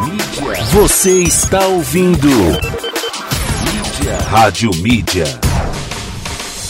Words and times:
Mídia. 0.00 0.64
Você 0.72 1.22
está 1.22 1.66
ouvindo. 1.66 2.28
Mídia. 2.28 4.18
Rádio 4.28 4.70
Mídia. 4.76 5.24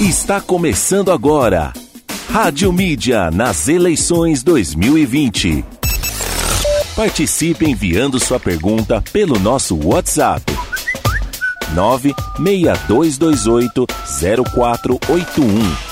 Está 0.01 0.41
começando 0.41 1.13
agora. 1.13 1.73
Rádio 2.33 2.73
Mídia 2.73 3.31
nas 3.31 3.69
eleições 3.69 4.43
2020. 4.43 5.63
Participe 6.97 7.69
enviando 7.69 8.19
sua 8.19 8.41
pergunta 8.41 9.05
pelo 9.13 9.39
nosso 9.39 9.77
WhatsApp 9.77 10.51
96228 11.75 13.87
0481. 14.55 15.90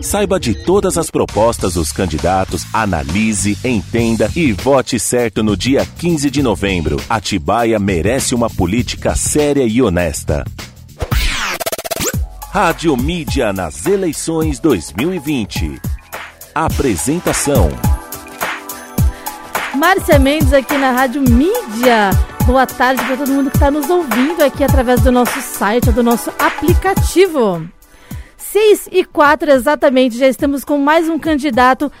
Saiba 0.00 0.38
de 0.38 0.54
todas 0.54 0.98
as 0.98 1.10
propostas 1.10 1.74
dos 1.74 1.90
candidatos, 1.90 2.64
analise, 2.72 3.58
entenda 3.64 4.30
e 4.36 4.52
vote 4.52 4.98
certo 4.98 5.42
no 5.42 5.56
dia 5.56 5.84
15 5.84 6.30
de 6.30 6.42
novembro. 6.42 6.96
Atibaia 7.08 7.78
merece 7.78 8.34
uma 8.34 8.50
política 8.50 9.14
séria 9.16 9.64
e 9.64 9.80
honesta. 9.80 10.44
Rádio 12.50 12.96
Mídia 12.96 13.52
nas 13.52 13.86
eleições 13.86 14.58
2020. 14.60 15.80
Apresentação. 16.54 17.68
Márcia 19.74 20.18
Mendes 20.18 20.52
aqui 20.52 20.76
na 20.78 20.92
Rádio 20.92 21.22
Mídia. 21.22 22.10
Boa 22.46 22.66
tarde 22.66 23.02
para 23.04 23.16
todo 23.16 23.32
mundo 23.32 23.50
que 23.50 23.56
está 23.56 23.70
nos 23.70 23.90
ouvindo 23.90 24.42
aqui 24.42 24.62
através 24.62 25.00
do 25.00 25.10
nosso 25.10 25.40
site, 25.40 25.90
do 25.90 26.02
nosso 26.02 26.30
aplicativo. 26.38 27.75
6 28.56 28.88
e 28.90 29.04
4 29.04 29.50
exatamente, 29.50 30.16
já 30.16 30.26
estamos 30.26 30.64
com 30.64 30.78
mais 30.78 31.10
um 31.10 31.18
candidato 31.18 31.92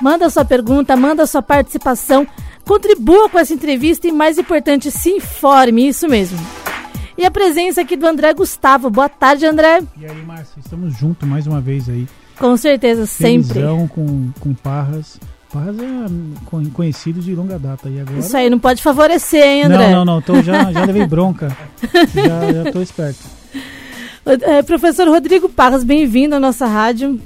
Manda 0.01 0.31
sua 0.31 0.47
pergunta, 0.47 0.97
manda 0.97 1.27
sua 1.27 1.43
participação, 1.43 2.27
contribua 2.67 3.29
com 3.29 3.39
essa 3.39 3.53
entrevista 3.53 4.09
e 4.09 4.13
mais 4.13 4.39
importante, 4.39 4.91
se 4.91 5.11
informe, 5.11 5.89
isso 5.89 6.09
mesmo. 6.09 6.39
E 7.17 7.25
a 7.25 7.31
presença 7.31 7.81
aqui 7.81 7.97
do 7.97 8.07
André 8.07 8.35
Gustavo. 8.35 8.91
Boa 8.91 9.09
tarde, 9.09 9.47
André. 9.47 9.83
E 9.97 10.05
aí, 10.05 10.23
Márcia, 10.23 10.59
estamos 10.59 10.97
juntos 10.97 11.29
mais 11.29 11.47
uma 11.47 11.61
vez 11.61 11.89
aí. 11.89 12.09
Com 12.39 12.57
certeza, 12.57 13.07
sempre. 13.07 13.55
Felizão 13.55 13.87
com, 13.87 14.31
com 14.41 14.53
Parras. 14.53 15.21
Parras 15.53 15.77
é 15.79 16.71
conhecido 16.73 17.21
de 17.21 17.33
longa 17.35 17.57
data. 17.57 17.89
E 17.89 18.01
agora... 18.01 18.19
Isso 18.19 18.37
aí, 18.37 18.51
não 18.51 18.59
pode 18.59 18.83
favorecer, 18.83 19.45
hein, 19.45 19.63
André? 19.65 19.93
Não, 19.93 20.05
não, 20.05 20.15
não. 20.17 20.23
Tô, 20.23 20.43
já, 20.43 20.73
já 20.73 20.85
levei 20.85 21.07
bronca. 21.09 21.57
já, 22.13 22.65
já 22.65 22.73
tô 22.73 22.83
esperto. 22.83 23.21
É, 24.27 24.63
professor 24.63 25.07
Rodrigo 25.07 25.49
Parras, 25.49 25.85
bem-vindo 25.85 26.35
à 26.35 26.41
nossa 26.41 26.67
rádio. 26.67 27.21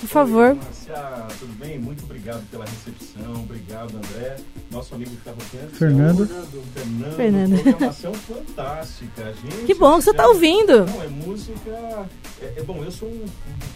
Por 0.00 0.08
favor. 0.08 0.50
Oi, 0.50 0.54
Márcia, 0.54 1.26
tudo 1.38 1.52
bem? 1.58 1.78
Muito 1.78 2.04
obrigado 2.04 2.42
pela 2.50 2.64
recepção. 2.64 3.34
Obrigado, 3.42 3.94
André 3.96 4.36
nosso 4.74 4.94
amigo 4.94 5.10
que 5.10 5.16
estava 5.16 5.40
aqui 5.40 5.56
antes. 5.56 5.78
Fernando. 5.78 6.26
Fernando. 6.26 7.16
Fernando. 7.16 7.62
Programação 7.62 8.14
fantástica, 8.14 9.34
gente. 9.42 9.66
Que 9.66 9.74
bom 9.74 9.98
que 9.98 10.04
você 10.04 10.10
está 10.10 10.26
ouvindo. 10.26 10.84
Não, 10.84 11.02
é 11.02 11.08
música. 11.08 12.08
É, 12.42 12.54
é, 12.56 12.62
bom, 12.62 12.82
eu 12.84 12.90
sou 12.90 13.08
um. 13.08 13.24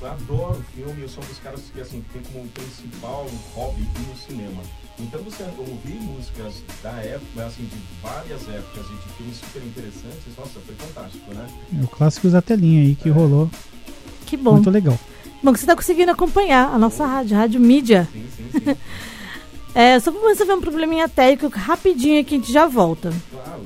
Adoro 0.04 0.64
filme, 0.74 1.02
eu 1.02 1.08
sou 1.08 1.22
um 1.22 1.26
dos 1.26 1.38
caras 1.38 1.60
que 1.72 1.80
assim, 1.80 2.04
tem 2.12 2.22
como 2.32 2.48
principal 2.48 3.26
hobby 3.54 3.82
ir 3.82 4.08
no 4.08 4.16
cinema. 4.16 4.62
Então 4.98 5.20
você 5.22 5.44
ouvir 5.58 6.00
músicas 6.00 6.62
da 6.82 6.91
época, 6.91 7.46
assim, 7.46 7.64
de 7.64 7.76
várias 8.02 8.42
épocas 8.48 8.86
e 8.86 8.94
de 8.94 9.14
filmes 9.14 9.36
super 9.36 9.62
interessantes, 9.62 10.36
nossa, 10.36 10.60
foi 10.60 10.74
fantástico, 10.74 11.34
né? 11.34 11.46
É 11.80 11.84
o 11.84 11.88
clássico 11.88 12.28
da 12.28 12.42
telinha 12.42 12.82
aí 12.82 12.94
que 12.96 13.08
é. 13.08 13.12
rolou. 13.12 13.48
Que 14.26 14.36
bom. 14.36 14.54
Muito 14.54 14.70
legal. 14.70 14.98
Bom, 15.42 15.53
que 15.53 15.60
você 15.60 15.64
está 15.64 15.76
conseguindo 15.76 16.10
acompanhar 16.10 16.75
a 16.75 16.78
nossa 16.78 17.06
rádio, 17.06 17.37
Rádio 17.37 17.60
Mídia. 17.60 18.08
Sim, 18.12 18.26
sim, 18.37 18.60
sim. 18.60 18.76
É, 19.78 20.00
só 20.00 20.11
pra 20.11 20.27
resolver 20.27 20.55
um 20.55 20.61
probleminha 20.61 21.09
técnico 21.09 21.56
rapidinho 21.56 22.21
aqui, 22.21 22.34
a 22.34 22.39
gente 22.39 22.53
já 22.53 22.66
volta. 22.66 23.12
Claro. 23.31 23.62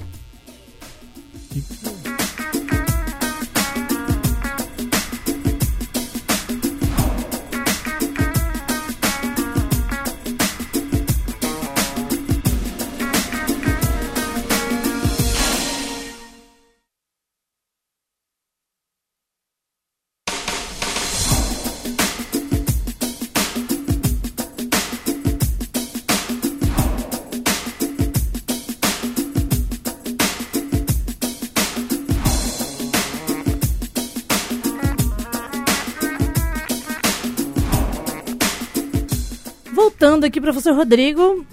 Aqui, 40.24 40.40
professor 40.40 40.74
Rodrigo. 40.74 41.44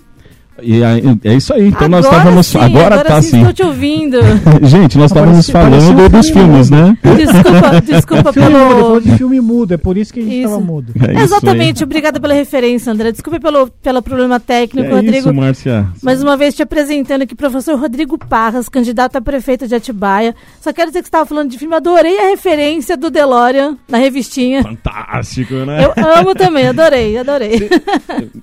E 0.64 0.81
é 0.84 1.34
isso 1.34 1.53
aí. 1.53 1.68
Então 1.68 1.86
agora 1.86 1.90
nós 1.90 2.06
estávamos. 2.06 2.47
Sim, 2.47 2.58
agora, 2.59 2.96
agora 2.96 3.03
tá 3.09 3.22
sim. 3.22 3.30
sim. 3.30 3.38
Estou 3.38 3.53
te 3.53 3.64
ouvindo. 3.64 4.18
Gente, 4.64 4.97
nós 4.97 5.12
estávamos 5.12 5.50
falando 5.50 6.09
dos 6.09 6.30
filmes, 6.30 6.70
né? 6.70 6.97
Desculpa, 7.03 7.81
desculpa 7.86 8.34
filme 8.34 8.50
pelo. 8.50 8.59
Mudo, 8.59 8.80
falou 8.80 9.02
de 9.02 9.18
filme 9.18 9.42
mudo, 9.42 9.74
é 9.74 9.78
por 9.78 9.98
isso 9.98 10.14
que 10.14 10.19
a 10.19 10.24
gente 10.24 10.38
estava 10.38 10.59
mudo. 10.59 10.94
É 11.00 11.22
Exatamente, 11.22 11.84
obrigada 11.84 12.19
pela 12.19 12.34
referência, 12.34 12.92
André. 12.92 13.12
Desculpe 13.12 13.40
pelo, 13.40 13.68
pelo 13.68 14.02
problema 14.02 14.40
técnico, 14.40 14.88
é 14.88 14.92
Rodrigo. 14.92 15.18
Isso, 15.18 15.34
Márcia. 15.34 15.88
Mais 16.02 16.22
uma 16.24 16.38
vez 16.38 16.56
te 16.56 16.64
apresentando 16.64 17.24
aqui, 17.24 17.36
professor 17.36 17.78
Rodrigo 17.78 18.18
Parras, 18.18 18.69
candidato 18.69 19.16
a 19.18 19.22
prefeito 19.22 19.68
de 19.68 19.75
Atibaia. 19.75 20.36
Só 20.62 20.72
quero 20.74 20.90
dizer 20.90 21.00
que 21.00 21.06
você 21.06 21.09
estava 21.09 21.25
falando 21.25 21.50
de 21.50 21.58
filme, 21.58 21.75
adorei 21.75 22.18
a 22.19 22.30
referência 22.30 22.96
do 22.96 23.09
DeLorean 23.09 23.78
na 23.88 23.98
revistinha. 23.98 24.64
Fantástico, 24.64 25.53
né? 25.53 25.86
Eu 25.86 26.19
amo 26.19 26.34
também, 26.36 26.68
adorei, 26.68 27.18
adorei. 27.18 27.69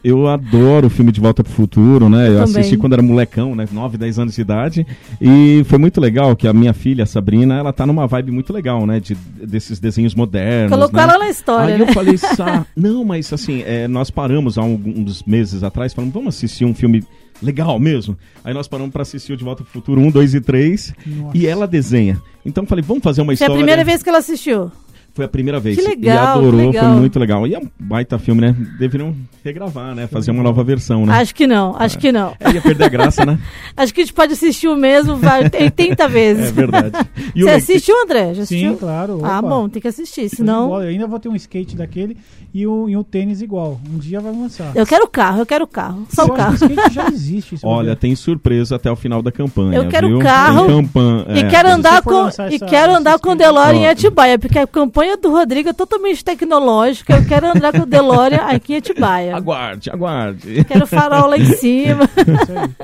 Eu 0.02 0.26
adoro 0.28 0.86
o 0.86 0.90
filme 0.90 1.12
De 1.12 1.20
Volta 1.20 1.42
pro 1.42 1.52
Futuro, 1.52 2.05
né? 2.08 2.28
Eu, 2.28 2.34
Eu 2.34 2.42
assisti 2.42 2.76
quando 2.76 2.92
era 2.94 3.02
molecão, 3.02 3.54
né? 3.54 3.66
9, 3.70 3.98
10 3.98 4.18
anos 4.18 4.34
de 4.34 4.40
idade. 4.40 4.86
E 5.20 5.62
foi 5.64 5.78
muito 5.78 6.00
legal 6.00 6.34
que 6.36 6.46
a 6.46 6.52
minha 6.52 6.72
filha, 6.72 7.04
a 7.04 7.06
Sabrina, 7.06 7.56
ela 7.56 7.72
tá 7.72 7.86
numa 7.86 8.06
vibe 8.06 8.32
muito 8.32 8.52
legal, 8.52 8.86
né? 8.86 9.00
De, 9.00 9.14
desses 9.14 9.78
desenhos 9.78 10.14
modernos. 10.14 10.70
Colocou 10.70 10.96
né? 10.96 11.02
ela 11.02 11.18
na 11.18 11.28
história, 11.28 11.74
Aí 11.74 11.80
né? 11.80 11.88
eu 11.88 11.92
falei, 11.92 12.16
Sá, 12.36 12.66
não, 12.76 13.04
mas 13.04 13.32
assim, 13.32 13.62
é, 13.66 13.86
nós 13.88 14.10
paramos 14.10 14.58
há 14.58 14.62
alguns 14.62 15.22
meses 15.24 15.62
atrás, 15.62 15.92
falando, 15.92 16.12
vamos 16.12 16.34
assistir 16.34 16.64
um 16.64 16.74
filme 16.74 17.04
legal 17.42 17.78
mesmo. 17.78 18.16
Aí 18.44 18.54
nós 18.54 18.68
paramos 18.68 18.92
para 18.92 19.02
assistir 19.02 19.32
o 19.32 19.36
De 19.36 19.44
Volta 19.44 19.62
pro 19.62 19.72
Futuro 19.72 20.00
1, 20.00 20.10
2 20.10 20.34
e 20.34 20.40
3. 20.40 20.94
Nossa. 21.06 21.36
E 21.36 21.46
ela 21.46 21.66
desenha. 21.66 22.20
Então 22.44 22.64
eu 22.64 22.68
falei, 22.68 22.84
vamos 22.86 23.02
fazer 23.02 23.20
uma 23.20 23.26
Foi 23.26 23.32
a 23.32 23.34
história. 23.34 23.56
primeira 23.56 23.84
vez 23.84 24.02
que 24.02 24.08
ela 24.08 24.18
assistiu. 24.18 24.70
Foi 25.16 25.24
a 25.24 25.28
primeira 25.28 25.58
vez. 25.58 25.76
Que 25.76 25.82
E 25.82 25.88
legal, 25.88 26.38
adorou, 26.38 26.50
que 26.60 26.66
legal. 26.66 26.84
foi 26.92 27.00
muito 27.00 27.18
legal. 27.18 27.46
E 27.46 27.54
é 27.54 27.58
um 27.58 27.66
baita 27.80 28.18
filme, 28.18 28.42
né? 28.42 28.54
Deveriam 28.78 29.16
regravar, 29.42 29.94
né? 29.94 30.06
Fazer 30.06 30.30
uma 30.30 30.42
nova 30.42 30.62
versão, 30.62 31.06
né? 31.06 31.14
Acho 31.14 31.34
que 31.34 31.46
não, 31.46 31.74
acho 31.78 31.98
que 31.98 32.12
não. 32.12 32.34
É, 32.38 32.52
ia 32.52 32.60
perder 32.60 32.84
a 32.84 32.88
graça, 32.88 33.24
né? 33.24 33.38
Acho 33.74 33.94
que 33.94 34.00
a 34.02 34.04
gente 34.04 34.12
pode 34.12 34.32
assistir 34.34 34.68
o 34.68 34.76
mesmo 34.76 35.16
vai 35.16 35.44
80 35.44 36.08
vezes. 36.08 36.48
É 36.48 36.52
verdade. 36.52 36.92
E 37.34 37.42
Você 37.42 37.50
o- 37.50 37.56
assistiu, 37.56 38.02
André? 38.02 38.32
Já 38.34 38.42
assistiu? 38.44 38.72
Sim, 38.72 38.78
claro. 38.78 39.20
Ah, 39.22 39.38
opa. 39.40 39.48
bom, 39.48 39.68
tem 39.68 39.80
que 39.82 39.88
assistir, 39.88 40.22
Eu 40.22 40.28
senão... 40.30 40.74
ainda 40.76 41.06
vou 41.06 41.18
ter 41.18 41.28
um 41.28 41.36
skate 41.36 41.76
daquele 41.76 42.16
e 42.54 42.66
um, 42.66 42.88
e 42.88 42.96
um 42.96 43.02
tênis 43.02 43.42
igual. 43.42 43.78
Um 43.92 43.98
dia 43.98 44.20
vai 44.20 44.32
lançar. 44.32 44.72
Eu 44.74 44.86
quero 44.86 45.04
o 45.04 45.08
carro, 45.08 45.40
eu 45.40 45.46
quero 45.46 45.64
o 45.64 45.66
carro. 45.66 46.06
Só 46.10 46.22
Eu 46.22 46.28
o 46.28 46.32
carro. 46.34 46.52
o 46.52 46.54
skate 46.54 46.94
já 46.94 47.08
existe. 47.08 47.56
Olha, 47.64 47.94
tem 47.94 48.14
surpresa 48.14 48.76
até 48.76 48.90
o 48.90 48.96
final 48.96 49.20
da 49.22 49.30
campanha. 49.30 49.76
Eu 49.76 49.88
quero 49.88 50.08
viu? 50.08 50.18
carro 50.20 50.66
Tem 50.66 50.76
campanha, 50.82 51.24
E 51.28 51.38
é. 51.40 51.48
quero 51.48 51.68
andar 51.68 52.00
com 52.02 52.24
e 52.24 52.28
essa- 52.28 52.66
quero 52.66 52.94
andar 52.94 53.18
com 53.18 53.30
o 53.30 53.34
DeLorean 53.34 53.74
em. 53.80 53.86
Atibaia, 53.88 54.38
porque 54.38 54.58
a 54.58 54.66
campanha 54.66 55.05
do 55.14 55.30
Rodrigo 55.30 55.68
é 55.68 55.72
totalmente 55.72 56.24
tecnológica. 56.24 57.14
Eu 57.14 57.24
quero 57.26 57.46
andar 57.54 57.70
com 57.72 57.80
o 57.82 57.86
DeLorean 57.86 58.40
aqui 58.46 58.72
em 58.72 58.76
Atibaia. 58.78 59.36
Aguarde, 59.36 59.90
aguarde. 59.90 60.64
Quero 60.64 60.86
farol 60.86 61.28
lá 61.28 61.38
em 61.38 61.44
cima. 61.52 62.08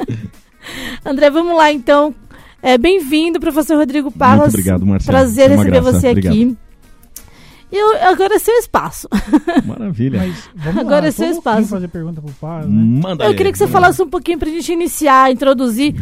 Aí. 0.07 0.19
André, 1.05 1.31
vamos 1.31 1.57
lá 1.57 1.73
então. 1.73 2.15
É, 2.63 2.79
Bem-vindo, 2.79 3.41
professor 3.41 3.77
Rodrigo 3.77 4.11
Parras. 4.13 4.43
Muito 4.43 4.55
obrigado, 4.55 4.87
Marcelo. 4.87 5.19
Prazer 5.19 5.51
É 5.51 5.57
receber 5.57 5.81
graça. 5.81 5.93
você 6.01 6.09
Obrigado. 6.11 6.33
aqui. 6.33 6.57
E 7.73 7.77
eu, 7.77 8.09
agora 8.09 8.35
é 8.35 8.39
seu 8.39 8.55
espaço. 8.59 9.09
Maravilha. 9.65 10.19
Mas 10.21 10.49
vamos 10.55 10.81
Agora 10.81 11.01
lá, 11.01 11.07
é 11.07 11.11
seu 11.11 11.31
espaço. 11.31 11.69
fazer 11.69 11.89
pergunta 11.89 12.21
pro 12.21 12.31
Parra, 12.35 12.67
né? 12.67 13.01
Manda 13.03 13.25
Eu 13.25 13.31
aí. 13.31 13.35
queria 13.37 13.51
que 13.51 13.57
você 13.59 13.67
falasse 13.67 14.03
um 14.03 14.09
pouquinho 14.11 14.39
para 14.39 14.49
a 14.49 14.53
gente 14.53 14.71
iniciar, 14.71 15.33
introduzir 15.33 15.95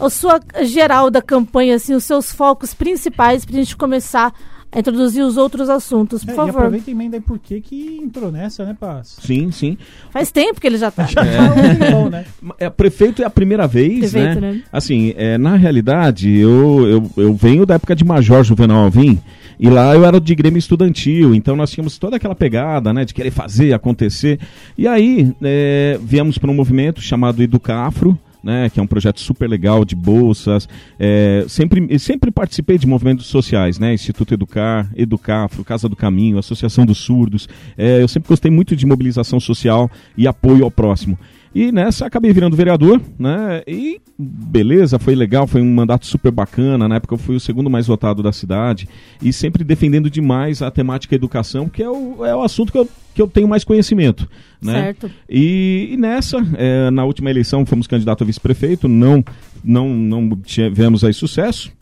a 0.00 0.08
sua 0.08 0.40
geral 0.62 1.10
da 1.10 1.20
campanha, 1.20 1.74
assim, 1.76 1.92
os 1.94 2.04
seus 2.04 2.32
focos 2.32 2.72
principais 2.72 3.44
para 3.44 3.56
a 3.56 3.58
gente 3.58 3.76
começar 3.76 4.32
introduzir 4.76 5.22
os 5.24 5.36
outros 5.36 5.68
assuntos, 5.68 6.24
por 6.24 6.30
É, 6.30 6.32
e 6.34 6.36
favor. 6.36 6.56
aproveita 6.58 6.90
e 6.90 6.92
emenda 6.92 7.16
aí 7.16 7.20
por 7.20 7.38
que 7.38 7.60
que 7.60 8.00
entrou 8.02 8.30
nessa, 8.30 8.64
né, 8.64 8.76
Paz? 8.78 9.16
Sim, 9.20 9.50
sim. 9.50 9.78
Faz 10.10 10.30
tempo 10.30 10.60
que 10.60 10.66
ele 10.66 10.76
já 10.78 10.90
tá. 10.90 11.06
Já 11.06 11.24
tá 11.24 11.54
um 11.54 11.78
tempão, 11.78 12.10
né? 12.10 12.24
É, 12.58 12.68
prefeito 12.68 13.22
é 13.22 13.24
a 13.24 13.30
primeira 13.30 13.66
vez, 13.66 13.98
Prefeito, 14.12 14.40
né? 14.40 14.52
né? 14.52 14.62
Assim, 14.72 15.14
é, 15.16 15.38
na 15.38 15.56
realidade, 15.56 16.30
eu, 16.30 16.86
eu, 16.86 17.10
eu 17.24 17.34
venho 17.34 17.64
da 17.64 17.74
época 17.74 17.96
de 17.96 18.04
Major 18.04 18.44
Juvenal 18.44 18.84
Alvim, 18.84 19.18
e 19.58 19.68
lá 19.70 19.94
eu 19.94 20.04
era 20.04 20.20
de 20.20 20.34
Grêmio 20.34 20.58
Estudantil, 20.58 21.34
então 21.34 21.56
nós 21.56 21.70
tínhamos 21.70 21.98
toda 21.98 22.16
aquela 22.16 22.34
pegada, 22.34 22.92
né, 22.92 23.04
de 23.04 23.14
querer 23.14 23.30
fazer, 23.30 23.72
acontecer. 23.72 24.38
E 24.76 24.86
aí, 24.86 25.32
é, 25.42 25.98
viemos 26.02 26.38
para 26.38 26.50
um 26.50 26.54
movimento 26.54 27.00
chamado 27.00 27.42
Educafro, 27.42 28.16
né, 28.48 28.70
que 28.70 28.80
é 28.80 28.82
um 28.82 28.86
projeto 28.86 29.20
super 29.20 29.46
legal 29.46 29.84
de 29.84 29.94
bolsas. 29.94 30.66
É, 30.98 31.44
sempre, 31.46 31.98
sempre 31.98 32.30
participei 32.30 32.78
de 32.78 32.86
movimentos 32.86 33.26
sociais, 33.26 33.78
né, 33.78 33.92
Instituto 33.92 34.32
Educar, 34.32 34.90
Educafro, 34.96 35.62
Casa 35.62 35.86
do 35.86 35.94
Caminho, 35.94 36.38
Associação 36.38 36.86
dos 36.86 36.96
Surdos. 36.96 37.46
É, 37.76 38.02
eu 38.02 38.08
sempre 38.08 38.30
gostei 38.30 38.50
muito 38.50 38.74
de 38.74 38.86
mobilização 38.86 39.38
social 39.38 39.90
e 40.16 40.26
apoio 40.26 40.64
ao 40.64 40.70
próximo. 40.70 41.18
E 41.54 41.72
nessa 41.72 42.06
acabei 42.06 42.32
virando 42.32 42.56
vereador, 42.56 43.00
né? 43.18 43.62
E 43.66 44.00
beleza, 44.18 44.98
foi 44.98 45.14
legal, 45.14 45.46
foi 45.46 45.60
um 45.62 45.74
mandato 45.74 46.06
super 46.06 46.30
bacana. 46.30 46.88
Na 46.88 46.96
época 46.96 47.14
eu 47.14 47.18
fui 47.18 47.36
o 47.36 47.40
segundo 47.40 47.70
mais 47.70 47.86
votado 47.86 48.22
da 48.22 48.32
cidade 48.32 48.88
e 49.22 49.32
sempre 49.32 49.64
defendendo 49.64 50.10
demais 50.10 50.62
a 50.62 50.70
temática 50.70 51.14
educação, 51.14 51.68
que 51.68 51.82
é 51.82 51.88
o, 51.88 52.24
é 52.24 52.34
o 52.34 52.42
assunto 52.42 52.72
que 52.72 52.78
eu, 52.78 52.88
que 53.14 53.22
eu 53.22 53.26
tenho 53.26 53.48
mais 53.48 53.64
conhecimento, 53.64 54.28
né? 54.60 54.72
Certo. 54.72 55.10
E, 55.28 55.90
e 55.92 55.96
nessa, 55.96 56.38
é, 56.56 56.90
na 56.90 57.04
última 57.04 57.30
eleição, 57.30 57.64
fomos 57.64 57.86
candidato 57.86 58.22
a 58.22 58.26
vice-prefeito, 58.26 58.88
não, 58.88 59.24
não, 59.64 59.88
não 59.88 60.30
tivemos 60.36 61.04
aí 61.04 61.12
sucesso. 61.12 61.72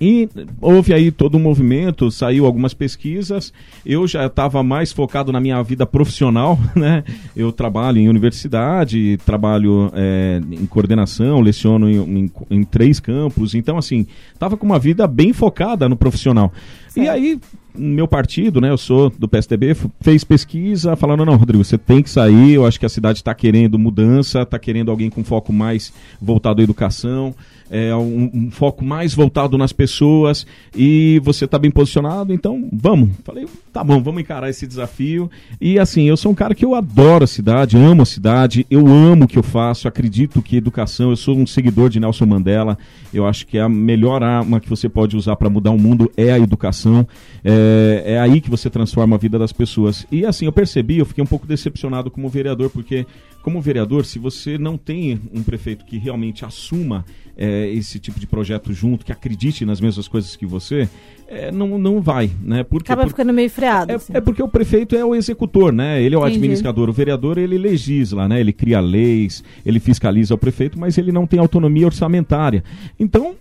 E 0.00 0.28
houve 0.60 0.92
aí 0.92 1.10
todo 1.10 1.36
um 1.36 1.40
movimento, 1.40 2.10
saiu 2.10 2.46
algumas 2.46 2.74
pesquisas. 2.74 3.52
Eu 3.86 4.06
já 4.06 4.26
estava 4.26 4.62
mais 4.62 4.92
focado 4.92 5.30
na 5.30 5.40
minha 5.40 5.62
vida 5.62 5.86
profissional, 5.86 6.58
né? 6.74 7.04
Eu 7.36 7.52
trabalho 7.52 7.98
em 7.98 8.08
universidade, 8.08 9.18
trabalho 9.24 9.90
é, 9.94 10.40
em 10.50 10.66
coordenação, 10.66 11.40
leciono 11.40 11.88
em, 11.88 12.24
em, 12.24 12.30
em 12.50 12.64
três 12.64 12.98
campos. 12.98 13.54
Então, 13.54 13.78
assim, 13.78 14.06
estava 14.32 14.56
com 14.56 14.66
uma 14.66 14.78
vida 14.78 15.06
bem 15.06 15.32
focada 15.32 15.88
no 15.88 15.96
profissional. 15.96 16.52
E 16.96 17.08
aí, 17.08 17.40
meu 17.74 18.06
partido, 18.06 18.60
né, 18.60 18.70
eu 18.70 18.78
sou 18.78 19.10
do 19.10 19.26
PSDB, 19.26 19.76
fez 20.00 20.22
pesquisa 20.22 20.94
falando, 20.94 21.24
não, 21.24 21.34
Rodrigo, 21.34 21.64
você 21.64 21.76
tem 21.76 22.02
que 22.02 22.08
sair, 22.08 22.52
eu 22.52 22.64
acho 22.64 22.78
que 22.78 22.86
a 22.86 22.88
cidade 22.88 23.18
está 23.18 23.34
querendo 23.34 23.76
mudança, 23.78 24.42
está 24.42 24.58
querendo 24.60 24.92
alguém 24.92 25.10
com 25.10 25.24
foco 25.24 25.52
mais 25.52 25.92
voltado 26.22 26.60
à 26.60 26.64
educação, 26.64 27.34
é, 27.70 27.94
um, 27.94 28.30
um 28.32 28.50
foco 28.50 28.84
mais 28.84 29.14
voltado 29.14 29.56
nas 29.56 29.72
pessoas, 29.72 30.46
e 30.74 31.20
você 31.24 31.44
está 31.44 31.58
bem 31.58 31.70
posicionado, 31.70 32.32
então 32.32 32.68
vamos. 32.72 33.10
Falei, 33.24 33.46
tá 33.72 33.82
bom, 33.82 34.02
vamos 34.02 34.22
encarar 34.22 34.48
esse 34.48 34.66
desafio. 34.66 35.30
E 35.60 35.78
assim, 35.78 36.04
eu 36.04 36.16
sou 36.16 36.32
um 36.32 36.34
cara 36.34 36.54
que 36.54 36.64
eu 36.64 36.74
adoro 36.74 37.24
a 37.24 37.26
cidade, 37.26 37.76
amo 37.76 38.02
a 38.02 38.06
cidade, 38.06 38.66
eu 38.70 38.86
amo 38.86 39.24
o 39.24 39.28
que 39.28 39.38
eu 39.38 39.42
faço, 39.42 39.88
acredito 39.88 40.42
que 40.42 40.56
educação, 40.56 41.10
eu 41.10 41.16
sou 41.16 41.36
um 41.36 41.46
seguidor 41.46 41.88
de 41.88 42.00
Nelson 42.00 42.26
Mandela, 42.26 42.78
eu 43.12 43.26
acho 43.26 43.46
que 43.46 43.58
a 43.58 43.68
melhor 43.68 44.22
arma 44.22 44.60
que 44.60 44.68
você 44.68 44.88
pode 44.88 45.16
usar 45.16 45.36
para 45.36 45.50
mudar 45.50 45.70
o 45.70 45.78
mundo 45.78 46.10
é 46.16 46.32
a 46.32 46.38
educação. 46.38 47.06
É, 47.44 48.02
é 48.06 48.20
aí 48.20 48.40
que 48.40 48.50
você 48.50 48.70
transforma 48.70 49.16
a 49.16 49.18
vida 49.18 49.38
das 49.38 49.52
pessoas. 49.52 50.06
E 50.10 50.24
assim, 50.24 50.46
eu 50.46 50.52
percebi, 50.52 50.98
eu 50.98 51.06
fiquei 51.06 51.22
um 51.22 51.26
pouco 51.26 51.46
decepcionado 51.46 52.10
como 52.10 52.28
vereador, 52.28 52.70
porque 52.70 53.06
como 53.44 53.60
vereador, 53.60 54.06
se 54.06 54.18
você 54.18 54.56
não 54.56 54.78
tem 54.78 55.20
um 55.30 55.42
prefeito 55.42 55.84
que 55.84 55.98
realmente 55.98 56.46
assuma 56.46 57.04
é, 57.36 57.68
esse 57.68 57.98
tipo 57.98 58.18
de 58.18 58.26
projeto 58.26 58.72
junto, 58.72 59.04
que 59.04 59.12
acredite 59.12 59.66
nas 59.66 59.82
mesmas 59.82 60.08
coisas 60.08 60.34
que 60.34 60.46
você, 60.46 60.88
é, 61.28 61.52
não, 61.52 61.76
não 61.76 62.00
vai, 62.00 62.30
né? 62.42 62.64
Porque, 62.64 62.90
Acaba 62.90 63.06
ficando 63.06 63.34
meio 63.34 63.50
freado. 63.50 63.92
é, 63.92 63.96
assim. 63.96 64.14
é 64.16 64.20
porque 64.22 64.42
o 64.42 64.48
prefeito 64.48 64.96
é 64.96 65.04
o 65.04 65.14
executor, 65.14 65.74
né? 65.74 66.02
Ele 66.02 66.14
é 66.14 66.18
o 66.18 66.22
Entendi. 66.22 66.38
administrador. 66.38 66.88
O 66.88 66.92
vereador, 66.92 67.36
ele 67.36 67.58
legisla, 67.58 68.26
né? 68.26 68.40
Ele 68.40 68.52
cria 68.52 68.80
leis, 68.80 69.44
ele 69.64 69.78
fiscaliza 69.78 70.34
o 70.34 70.38
prefeito, 70.38 70.80
mas 70.80 70.96
ele 70.96 71.12
não 71.12 71.26
tem 71.26 71.38
autonomia 71.38 71.84
orçamentária. 71.84 72.64
Então, 72.98 73.34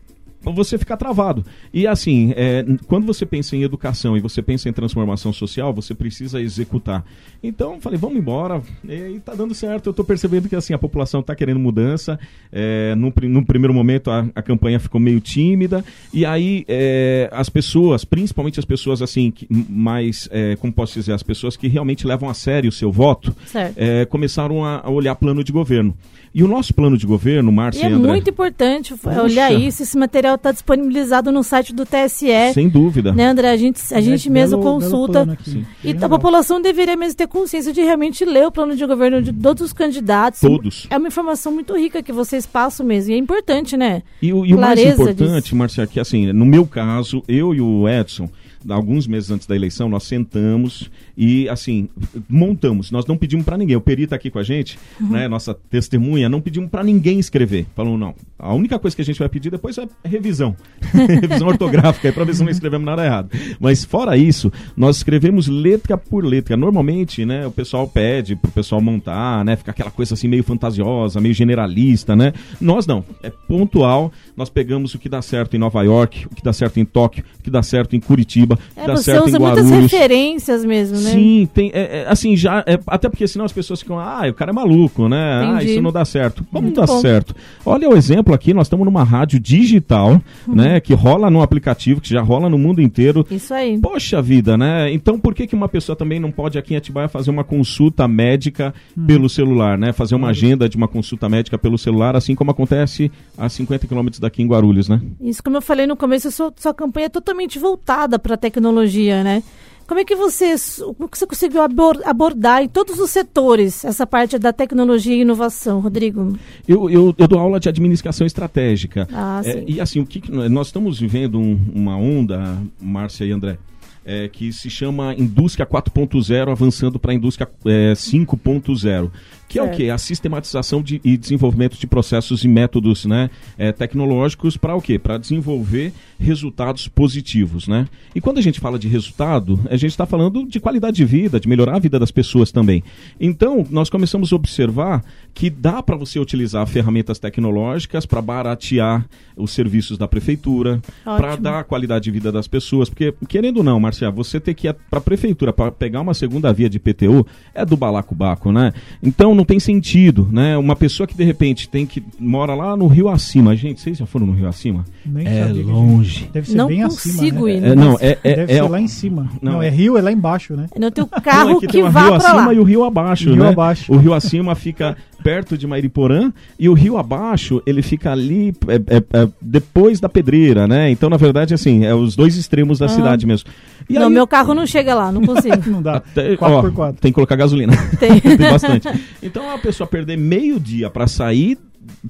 você 0.52 0.78
fica 0.78 0.98
travado. 0.98 1.46
E 1.72 1.86
assim, 1.86 2.34
é, 2.36 2.66
quando 2.88 3.06
você 3.06 3.26
pensa 3.26 3.56
em 3.56 3.62
educação 3.64 4.18
e 4.18 4.20
você 4.20 4.42
pensa 4.42 4.68
em 4.68 4.74
transformação 4.74 5.32
social, 5.32 5.72
você 5.72 5.94
precisa 5.94 6.42
executar. 6.42 7.06
Então, 7.42 7.80
falei, 7.80 8.00
vamos 8.00 8.18
embora. 8.18 8.62
E 8.88 9.20
tá 9.20 9.34
dando 9.36 9.54
certo. 9.54 9.88
Eu 9.88 9.94
tô 9.94 10.04
percebendo 10.04 10.50
que 10.50 10.56
assim, 10.56 10.74
a 10.74 10.78
população 10.78 11.22
tá 11.22 11.36
querendo 11.36 11.60
mudança. 11.60 12.20
É, 12.52 12.96
no, 12.96 13.14
no 13.30 13.46
primeiro 13.46 13.74
momento, 13.74 14.10
a, 14.10 14.26
a 14.34 14.42
campanha 14.42 14.80
ficou 14.80 15.00
meio 15.00 15.20
tímida. 15.20 15.86
E 16.14 16.26
aí, 16.26 16.66
é, 16.68 17.30
as 17.32 17.50
pessoas, 17.50 18.04
principalmente 18.04 18.60
as 18.60 18.66
pessoas 18.66 19.02
assim, 19.02 19.30
que, 19.32 19.48
mais, 19.70 20.28
é, 20.32 20.56
como 20.56 20.74
posso 20.74 20.94
dizer, 20.96 21.14
as 21.14 21.22
pessoas 21.24 21.56
que 21.56 21.68
realmente 21.68 22.08
levam 22.08 22.30
a 22.30 22.34
sério 22.34 22.70
o 22.70 22.72
seu 22.74 22.92
voto, 22.92 23.36
é, 23.76 24.06
começaram 24.06 24.64
a, 24.66 24.82
a 24.84 24.90
olhar 24.90 25.14
plano 25.16 25.44
de 25.44 25.52
governo. 25.52 25.96
E 26.36 26.42
o 26.42 26.48
nosso 26.48 26.74
plano 26.74 26.98
de 26.98 27.06
governo, 27.06 27.52
E 27.52 27.54
Márcia 27.54 27.86
é 27.86 27.90
e 27.92 27.94
André, 27.94 28.12
muito 28.12 28.28
importante 28.30 28.94
f- 28.94 29.04
Puxa. 29.08 29.22
olhar 29.22 29.54
isso. 29.54 29.84
Esse 29.84 29.96
material 29.96 30.33
está 30.36 30.52
disponibilizado 30.52 31.32
no 31.32 31.44
site 31.44 31.74
do 31.74 31.86
TSE. 31.86 32.28
sem 32.54 32.70
dúvida. 32.70 33.12
Né, 33.12 33.26
André? 33.28 33.50
A 33.52 33.58
gente, 33.58 33.82
a 33.94 34.02
gente 34.02 34.30
Belo- 34.30 34.34
mesmo 34.34 34.58
belo 34.58 34.72
consulta. 34.74 35.22
aqui. 35.32 35.50
Sim. 35.52 35.66
E 35.84 35.92
a 36.02 36.10
população 36.10 36.62
deveria 36.62 36.96
mesmo 36.96 37.16
ter 37.18 37.28
consciência 37.28 37.72
de 37.74 37.82
realmente 37.82 38.24
ler 38.26 38.48
o 38.48 38.52
plano 38.52 38.76
de 38.76 38.86
governo 38.86 39.22
de 39.22 39.32
todos 39.34 39.64
os 39.64 39.74
candidatos. 39.74 40.40
Todos. 40.40 40.88
É 40.90 40.98
uma 40.98 41.08
informação 41.08 41.52
muito 41.52 41.76
rica 41.78 42.02
que 42.04 42.12
vocês 42.12 42.46
passam 42.46 42.86
mesmo. 42.86 43.12
E 43.12 43.16
é 43.16 43.18
importante, 43.18 43.76
né? 43.78 44.02
E, 44.22 44.34
o- 44.34 44.46
e 44.46 44.54
o 44.54 44.60
mais 44.60 44.80
importante, 44.80 45.44
disso. 45.44 45.56
Marcia, 45.56 45.88
que 45.88 46.00
assim, 46.00 46.32
no 46.34 46.46
meu 46.46 46.66
caso, 46.66 47.24
eu 47.28 47.54
e 47.54 47.62
o 47.62 47.88
Edson, 47.88 48.30
alguns 48.70 49.08
meses 49.08 49.30
antes 49.32 49.48
da 49.48 49.56
eleição, 49.56 49.90
nós 49.90 50.04
sentamos 50.04 50.90
e, 51.18 51.48
assim, 51.50 51.90
montamos. 52.30 52.92
Nós 52.92 53.06
não 53.06 53.18
pedimos 53.18 53.46
para 53.46 53.58
ninguém. 53.58 53.76
O 53.76 53.82
Peri 53.82 54.08
tá 54.08 54.16
aqui 54.16 54.30
com 54.30 54.40
a 54.40 54.44
gente, 54.44 54.78
Uhum. 55.00 55.10
né, 55.10 55.28
nossa 55.28 55.54
testemunha, 55.54 56.30
não 56.30 56.42
pedimos 56.42 56.70
para 56.70 56.84
ninguém 56.84 57.20
escrever. 57.20 57.66
Falou, 57.76 57.98
não, 57.98 58.14
a 58.38 58.54
única 58.54 58.78
coisa 58.80 58.96
que 58.96 59.02
a 59.02 59.06
gente 59.06 59.20
vai 59.20 59.30
pedir 59.30 59.50
depois 59.50 59.78
é 59.78 59.88
revisão. 60.04 60.56
revisão 61.22 61.48
ortográfica, 61.48 62.12
para 62.12 62.24
ver 62.24 62.36
se 62.36 62.44
não 62.44 62.50
escrevemos 62.52 62.86
nada 62.86 63.06
errado. 63.06 63.30
Mas 63.60 63.84
fora 63.84 64.16
isso, 64.18 64.52
nós 64.76 64.98
escrevemos 64.98 65.48
letra 65.48 65.98
por 65.98 66.24
letra. 66.26 66.56
Normalmente, 66.58 67.26
né, 67.26 67.46
o 67.48 67.52
pessoal 67.52 67.88
pede 67.88 68.36
pro 68.36 68.52
pessoal 68.52 68.82
montar, 68.82 69.44
né, 69.46 69.56
fica 69.56 69.72
aquela 69.72 69.92
coisa 69.92 70.14
assim 70.14 70.28
meio 70.28 70.44
fantasiosa, 70.44 71.20
meio 71.22 71.34
generalista, 71.34 72.16
né? 72.16 72.34
Nós 72.60 72.86
não, 72.88 73.04
é 73.22 73.30
pontual. 73.30 74.12
Nós 74.36 74.50
pegamos 74.50 74.94
o 74.94 75.00
que 75.00 75.08
dá 75.10 75.22
certo 75.22 75.56
em 75.56 75.60
Nova 75.60 75.82
York, 75.84 76.26
o 76.32 76.36
que 76.36 76.44
dá 76.44 76.52
certo 76.54 76.80
em 76.80 76.86
Tóquio, 76.86 77.24
o 77.40 77.44
que 77.44 77.50
dá 77.50 77.62
certo 77.64 77.96
em 77.96 78.00
Curitiba, 78.00 78.53
que 78.58 78.80
É, 78.80 78.88
dá 78.88 78.96
você 78.96 79.04
certo 79.12 79.24
em 79.26 79.28
usa 79.30 79.40
muitas 79.40 79.66
Guarulhos. 79.66 79.92
referências 79.92 80.66
mesmo, 80.66 80.98
né? 81.00 81.12
Sim, 81.12 81.50
tem, 81.54 81.72
é, 81.74 82.02
é, 82.02 82.06
assim, 82.08 82.36
já, 82.36 82.64
é, 82.68 82.80
até 82.88 83.10
porque 83.10 83.28
senão 83.28 83.46
as 83.46 83.52
pessoas 83.52 83.80
ficam, 83.82 84.00
ah, 84.00 84.24
o 84.30 84.34
cara 84.34 84.52
é 84.52 84.54
maluco, 84.54 85.08
né? 85.10 85.42
Ah, 85.46 85.56
Entendi. 85.56 85.72
isso 85.74 85.82
não 85.82 85.92
dá 85.92 86.06
certo. 86.06 86.44
Como 86.52 86.64
Muito 86.64 86.80
não 86.80 86.86
dá 86.86 86.94
bom. 86.94 87.00
certo? 87.02 87.36
Olha 87.66 87.90
o 87.90 87.96
exemplo 87.96 88.34
aqui, 88.34 88.54
nós 88.54 88.68
estamos 88.68 88.86
numa 88.86 89.04
rádio 89.04 89.40
digital, 89.40 90.22
Uhum. 90.48 90.56
né, 90.56 90.80
que 90.80 90.94
rola 90.94 91.30
no 91.30 91.42
aplicativo, 91.42 92.02
que 92.02 92.10
já 92.10 92.22
rola 92.22 92.50
no 92.50 92.58
mundo 92.58 92.82
inteiro. 92.82 93.26
Isso 93.32 93.54
aí. 93.54 93.78
Poxa 93.80 94.22
vida, 94.22 94.58
né? 94.58 94.92
Então 94.92 95.20
por 95.20 95.34
que, 95.34 95.48
que 95.48 95.56
uma 95.56 95.68
pessoa 95.70 95.96
também 95.96 96.20
não 96.20 96.32
pode 96.32 96.58
aqui 96.58 96.74
em 96.74 96.78
Atibaia 96.78 97.08
fazer 97.08 97.30
uma 97.32 97.44
consulta 97.44 98.08
médica 98.08 98.74
pelo 99.08 99.30
celular, 99.30 99.78
né? 99.78 99.94
Fazer 99.94 100.16
uma 100.16 100.30
agenda 100.30 100.68
de 100.68 100.76
uma 100.78 100.88
consulta 100.88 101.28
médica 101.30 101.58
pelo 101.58 101.78
celular, 101.78 102.16
assim 102.16 102.36
como 102.36 102.52
acontece 102.52 103.12
a 103.38 103.48
50 103.50 103.88
quilômetros 103.88 104.20
daqui 104.20 104.42
em 104.42 104.48
Guarulhos, 104.48 104.88
né? 104.90 105.02
Isso, 105.22 105.42
como 105.44 105.58
eu 105.58 105.62
falei 105.62 105.88
no 105.88 105.96
começo, 105.96 106.28
a 106.28 106.32
sua, 106.32 106.54
sua 106.58 106.74
campanha 106.74 107.06
é 107.06 107.10
totalmente 107.10 107.58
voltada 107.60 108.18
para 108.20 108.36
tecnologia, 108.48 109.24
né? 109.24 109.42
Como 109.86 110.00
é 110.00 110.06
que 110.06 110.16
você, 110.16 110.56
como 110.98 111.10
que 111.10 111.18
você 111.18 111.28
conseguiu 111.28 111.62
abor- 111.62 112.02
abordar 112.06 112.64
em 112.64 112.70
todos 112.70 112.98
os 113.00 113.10
setores 113.10 113.84
essa 113.84 114.08
parte 114.08 114.40
da 114.40 114.54
tecnologia 114.54 115.14
e 115.14 115.22
inovação, 115.22 115.82
Rodrigo? 115.82 116.38
Eu, 116.68 116.90
eu, 116.90 117.14
eu 117.18 117.28
dou 117.28 117.38
aula 117.38 117.60
de 117.60 117.68
administração 117.68 118.26
estratégica. 118.26 119.08
Ah, 119.12 119.42
É, 119.44 119.64
e 119.68 119.82
assim, 119.82 120.00
o 120.00 120.06
que, 120.06 120.22
nós 120.32 120.68
estamos 120.68 121.00
vivendo 121.00 121.38
um- 121.40 121.60
uma 121.76 121.98
onda, 121.98 122.58
Márcia 122.82 123.26
e 123.26 123.32
André, 123.34 123.58
é, 124.06 124.30
que 124.30 124.52
se 124.54 124.70
chama 124.70 125.14
Indústria 125.18 125.66
4.0 125.66 126.50
avançando 126.52 126.98
para 126.98 127.12
a 127.12 127.16
Indústria 127.16 127.48
é, 127.66 127.94
5.0. 127.94 129.12
Que 129.48 129.60
é 129.60 129.62
o 129.62 129.66
Certo. 129.66 129.78
quê? 129.78 129.90
A 129.90 129.98
sistematização 129.98 130.82
de, 130.82 131.00
e 131.04 131.16
desenvolvimento 131.16 131.78
de 131.78 131.86
processos 131.86 132.44
e 132.44 132.48
métodos 132.48 133.06
né, 133.06 133.30
é, 133.58 133.72
tecnológicos 133.72 134.58
para 134.58 134.76
o 134.76 134.82
quê? 134.82 134.98
Para 134.98 135.18
desenvolver 135.18 135.94
resultados 136.20 136.88
positivos. 136.88 137.68
Né? 137.68 137.88
E 138.16 138.22
quando 138.22 138.38
a 138.38 138.42
gente 138.42 138.60
fala 138.60 138.80
de 138.80 138.88
resultado, 138.88 139.60
a 139.70 139.76
gente 139.76 139.92
está 139.92 140.06
falando 140.06 140.46
de 140.46 140.60
qualidade 140.60 140.98
de 140.98 141.06
vida, 141.06 141.40
de 141.40 141.48
melhorar 141.48 141.76
a 141.76 141.80
vida 141.80 142.00
das 142.00 142.12
pessoas 142.12 142.52
também. 142.52 142.84
Então, 143.20 143.66
nós 143.70 143.90
começamos 143.90 144.32
a 144.32 144.36
observar 144.36 145.04
que 145.34 145.50
dá 145.50 145.82
para 145.82 145.96
você 145.96 146.20
utilizar 146.20 146.66
ferramentas 146.68 147.20
tecnológicas 147.20 148.06
para 148.06 148.22
baratear 148.22 149.06
os 149.36 149.52
serviços 149.52 149.98
da 149.98 150.08
prefeitura, 150.08 150.82
para 151.04 151.36
dar 151.36 151.64
qualidade 151.64 152.04
de 152.06 152.12
vida 152.12 152.32
das 152.32 152.48
pessoas. 152.48 152.90
Porque, 152.90 153.14
querendo 153.28 153.58
ou 153.58 153.64
não, 153.64 153.80
Márcia, 153.80 154.12
você 154.12 154.40
ter 154.40 154.54
que 154.54 154.68
ir 154.68 154.76
para 154.90 155.00
a 155.00 155.02
prefeitura 155.02 155.52
para 155.52 155.72
pegar 155.72 156.02
uma 156.02 156.14
segunda 156.14 156.52
via 156.54 156.70
de 156.70 156.80
PTU 156.80 157.26
é 157.54 157.66
do 157.66 157.76
balacobaco, 157.76 158.52
né? 158.52 158.74
Então 159.02 159.33
não 159.36 159.46
tem 159.46 159.60
sentido, 159.60 160.28
né? 160.32 160.58
Uma 160.58 160.76
pessoa 160.76 161.06
que 161.08 161.16
de 161.16 161.24
repente 161.24 161.68
tem 161.70 161.86
que 161.86 162.04
mora 162.20 162.54
lá 162.56 162.76
no 162.76 162.88
Rio 162.88 163.10
Acima, 163.10 163.56
gente, 163.56 163.82
vocês 163.82 163.98
já 163.98 164.06
foram 164.06 164.26
no 164.28 164.34
Rio 164.34 164.48
Acima? 164.48 164.86
Nem 165.06 165.28
é 165.28 165.46
sabia 165.48 165.64
que 165.64 165.70
longe. 165.70 166.30
Deve 166.32 166.50
ser 166.50 166.58
Não 166.58 166.68
bem 166.68 166.84
consigo 166.84 167.16
acima, 167.18 167.42
né? 167.46 167.54
ir. 167.54 167.64
É, 167.64 167.76
não, 167.76 167.98
é, 168.00 168.18
é, 168.24 168.36
Deve 168.36 168.52
é, 168.54 168.56
ser 168.56 168.62
lá 168.70 168.80
em 168.82 168.88
cima. 168.88 169.30
Não, 169.42 169.54
Não, 169.54 169.62
é 169.64 169.68
é- 169.68 169.70
Rio, 169.70 169.98
é 169.98 170.02
lá 170.02 170.12
embaixo, 170.12 170.56
né? 170.56 170.68
Não 170.78 170.92
tem 170.92 171.04
o 171.04 171.10
Não, 171.14 171.22
carro 171.22 171.50
é 171.52 171.54
que 171.56 171.68
que 171.68 171.74
tem 171.74 171.84
o 171.84 171.90
vá 171.92 172.04
rio 172.06 172.14
acima 172.16 172.46
lá. 172.48 172.54
e 172.54 172.60
o 172.60 172.64
rio 172.64 172.84
abaixo, 172.84 173.30
Rio 173.30 173.44
né? 173.44 173.50
abaixo. 173.50 173.92
O 173.94 173.98
rio 173.98 174.14
acima 174.14 174.56
fica 174.56 174.96
perto 175.24 175.58
de 175.58 175.66
Mairiporã 175.66 176.34
e 176.60 176.68
o 176.68 176.74
rio 176.74 176.98
abaixo 176.98 177.62
ele 177.66 177.82
fica 177.82 178.12
ali 178.12 178.54
é, 178.68 178.76
é, 178.98 179.04
é, 179.24 179.28
depois 179.42 180.00
da 180.02 180.10
pedreira, 180.10 180.68
né? 180.68 180.90
Então 180.92 181.10
na 181.10 181.16
verdade 181.16 181.54
assim 181.54 181.86
é 181.86 181.96
os 181.96 182.14
dois 182.16 182.36
extremos 182.36 182.80
da 182.80 182.86
Ah. 182.88 182.90
cidade 182.90 183.26
mesmo. 183.26 183.50
E 183.90 183.94
Não, 183.94 184.08
aí- 184.08 184.14
meu 184.14 184.28
carro 184.28 184.54
não 184.54 184.66
chega 184.68 184.94
lá, 184.94 185.12
não 185.14 185.22
consigo. 185.26 185.56
Não 185.70 185.82
dá. 185.82 185.98
até, 185.98 186.36
4 186.36 186.58
ó, 186.58 186.62
por 186.62 186.74
4 186.74 187.02
Tem 187.02 187.12
que 187.12 187.16
colocar 187.16 187.36
gasolina. 187.38 187.74
Tem. 188.00 188.20
tem 188.20 188.38
bastante. 188.38 188.88
Então 189.24 189.50
a 189.50 189.58
pessoa 189.58 189.88
perder 189.88 190.18
meio 190.18 190.60
dia 190.60 190.90
para 190.90 191.08
sair 191.08 191.58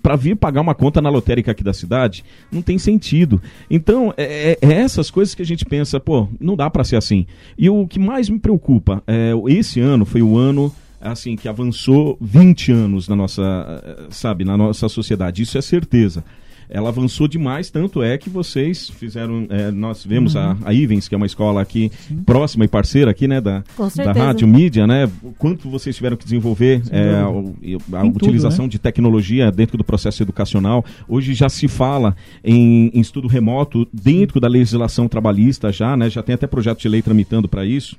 para 0.04 0.16
vir 0.16 0.36
pagar 0.36 0.62
uma 0.62 0.76
conta 0.76 1.02
na 1.02 1.10
lotérica 1.10 1.50
aqui 1.52 1.64
da 1.64 1.74
cidade, 1.74 2.24
não 2.52 2.62
tem 2.62 2.78
sentido. 2.78 3.42
Então, 3.70 4.14
é, 4.16 4.52
é- 4.62 4.68
é 4.68 4.72
essas 4.74 5.10
coisas 5.10 5.34
que 5.34 5.42
a 5.42 5.46
gente 5.46 5.66
pensa, 5.66 6.00
pô, 6.00 6.28
não 6.40 6.56
dá 6.56 6.70
para 6.70 6.84
ser 6.84 6.96
assim. 6.96 7.26
E 7.58 7.68
o 7.72 7.88
que 7.88 7.98
mais 8.00 8.30
me 8.30 8.38
preocupa, 8.38 9.02
é, 9.08 9.32
esse 9.48 9.80
ano 9.80 10.06
foi 10.06 10.22
o 10.22 10.38
ano 10.38 10.72
assim 11.02 11.36
que 11.36 11.48
avançou 11.50 12.18
20 12.22 12.72
anos 12.72 13.08
na 13.10 13.16
nossa, 13.16 13.42
eh, 13.84 14.06
sabe, 14.10 14.46
na 14.46 14.56
nossa 14.56 14.88
sociedade. 14.88 15.42
Isso 15.42 15.58
é 15.58 15.62
certeza. 15.62 16.24
Ela 16.70 16.90
avançou 16.90 17.28
demais, 17.28 17.70
tanto 17.70 18.02
é 18.02 18.18
que 18.18 18.30
vocês 18.30 18.90
fizeram. 18.90 19.46
eh, 19.50 19.72
nós 19.72 20.06
vemos 20.06 20.36
a, 20.36 20.58
a 20.64 20.74
Ivens, 20.74 21.08
que 21.08 21.16
é 21.16 21.18
uma 21.18 21.26
escola 21.26 21.62
aqui 21.62 21.92
próxima 22.26 22.66
e 22.66 22.68
parceira 22.68 23.12
aqui, 23.12 23.28
né, 23.28 23.40
da, 23.42 23.64
da 23.96 24.12
rádio 24.12 24.48
mídia, 24.48 24.88
né? 24.88 25.10
O 25.22 25.32
quanto 25.38 25.70
vocês 25.70 25.96
tiveram 25.96 26.18
que 26.18 26.24
desenvolver 26.24 26.82
é, 26.92 27.22
e 27.62 27.76
a 27.94 28.06
Em 28.06 28.12
tudo, 28.12 28.26
utilização 28.26 28.66
né? 28.66 28.70
de 28.70 28.80
tecnologia 28.80 29.52
dentro 29.52 29.78
do 29.78 29.84
processo 29.84 30.22
educacional. 30.24 30.84
Hoje 31.08 31.34
já 31.34 31.50
se 31.50 31.68
fala 31.68 32.16
em, 32.44 32.92
em 32.94 33.00
estudo 33.00 33.28
remoto 33.28 33.88
dentro 33.94 34.40
da 34.40 34.48
legislação 34.48 35.08
trabalhista 35.08 35.72
já, 35.72 35.96
né? 35.98 36.10
Já 36.10 36.22
tem 36.22 36.36
até 36.36 36.48
projeto 36.48 36.80
de 36.80 36.90
lei 36.90 37.02
tramitando 37.02 37.48
para 37.48 37.66
isso. 37.66 37.98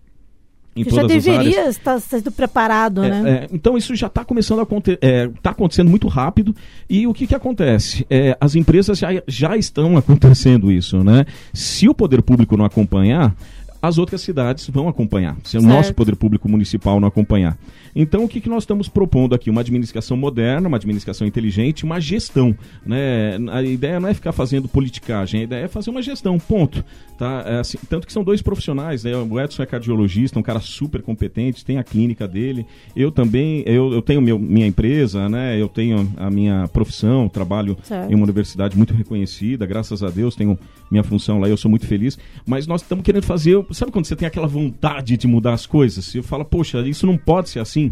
Em 0.77 0.83
Que 0.83 0.91
já 0.91 1.03
todas 1.03 1.17
as 1.17 1.29
áreas. 1.29 1.45
deveria 1.45 1.69
estar 1.71 2.01
sendo 2.01 2.31
preparado, 2.33 3.05
É, 3.05 3.09
né? 3.09 3.31
é, 3.31 3.49
então 3.53 3.77
isso 3.77 3.95
já 3.95 4.09
está 4.09 4.25
começando 4.25 4.59
a 4.59 4.63
acontecer, 4.65 4.99
está 5.37 5.51
acontecendo 5.51 5.89
muito 5.89 6.09
rápido 6.09 6.55
e 6.91 7.07
o 7.07 7.15
que, 7.15 7.27
que 7.29 7.35
acontece? 7.35 8.05
É, 8.11 8.37
as 8.41 8.57
empresas 8.57 8.99
já, 8.99 9.09
já 9.29 9.57
estão 9.57 9.97
acontecendo 9.97 10.73
isso, 10.73 11.05
né? 11.05 11.27
Se 11.53 11.89
o 11.89 11.95
poder 11.95 12.23
público 12.23 12.57
não 12.57 12.65
acompanhar, 12.65 13.35
as 13.81 13.99
outras 13.99 14.23
cidades 14.23 14.67
vão 14.69 14.89
acompanhar. 14.89 15.37
Se 15.45 15.57
o 15.59 15.61
Certo. 15.61 15.73
nosso 15.73 15.95
poder 15.95 16.17
público 16.17 16.49
municipal 16.49 16.99
não 16.99 17.07
acompanhar. 17.07 17.57
Então 17.95 18.25
o 18.25 18.29
que, 18.29 18.41
que 18.41 18.49
nós 18.49 18.65
estamos 18.65 18.89
propondo 18.89 19.35
aqui? 19.35 19.51
Uma 19.51 19.61
administração 19.61 20.17
moderna, 20.17 20.69
uma 20.69 20.77
administração 20.77 21.27
inteligente, 21.27 21.85
uma 21.85 22.01
gestão. 22.01 22.57
Né? 22.85 23.39
A 23.51 23.63
ideia 23.63 24.01
não 24.01 24.09
é 24.09 24.15
ficar 24.15 24.33
fazendo 24.33 24.69
politicagem, 24.69 25.41
a 25.41 25.45
ideia 25.45 25.65
é 25.65 25.69
fazer 25.69 25.91
uma 25.91 26.03
gestão, 26.03 26.39
ponto. 26.39 26.85
Tá? 27.19 27.45
É 27.47 27.59
assim, 27.59 27.79
tanto 27.89 28.07
que 28.07 28.13
são 28.13 28.25
dois 28.25 28.43
profissionais, 28.43 29.05
né? 29.05 29.17
o 29.17 29.41
Edson 29.41 29.63
é 29.63 29.67
cardiologista, 29.67 30.39
um 30.39 30.43
cara 30.43 30.61
super 30.61 31.03
competente, 31.03 31.65
tem 31.65 31.79
a 31.79 31.85
clínica 31.85 32.27
dele. 32.27 32.67
Eu 32.97 33.11
também, 33.11 33.63
eu, 33.67 33.93
eu 33.93 34.03
tenho 34.03 34.21
meu, 34.21 34.39
minha 34.39 34.67
empresa, 34.67 35.29
né? 35.29 35.61
eu 35.61 35.69
tenho 35.69 36.13
a 36.17 36.31
minha 36.31 36.69
profissão, 36.69 37.29
trabalho 37.29 37.77
Certo. 37.83 38.11
em 38.11 38.15
uma 38.15 38.25
universidade 38.25 38.77
muito 38.77 38.95
reconhecida, 38.95 39.67
graças 39.67 40.03
a 40.03 40.11
Deus 40.11 40.35
tenho 40.35 40.59
minha 40.91 41.03
função 41.03 41.41
lá 41.41 41.49
e 41.49 41.51
eu 41.51 41.57
sou 41.57 41.71
muito 41.71 41.87
feliz. 41.87 42.19
Mas 42.47 42.67
nós 42.67 42.83
estamos 42.83 43.05
querendo 43.05 43.25
fazer, 43.25 43.65
sabe 43.71 43.93
quando 43.93 44.07
você 44.07 44.17
tem 44.17 44.27
aquela 44.27 44.47
vontade 44.47 45.17
de 45.17 45.27
mudar 45.27 45.55
as 45.55 45.67
coisas? 45.67 46.05
Você 46.05 46.23
fala, 46.23 46.45
poxa, 46.45 46.81
isso 46.87 47.07
não 47.07 47.17
pode 47.17 47.51
ser 47.51 47.61
assim. 47.61 47.84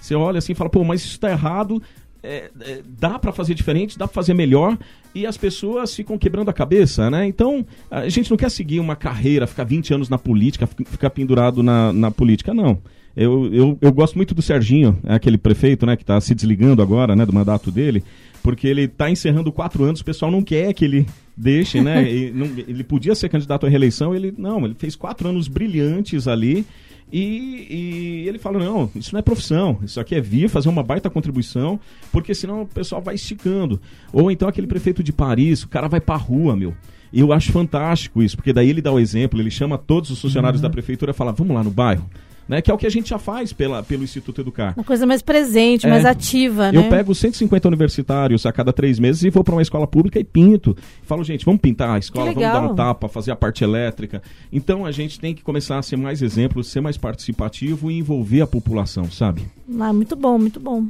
Você 0.00 0.14
olha 0.14 0.38
assim 0.38 0.52
e 0.52 0.54
fala, 0.54 0.70
pô, 0.70 0.84
mas 0.84 1.00
isso 1.02 1.12
está 1.14 1.30
errado. 1.30 1.82
é, 2.22 2.50
é, 2.60 2.80
dá 2.98 3.18
para 3.18 3.32
fazer 3.32 3.54
diferente, 3.54 3.98
dá 3.98 4.06
para 4.06 4.14
fazer 4.14 4.34
melhor 4.34 4.76
e 5.14 5.26
as 5.26 5.36
pessoas 5.36 5.94
ficam 5.94 6.18
quebrando 6.18 6.48
a 6.48 6.52
cabeça, 6.52 7.08
né? 7.10 7.26
Então, 7.26 7.64
a 7.90 8.08
gente 8.08 8.28
não 8.30 8.36
quer 8.36 8.50
seguir 8.50 8.80
uma 8.80 8.96
carreira, 8.96 9.46
ficar 9.46 9.64
20 9.64 9.94
anos 9.94 10.08
na 10.08 10.18
política, 10.18 10.66
fi- 10.66 10.84
ficar 10.84 11.10
pendurado 11.10 11.62
na, 11.62 11.92
na 11.92 12.10
política, 12.10 12.52
não. 12.52 12.78
Eu, 13.16 13.52
eu, 13.54 13.78
eu 13.80 13.92
gosto 13.92 14.14
muito 14.16 14.34
do 14.34 14.42
Serginho, 14.42 14.98
é 15.04 15.14
aquele 15.14 15.38
prefeito, 15.38 15.86
né, 15.86 15.96
que 15.96 16.02
está 16.02 16.20
se 16.20 16.34
desligando 16.34 16.82
agora, 16.82 17.16
né, 17.16 17.24
do 17.24 17.32
mandato 17.32 17.70
dele, 17.70 18.02
porque 18.42 18.66
ele 18.66 18.82
está 18.82 19.08
encerrando 19.10 19.50
quatro 19.50 19.84
anos, 19.84 20.00
o 20.00 20.04
pessoal 20.04 20.30
não 20.30 20.42
quer 20.42 20.74
que 20.74 20.84
ele 20.84 21.06
deixe, 21.36 21.80
né? 21.80 22.02
e 22.12 22.30
não- 22.32 22.46
ele 22.58 22.84
podia 22.84 23.14
ser 23.14 23.28
candidato 23.30 23.64
à 23.66 23.68
reeleição, 23.70 24.14
ele 24.14 24.34
não, 24.36 24.64
ele 24.66 24.74
fez 24.76 24.94
quatro 24.96 25.28
anos 25.28 25.48
brilhantes 25.48 26.28
ali. 26.28 26.66
E, 27.12 27.66
e 27.70 28.28
ele 28.28 28.38
fala: 28.38 28.58
não, 28.58 28.90
isso 28.94 29.12
não 29.12 29.20
é 29.20 29.22
profissão, 29.22 29.78
isso 29.82 30.00
aqui 30.00 30.14
é 30.14 30.20
vir 30.20 30.48
fazer 30.48 30.68
uma 30.68 30.82
baita 30.82 31.08
contribuição, 31.08 31.78
porque 32.10 32.34
senão 32.34 32.62
o 32.62 32.66
pessoal 32.66 33.00
vai 33.00 33.14
esticando. 33.14 33.80
Ou 34.12 34.30
então 34.30 34.48
aquele 34.48 34.66
prefeito 34.66 35.02
de 35.02 35.12
Paris, 35.12 35.62
o 35.62 35.68
cara 35.68 35.88
vai 35.88 36.00
pra 36.00 36.16
rua, 36.16 36.56
meu. 36.56 36.74
E 37.12 37.20
eu 37.20 37.32
acho 37.32 37.52
fantástico 37.52 38.22
isso, 38.22 38.36
porque 38.36 38.52
daí 38.52 38.68
ele 38.68 38.82
dá 38.82 38.92
o 38.92 38.98
exemplo, 38.98 39.40
ele 39.40 39.50
chama 39.50 39.78
todos 39.78 40.10
os 40.10 40.20
funcionários 40.20 40.60
da 40.60 40.68
prefeitura 40.68 41.12
e 41.12 41.14
fala: 41.14 41.32
vamos 41.32 41.54
lá 41.54 41.62
no 41.62 41.70
bairro. 41.70 42.08
Né, 42.48 42.62
que 42.62 42.70
é 42.70 42.74
o 42.74 42.78
que 42.78 42.86
a 42.86 42.90
gente 42.90 43.10
já 43.10 43.18
faz 43.18 43.52
pela, 43.52 43.82
pelo 43.82 44.04
Instituto 44.04 44.40
Educar. 44.40 44.72
Uma 44.76 44.84
coisa 44.84 45.04
mais 45.04 45.20
presente, 45.20 45.84
É. 45.84 45.90
mais 45.90 46.04
ativa, 46.04 46.70
né? 46.70 46.78
Eu 46.78 46.88
pego 46.88 47.12
150 47.12 47.66
universitários 47.66 48.46
a 48.46 48.52
cada 48.52 48.72
três 48.72 49.00
meses 49.00 49.24
e 49.24 49.30
vou 49.30 49.42
para 49.42 49.54
uma 49.54 49.62
escola 49.62 49.84
pública 49.86 50.20
e 50.20 50.24
pinto. 50.24 50.76
Falo, 51.02 51.24
gente, 51.24 51.44
vamos 51.44 51.60
pintar 51.60 51.90
a 51.90 51.98
escola, 51.98 52.26
vamos 52.26 52.40
dar 52.42 52.62
um 52.70 52.74
tapa, 52.74 53.08
fazer 53.08 53.32
a 53.32 53.36
parte 53.36 53.64
elétrica. 53.64 54.22
Então 54.52 54.86
a 54.86 54.92
gente 54.92 55.18
tem 55.18 55.34
que 55.34 55.42
começar 55.42 55.78
a 55.78 55.82
ser 55.82 55.96
mais 55.96 56.22
exemplo, 56.22 56.62
ser 56.62 56.80
mais 56.80 56.96
participativo 56.96 57.90
e 57.90 57.98
envolver 57.98 58.42
a 58.42 58.46
população, 58.46 59.10
sabe? 59.10 59.42
Ah, 59.80 59.92
muito 59.92 60.14
bom, 60.14 60.38
muito 60.38 60.60
bom. 60.60 60.84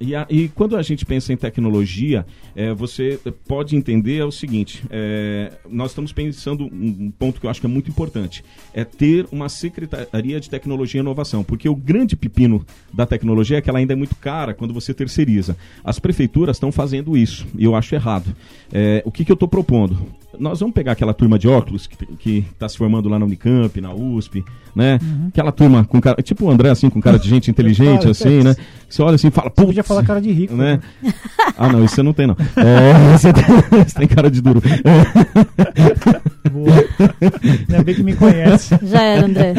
E, 0.00 0.14
a- 0.14 0.26
e 0.28 0.48
quando 0.48 0.76
a 0.76 0.82
gente 0.82 1.06
pensa 1.06 1.32
em 1.32 1.36
tecnologia, 1.36 2.26
eh, 2.54 2.74
você 2.74 3.18
pode 3.48 3.74
entender 3.76 4.22
o 4.24 4.30
seguinte: 4.30 4.82
eh, 4.90 5.52
nós 5.68 5.90
estamos 5.92 6.12
pensando 6.12 6.64
um, 6.66 7.10
ponto 7.18 7.40
que 7.40 7.46
eu 7.46 7.50
acho 7.50 7.60
que 7.60 7.66
é 7.66 7.68
muito 7.68 7.90
importante, 7.90 8.44
é 8.74 8.84
ter 8.84 9.26
uma 9.32 9.48
secretaria 9.48 10.38
de 10.38 10.50
tecnologia 10.50 11.00
e 11.00 11.02
inovação, 11.02 11.42
porque 11.42 11.68
o 11.68 11.74
grande 11.74 12.14
pepino 12.14 12.64
da 12.92 13.06
tecnologia 13.06 13.56
é 13.58 13.60
que 13.62 13.70
ela 13.70 13.78
ainda 13.78 13.94
é 13.94 13.96
muito 13.96 14.14
cara 14.16 14.52
quando 14.52 14.74
você 14.74 14.92
terceiriza. 14.92 15.56
As 15.82 15.98
prefeituras 15.98 16.56
estão 16.56 16.70
fazendo 16.70 17.16
isso 17.16 17.46
e 17.56 17.64
eu 17.64 17.74
acho 17.74 17.94
errado. 17.94 18.34
Eh, 18.72 19.02
o 19.04 19.10
que, 19.10 19.24
que 19.24 19.32
eu 19.32 19.34
estou 19.34 19.48
propondo? 19.48 19.96
Nós 20.38 20.60
vamos 20.60 20.74
pegar 20.74 20.92
aquela 20.92 21.12
turma 21.14 21.38
de 21.38 21.48
óculos 21.48 21.86
que 22.18 22.44
está 22.52 22.68
se 22.68 22.76
formando 22.76 23.08
lá 23.08 23.18
na 23.18 23.24
Unicamp, 23.26 23.80
na 23.80 23.92
USP, 23.92 24.44
né? 24.74 24.98
Aquela 25.28 25.52
turma 25.52 25.84
com 25.84 26.00
cara, 26.00 26.22
tipo 26.22 26.44
o 26.46 26.50
André, 26.50 26.70
assim, 26.70 26.88
com 26.90 27.00
cara 27.00 27.18
de 27.18 27.28
gente 27.28 27.50
inteligente, 27.50 28.06
assim, 28.10 28.42
né? 28.42 28.54
Você 28.88 29.02
olha 29.02 29.14
assim 29.16 29.28
e 29.28 29.30
fala, 29.30 29.48
Você 29.50 29.64
podia 29.64 29.82
"Putz, 29.82 29.88
falar 29.88 30.04
cara 30.04 30.20
de 30.20 30.30
rico. 30.32 30.54
né? 30.54 30.80
Ah, 31.58 31.68
não, 31.68 31.84
isso 31.84 31.94
você 31.96 32.02
não 32.02 32.12
tem, 32.12 32.26
não. 32.26 32.36
É, 32.56 33.16
você, 33.16 33.32
tem, 33.34 33.44
você 33.84 33.98
tem 33.98 34.08
cara 34.08 34.30
de 34.30 34.40
duro. 34.40 34.60
Boa. 36.50 36.72
Ainda 37.68 37.82
bem 37.82 37.94
que 37.94 38.02
me 38.02 38.14
conhece. 38.14 38.78
Já 38.82 39.02
era, 39.02 39.26
André. 39.26 39.54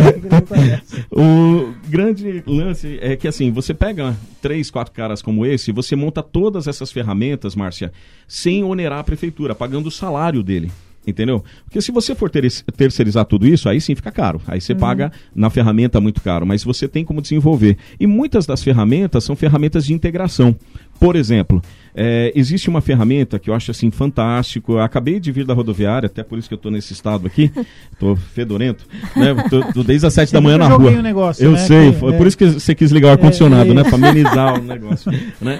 O 1.11 1.73
grande 1.87 2.43
lance 2.45 2.97
é 3.01 3.15
que, 3.15 3.27
assim, 3.27 3.51
você 3.51 3.73
pega 3.73 4.15
três, 4.41 4.69
quatro 4.69 4.93
caras 4.93 5.21
como 5.21 5.45
esse, 5.45 5.71
você 5.71 5.95
monta 5.95 6.21
todas 6.23 6.67
essas 6.67 6.91
ferramentas, 6.91 7.55
Márcia, 7.55 7.91
sem 8.27 8.63
onerar 8.63 8.99
a 8.99 9.03
prefeitura, 9.03 9.55
pagando 9.55 9.87
o 9.87 9.91
salário 9.91 10.43
dele. 10.43 10.71
Entendeu? 11.07 11.41
Porque 11.63 11.81
se 11.81 11.89
você 11.89 12.13
for 12.13 12.29
ter- 12.29 12.45
terceirizar 12.75 13.23
tudo 13.23 13.47
isso, 13.47 13.69
aí 13.69 13.79
sim 13.79 13.95
fica 13.95 14.11
caro. 14.11 14.41
Aí 14.45 14.59
você 14.59 14.75
paga 14.75 15.09
na 15.33 15.49
ferramenta 15.49 16.01
muito 16.01 16.21
caro, 16.21 16.45
mas 16.45 16.65
você 16.65 16.85
tem 16.85 17.05
como 17.05 17.21
desenvolver. 17.21 17.77
E 17.97 18.05
muitas 18.05 18.45
das 18.45 18.61
ferramentas 18.61 19.23
são 19.23 19.33
ferramentas 19.33 19.85
de 19.85 19.93
integração. 19.93 20.53
Por 20.99 21.15
exemplo, 21.15 21.61
é, 21.95 22.31
existe 22.35 22.67
uma 22.69 22.81
ferramenta 22.81 23.39
que 23.39 23.49
eu 23.49 23.53
acho 23.53 23.71
assim 23.71 23.89
fantástico. 23.89 24.73
Eu 24.73 24.79
acabei 24.81 25.17
de 25.19 25.31
vir 25.31 25.45
da 25.45 25.53
rodoviária, 25.53 26.07
até 26.07 26.23
por 26.23 26.37
isso 26.37 26.47
que 26.49 26.53
eu 26.53 26.57
estou 26.57 26.71
nesse 26.71 26.91
estado 26.91 27.25
aqui. 27.25 27.51
Estou 27.93 28.15
fedorento. 28.15 28.85
Né? 29.15 29.33
Tô, 29.49 29.61
tô 29.73 29.83
desde 29.83 30.05
as 30.07 30.13
sete 30.13 30.33
da 30.33 30.41
manhã 30.41 30.57
na 30.57 30.67
rua. 30.67 30.91
um 30.91 31.01
negócio, 31.01 31.43
eu 31.45 31.51
né, 31.53 31.57
sei, 31.59 31.91
que- 31.93 31.99
foi 31.99 32.13
é. 32.13 32.17
por 32.17 32.27
isso 32.27 32.37
que 32.37 32.45
você 32.49 32.75
quis 32.75 32.91
ligar 32.91 33.07
o 33.07 33.11
ar-condicionado, 33.11 33.71
é. 33.71 33.73
né? 33.73 33.83
Para 33.83 33.95
amenizar 33.95 34.59
o 34.59 34.63
negócio. 34.63 35.11
Né? 35.41 35.59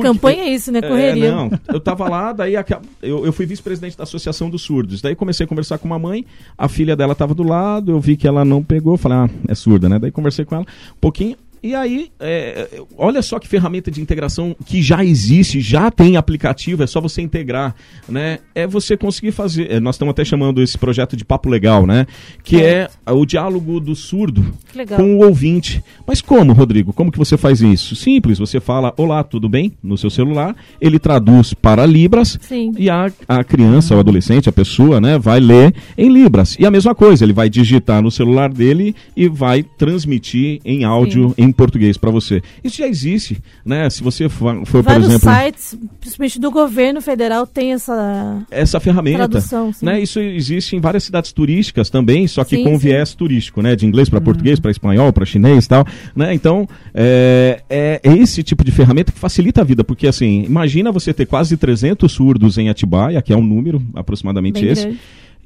Porque- 0.00 0.08
Campanha 0.08 0.42
é 0.44 0.54
isso, 0.54 0.70
né? 0.72 0.80
Correria. 0.82 1.26
é, 1.26 1.30
não, 1.30 1.50
eu 1.68 1.80
tava 1.80 2.08
lá, 2.08 2.32
daí 2.32 2.54
eu, 3.02 3.26
eu 3.26 3.32
fui 3.32 3.46
vice-presidente 3.46 3.96
da 3.96 4.04
Associação 4.04 4.48
dos 4.50 4.62
Surdos. 4.62 5.00
Daí 5.00 5.14
comecei 5.14 5.44
a 5.44 5.46
conversar 5.48 5.78
com 5.78 5.86
uma 5.86 5.98
mãe, 5.98 6.24
a 6.56 6.68
filha 6.68 6.94
dela 6.96 7.14
tava 7.14 7.34
do 7.34 7.42
lado, 7.42 7.92
eu 7.92 8.00
vi 8.00 8.16
que 8.16 8.26
ela 8.26 8.44
não 8.44 8.62
pegou, 8.62 8.96
falei, 8.96 9.18
ah, 9.18 9.30
é 9.48 9.54
surda, 9.54 9.88
né? 9.88 9.98
Daí 9.98 10.10
conversei 10.10 10.44
com 10.44 10.54
ela 10.54 10.64
um 10.64 11.00
pouquinho, 11.00 11.36
E 11.62 11.74
aí, 11.74 12.10
é, 12.20 12.80
olha 12.96 13.22
só 13.22 13.38
que 13.38 13.48
ferramenta 13.48 13.90
de 13.90 14.00
integração 14.00 14.54
que 14.64 14.82
já 14.82 15.04
existe, 15.04 15.60
já 15.60 15.90
tem 15.90 16.16
aplicativo, 16.16 16.82
é 16.82 16.86
só 16.86 17.00
você 17.00 17.22
integrar, 17.22 17.74
né? 18.08 18.38
É 18.54 18.66
você 18.66 18.96
conseguir 18.96 19.32
fazer. 19.32 19.70
é, 19.70 19.80
nós 19.80 19.94
estamos 19.96 20.12
até 20.12 20.24
chamando 20.24 20.62
esse 20.62 20.76
projeto 20.76 21.16
de 21.16 21.24
papo 21.24 21.48
legal, 21.48 21.86
né? 21.86 22.06
Que 22.42 22.62
é 22.62 22.88
o 23.06 23.24
diálogo 23.24 23.80
do 23.80 23.94
surdo 23.94 24.44
legal. 24.74 24.98
com 24.98 25.16
o 25.16 25.26
ouvinte. 25.26 25.82
Mas 26.06 26.20
como, 26.20 26.52
Rodrigo? 26.52 26.92
Como 26.92 27.10
que 27.10 27.18
você 27.18 27.36
faz 27.36 27.60
isso? 27.60 27.96
Simples, 27.96 28.38
você 28.38 28.60
fala 28.60 28.92
Olá, 28.96 29.22
tudo 29.24 29.48
bem? 29.48 29.72
no 29.82 29.96
seu 29.96 30.10
celular, 30.10 30.54
ele 30.80 30.98
traduz 30.98 31.54
para 31.54 31.86
Libras 31.86 32.38
Sim. 32.40 32.72
e 32.76 32.90
a, 32.90 33.10
a 33.26 33.44
criança, 33.44 33.96
o 33.96 33.98
adolescente, 33.98 34.48
a 34.48 34.52
pessoa, 34.52 35.00
né, 35.00 35.18
vai 35.18 35.40
ler 35.40 35.74
em 35.96 36.10
Libras. 36.10 36.56
E 36.58 36.66
a 36.66 36.70
mesma 36.70 36.94
coisa, 36.94 37.24
ele 37.24 37.32
vai 37.32 37.48
digitar 37.48 38.02
no 38.02 38.10
celular 38.10 38.52
dele 38.52 38.94
e 39.16 39.28
vai 39.28 39.62
transmitir 39.62 40.60
em 40.64 40.84
áudio 40.84 41.34
em 41.36 41.47
português 41.52 41.96
para 41.96 42.10
você. 42.10 42.42
Isso 42.62 42.78
já 42.78 42.86
existe, 42.86 43.40
né? 43.64 43.88
Se 43.90 44.02
você 44.02 44.28
for, 44.28 44.54
for, 44.66 44.82
por 44.82 44.82
Vários 44.82 45.08
exemplo, 45.08 45.30
sites, 45.30 45.78
principalmente 46.00 46.40
do 46.40 46.50
governo 46.50 47.00
federal, 47.00 47.46
tem 47.46 47.72
essa 47.72 48.46
essa 48.50 48.80
ferramenta, 48.80 49.28
tradução. 49.28 49.72
né? 49.82 50.00
Isso 50.00 50.20
existe 50.20 50.76
em 50.76 50.80
várias 50.80 51.04
cidades 51.04 51.32
turísticas 51.32 51.90
também, 51.90 52.26
só 52.26 52.44
que 52.44 52.56
Sim, 52.56 52.64
com 52.64 52.72
sim. 52.72 52.78
viés 52.78 53.14
turístico, 53.14 53.62
né? 53.62 53.76
De 53.76 53.86
inglês 53.86 54.08
para 54.08 54.20
português, 54.20 54.58
para 54.60 54.70
espanhol, 54.70 55.12
para 55.12 55.24
chinês 55.24 55.64
e 55.64 55.68
tal, 55.68 55.86
né? 56.14 56.34
Então, 56.34 56.68
é, 56.94 57.62
é 57.68 58.00
esse 58.04 58.42
tipo 58.42 58.64
de 58.64 58.70
ferramenta 58.70 59.12
que 59.12 59.18
facilita 59.18 59.60
a 59.60 59.64
vida, 59.64 59.84
porque 59.84 60.06
assim, 60.06 60.44
imagina 60.44 60.90
você 60.92 61.12
ter 61.12 61.26
quase 61.26 61.56
300 61.56 62.10
surdos 62.10 62.58
em 62.58 62.68
Atibaia, 62.68 63.20
que 63.22 63.32
é 63.32 63.36
um 63.36 63.42
número 63.42 63.82
aproximadamente 63.94 64.60
Bem 64.60 64.70
esse, 64.70 64.82
grande. 64.82 65.00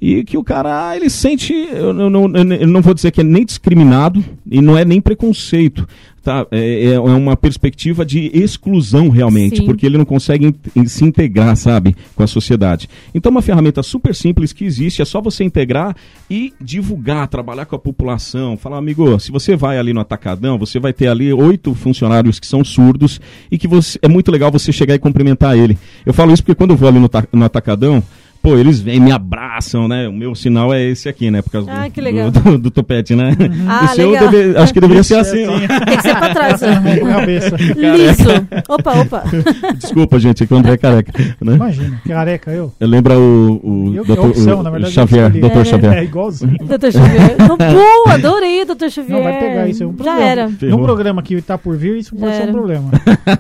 E 0.05 0.25
que 0.25 0.37
o 0.37 0.43
cara, 0.43 0.97
ele 0.97 1.09
sente, 1.09 1.53
eu 1.55 1.93
não, 1.93 2.11
não- 2.11 2.27
eu 2.55 2.67
não 2.67 2.83
vou 2.83 2.93
dizer 2.93 3.13
que 3.13 3.21
é 3.21 3.25
nem 3.25 3.45
discriminado 3.45 4.23
e 4.51 4.61
não 4.61 4.77
é 4.77 4.85
nem 4.85 5.01
preconceito, 5.01 5.87
tá? 6.25 6.45
É, 6.51 6.87
é 6.95 6.99
uma 6.99 7.37
perspectiva 7.37 8.05
de 8.05 8.29
exclusão 8.35 9.09
realmente, 9.11 9.59
Sim. 9.59 9.65
porque 9.65 9.87
ele 9.87 9.97
não 9.97 10.05
consegue 10.05 10.47
in- 10.49 10.55
in- 10.75 10.87
se 10.89 11.05
integrar, 11.05 11.55
sabe, 11.57 11.95
com 12.17 12.23
a 12.25 12.27
sociedade. 12.27 12.89
Então, 13.15 13.31
uma 13.31 13.41
ferramenta 13.43 13.81
super 13.81 14.13
simples 14.13 14.53
que 14.53 14.65
existe, 14.65 15.01
é 15.01 15.05
só 15.05 15.21
você 15.21 15.45
integrar 15.45 15.95
e 16.29 16.53
divulgar, 16.61 17.29
trabalhar 17.29 17.65
com 17.67 17.77
a 17.77 17.79
população. 17.79 18.57
Falar, 18.57 18.79
amigo, 18.79 19.21
se 19.21 19.31
você 19.31 19.55
vai 19.55 19.79
ali 19.79 19.93
no 19.93 20.01
Atacadão, 20.01 20.59
você 20.59 20.81
vai 20.81 20.93
ter 20.93 21.07
ali 21.07 21.33
oito 21.33 21.77
funcionários 21.77 22.41
que 22.41 22.47
são 22.49 22.65
surdos 22.65 23.21
e 23.53 23.57
que 23.57 23.69
você, 23.69 24.01
é 24.03 24.09
muito 24.09 24.33
legal 24.33 24.51
você 24.51 24.73
chegar 24.73 24.97
e 24.97 24.99
cumprimentar 24.99 25.57
ele. 25.57 25.79
Eu 26.05 26.13
falo 26.13 26.33
isso 26.33 26.43
porque 26.43 26.57
quando 26.57 26.71
eu 26.73 26.77
vou 26.77 26.89
ali 26.89 26.99
no, 26.99 27.09
no 27.33 27.45
Atacadão, 27.45 28.03
Pô, 28.43 28.57
eles 28.57 28.81
vêm, 28.81 28.99
me 28.99 29.13
abraçam, 29.13 29.87
né? 29.87 30.09
O 30.09 30.13
meu 30.13 30.35
sinal 30.35 30.75
é 30.75 30.83
esse 30.83 31.09
aqui, 31.09 31.31
né? 31.31 31.41
Por 31.43 31.51
causa 31.51 31.71
Ah, 31.71 31.85
do, 31.87 31.91
que 31.93 32.01
legal. 32.01 32.31
do, 32.31 32.41
do- 32.41 32.59
do 32.59 32.71
topete, 32.73 33.15
né? 33.15 33.37
Ah, 33.69 33.85
o 33.85 33.89
seu 33.95 34.11
legal. 34.11 34.29
deve- 34.31 34.59
acho 34.59 34.73
que 34.75 34.81
deveria 34.81 35.03
ser 35.05 35.15
assim, 35.17 35.47
ó. 35.47 35.59
Tem 35.85 35.97
que 35.97 36.03
ser 36.03 36.17
pra 36.17 36.35
trás. 36.35 36.61
né? 36.61 36.99
Com 36.99 37.07
a 37.07 37.13
cabeça. 37.13 37.57
Liso. 37.57 38.31
Opa, 38.69 39.01
opa. 39.01 39.23
Desculpa, 39.79 40.19
gente, 40.19 40.43
é 40.43 40.47
que 40.47 40.53
o 40.53 40.57
André 40.57 40.73
é 40.73 40.77
careca. 40.77 41.13
Né? 41.41 41.55
Imagina, 41.55 42.03
careca 42.07 42.51
eu. 42.51 42.73
Eu 42.81 42.89
lembro 42.89 43.15
o, 43.15 43.61
o, 43.91 43.95
Eu, 43.95 44.05
doutor, 44.05 44.25
é 44.27 44.29
opção, 44.31 44.61
o 44.61 44.63
na 44.65 44.71
verdade. 44.71 44.93
Xavier, 44.93 45.31
doutor 45.31 45.61
é, 45.61 45.65
Xavier. 45.65 45.93
É, 45.99 46.05
igualzinho. 46.05 46.57
Doutor 46.63 46.93
Xavier. 46.93 47.37
Não, 47.49 47.57
boa, 47.57 48.15
adorei, 48.15 48.65
doutor 48.65 48.91
Xavier. 48.91 49.17
Não, 49.19 49.23
vai 49.23 49.39
pegar 49.39 49.69
isso. 49.69 49.85
É 49.85 49.87
um 49.87 49.91
Já 49.91 49.97
problema. 49.97 50.23
era. 50.25 50.49
Ferrou. 50.49 50.79
Num 50.79 50.85
programa 50.85 51.23
que 51.23 51.41
tá 51.43 51.57
por 51.57 51.77
vir, 51.77 51.99
isso 51.99 52.15
Já 52.17 52.21
pode 52.21 52.37
ser 52.37 52.43
era. 52.43 52.51
um 52.51 52.55
problema. 52.55 52.91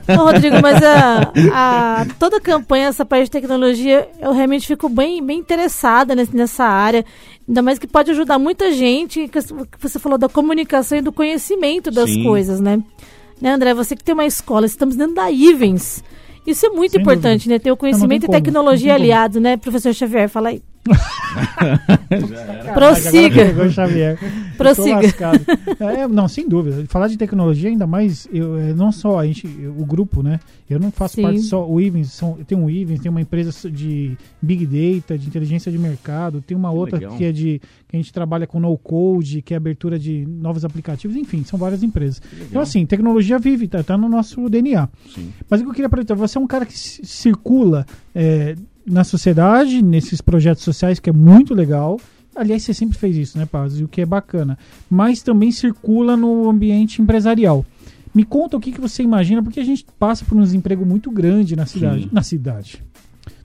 Ô, 0.08 0.24
Rodrigo, 0.24 0.56
mas 0.62 0.80
a, 0.82 1.32
a- 1.52 2.06
toda 2.20 2.36
a 2.36 2.40
campanha, 2.40 2.86
essa 2.86 3.04
parte 3.04 3.24
de 3.24 3.30
tecnologia, 3.32 4.06
eu 4.20 4.32
realmente 4.32 4.66
fico 4.66 4.91
bem, 4.92 5.24
bem 5.24 5.38
interessada 5.38 6.14
nessa 6.14 6.64
área. 6.64 7.04
Ainda 7.48 7.62
mais 7.62 7.78
que 7.78 7.86
pode 7.86 8.10
ajudar 8.10 8.38
muita 8.38 8.72
gente, 8.72 9.28
que 9.28 9.40
você 9.80 9.98
falou 9.98 10.16
da 10.16 10.28
comunicação 10.28 10.98
e 10.98 11.02
do 11.02 11.12
conhecimento 11.12 11.90
das 11.90 12.10
Sim. 12.10 12.22
coisas, 12.22 12.60
né? 12.60 12.82
Né, 13.40 13.50
André, 13.50 13.74
você 13.74 13.96
que 13.96 14.04
tem 14.04 14.12
uma 14.14 14.24
escola, 14.24 14.66
estamos 14.66 14.94
dentro 14.94 15.14
da 15.14 15.28
Ivens. 15.30 16.04
Isso 16.46 16.64
é 16.66 16.70
muito 16.70 16.92
Sem 16.92 17.00
importante, 17.00 17.48
né? 17.48 17.58
Ter 17.58 17.72
o 17.72 17.76
conhecimento 17.76 18.26
e 18.26 18.28
tecnologia 18.28 18.94
aliado, 18.94 19.40
né, 19.40 19.56
professor 19.56 19.92
Xavier? 19.92 20.28
Fala 20.28 20.50
aí. 20.50 20.62
Prossiga. 22.74 23.42
Prossiga. 24.56 25.00
É, 25.80 26.06
não, 26.08 26.28
sem 26.28 26.48
dúvida. 26.48 26.84
Falar 26.88 27.08
de 27.08 27.16
tecnologia, 27.16 27.68
ainda 27.70 27.86
mais, 27.86 28.28
eu, 28.32 28.56
é, 28.58 28.72
não 28.74 28.92
só 28.92 29.18
a 29.18 29.26
gente, 29.26 29.46
o 29.46 29.84
grupo, 29.84 30.22
né? 30.22 30.40
Eu 30.68 30.78
não 30.80 30.90
faço 30.90 31.16
Sim. 31.16 31.22
parte 31.22 31.40
só. 31.42 31.66
O 31.68 31.80
Ivens, 31.80 32.12
são, 32.12 32.34
tem 32.46 32.56
um 32.56 32.68
Ivens, 32.68 33.00
tem 33.00 33.10
uma 33.10 33.20
empresa 33.20 33.70
de 33.70 34.16
Big 34.40 34.66
Data, 34.66 35.18
de 35.18 35.26
inteligência 35.26 35.70
de 35.70 35.78
mercado, 35.78 36.40
tem 36.40 36.56
uma 36.56 36.70
Que 36.70 36.76
outra 36.76 36.98
legal. 36.98 37.16
que 37.16 37.24
é 37.24 37.32
de. 37.32 37.60
que 37.88 37.96
a 37.96 37.98
gente 37.98 38.12
trabalha 38.12 38.46
com 38.46 38.58
no 38.60 38.76
code, 38.78 39.42
que 39.42 39.54
é 39.54 39.56
abertura 39.56 39.98
de 39.98 40.26
novos 40.26 40.64
aplicativos, 40.64 41.16
enfim, 41.16 41.44
são 41.44 41.58
várias 41.58 41.82
empresas. 41.82 42.20
Então, 42.40 42.62
assim, 42.62 42.86
tecnologia 42.86 43.38
vive, 43.38 43.68
tá, 43.68 43.82
tá 43.82 43.96
no 43.98 44.08
nosso 44.08 44.48
DNA. 44.48 44.88
Sim. 45.14 45.32
Mas 45.48 45.60
o 45.60 45.64
que 45.64 45.70
eu 45.70 45.74
queria 45.74 45.88
perguntar, 45.90 46.14
você 46.14 46.38
é 46.38 46.40
um 46.40 46.46
cara 46.46 46.64
que 46.64 46.76
ci- 46.78 47.04
circula 47.04 47.86
é, 48.14 48.54
na 48.86 49.04
sociedade, 49.04 49.82
nesses 49.82 50.20
projetos 50.20 50.62
sociais, 50.62 50.98
que 50.98 51.10
é 51.10 51.12
muito 51.12 51.54
legal. 51.54 52.00
Aliás, 52.34 52.62
você 52.62 52.72
sempre 52.72 52.98
fez 52.98 53.16
isso, 53.16 53.38
né, 53.38 53.46
Paz? 53.46 53.78
E 53.78 53.84
o 53.84 53.88
que 53.88 54.00
é 54.00 54.06
bacana. 54.06 54.58
Mas 54.88 55.22
também 55.22 55.52
circula 55.52 56.16
no 56.16 56.48
ambiente 56.48 57.02
empresarial. 57.02 57.64
Me 58.14 58.24
conta 58.24 58.56
o 58.56 58.60
que, 58.60 58.72
que 58.72 58.80
você 58.80 59.02
imagina, 59.02 59.42
porque 59.42 59.60
a 59.60 59.64
gente 59.64 59.86
passa 59.98 60.24
por 60.24 60.36
um 60.36 60.42
desemprego 60.42 60.84
muito 60.84 61.10
grande 61.10 61.56
na 61.56 61.66
cidade. 61.66 62.02
Sim. 62.02 62.08
Na 62.12 62.22
cidade. 62.22 62.82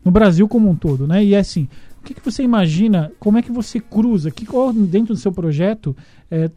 No 0.04 0.12
Brasil 0.12 0.48
como 0.48 0.70
um 0.70 0.76
todo, 0.76 1.08
né? 1.08 1.24
E 1.24 1.34
é 1.34 1.40
assim, 1.40 1.68
o 2.02 2.04
que, 2.04 2.14
que 2.14 2.24
você 2.24 2.44
imagina, 2.44 3.12
como 3.20 3.38
é 3.38 3.42
que 3.42 3.52
você 3.52 3.80
cruza, 3.80 4.32
que 4.32 4.46
dentro 4.90 5.14
do 5.14 5.20
seu 5.20 5.32
projeto 5.32 5.96
é, 6.32 6.50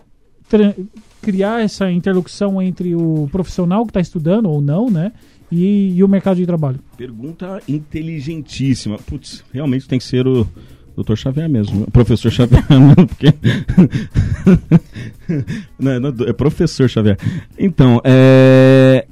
criar 1.20 1.62
essa 1.62 1.90
interlocução 1.90 2.60
entre 2.60 2.94
o 2.94 3.28
profissional 3.30 3.84
que 3.84 3.90
está 3.90 4.00
estudando 4.00 4.46
ou 4.46 4.60
não, 4.60 4.90
né? 4.90 5.12
E, 5.50 5.94
e 5.96 6.04
o 6.04 6.08
mercado 6.08 6.36
de 6.36 6.46
trabalho. 6.46 6.78
Pergunta 6.96 7.60
inteligentíssima. 7.68 8.98
Putz, 8.98 9.44
realmente 9.52 9.88
tem 9.88 9.98
que 9.98 10.04
ser 10.04 10.26
o 10.26 10.46
Dr. 10.96 11.16
Xavier 11.16 11.48
mesmo. 11.48 11.84
O 11.84 11.90
professor 11.90 12.30
Xavier, 12.30 12.64
não, 12.70 13.06
porque. 13.06 13.34
não, 15.78 16.00
não, 16.00 16.26
é 16.26 16.32
professor 16.32 16.88
Xavier. 16.88 17.18
Então, 17.58 18.00
é, 18.04 19.06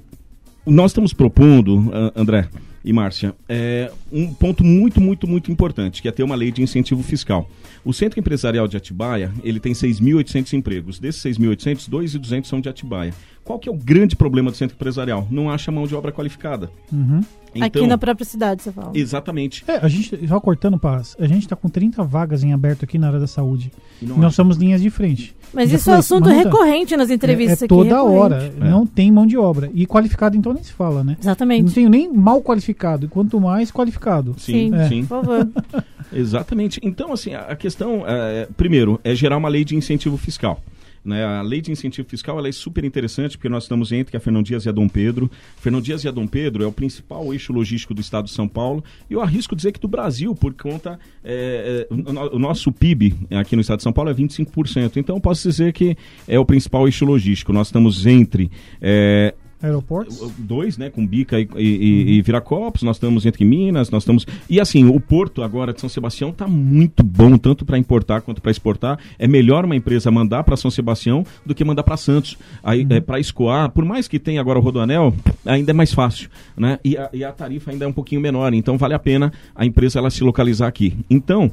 nós 0.64 0.90
estamos 0.90 1.12
propondo, 1.12 1.90
André 2.14 2.48
e 2.84 2.92
Márcia, 2.92 3.34
é, 3.48 3.90
um 4.12 4.32
ponto 4.32 4.64
muito, 4.64 5.00
muito, 5.00 5.26
muito 5.26 5.50
importante, 5.50 6.00
que 6.00 6.08
é 6.08 6.12
ter 6.12 6.22
uma 6.22 6.34
lei 6.34 6.50
de 6.50 6.62
incentivo 6.62 7.02
fiscal. 7.02 7.48
O 7.84 7.92
Centro 7.92 8.20
Empresarial 8.20 8.68
de 8.68 8.76
Atibaia, 8.76 9.32
ele 9.42 9.60
tem 9.60 9.72
6.800 9.72 10.52
empregos. 10.52 10.98
Desses 10.98 11.22
6.800, 11.22 11.88
2.200 11.88 12.44
são 12.44 12.60
de 12.60 12.68
Atibaia. 12.68 13.14
Qual 13.44 13.58
que 13.58 13.68
é 13.68 13.72
o 13.72 13.76
grande 13.76 14.14
problema 14.14 14.50
do 14.50 14.56
Centro 14.56 14.74
Empresarial? 14.74 15.26
Não 15.30 15.50
acha 15.50 15.72
mão 15.72 15.86
de 15.86 15.94
obra 15.94 16.12
qualificada. 16.12 16.70
Uhum. 16.92 17.22
Aqui 17.60 17.86
na 17.86 17.96
própria 17.96 18.24
cidade, 18.24 18.62
você 18.62 18.70
fala. 18.70 18.92
Exatamente. 18.94 19.64
É, 19.66 19.76
a 19.76 19.88
gente, 19.88 20.28
só 20.28 20.38
cortando, 20.38 20.78
Paz, 20.78 21.16
a 21.18 21.26
gente 21.26 21.44
está 21.44 21.56
com 21.56 21.68
30 21.68 22.04
vagas 22.04 22.44
em 22.44 22.52
aberto 22.52 22.84
aqui 22.84 22.98
na 22.98 23.06
área 23.06 23.20
da 23.20 23.26
saúde. 23.26 23.72
E 24.02 24.04
não 24.04 24.16
Nós 24.16 24.26
acha. 24.26 24.36
somos 24.36 24.58
linhas 24.58 24.82
de 24.82 24.90
frente. 24.90 25.34
Mas 25.52 25.70
Já 25.70 25.76
isso 25.76 25.90
é 25.90 25.94
assunto 25.94 26.28
não 26.28 26.37
tá. 26.37 26.42
recorrente 26.42 26.96
nas 26.96 27.11
entrevistas 27.11 27.62
é, 27.62 27.64
é 27.64 27.66
aqui. 27.66 27.68
toda 27.68 27.96
recorrente. 27.96 28.18
hora. 28.18 28.52
É. 28.61 28.64
Não 28.70 28.87
tem 28.87 29.11
mão 29.11 29.26
de 29.26 29.37
obra. 29.37 29.70
E 29.74 29.87
qualificado, 29.87 30.37
então, 30.37 30.52
nem 30.52 30.62
se 30.62 30.72
fala, 30.72 31.02
né? 31.02 31.12
Não 31.12 31.20
Exatamente. 31.20 31.74
tenho 31.74 31.88
nem 31.88 32.12
mal 32.12 32.40
qualificado, 32.42 33.06
e 33.06 33.08
quanto 33.08 33.40
mais 33.40 33.70
qualificado. 33.72 34.34
Sim, 34.38 34.70
Sim. 34.70 34.88
sim. 34.88 35.00
Por 35.02 35.08
favor. 35.24 35.48
Exatamente. 36.12 36.80
Então, 36.82 37.12
assim, 37.12 37.34
a 37.34 37.48
a 37.48 37.56
questão, 37.56 38.04
é, 38.06 38.46
primeiro, 38.56 39.00
é 39.02 39.14
gerar 39.14 39.37
uma 39.37 39.48
lei 39.48 39.64
de 39.64 39.74
incentivo 39.74 40.16
fiscal. 40.16 40.61
Né? 41.04 41.24
A 41.24 41.42
lei 41.42 41.61
de 41.61 41.70
incentivo 41.72 42.08
fiscal 42.08 42.38
ela 42.38 42.48
é 42.48 42.52
super 42.52 42.84
interessante 42.84 43.37
porque 43.37 43.48
nós 43.48 43.64
estamos 43.64 43.92
entre 43.92 44.16
a 44.16 44.20
Fernão 44.20 44.42
Dias 44.42 44.64
e 44.64 44.68
a 44.68 44.72
Dom 44.72 44.88
Pedro. 44.88 45.30
Fernão 45.56 45.80
Dias 45.80 46.04
e 46.04 46.08
a 46.08 46.11
Dom 46.11 46.26
Pedro 46.26 46.62
é 46.62 46.66
o 46.66 46.72
principal 46.72 47.32
eixo 47.32 47.52
logístico 47.52 47.94
do 47.94 48.00
estado 48.00 48.24
de 48.26 48.32
São 48.32 48.46
Paulo 48.48 48.84
e 49.08 49.14
eu 49.14 49.20
arrisco 49.22 49.56
dizer 49.56 49.72
que 49.72 49.80
do 49.80 49.88
Brasil, 49.88 50.34
por 50.34 50.52
conta. 50.54 50.98
é, 51.24 51.87
é, 51.90 51.94
o, 51.94 51.96
no- 51.96 52.34
o 52.37 52.38
nosso 52.38 52.70
PIB 52.72 53.14
aqui 53.30 53.54
no 53.56 53.62
estado 53.62 53.78
de 53.78 53.82
São 53.84 53.92
Paulo 53.92 54.11
é 54.11 54.14
25%. 54.14 54.96
Então, 54.96 55.20
posso 55.20 55.48
dizer 55.48 55.72
que 55.72 55.96
é 56.26 56.38
o 56.38 56.44
principal 56.44 56.87
eixo 56.87 57.04
logístico. 57.04 57.52
Nós 57.52 57.68
estamos 57.68 58.06
entre. 58.06 58.50
é, 58.80 59.34
Aeroportos? 59.62 60.32
dois, 60.38 60.78
né, 60.78 60.90
com 60.90 61.06
Bica 61.06 61.40
e, 61.40 61.48
e, 61.56 62.18
e 62.18 62.22
Viracopos, 62.22 62.82
nós 62.82 62.96
estamos 62.96 63.26
entre 63.26 63.44
Minas, 63.44 63.90
nós 63.90 64.02
estamos... 64.02 64.26
E 64.48 64.60
assim, 64.60 64.84
o 64.84 65.00
porto 65.00 65.42
agora 65.42 65.72
de 65.72 65.80
São 65.80 65.88
Sebastião 65.88 66.30
está 66.30 66.46
muito 66.46 67.02
bom, 67.02 67.36
tanto 67.36 67.64
para 67.64 67.78
importar 67.78 68.20
quanto 68.20 68.40
para 68.40 68.50
exportar. 68.50 68.98
É 69.18 69.26
melhor 69.26 69.64
uma 69.64 69.76
empresa 69.76 70.10
mandar 70.10 70.44
para 70.44 70.56
São 70.56 70.70
Sebastião 70.70 71.24
do 71.44 71.54
que 71.54 71.64
mandar 71.64 71.82
para 71.82 71.96
Santos. 71.96 72.36
Aí, 72.62 72.86
é, 72.88 73.00
para 73.00 73.18
escoar, 73.18 73.70
por 73.70 73.84
mais 73.84 74.06
que 74.06 74.18
tenha 74.18 74.40
agora 74.40 74.58
o 74.58 74.62
Rodoanel, 74.62 75.14
ainda 75.44 75.70
é 75.70 75.74
mais 75.74 75.92
fácil, 75.92 76.28
né? 76.56 76.78
E 76.84 76.96
a, 76.96 77.08
e 77.12 77.24
a 77.24 77.32
tarifa 77.32 77.70
ainda 77.70 77.84
é 77.84 77.88
um 77.88 77.92
pouquinho 77.92 78.20
menor, 78.20 78.52
então 78.54 78.78
vale 78.78 78.94
a 78.94 78.98
pena 78.98 79.32
a 79.54 79.64
empresa 79.66 79.98
ela 79.98 80.10
se 80.10 80.22
localizar 80.22 80.68
aqui. 80.68 80.96
Então, 81.10 81.50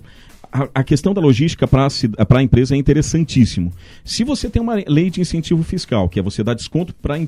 a, 0.56 0.80
a 0.80 0.84
questão 0.84 1.14
da 1.14 1.20
logística 1.20 1.68
para 1.68 1.90
a 2.30 2.42
empresa 2.42 2.76
é 2.76 2.78
interessantíssimo. 2.78 3.74
Se 4.06 4.24
você 4.24 4.50
tem 4.50 4.62
uma 4.62 4.76
lei 4.88 5.10
de 5.10 5.20
incentivo 5.20 5.62
fiscal, 5.64 6.08
que 6.08 6.18
é 6.18 6.24
você 6.24 6.44
dar 6.44 6.54
desconto 6.54 6.96
para 6.96 7.18
é, 7.18 7.22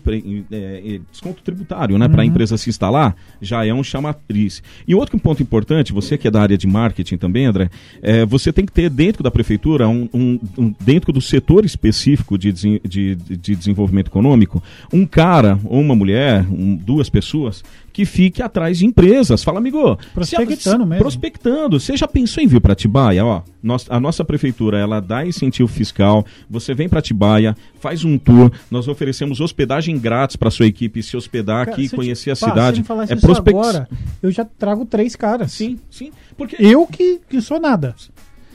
é, 0.52 1.00
desconto 1.12 1.42
tributário, 1.44 1.98
né, 1.98 2.06
uhum. 2.06 2.12
para 2.12 2.22
a 2.22 2.26
empresa 2.26 2.58
se 2.58 2.70
instalar, 2.70 3.16
já 3.42 3.66
é 3.66 3.74
um 3.74 3.84
chamatriz. 3.84 4.64
E 4.88 4.96
outro 4.96 5.20
ponto 5.20 5.44
importante, 5.44 5.92
você 5.92 6.18
que 6.18 6.28
é 6.28 6.32
da 6.32 6.42
área 6.42 6.58
de 6.58 6.66
marketing 6.66 7.18
também, 7.18 7.46
André, 7.46 7.70
é, 8.02 8.26
você 8.26 8.54
tem 8.54 8.66
que 8.66 8.72
ter 8.72 8.90
dentro 8.90 9.22
da 9.22 9.30
prefeitura, 9.30 9.90
um, 9.90 10.08
um, 10.14 10.40
um 10.58 10.76
dentro 10.80 11.12
do 11.12 11.20
setor 11.20 11.66
específico 11.66 12.38
de, 12.38 12.54
de, 12.54 12.82
de, 12.88 13.56
desenvolvimento 13.56 14.08
econômico, 14.08 14.64
um 14.94 15.06
cara 15.06 15.60
ou 15.66 15.82
uma 15.82 15.96
mulher, 15.96 16.46
um, 16.50 16.76
duas 16.76 17.10
pessoas 17.10 17.64
que 17.98 18.06
fique 18.06 18.44
atrás 18.44 18.78
de 18.78 18.86
empresas. 18.86 19.44
Fala, 19.44 19.58
amigo. 19.58 19.98
Prospectando 20.14 20.84
se, 20.84 20.90
mesmo. 20.90 20.98
Prospectando. 21.00 21.80
Você 21.80 21.98
já 21.98 22.08
pensou 22.08 22.44
em 22.44 22.46
vir 22.46 22.62
para 22.62 22.74
Atibaia? 22.74 23.26
Ó, 23.26 23.42
nós, 23.64 23.88
a 23.90 24.00
nossa 24.00 24.24
prefeitura, 24.24 24.78
ela 24.78 25.00
dá 25.00 25.26
incentivo 25.26 25.68
fiscal. 25.68 26.24
Você 26.48 26.76
vem 26.76 26.88
para 26.88 27.00
Atibaia, 27.00 27.58
faz 27.80 28.06
um 28.06 28.20
tour. 28.20 28.52
Nós 28.70 28.88
oferecemos 28.88 29.42
hospedagem 29.42 29.98
grátis 29.98 30.36
para 30.36 30.52
sua 30.52 30.68
equipe 30.68 31.02
se 31.02 31.18
hospedar 31.18 31.66
Cara, 31.66 31.72
aqui 31.72 31.86
e 31.86 31.90
conhecer 31.90 32.30
a 32.30 32.36
pá, 32.36 32.50
cidade. 32.50 32.84
é 33.10 33.16
prospect... 33.16 33.58
agora, 33.58 33.90
eu 34.22 34.30
já 34.30 34.46
trago 34.46 34.86
três 34.86 35.16
caras. 35.16 35.54
Sim, 35.54 35.80
sim. 35.90 36.12
Porque... 36.38 36.56
Eu 36.60 36.86
que, 36.86 37.20
que 37.28 37.42
sou 37.42 37.60
nada. 37.60 37.96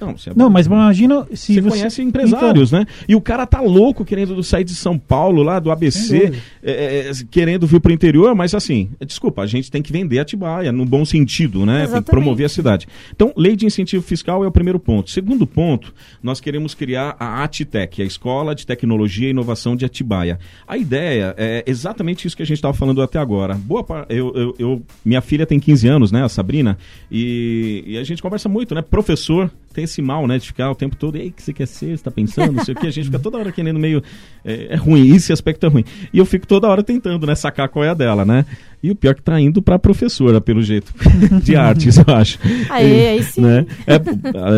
Não, 0.07 0.13
é 0.13 0.35
não 0.35 0.51
mas 0.51 0.67
imagina 0.67 1.27
se 1.35 1.55
você, 1.55 1.61
você, 1.61 1.71
conhece 1.71 2.03
empresários, 2.03 2.73
então... 2.73 2.81
né? 2.81 2.87
E 3.09 3.15
o 3.15 3.21
cara 3.21 3.47
tá 3.47 3.61
louco 3.61 4.05
querendo 4.05 4.43
sair 4.43 4.65
de 4.65 4.75
São 4.75 4.99
Paulo, 4.99 5.43
lá 5.43 5.59
do 5.59 5.71
ABC, 5.71 6.33
é, 6.63 7.11
é, 7.11 7.13
querendo 7.31 7.67
vir 7.67 7.81
pro 7.81 7.93
interior, 7.93 8.35
mas 8.35 8.55
assim, 8.55 8.91
desculpa, 9.07 9.43
a 9.43 9.47
gente 9.47 9.71
tem 9.71 9.83
que 9.83 9.93
vender 9.93 10.19
Atibaia, 10.19 10.73
no 10.73 10.85
bom 10.85 11.05
sentido, 11.05 11.65
né? 11.67 11.87
Tem 11.87 12.03
que 12.03 12.11
promover 12.11 12.47
a 12.47 12.49
cidade. 12.49 12.87
Então, 13.15 13.33
lei 13.37 13.57
de 13.57 13.67
incentivo 13.67 14.03
fiscal 14.03 14.45
é 14.45 14.47
o 14.47 14.53
primeiro 14.53 14.79
ponto. 14.79 15.11
Segundo 15.11 15.47
ponto, 15.47 15.95
nós 16.23 16.41
queremos 16.41 16.75
criar 16.75 17.17
a 17.19 17.43
ATTEC, 17.45 18.03
a 18.03 18.05
Escola 18.05 18.55
de 18.55 18.67
Tecnologia 18.67 19.29
e 19.29 19.31
Inovação 19.31 19.77
de 19.77 19.85
Atibaia. 19.85 20.39
A 20.67 20.77
ideia 20.77 21.35
é 21.37 21.65
exatamente 21.67 22.27
isso 22.27 22.37
que 22.37 22.43
a 22.43 22.47
gente 22.47 22.59
estava 22.59 22.75
falando 22.75 23.03
até 23.03 23.19
agora. 23.19 23.55
Boa 23.55 23.83
eu, 24.09 24.33
eu, 24.35 24.55
eu, 24.59 24.83
minha 25.05 25.21
filha 25.21 25.47
tem 25.47 25.59
15 25.59 25.89
anos, 25.89 26.13
né, 26.13 26.25
a 26.25 26.29
Sabrina, 26.29 26.79
e, 27.11 27.85
e 27.87 27.99
a 27.99 28.05
gente 28.05 28.23
conversa 28.23 28.49
muito, 28.49 28.75
né? 28.75 28.83
Professor 28.83 29.51
tem 29.73 29.87
esse 29.93 30.03
mal, 30.03 30.27
né? 30.27 30.39
De 30.39 30.47
ficar 30.47 30.71
o 30.71 30.75
tempo 30.75 30.97
todo, 30.97 31.17
ei, 31.17 31.29
o 31.29 31.33
que 31.33 31.43
você 31.43 31.53
quer 31.53 31.67
ser? 31.67 31.97
Você 31.97 32.03
tá 32.03 32.11
pensando? 32.11 32.53
Não 32.53 32.65
sei 32.65 32.75
o 32.75 32.77
que. 32.79 32.87
A 32.87 32.91
gente 32.91 33.05
fica 33.05 33.19
toda 33.19 33.39
hora 33.39 33.53
querendo 33.53 33.79
meio. 33.79 34.03
É, 34.45 34.69
é, 34.71 34.77
ruim, 34.77 35.15
esse 35.15 35.33
aspecto 35.33 35.67
é 35.67 35.69
ruim. 35.69 35.85
E 36.13 36.19
eu 36.19 36.27
fico 36.27 36.47
toda 36.47 36.69
hora 36.69 36.83
tentando, 36.83 37.27
né? 37.27 37.35
Sacar 37.35 37.69
qual 37.69 37.85
é 37.85 37.91
a 37.91 37.95
dela, 37.95 38.25
né? 38.25 38.45
E 38.83 38.91
o 38.91 38.97
pior 38.97 39.13
é 39.13 39.15
que 39.15 39.23
tá 39.23 39.41
indo 39.41 39.63
pra 39.63 39.79
professora, 39.79 40.41
pelo 40.41 40.63
jeito. 40.63 40.93
de 41.43 41.55
artes, 41.55 41.99
eu 41.99 42.15
acho. 42.15 42.39
Aí, 42.69 43.07
aí 43.09 43.23
sim. 43.23 43.43
Né? 43.43 43.67
É, 43.87 43.95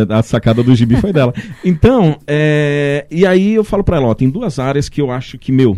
a, 0.09 0.19
a, 0.19 0.23
sacada 0.23 0.63
do 0.63 0.75
gibi 0.75 0.95
foi 0.97 1.13
dela. 1.13 1.33
Então, 1.63 2.17
é, 2.25 3.05
e 3.11 3.25
aí 3.25 3.53
eu 3.53 3.63
falo 3.63 3.83
pra 3.83 3.97
ela, 3.97 4.07
ó, 4.07 4.13
tem 4.13 4.29
duas 4.29 4.57
áreas 4.57 4.89
que 4.89 5.01
eu 5.01 5.11
acho 5.11 5.37
que, 5.37 5.51
meu, 5.51 5.77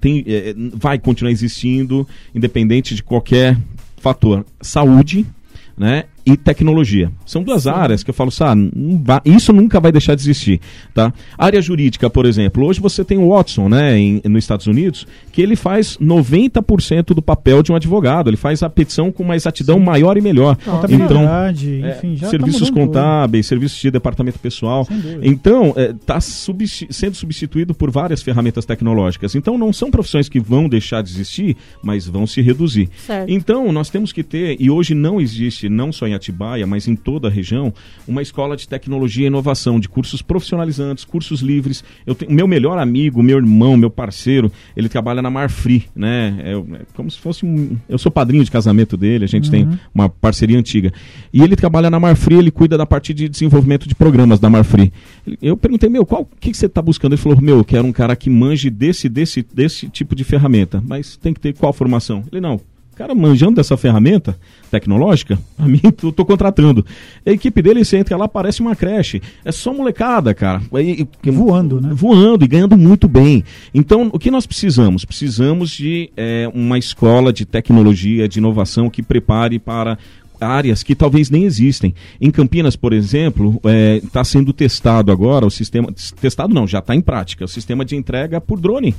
tem, 0.00 0.24
é, 0.26 0.54
vai 0.74 0.98
continuar 0.98 1.30
existindo, 1.30 2.06
independente 2.34 2.94
de 2.94 3.02
qualquer 3.02 3.56
fator. 3.96 4.44
Saúde, 4.60 5.24
né? 5.76 6.04
E 6.26 6.36
tecnologia. 6.36 7.10
São 7.24 7.44
duas 7.44 7.68
áreas 7.68 8.02
que 8.02 8.10
eu 8.10 8.14
falo, 8.14 8.32
sabe, 8.32 8.72
isso 9.24 9.52
nunca 9.52 9.78
vai 9.78 9.92
deixar 9.92 10.16
de 10.16 10.22
existir, 10.22 10.60
tá? 10.92 11.12
Área 11.38 11.62
jurídica, 11.62 12.10
por 12.10 12.26
exemplo, 12.26 12.66
hoje 12.66 12.80
você 12.80 13.04
tem 13.04 13.16
o 13.16 13.28
Watson, 13.28 13.68
né, 13.68 13.96
em, 13.96 14.20
nos 14.24 14.42
Estados 14.42 14.66
Unidos, 14.66 15.06
que 15.30 15.40
ele 15.40 15.54
faz 15.54 15.96
90% 15.98 17.14
do 17.14 17.22
papel 17.22 17.62
de 17.62 17.70
um 17.70 17.76
advogado, 17.76 18.28
ele 18.28 18.36
faz 18.36 18.64
a 18.64 18.68
petição 18.68 19.12
com 19.12 19.22
uma 19.22 19.36
exatidão 19.36 19.78
Sim. 19.78 19.84
maior 19.84 20.16
e 20.16 20.20
melhor. 20.20 20.58
Então, 20.88 21.22
é, 21.84 21.90
enfim, 21.90 22.16
tá 22.16 22.28
serviços 22.28 22.68
tá 22.70 22.74
contábeis, 22.74 23.46
serviços 23.46 23.80
de 23.80 23.90
departamento 23.90 24.40
pessoal. 24.40 24.86
Então, 25.22 25.68
está 25.68 25.80
é, 25.80 25.92
tá 26.04 26.20
substi 26.20 26.88
sendo 26.90 27.14
substituído 27.14 27.72
por 27.72 27.90
várias 27.90 28.20
ferramentas 28.20 28.64
tecnológicas. 28.64 29.36
Então, 29.36 29.56
não 29.56 29.72
são 29.72 29.92
profissões 29.92 30.28
que 30.28 30.40
vão 30.40 30.68
deixar 30.68 31.02
de 31.02 31.10
existir, 31.10 31.56
mas 31.82 32.08
vão 32.08 32.26
se 32.26 32.40
reduzir. 32.40 32.88
Certo. 33.06 33.30
Então, 33.30 33.70
nós 33.70 33.90
temos 33.90 34.12
que 34.12 34.24
ter, 34.24 34.56
e 34.58 34.68
hoje 34.68 34.92
não 34.92 35.20
existe, 35.20 35.68
não 35.68 35.92
só 35.92 36.06
em 36.06 36.15
Atibaia, 36.16 36.66
mas 36.66 36.88
em 36.88 36.96
toda 36.96 37.28
a 37.28 37.30
região, 37.30 37.72
uma 38.06 38.22
escola 38.22 38.56
de 38.56 38.68
tecnologia 38.68 39.24
e 39.24 39.26
inovação, 39.26 39.78
de 39.78 39.88
cursos 39.88 40.22
profissionalizantes, 40.22 41.04
cursos 41.04 41.40
livres. 41.40 41.84
Eu 42.06 42.14
tenho 42.14 42.32
meu 42.32 42.46
melhor 42.46 42.78
amigo, 42.78 43.22
meu 43.22 43.38
irmão, 43.38 43.76
meu 43.76 43.90
parceiro, 43.90 44.50
ele 44.76 44.88
trabalha 44.88 45.22
na 45.22 45.30
Marfree, 45.30 45.84
né? 45.94 46.36
É, 46.38 46.52
é 46.52 46.80
como 46.94 47.10
se 47.10 47.18
fosse 47.18 47.44
um, 47.44 47.76
eu 47.88 47.98
sou 47.98 48.10
padrinho 48.10 48.44
de 48.44 48.50
casamento 48.50 48.96
dele, 48.96 49.24
a 49.24 49.28
gente 49.28 49.46
uhum. 49.46 49.50
tem 49.50 49.78
uma 49.94 50.08
parceria 50.08 50.58
antiga. 50.58 50.92
E 51.32 51.42
ele 51.42 51.56
trabalha 51.56 51.90
na 51.90 52.00
Marfree, 52.00 52.38
ele 52.38 52.50
cuida 52.50 52.76
da 52.76 52.86
parte 52.86 53.12
de 53.12 53.28
desenvolvimento 53.28 53.88
de 53.88 53.94
programas 53.94 54.40
da 54.40 54.50
Marfree. 54.50 54.92
Eu 55.40 55.56
perguntei, 55.56 55.88
meu, 55.88 56.04
qual 56.04 56.28
que, 56.40 56.50
que 56.50 56.56
você 56.56 56.66
está 56.66 56.82
buscando? 56.82 57.12
Ele 57.12 57.22
falou, 57.22 57.40
meu, 57.40 57.58
eu 57.58 57.64
quero 57.64 57.86
um 57.86 57.92
cara 57.92 58.14
que 58.16 58.30
manje 58.30 58.70
desse, 58.70 59.08
desse, 59.08 59.46
desse 59.54 59.88
tipo 59.88 60.14
de 60.14 60.24
ferramenta, 60.24 60.82
mas 60.86 61.16
tem 61.16 61.32
que 61.32 61.40
ter 61.40 61.54
qual 61.54 61.72
formação? 61.72 62.24
Ele 62.30 62.40
não, 62.40 62.60
cara 62.96 63.14
manjando 63.14 63.56
dessa 63.56 63.76
ferramenta 63.76 64.36
tecnológica, 64.70 65.38
a 65.58 65.68
mim 65.68 65.80
eu 66.02 66.10
tô 66.10 66.24
contratando. 66.24 66.84
A 67.24 67.30
equipe 67.30 67.60
dele, 67.60 67.84
você 67.84 67.98
entra 67.98 68.16
lá, 68.16 68.26
parece 68.26 68.60
uma 68.60 68.74
creche. 68.74 69.22
É 69.44 69.52
só 69.52 69.72
molecada, 69.72 70.34
cara. 70.34 70.62
E, 70.80 71.06
e, 71.24 71.30
voando, 71.30 71.80
né? 71.80 71.90
Voando 71.92 72.44
e 72.44 72.48
ganhando 72.48 72.76
muito 72.76 73.06
bem. 73.06 73.44
Então, 73.74 74.10
o 74.12 74.18
que 74.18 74.30
nós 74.30 74.46
precisamos? 74.46 75.04
Precisamos 75.04 75.70
de 75.70 76.10
é, 76.16 76.50
uma 76.54 76.78
escola 76.78 77.32
de 77.32 77.44
tecnologia, 77.44 78.26
de 78.26 78.38
inovação 78.38 78.88
que 78.88 79.02
prepare 79.02 79.58
para 79.58 79.98
áreas 80.40 80.82
que 80.82 80.94
talvez 80.94 81.30
nem 81.30 81.44
existem. 81.44 81.94
Em 82.20 82.30
Campinas, 82.30 82.76
por 82.76 82.92
exemplo, 82.92 83.56
está 83.56 83.70
é, 83.70 84.00
tá 84.12 84.24
sendo 84.24 84.52
testado 84.52 85.12
agora 85.12 85.46
o 85.46 85.50
sistema. 85.50 85.92
Testado 86.20 86.54
não, 86.54 86.66
já 86.66 86.78
está 86.78 86.94
em 86.94 87.00
prática. 87.00 87.44
O 87.44 87.48
sistema 87.48 87.84
de 87.84 87.94
entrega 87.94 88.40
por 88.40 88.58
drone. 88.58 88.94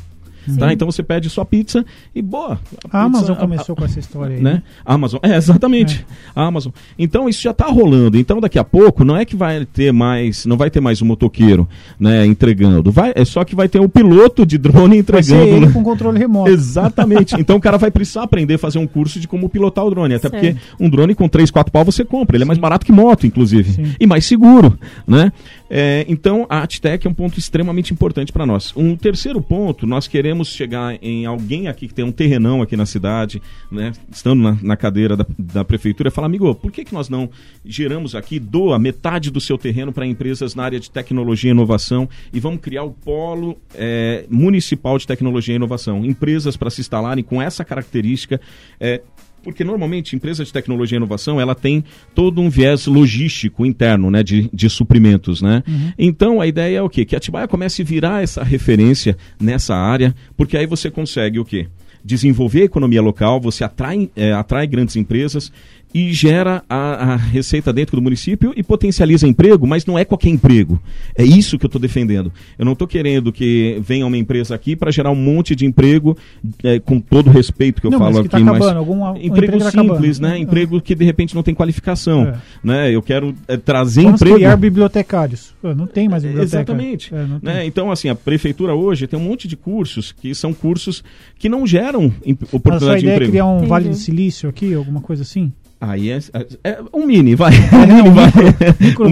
Tá? 0.55 0.73
Então 0.73 0.89
você 0.89 1.03
pede 1.03 1.29
sua 1.29 1.45
pizza 1.45 1.85
e 2.13 2.21
boa. 2.21 2.59
A, 2.91 2.99
a 2.99 3.03
Amazon 3.03 3.35
começou 3.35 3.73
a, 3.73 3.75
com 3.77 3.85
essa 3.85 3.99
história 3.99 4.35
aí. 4.35 4.41
Né? 4.41 4.63
A 4.85 4.93
Amazon, 4.93 5.19
é, 5.23 5.35
exatamente. 5.35 6.05
É. 6.09 6.39
A 6.39 6.45
Amazon. 6.45 6.71
Então 6.97 7.27
isso 7.27 7.41
já 7.41 7.51
está 7.51 7.65
rolando. 7.65 8.17
Então 8.17 8.39
daqui 8.39 8.59
a 8.59 8.63
pouco 8.63 9.03
não 9.03 9.17
é 9.17 9.25
que 9.25 9.35
vai 9.35 9.65
ter 9.65 9.91
mais, 9.91 10.45
não 10.45 10.57
vai 10.57 10.69
ter 10.69 10.79
mais 10.79 11.01
um 11.01 11.05
motoqueiro, 11.05 11.67
né, 11.99 12.25
entregando. 12.25 12.91
Vai, 12.91 13.11
é 13.15 13.25
só 13.25 13.43
que 13.43 13.55
vai 13.55 13.67
ter 13.67 13.79
o 13.79 13.89
piloto 13.89 14.45
de 14.45 14.57
drone 14.57 14.97
entregando. 14.97 15.37
Vai 15.37 15.47
ser 15.47 15.55
ele 15.55 15.71
com 15.71 15.83
controle 15.83 16.19
remoto. 16.19 16.49
Exatamente. 16.49 17.35
então 17.39 17.57
o 17.57 17.61
cara 17.61 17.77
vai 17.77 17.91
precisar 17.91 18.23
aprender 18.23 18.55
a 18.55 18.59
fazer 18.59 18.79
um 18.79 18.87
curso 18.87 19.19
de 19.19 19.27
como 19.27 19.49
pilotar 19.49 19.85
o 19.85 19.89
drone, 19.89 20.15
até 20.15 20.29
certo. 20.29 20.41
porque 20.41 20.57
um 20.79 20.89
drone 20.89 21.15
com 21.15 21.27
3, 21.27 21.51
4 21.51 21.71
pau 21.71 21.85
você 21.85 22.03
compra, 22.03 22.37
ele 22.37 22.43
Sim. 22.43 22.47
é 22.47 22.49
mais 22.49 22.59
barato 22.59 22.85
que 22.85 22.91
moto, 22.91 23.25
inclusive, 23.25 23.71
Sim. 23.71 23.95
e 23.99 24.07
mais 24.07 24.25
seguro, 24.25 24.77
né? 25.05 25.31
É, 25.69 26.05
então, 26.07 26.45
a 26.49 26.63
Atitec 26.63 27.05
é 27.05 27.09
um 27.09 27.13
ponto 27.13 27.37
extremamente 27.37 27.93
importante 27.93 28.31
para 28.31 28.45
nós. 28.45 28.73
Um 28.75 28.95
terceiro 28.95 29.41
ponto, 29.41 29.85
nós 29.85 30.07
queremos 30.07 30.49
chegar 30.49 30.97
em 31.01 31.25
alguém 31.25 31.67
aqui 31.67 31.87
que 31.87 31.93
tem 31.93 32.05
um 32.05 32.11
terrenão 32.11 32.61
aqui 32.61 32.77
na 32.77 32.85
cidade, 32.85 33.41
né, 33.71 33.91
estando 34.11 34.41
na, 34.41 34.57
na 34.61 34.77
cadeira 34.77 35.15
da, 35.15 35.25
da, 35.37 35.65
prefeitura, 35.65 36.09
falar, 36.09 36.27
amigo, 36.27 36.53
por 36.55 36.71
que, 36.71 36.85
que 36.85 36.93
nós 36.93 37.09
não 37.09 37.29
geramos 37.65 38.15
aqui, 38.15 38.39
doa 38.39 38.79
metade 38.79 39.29
do 39.29 39.41
seu 39.41 39.57
terreno 39.57 39.91
para 39.91 40.05
empresas 40.05 40.55
na 40.55 40.63
área 40.63 40.79
de 40.79 40.89
tecnologia 40.89 41.49
e 41.49 41.51
inovação 41.51 42.09
e 42.31 42.39
vamos 42.39 42.61
criar 42.61 42.83
o 42.83 42.91
polo 42.91 43.57
é, 43.75 44.25
municipal 44.29 44.97
de 44.97 45.05
tecnologia 45.05 45.53
e 45.53 45.57
inovação. 45.57 46.05
Empresas 46.05 46.55
para 46.55 46.69
se 46.69 46.81
instalarem 46.81 47.23
com 47.23 47.41
essa 47.41 47.65
característica. 47.65 48.39
É, 48.79 49.01
porque 49.47 49.63
normalmente 49.63 50.13
empresa 50.13 50.43
de 50.43 50.51
tecnologia 50.51 50.97
e 50.97 50.99
inovação 50.99 51.39
ela 51.39 51.55
tem 51.55 51.81
todo 52.13 52.41
um 52.41 52.49
viés 52.49 52.85
logístico 52.85 53.65
interno, 53.65 54.11
né, 54.11 54.21
de, 54.21 54.49
de 54.51 54.69
suprimentos, 54.69 55.41
né? 55.41 55.63
Uhum. 55.65 55.93
Então 55.97 56.41
a 56.41 56.47
ideia 56.47 56.79
é 56.79 56.81
o 56.81 56.89
quê? 56.89 57.05
Que 57.05 57.15
a 57.15 57.17
Atibaia 57.17 57.47
comece 57.47 57.81
a 57.81 57.85
virar 57.85 58.21
essa 58.21 58.43
referência 58.43 59.15
nessa 59.39 59.73
área, 59.73 60.13
porque 60.35 60.57
aí 60.57 60.65
você 60.65 60.91
consegue 60.91 61.39
o 61.39 61.45
quê? 61.45 61.67
Desenvolver 62.03 62.63
a 62.63 62.65
economia 62.65 63.01
local, 63.01 63.39
você 63.39 63.63
atrai, 63.63 64.09
é, 64.17 64.33
atrai 64.33 64.67
grandes 64.67 64.97
empresas 64.97 65.49
e 65.93 66.11
gera 66.13 66.63
a, 66.69 67.13
a, 67.13 67.15
receita 67.15 67.71
dentro 67.71 67.95
do 67.95 68.01
município 68.01 68.53
e 68.55 68.61
potencializa 68.61 69.27
emprego, 69.27 69.65
mas 69.65 69.85
não 69.85 69.97
é 69.97 70.03
qualquer 70.03 70.29
emprego. 70.29 70.79
É 71.15 71.23
isso 71.23 71.57
que 71.57 71.65
eu 71.65 71.67
estou 71.67 71.81
defendendo. 71.81 72.31
Eu 72.57 72.65
não 72.65 72.73
estou 72.73 72.87
querendo 72.87 73.31
que 73.31 73.79
venha 73.81 74.05
uma 74.05 74.17
empresa 74.17 74.53
aqui 74.53 74.75
para 74.75 74.91
gerar 74.91 75.11
um 75.11 75.15
monte 75.15 75.55
de 75.55 75.65
emprego, 75.65 76.17
é, 76.63 76.79
com 76.79 76.99
todo 76.99 77.27
o 77.27 77.31
respeito 77.31 77.81
que 77.81 77.87
eu 77.87 77.91
não, 77.91 77.99
falo 77.99 78.23
que 78.23 78.29
tá 78.29 78.37
aqui, 78.37 78.45
tá 78.45 78.51
mas 78.51 78.67
Algum, 78.67 79.15
emprego 79.17 79.57
tá 79.59 79.71
simples, 79.71 80.19
né? 80.19 80.35
É. 80.35 80.39
Emprego 80.39 80.81
que 80.81 80.93
de 80.93 81.05
repente 81.05 81.33
não 81.33 81.41
tem 81.41 81.55
qualificação, 81.55 82.27
é. 82.27 82.37
né? 82.63 82.91
Eu 82.91 83.01
quero 83.01 83.33
é, 83.47 83.57
trazer 83.57 84.03
Vamos 84.03 84.21
emprego. 84.21 84.35
criar 84.37 84.55
bibliotecários. 84.57 85.53
não 85.63 85.87
tem 85.87 86.09
mais 86.09 86.23
biblioteca. 86.23 86.57
Exatamente. 86.57 87.13
É, 87.13 87.25
né? 87.41 87.65
Então 87.65 87.91
assim, 87.91 88.09
a 88.09 88.15
prefeitura 88.15 88.75
hoje 88.75 89.07
tem 89.07 89.17
um 89.17 89.23
monte 89.23 89.47
de 89.47 89.55
cursos 89.55 90.11
que 90.11 90.35
são 90.35 90.53
cursos 90.53 91.03
que 91.39 91.47
não 91.47 91.65
geram 91.65 92.11
oportunidade 92.51 93.01
de 93.01 93.07
emprego. 93.07 93.23
É 93.23 93.29
criar 93.29 93.45
um 93.45 93.57
Entendi. 93.57 93.69
Vale 93.69 93.89
de 93.89 93.97
Silício 93.97 94.49
aqui, 94.49 94.73
alguma 94.73 95.01
coisa 95.01 95.23
assim? 95.23 95.51
Aí 95.79 96.09
é, 96.09 96.17
é, 96.33 96.47
é, 96.63 96.79
um 96.91 97.05
mini, 97.05 97.35
vai. 97.35 97.51
Mini, 97.51 98.09
vai. 98.09 98.31
Micro, 98.79 99.09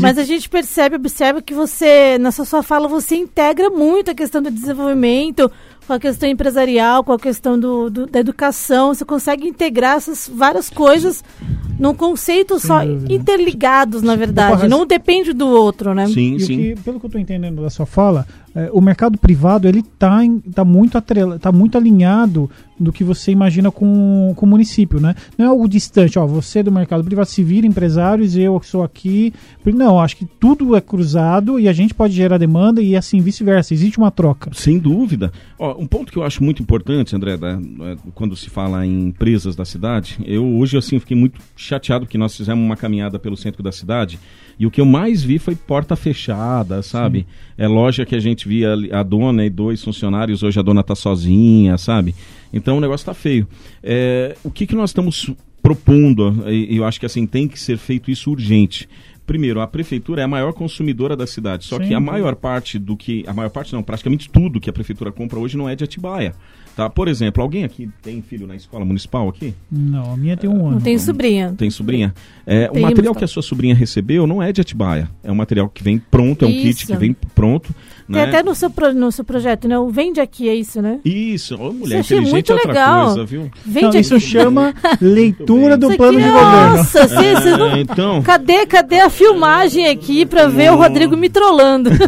Mas 0.00 0.18
a 0.18 0.24
gente 0.24 0.48
percebe, 0.48 0.96
observa 0.96 1.40
que 1.40 1.54
você, 1.54 2.18
nessa 2.18 2.44
sua 2.44 2.62
fala, 2.62 2.88
você 2.88 3.14
integra 3.14 3.70
muito 3.70 4.10
a 4.10 4.14
questão 4.14 4.42
do 4.42 4.50
desenvolvimento, 4.50 5.50
com 5.86 5.92
a 5.92 5.98
questão 5.98 6.28
empresarial, 6.28 7.02
com 7.04 7.12
a 7.12 7.18
questão 7.18 7.58
do, 7.58 7.90
do- 7.90 8.06
da 8.06 8.20
educação. 8.20 8.94
Você 8.94 9.04
consegue 9.04 9.46
integrar 9.48 9.96
essas 9.96 10.30
várias 10.32 10.70
coisas 10.70 11.22
num 11.78 11.94
conceito 11.94 12.58
Sem 12.60 12.68
só, 12.68 12.82
interligados, 13.08 14.02
na 14.02 14.14
verdade. 14.16 14.68
Não 14.68 14.86
depende 14.86 15.32
do 15.32 15.46
outro, 15.48 15.94
né? 15.94 16.06
Sim, 16.06 16.32
E 16.34 16.36
o 16.36 16.40
sim. 16.40 16.56
que, 16.56 16.74
pelo 16.82 17.00
que 17.00 17.06
eu 17.06 17.08
estou 17.08 17.20
entendendo 17.20 17.62
da 17.62 17.70
sua 17.70 17.86
fala, 17.86 18.26
é, 18.54 18.70
o 18.72 18.80
mercado 18.80 19.18
privado 19.18 19.66
ele 19.66 19.80
está 19.80 20.20
tá 20.54 20.64
muito 20.64 20.98
atrela, 20.98 21.38
tá 21.38 21.50
muito 21.50 21.76
alinhado 21.78 22.50
do 22.78 22.92
que 22.92 23.02
você 23.04 23.30
imagina 23.30 23.70
com, 23.70 24.32
com 24.36 24.44
o 24.44 24.48
município, 24.48 25.00
né? 25.00 25.14
Não 25.38 25.46
é 25.46 25.48
algo 25.48 25.68
distante, 25.68 26.18
ó, 26.18 26.26
você 26.26 26.62
do 26.62 26.70
mercado 26.72 27.04
privado 27.04 27.28
se 27.28 27.42
vira 27.42 27.66
empresários, 27.66 28.36
eu 28.36 28.58
que 28.58 28.66
sou 28.66 28.82
aqui. 28.82 29.32
Não, 29.64 30.00
acho 30.00 30.16
que 30.16 30.24
tudo 30.24 30.74
é 30.76 30.80
cruzado 30.80 31.58
e 31.60 31.68
a 31.68 31.72
gente 31.72 31.94
pode 31.94 32.12
gerar 32.12 32.38
demanda 32.38 32.82
e 32.82 32.96
assim 32.96 33.20
vice-versa, 33.20 33.72
existe 33.72 33.98
uma 33.98 34.10
troca. 34.10 34.50
Sem 34.52 34.78
dúvida. 34.78 35.32
Ó, 35.58 35.71
um 35.78 35.86
ponto 35.86 36.10
que 36.12 36.18
eu 36.18 36.22
acho 36.22 36.42
muito 36.42 36.62
importante, 36.62 37.14
André, 37.16 37.36
da- 37.36 37.52
é, 37.80 37.96
quando 38.14 38.34
se 38.36 38.48
fala 38.50 38.86
em 38.86 39.08
empresas 39.08 39.54
da 39.56 39.64
cidade, 39.64 40.18
eu 40.24 40.44
hoje 40.56 40.76
assim 40.76 40.98
fiquei 40.98 41.16
muito 41.16 41.40
chateado 41.56 42.04
porque 42.06 42.18
nós 42.18 42.36
fizemos 42.36 42.64
uma 42.64 42.76
caminhada 42.76 43.18
pelo 43.18 43.36
centro 43.36 43.62
da 43.62 43.72
cidade 43.72 44.18
e 44.58 44.66
o 44.66 44.70
que 44.70 44.80
eu 44.80 44.86
mais 44.86 45.22
vi 45.22 45.38
foi 45.38 45.54
porta 45.54 45.96
fechada, 45.96 46.82
sabe? 46.82 47.26
É 47.58 47.66
loja 47.66 48.04
que 48.04 48.14
a 48.14 48.20
gente 48.20 48.46
via 48.48 48.74
a 48.92 49.02
dona 49.02 49.44
e 49.44 49.50
dois 49.50 49.82
funcionários, 49.82 50.42
hoje 50.42 50.58
a 50.58 50.62
dona 50.62 50.82
tá 50.82 50.94
sozinha, 50.94 51.76
sabe? 51.78 52.14
Então 52.52 52.76
o 52.76 52.80
negócio 52.80 53.06
tá 53.06 53.14
feio. 53.14 53.46
É, 53.82 54.36
o 54.44 54.50
que 54.50 54.66
que 54.66 54.74
nós 54.74 54.90
estamos 54.90 55.30
propondo, 55.62 56.44
e 56.48 56.74
e 56.74 56.76
eu 56.76 56.84
acho 56.84 56.98
que 56.98 57.06
assim 57.06 57.26
tem 57.26 57.46
que 57.48 57.58
ser 57.58 57.78
feito 57.78 58.10
isso 58.10 58.30
urgente. 58.30 58.88
Primeiro, 59.26 59.60
a 59.60 59.66
prefeitura 59.66 60.20
é 60.20 60.24
a 60.24 60.28
maior 60.28 60.52
consumidora 60.52 61.16
da 61.16 61.26
cidade, 61.26 61.64
só 61.64 61.78
Sim, 61.78 61.88
que 61.88 61.94
a 61.94 62.00
maior 62.00 62.34
parte 62.34 62.78
do 62.78 62.96
que. 62.96 63.24
A 63.26 63.32
maior 63.32 63.50
parte 63.50 63.72
não, 63.72 63.82
praticamente 63.82 64.28
tudo 64.28 64.60
que 64.60 64.68
a 64.68 64.72
prefeitura 64.72 65.12
compra 65.12 65.38
hoje 65.38 65.56
não 65.56 65.68
é 65.68 65.76
de 65.76 65.84
Atibaia. 65.84 66.34
Tá? 66.74 66.88
Por 66.88 67.06
exemplo, 67.06 67.42
alguém 67.42 67.64
aqui 67.64 67.90
tem 68.02 68.22
filho 68.22 68.46
na 68.46 68.56
escola 68.56 68.82
municipal 68.84 69.28
aqui? 69.28 69.52
Não, 69.70 70.14
a 70.14 70.16
minha 70.16 70.36
tem 70.36 70.48
um 70.48 70.62
ano. 70.66 70.70
Não 70.72 70.80
tem 70.80 70.96
sobrinha. 70.98 71.54
Tem 71.56 71.68
sobrinha? 71.68 72.14
É, 72.46 72.70
o 72.74 72.80
material 72.80 73.12
tá. 73.12 73.18
que 73.18 73.24
a 73.24 73.28
sua 73.28 73.42
sobrinha 73.42 73.74
recebeu 73.74 74.26
não 74.26 74.42
é 74.42 74.52
de 74.52 74.60
Atibaia. 74.62 75.08
É 75.22 75.30
um 75.30 75.34
material 75.34 75.68
que 75.68 75.82
vem 75.82 75.98
pronto, 75.98 76.44
é 76.44 76.48
um 76.48 76.50
kit 76.52 76.70
Isso. 76.82 76.86
que 76.86 76.96
vem 76.96 77.14
pronto. 77.34 77.74
Tem 78.06 78.16
Né? 78.16 78.24
até 78.24 78.42
no 78.42 78.54
seu, 78.54 78.68
pro- 78.70 78.92
no 78.94 79.12
seu 79.12 79.22
projeto, 79.24 79.68
né? 79.68 79.78
O 79.78 79.88
Vende 79.88 80.20
Aqui, 80.20 80.48
é 80.48 80.54
isso, 80.54 80.80
né? 80.82 80.98
Isso, 81.04 81.54
ô, 81.56 81.72
mulher 81.72 82.00
Isso 82.00 82.14
achei 82.14 82.18
inteligente 82.18 82.32
muito 82.32 82.52
é 82.52 82.54
outra 82.54 82.68
legal. 82.72 83.04
coisa, 83.06 83.24
viu? 83.24 83.50
Vende 83.64 83.80
Não, 83.82 83.88
Aqui. 83.90 83.98
isso 84.00 84.20
chama 84.20 84.74
leitura 85.00 85.76
do 85.76 85.88
Isso 85.88 85.96
plano 85.96 86.18
aqui, 86.18 86.26
de 86.26 86.32
governo. 86.32 86.76
Nossa, 86.78 87.08
você, 87.08 87.34
você 87.34 87.56
não... 87.56 87.70
É, 87.70 87.80
então, 87.80 88.22
Cadê, 88.22 88.66
cadê 88.66 89.00
a 89.00 89.10
filmagem 89.10 89.86
aqui 89.88 90.24
pra 90.26 90.46
ver 90.48 90.72
o 90.72 90.76
Rodrigo 90.76 91.16
me 91.16 91.28
trollando? 91.28 91.90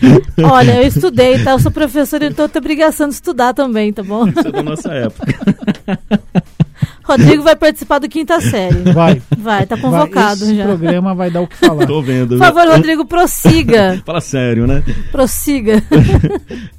Olha, 0.42 0.82
eu 0.82 0.86
estudei, 0.86 1.42
tá? 1.42 1.52
Eu 1.52 1.58
sou 1.58 1.70
professora, 1.70 2.26
então 2.26 2.44
eu 2.44 2.48
tenho 2.48 2.62
obrigação 2.62 3.08
de 3.08 3.14
estudar 3.14 3.54
também, 3.54 3.92
tá 3.92 4.02
bom? 4.02 4.28
isso 4.28 4.40
é 4.40 4.52
da 4.52 4.62
nossa 4.62 4.92
época. 4.92 5.34
Rodrigo 7.04 7.42
vai 7.42 7.54
participar 7.54 8.00
do 8.00 8.08
quinta 8.08 8.40
série. 8.40 8.92
Vai. 8.92 9.22
Vai, 9.38 9.64
tá 9.64 9.76
vai, 9.76 9.82
convocado 9.84 10.44
esse 10.44 10.56
já. 10.56 10.64
programa 10.64 11.14
vai 11.14 11.30
dar 11.30 11.40
o 11.40 11.46
que 11.46 11.56
falar. 11.56 11.86
Tô 11.86 12.02
vendo. 12.02 12.36
Por 12.36 12.38
favor, 12.38 12.68
Rodrigo, 12.68 13.04
prossiga. 13.06 14.02
Fala 14.04 14.20
sério, 14.20 14.66
né? 14.66 14.82
Prossiga. 15.12 15.82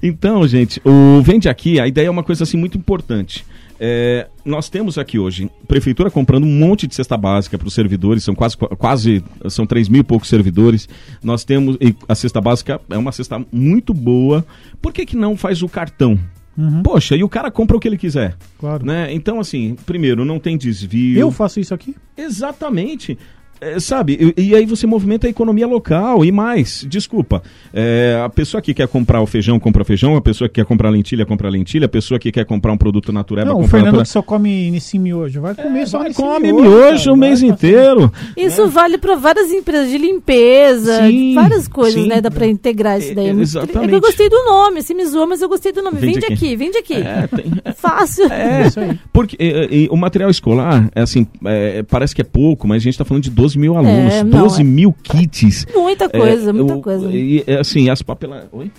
Então, 0.03 0.45
gente, 0.47 0.81
o 0.83 1.21
Vende 1.21 1.47
Aqui, 1.47 1.79
a 1.79 1.87
ideia 1.87 2.07
é 2.07 2.11
uma 2.11 2.23
coisa 2.23 2.43
assim 2.43 2.57
muito 2.57 2.77
importante. 2.77 3.45
É, 3.79 4.27
nós 4.43 4.69
temos 4.69 4.97
aqui 4.97 5.19
hoje 5.19 5.51
prefeitura 5.67 6.09
comprando 6.09 6.45
um 6.45 6.59
monte 6.59 6.87
de 6.87 6.95
cesta 6.95 7.15
básica 7.15 7.57
para 7.57 7.67
os 7.67 7.73
servidores, 7.73 8.23
são 8.23 8.33
quase, 8.33 8.57
quase 8.57 9.23
são 9.49 9.65
3 9.65 9.87
mil 9.89 10.01
e 10.01 10.03
poucos 10.03 10.29
servidores. 10.29 10.89
Nós 11.23 11.43
temos 11.43 11.77
e 11.79 11.95
a 12.07 12.15
cesta 12.15 12.41
básica 12.41 12.81
é 12.89 12.97
uma 12.97 13.11
cesta 13.11 13.43
muito 13.51 13.93
boa. 13.93 14.45
Por 14.81 14.91
que, 14.91 15.05
que 15.05 15.15
não 15.15 15.37
faz 15.37 15.61
o 15.61 15.69
cartão? 15.69 16.19
Uhum, 16.57 16.81
Poxa, 16.81 17.15
e 17.15 17.23
o 17.23 17.29
cara 17.29 17.51
compra 17.51 17.77
o 17.77 17.79
que 17.79 17.87
ele 17.87 17.99
quiser, 17.99 18.35
claro. 18.57 18.83
né? 18.83 19.13
Então, 19.13 19.39
assim, 19.39 19.75
primeiro, 19.85 20.25
não 20.25 20.39
tem 20.39 20.57
desvio. 20.57 21.19
Eu 21.19 21.29
faço 21.29 21.59
isso 21.59 21.71
aqui? 21.71 21.95
Exatamente. 22.17 23.15
É, 23.59 23.79
sabe, 23.79 24.33
e, 24.37 24.49
e 24.49 24.55
aí 24.55 24.65
você 24.65 24.85
movimenta 24.85 25.27
a 25.27 25.29
economia 25.29 25.65
local 25.67 26.23
e 26.23 26.31
mais. 26.31 26.85
Desculpa, 26.87 27.41
é, 27.73 28.21
a 28.23 28.29
pessoa 28.29 28.61
que 28.61 28.73
quer 28.73 28.87
comprar 28.87 29.21
o 29.21 29.25
feijão, 29.25 29.59
compra 29.59 29.83
feijão, 29.83 30.15
a 30.15 30.21
pessoa 30.21 30.47
que 30.47 30.55
quer 30.55 30.65
comprar 30.65 30.89
lentilha, 30.89 31.25
compra 31.25 31.49
lentilha, 31.49 31.85
a 31.85 31.89
pessoa 31.89 32.19
que 32.19 32.31
quer 32.31 32.45
comprar 32.45 32.71
um 32.71 32.77
produto 32.77 33.11
natureba, 33.11 33.51
Não, 33.51 33.59
o 33.59 33.63
Fernando 33.63 33.85
natureba. 33.85 34.03
que 34.03 34.09
só 34.09 34.21
come 34.21 34.69
Nissin 34.71 34.99
miojo. 34.99 35.41
Vai 35.41 35.55
comer 35.55 35.87
só 35.87 35.99
Vai, 35.99 36.13
come 36.13 36.51
miojo, 36.51 36.61
miojo 36.69 36.97
cara. 37.03 37.13
o 37.13 37.17
mês 37.17 37.41
Vai, 37.41 37.49
inteiro. 37.49 38.11
Isso 38.35 38.67
vale 38.67 38.97
para 38.97 39.15
várias 39.15 39.51
empresas 39.51 39.89
de 39.89 39.97
limpeza, 39.97 41.07
Sim, 41.07 41.33
várias 41.33 41.67
coisas, 41.67 42.01
sim. 42.01 42.07
né? 42.07 42.21
Dá 42.21 42.29
para 42.31 42.47
integrar 42.47 42.99
isso 42.99 43.13
daí. 43.15 43.27
É, 43.27 43.29
É, 43.29 43.33
exatamente. 43.33 43.85
é 43.85 43.87
que 43.89 43.95
eu 43.95 44.01
gostei 44.01 44.29
do 44.29 44.43
nome, 44.45 44.81
se 44.81 44.93
me 44.93 45.05
zoou, 45.05 45.27
mas 45.27 45.41
eu 45.41 45.49
gostei 45.49 45.71
do 45.71 45.81
nome. 45.81 45.97
Vende 45.99 46.13
Vende, 46.19 46.25
aqui. 46.25 46.33
aqui. 46.33 46.55
vende 46.55 46.77
aqui. 46.77 46.93
É, 46.95 47.27
tem- 47.27 47.51
Fácil. 47.75 48.25
É, 48.31 48.67
Isso 48.67 48.79
aí. 48.79 48.99
porque 49.13 49.35
é, 49.39 49.65
é, 49.85 49.87
o 49.89 49.95
material 49.95 50.29
escolar, 50.29 50.89
é 50.95 51.01
assim, 51.01 51.27
é, 51.45 51.83
parece 51.83 52.13
que 52.15 52.21
é 52.21 52.25
pouco, 52.25 52.67
mas 52.67 52.77
a 52.77 52.83
gente 52.83 52.93
está 52.93 53.05
falando 53.05 53.23
de 53.23 53.29
12 53.29 53.46
mil 53.55 53.77
alunos, 53.77 54.13
É, 54.13 54.23
não, 54.23 54.39
12 54.43 54.61
é. 54.61 54.63
mil 54.63 54.93
kits. 55.03 55.65
Muita 55.73 56.09
coisa, 56.09 56.49
É, 56.49 56.53
muita 56.53 56.75
o- 56.75 56.81
coisa. 56.81 57.09
E, 57.11 57.43
é, 57.47 57.59
assim, 57.59 57.89
as 57.89 58.01
papeladas. 58.01 58.47
Oi? 58.51 58.71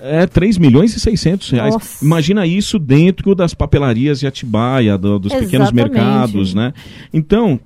É 0.00 0.26
3 0.26 0.58
milhões 0.58 0.94
e 0.94 1.00
600 1.00 1.50
reais. 1.50 1.72
Nossa. 1.74 2.04
Imagina 2.04 2.46
isso 2.46 2.78
dentro 2.78 3.34
das 3.34 3.54
papelarias 3.54 4.20
de 4.20 4.26
Atibaia, 4.26 4.96
do- 4.98 5.18
dos 5.18 5.32
pequenos 5.32 5.68
Exatamente. 5.70 5.90
mercados, 5.94 6.54
né? 6.54 6.72
Então, 7.12 7.58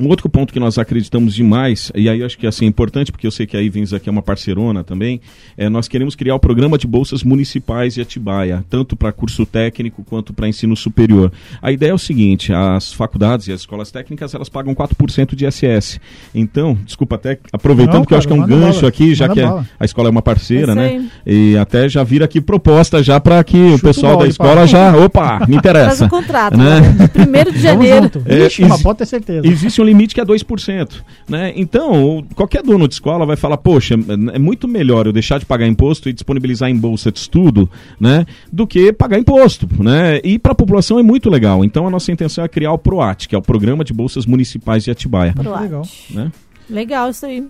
um 0.00 0.08
outro 0.08 0.28
ponto 0.28 0.52
que 0.52 0.58
nós 0.60 0.78
acreditamos 0.78 1.34
demais, 1.34 1.92
e 1.94 2.08
aí 2.08 2.20
eu 2.20 2.26
acho 2.26 2.38
que 2.38 2.46
assim, 2.46 2.64
é 2.64 2.68
importante, 2.68 3.12
porque 3.12 3.26
eu 3.26 3.30
sei 3.30 3.46
que 3.46 3.56
a 3.56 3.60
Ivens 3.60 3.92
aqui 3.92 4.08
é 4.08 4.12
uma 4.12 4.22
parceirona 4.22 4.82
também, 4.82 5.20
é, 5.56 5.68
nós 5.68 5.86
queremos 5.86 6.14
criar 6.14 6.34
o 6.34 6.38
programa 6.40 6.78
de 6.78 6.86
bolsas 6.86 7.22
municipais 7.22 7.94
de 7.94 8.00
Atibaia, 8.00 8.64
tanto 8.70 8.96
para 8.96 9.12
curso 9.12 9.44
técnico 9.44 10.02
quanto 10.02 10.32
para 10.32 10.48
ensino 10.48 10.74
superior. 10.74 11.30
A 11.60 11.70
ideia 11.70 11.90
é 11.90 11.94
o 11.94 11.98
seguinte, 11.98 12.52
as 12.52 12.92
faculdades 12.92 13.48
e 13.48 13.52
as 13.52 13.60
escolas 13.60 13.90
técnicas, 13.90 14.34
elas 14.34 14.48
pagam 14.48 14.74
4% 14.74 15.34
de 15.34 15.46
ISS. 15.46 16.00
Então, 16.34 16.76
desculpa 16.86 17.16
até, 17.16 17.38
aproveitando 17.52 17.96
Não, 17.96 18.04
que 18.06 18.14
eu 18.14 18.18
acho 18.18 18.26
que 18.26 18.32
é 18.32 18.36
um 18.36 18.40
cara, 18.40 18.50
gancho 18.60 18.76
bala. 18.80 18.88
aqui, 18.88 19.14
já 19.14 19.28
Manda 19.28 19.34
que 19.40 19.46
a, 19.46 19.50
bala. 19.50 19.66
a 19.78 19.84
escola 19.84 20.08
é 20.08 20.10
uma 20.10 20.22
parceira, 20.22 20.72
É 20.72 20.74
né? 20.74 21.10
E 21.26 21.56
até 21.58 21.88
já 21.88 22.02
vira 22.02 22.24
aqui 22.24 22.40
proposta 22.40 23.02
já 23.02 23.20
para 23.20 23.42
que 23.44 23.56
o 23.58 23.70
Chuta 23.72 23.76
o 23.76 23.80
pessoal 23.80 24.12
da 24.12 24.18
balde, 24.20 24.30
escola 24.32 24.66
já, 24.66 24.96
opa, 24.96 25.40
me 25.40 25.46
Faz 25.52 25.56
interessa. 25.56 26.06
o 26.06 26.08
contrato. 26.08 26.56
né? 26.56 26.80
né? 26.80 27.08
Primeiro 27.08 27.52
de 27.52 27.58
Vamos 27.58 27.86
janeiro. 27.86 28.02
junto. 28.04 28.22
É, 28.26 28.46
Ixi, 28.46 28.62
exi- 28.64 28.82
pode 28.82 28.98
ter 28.98 29.06
certeza. 29.06 29.46
Existe 29.46 29.81
um 29.82 29.84
limite 29.84 30.14
que 30.14 30.20
é 30.20 30.24
2%. 30.24 31.02
Né? 31.28 31.52
Então, 31.56 32.24
qualquer 32.34 32.62
dono 32.62 32.88
de 32.88 32.94
escola 32.94 33.26
vai 33.26 33.36
falar, 33.36 33.56
poxa, 33.56 33.94
é 34.32 34.38
muito 34.38 34.66
melhor 34.66 35.06
eu 35.06 35.12
deixar 35.12 35.38
de 35.38 35.46
pagar 35.46 35.66
imposto 35.66 36.08
e 36.08 36.12
disponibilizar 36.12 36.70
em 36.70 36.76
bolsa 36.76 37.10
de 37.10 37.18
estudo, 37.18 37.68
né? 38.00 38.26
Do 38.52 38.66
que 38.66 38.92
pagar 38.92 39.18
imposto, 39.18 39.68
né? 39.82 40.20
E 40.24 40.38
para 40.38 40.52
a 40.52 40.54
população 40.54 40.98
é 40.98 41.02
muito 41.02 41.28
legal. 41.28 41.64
Então, 41.64 41.86
a 41.86 41.90
nossa 41.90 42.10
intenção 42.12 42.44
é 42.44 42.48
criar 42.48 42.72
o 42.72 42.78
PROAT, 42.78 43.28
que 43.28 43.34
é 43.34 43.38
o 43.38 43.42
Programa 43.42 43.84
de 43.84 43.92
Bolsas 43.92 44.26
Municipais 44.26 44.84
de 44.84 44.90
Atibaia. 44.90 45.34
Legal. 45.36 45.82
Né? 46.10 46.32
Legal 46.68 47.10
isso 47.10 47.26
aí. 47.26 47.46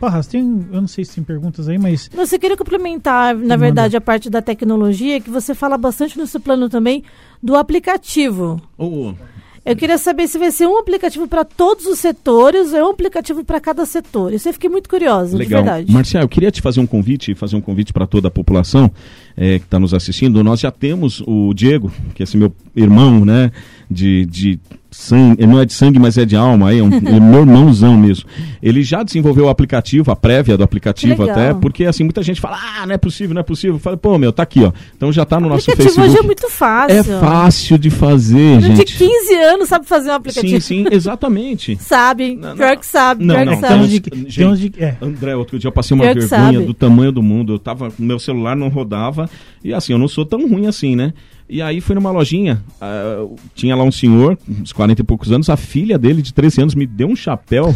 Parras, 0.00 0.26
tem, 0.26 0.66
eu 0.72 0.80
não 0.80 0.88
sei 0.88 1.04
se 1.04 1.14
tem 1.14 1.24
perguntas 1.24 1.68
aí, 1.68 1.78
mas 1.78 2.10
Não, 2.14 2.26
Você 2.26 2.38
queria 2.38 2.56
complementar, 2.56 3.34
na 3.34 3.40
Manda. 3.40 3.56
verdade, 3.56 3.96
a 3.96 4.00
parte 4.00 4.28
da 4.28 4.42
tecnologia, 4.42 5.20
que 5.20 5.30
você 5.30 5.54
fala 5.54 5.78
bastante 5.78 6.18
no 6.18 6.26
seu 6.26 6.40
plano 6.40 6.68
também, 6.68 7.04
do 7.42 7.54
aplicativo. 7.54 8.60
Ô, 8.76 9.14
Eu 9.64 9.74
queria 9.74 9.96
saber 9.96 10.28
se 10.28 10.36
vai 10.36 10.50
ser 10.50 10.66
um 10.66 10.78
aplicativo 10.78 11.26
para 11.26 11.42
todos 11.42 11.86
os 11.86 11.98
setores 11.98 12.72
ou 12.72 12.78
é 12.78 12.84
um 12.84 12.90
aplicativo 12.90 13.42
para 13.42 13.58
cada 13.58 13.86
setor. 13.86 14.34
Isso 14.34 14.46
eu 14.46 14.52
fiquei 14.52 14.68
muito 14.68 14.90
curiosa, 14.90 15.38
Legal. 15.38 15.62
de 15.62 15.64
verdade. 15.64 15.92
Marcial, 15.92 16.22
eu 16.22 16.28
queria 16.28 16.50
te 16.50 16.60
fazer 16.60 16.80
um 16.80 16.86
convite, 16.86 17.34
fazer 17.34 17.56
um 17.56 17.62
convite 17.62 17.90
para 17.90 18.06
toda 18.06 18.28
a 18.28 18.30
população 18.30 18.90
eh, 19.34 19.58
que 19.58 19.64
está 19.64 19.78
nos 19.78 19.94
assistindo. 19.94 20.44
Nós 20.44 20.60
já 20.60 20.70
temos 20.70 21.22
o 21.26 21.54
Diego, 21.54 21.90
que 22.14 22.22
é 22.22 22.24
esse 22.24 22.36
meu 22.36 22.52
irmão, 22.76 23.24
né? 23.24 23.50
De, 23.90 24.24
de 24.26 24.58
sangue, 24.94 25.44
não 25.44 25.60
é 25.60 25.64
de 25.64 25.72
sangue, 25.72 25.98
mas 25.98 26.16
é 26.16 26.24
de 26.24 26.36
alma, 26.36 26.72
é, 26.72 26.80
um, 26.80 26.88
é 26.94 27.20
meu 27.20 27.40
irmãozão 27.40 27.96
mesmo. 27.96 28.28
Ele 28.62 28.82
já 28.82 29.02
desenvolveu 29.02 29.46
o 29.46 29.48
aplicativo, 29.48 30.10
a 30.10 30.16
prévia 30.16 30.56
do 30.56 30.62
aplicativo 30.62 31.22
legal. 31.22 31.36
até, 31.36 31.54
porque 31.54 31.84
assim, 31.84 32.04
muita 32.04 32.22
gente 32.22 32.40
fala, 32.40 32.56
ah, 32.56 32.86
não 32.86 32.94
é 32.94 32.98
possível, 32.98 33.34
não 33.34 33.40
é 33.40 33.42
possível. 33.42 33.76
Eu 33.76 33.80
falei, 33.80 33.98
pô, 33.98 34.16
meu, 34.16 34.32
tá 34.32 34.44
aqui, 34.44 34.62
ó. 34.62 34.72
Então 34.96 35.12
já 35.12 35.24
tá 35.24 35.40
no 35.40 35.48
nosso 35.48 35.70
aplicativo 35.70 35.94
Facebook. 35.94 36.10
hoje 36.10 36.24
é 36.24 36.26
muito 36.26 36.48
fácil. 36.48 36.96
É 36.96 37.02
fácil 37.02 37.78
de 37.78 37.90
fazer, 37.90 38.56
Menino 38.56 38.76
gente. 38.76 38.92
de 38.92 38.98
15 38.98 39.34
anos 39.34 39.68
sabe 39.68 39.86
fazer 39.86 40.10
um 40.10 40.14
aplicativo. 40.14 40.60
Sim, 40.60 40.84
sim, 40.84 40.86
exatamente. 40.90 41.76
Sabe, 41.84 42.36
Não, 42.36 42.56
pior 42.56 42.76
que 42.76 42.86
sabe, 42.86 43.24
Não, 43.24 43.34
pior 43.34 43.46
não, 43.46 43.54
que 43.54 43.60
sabe. 43.60 43.86
de, 43.88 44.30
Gente. 44.30 44.68
de 44.70 44.82
é. 44.82 44.96
André, 45.00 45.36
outro 45.36 45.58
dia 45.58 45.68
eu 45.68 45.72
passei 45.72 45.94
uma 45.94 46.04
Pior 46.04 46.14
vergonha 46.14 46.60
do 46.60 46.74
tamanho 46.74 47.12
do 47.12 47.22
mundo. 47.22 47.54
Eu 47.54 47.58
tava, 47.58 47.92
meu 47.98 48.18
celular 48.18 48.56
não 48.56 48.68
rodava. 48.68 49.28
E 49.62 49.72
assim, 49.72 49.92
eu 49.92 49.98
não 49.98 50.08
sou 50.08 50.24
tão 50.24 50.48
ruim 50.48 50.66
assim, 50.66 50.96
né? 50.96 51.12
E 51.48 51.60
aí 51.60 51.80
fui 51.80 51.94
numa 51.94 52.10
lojinha, 52.10 52.62
ah, 52.80 53.26
tinha 53.54 53.76
lá 53.76 53.84
um 53.84 53.92
senhor, 53.92 54.38
uns 54.48 54.72
40 54.72 55.02
e 55.02 55.04
poucos 55.04 55.30
anos, 55.30 55.50
a 55.50 55.56
filha 55.56 55.98
dele 55.98 56.22
de 56.22 56.32
13 56.32 56.62
anos 56.62 56.74
me 56.74 56.86
deu 56.86 57.06
um 57.06 57.14
chapéu 57.14 57.74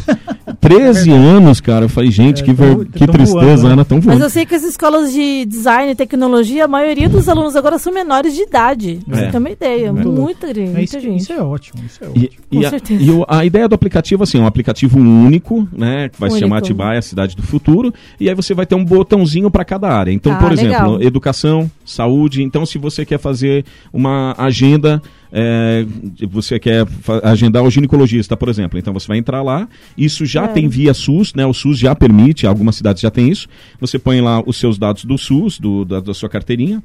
13 0.61 1.11
anos, 1.13 1.61
cara. 1.61 1.85
Eu 1.85 1.89
falei, 1.89 2.11
gente, 2.11 2.43
É, 2.43 2.45
que, 2.45 2.53
tão- 2.55 2.79
ver- 2.79 2.87
que 2.87 2.99
tão 3.07 3.15
tristeza, 3.15 3.41
voando, 3.47 3.63
né? 3.69 3.73
Ana, 3.73 3.85
tão 3.85 3.99
Mas 3.99 4.05
voando. 4.07 4.25
eu 4.25 4.31
sei 4.31 4.45
que 4.45 4.55
as 4.55 4.65
escolas 4.65 5.13
de 5.13 5.45
design 5.45 5.93
e 5.93 5.95
tecnologia, 5.95 6.65
a 6.65 6.69
maioria 6.69 7.09
dos 7.09 7.29
alunos 7.29 7.55
agora 7.57 7.79
são 7.79 7.93
menores 7.93 8.35
de 8.35 8.43
idade. 8.43 9.01
Pra 9.07 9.19
É. 9.19 9.25
Você 9.25 9.31
tem 9.31 9.41
uma 9.41 9.51
ideia. 9.51 9.93
Muito 9.93 10.07
louco. 10.09 10.23
Muita, 10.23 10.49
gente, 10.49 10.61
É, 10.61 10.65
muita 10.65 10.81
isso, 10.83 11.01
gente. 11.01 11.21
isso 11.23 11.33
é 11.33 11.41
ótimo, 11.43 11.83
isso 11.87 12.03
é 12.05 12.09
ótimo. 12.09 12.25
E, 12.25 12.29
Com 12.57 12.61
e 12.63 12.67
a, 12.67 12.71
certeza. 12.71 13.03
e 13.03 13.11
o- 13.11 13.25
a 13.29 13.45
ideia 13.45 13.69
do 13.69 13.75
aplicativo, 13.75 14.23
assim, 14.25 14.39
é 14.39 14.43
um 14.43 14.47
aplicativo 14.47 14.99
único, 14.99 15.67
né? 15.73 16.09
Que 16.09 16.19
vai 16.21 16.29
se 16.31 16.35
Único. 16.35 16.49
chamar 16.49 16.59
Atibaia, 16.59 17.01
Cidade 17.03 17.37
do 17.37 17.43
Futuro. 17.43 17.93
E 18.19 18.29
aí 18.29 18.35
você 18.35 18.53
vai 18.55 18.67
ter 18.67 18.75
um 18.75 18.85
botãozinho 18.85 19.51
para 19.51 19.65
cada 19.65 19.89
área. 19.89 20.11
Então, 20.13 20.33
Ah, 20.33 20.37
por 20.37 20.53
exemplo, 20.53 20.73
legal. 20.73 21.03
educação, 21.03 21.71
saúde. 21.85 22.43
Então, 22.43 22.67
se 22.67 22.79
você 22.79 23.05
quer 23.05 23.19
fazer 23.19 23.65
uma 23.93 24.35
agenda. 24.37 25.01
É, 25.33 25.85
você 26.29 26.59
quer 26.59 26.87
agendar 27.23 27.63
o 27.63 27.71
ginecologista, 27.71 28.37
por 28.37 28.49
exemplo. 28.49 28.79
Então 28.79 28.93
você 28.93 29.07
vai 29.07 29.19
entrar 29.19 29.43
lá. 29.43 29.69
Isso 29.97 30.25
já 30.27 30.45
É. 30.45 30.49
tem 30.49 30.69
via 30.69 30.95
SUS, 30.95 31.35
né? 31.35 31.45
O 31.47 31.53
SUS 31.53 31.79
já 31.79 31.95
permite, 31.95 32.47
algumas 32.47 32.77
cidades 32.77 33.01
já 33.03 33.11
tem 33.11 33.29
isso. 33.31 33.49
Você 33.81 33.99
põe 33.99 34.21
lá 34.21 34.43
os 34.45 34.57
seus 34.57 34.79
dados 34.79 35.05
do 35.05 35.17
SUS, 35.19 35.59
do, 35.59 35.85
da, 35.85 36.01
da 36.01 36.15
sua 36.15 36.29
carteirinha, 36.29 36.83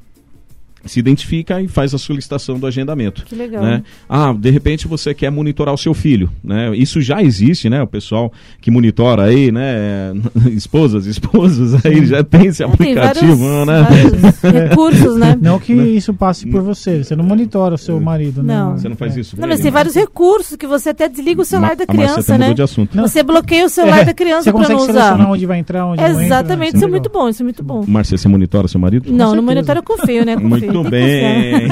se 0.86 1.00
identifica 1.00 1.62
e 1.62 1.67
faz 1.67 1.93
a 1.93 1.98
solicitação 1.98 2.60
do 2.60 2.67
agendamento. 2.67 3.24
Que 3.26 3.36
legal. 3.36 3.63
Né? 3.63 3.84
Ah, 4.10 4.34
de 4.38 4.50
repente 4.50 4.88
você 4.88 5.13
quer 5.13 5.30
monitorar 5.32 5.74
o 5.74 5.78
seu 5.78 5.93
filho, 5.93 6.30
né? 6.43 6.76
Isso 6.76 7.00
já 7.02 7.22
existe, 7.24 7.69
né? 7.69 7.82
O 7.82 7.88
pessoal 7.88 8.32
que 8.62 8.69
monitora 8.69 9.24
aí, 9.24 9.52
né? 9.52 10.12
Esposas, 10.52 11.06
esposos, 11.06 11.86
aí 11.86 12.06
já 12.06 12.24
tem 12.24 12.48
esse 12.48 12.63
É, 12.63 12.67
tem 12.67 12.74
aplicativo, 12.74 13.36
vários, 13.36 13.67
né? 13.67 13.88
vários 14.12 14.41
recursos, 14.69 15.15
né? 15.17 15.38
Não 15.41 15.60
que 15.60 15.74
isso 15.74 16.13
passe 16.13 16.46
por 16.48 16.62
você, 16.62 17.04
você 17.04 17.15
não 17.15 17.24
monitora 17.24 17.76
o 17.76 17.78
seu 17.78 18.00
marido, 18.00 18.43
né? 18.43 18.56
Não. 18.58 18.78
Você 18.78 18.89
não 18.89 18.96
faz 18.96 19.15
isso? 19.17 19.39
Não, 19.39 19.48
mas 19.48 19.60
tem 19.62 19.72
vários 19.72 19.96
recursos 19.96 20.56
que 20.58 20.67
você 20.67 20.89
até 20.89 21.08
desliga 21.08 21.41
o 21.41 21.46
celular 21.46 21.76
da 21.76 21.84
A 21.88 21.93
Marcia 21.93 22.13
criança, 22.13 22.38
né? 22.38 22.54
de 22.54 22.62
assunto. 22.62 22.96
Não. 22.96 23.08
Você 23.08 23.24
bloqueia 23.24 23.65
o 23.65 23.69
celular 23.69 24.00
É, 24.00 24.06
da 24.06 24.13
criança 24.13 24.52
consegue 24.52 24.74
não 24.74 24.80
selecionar 24.86 25.19
usar. 25.19 25.30
onde 25.32 25.46
vai 25.46 25.60
entrar, 25.60 25.86
onde 25.86 26.02
não 26.02 26.10
entra. 26.10 26.24
Exatamente, 26.26 26.74
é 26.74 26.78
isso 26.78 26.78
é 26.78 26.88
legal. 26.88 26.89
muito 26.91 27.10
bom, 27.10 27.30
isso 27.30 27.41
é 27.41 27.46
muito 27.46 27.63
bom. 27.63 27.84
Márcia, 27.88 28.17
você 28.17 28.28
monitora 28.28 28.67
seu 28.67 28.80
marido? 28.80 29.10
Não, 29.12 29.17
no 29.17 29.41
certeza. 29.41 29.41
monitor 29.41 29.76
eu 29.78 29.84
confio, 29.84 30.26
né? 30.26 30.36
Confio, 30.36 30.72
Muito 30.73 30.89
bem. 30.91 31.67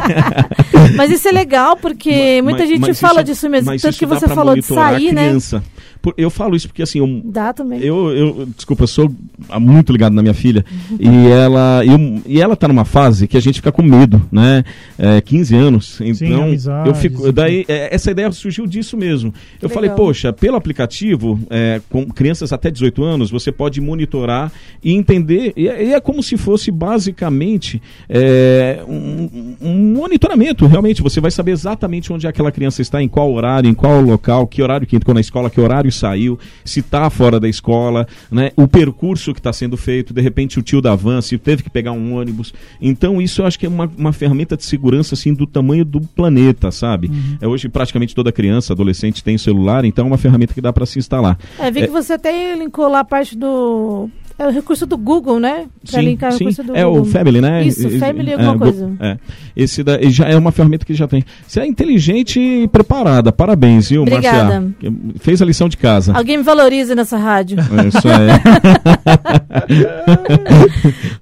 Mas 0.96 1.12
isso 1.12 1.28
é 1.28 1.32
legal, 1.32 1.76
porque 1.78 2.42
muita 2.42 2.60
Mas- 2.60 2.70
gente 2.70 2.82
mas 2.82 3.00
fala 3.00 3.22
isso- 3.22 3.32
disso 3.32 3.50
mesmo. 3.50 3.78
Tanto 3.78 3.98
que 3.98 4.06
você 4.06 4.28
falou 4.28 4.56
de 4.56 4.62
sair, 4.62 5.14
né? 5.14 5.28
criança. 5.28 5.64
Por- 6.02 6.14
eu 6.18 6.30
falo 6.30 6.56
isso 6.56 6.68
porque 6.68 6.82
assim, 6.82 7.00
eu, 7.00 7.22
Dá 7.26 7.54
também. 7.54 7.80
Eu, 7.82 8.10
eu, 8.12 8.46
desculpa, 8.56 8.84
eu 8.84 8.88
sou 8.88 9.12
ah, 9.50 9.60
muito 9.60 9.92
ligado 9.92 10.14
na 10.14 10.22
minha 10.22 10.34
filha 10.34 10.66
e 11.00 11.28
ela, 11.28 11.84
eu, 11.86 12.22
e 12.26 12.42
ela 12.42 12.56
tá 12.56 12.68
numa 12.68 12.86
fase 12.86 13.28
que 13.28 13.38
a 13.38 13.40
gente 13.40 13.56
fica 13.56 13.72
com 13.72 13.82
medo, 13.84 14.22
né? 14.32 14.64
É, 14.98 15.22
15 15.22 15.56
anos, 15.56 16.02
então 16.02 16.44
amizades, 16.44 16.88
eu 16.88 16.96
fico, 16.96 17.32
daí 17.32 17.66
é, 17.68 17.94
essa 17.94 18.10
ideia 18.12 18.32
surgiu 18.32 18.66
disso 18.66 18.98
mesmo. 18.98 19.34
Eu 19.62 19.70
Que 19.70 19.76
falei, 19.76 19.90
legal. 19.90 20.06
poxa, 20.06 20.34
pelo 20.34 20.56
aplicativo, 20.56 21.40
é, 21.50 21.82
com 21.90 22.06
crianças 22.08 22.52
até 22.52 22.72
18 22.72 23.04
anos, 23.04 23.30
você 23.30 23.52
pode 23.52 23.80
monitorar 23.80 24.52
e 24.84 24.94
entender, 24.94 25.54
e 25.56 25.68
é, 25.68 25.84
e 25.86 25.94
é 25.94 26.00
como 26.00 26.24
se 26.24 26.38
fosse 26.38 26.72
basicamente 26.72 27.82
é, 28.10 28.80
um, 28.88 29.56
um 29.62 29.94
monitoramento, 29.94 30.66
realmente, 30.66 31.02
você 31.02 31.20
vai 31.22 31.32
saber 31.32 31.52
exatamente 31.52 32.12
onde 32.12 32.28
aquela 32.28 32.52
criança 32.52 32.82
está, 32.82 33.02
em 33.02 33.08
qual 33.08 33.32
horário, 33.32 33.70
em 33.70 33.74
qual 33.74 34.02
local, 34.02 34.48
que 34.48 34.62
horário 34.62 34.88
que 34.88 34.96
entrou 34.96 35.14
na 35.14 35.22
escola, 35.22 35.50
que 35.50 35.60
horário 35.60 35.91
saiu, 35.92 36.40
se 36.64 36.80
está 36.80 37.10
fora 37.10 37.40
da 37.40 37.48
escola, 37.48 38.08
né? 38.32 38.52
O 38.56 38.68
percurso 38.68 39.34
que 39.34 39.40
está 39.40 39.54
sendo 39.54 39.78
feito, 39.78 40.14
de 40.14 40.22
repente 40.22 40.60
o 40.60 40.62
tio 40.62 40.82
da 40.82 40.96
van, 40.96 41.22
se 41.22 41.38
teve 41.38 41.64
que 41.64 41.70
pegar 41.70 41.92
um 41.92 42.16
ônibus. 42.16 42.54
Então 42.82 43.22
isso 43.22 43.42
eu 43.42 43.46
acho 43.46 43.60
que 43.60 43.66
é 43.66 43.70
uma, 43.70 43.92
uma 43.98 44.14
ferramenta 44.14 44.56
de 44.58 44.64
segurança 44.64 45.16
assim 45.16 45.34
do 45.34 45.46
tamanho 45.46 45.86
do 45.86 46.02
planeta, 46.02 46.72
sabe? 46.72 47.12
É 47.40 47.48
hoje 47.48 47.70
praticamente 47.70 48.16
toda 48.16 48.32
criança, 48.32 48.74
adolescente 48.74 49.24
tem 49.24 49.38
celular, 49.38 49.86
então 49.86 50.06
é 50.06 50.08
uma 50.08 50.18
ferramenta 50.18 50.54
que 50.54 50.62
dá 50.62 50.72
para 50.72 50.86
se 50.86 51.00
instalar. 51.00 51.38
É, 51.60 51.72
vi 51.72 51.82
que 51.82 51.92
você 51.92 52.14
até 52.14 52.56
linkou 52.56 52.88
lá 52.88 53.00
a 53.00 53.06
parte 53.06 53.38
do. 53.38 54.10
É 54.42 54.48
o 54.48 54.50
recurso 54.50 54.88
do 54.88 54.98
Google, 54.98 55.40
né? 55.40 55.66
Pra 55.88 56.00
Sim, 56.00 56.06
linkar 56.08 56.30
o 56.30 56.34
sim. 56.34 56.40
recurso 56.46 56.64
do 56.64 56.76
é 56.76 56.84
Google. 56.84 57.02
o 57.02 57.06
Family, 57.06 57.42
né? 57.42 57.64
Isso, 57.64 57.88
E- 57.88 58.00
Family 58.00 58.32
é, 58.32 58.34
alguma 58.34 58.54
Go- 58.54 58.60
coisa. 58.60 58.92
É. 59.00 59.18
Esse 59.56 59.84
daí 59.84 60.10
já 60.10 60.26
é 60.28 60.36
uma 60.36 60.52
ferramenta 60.52 60.84
que 60.84 60.96
já 60.96 61.08
tem. 61.08 61.24
Você 61.48 61.60
é 61.60 61.68
inteligente 61.68 62.40
e 62.40 62.68
preparada. 62.68 63.32
Parabéns, 63.32 63.90
viu, 63.90 64.02
Obrigada. 64.02 64.62
Marcia? 64.62 64.94
Fez 65.20 65.42
a 65.44 65.46
lição 65.46 65.70
de 65.70 65.78
casa. 65.78 66.14
Alguém 66.18 66.38
me 66.38 66.44
valoriza 66.44 66.96
nessa 66.96 67.18
rádio. 67.18 67.58
Isso 67.88 68.08
é. 68.08 68.42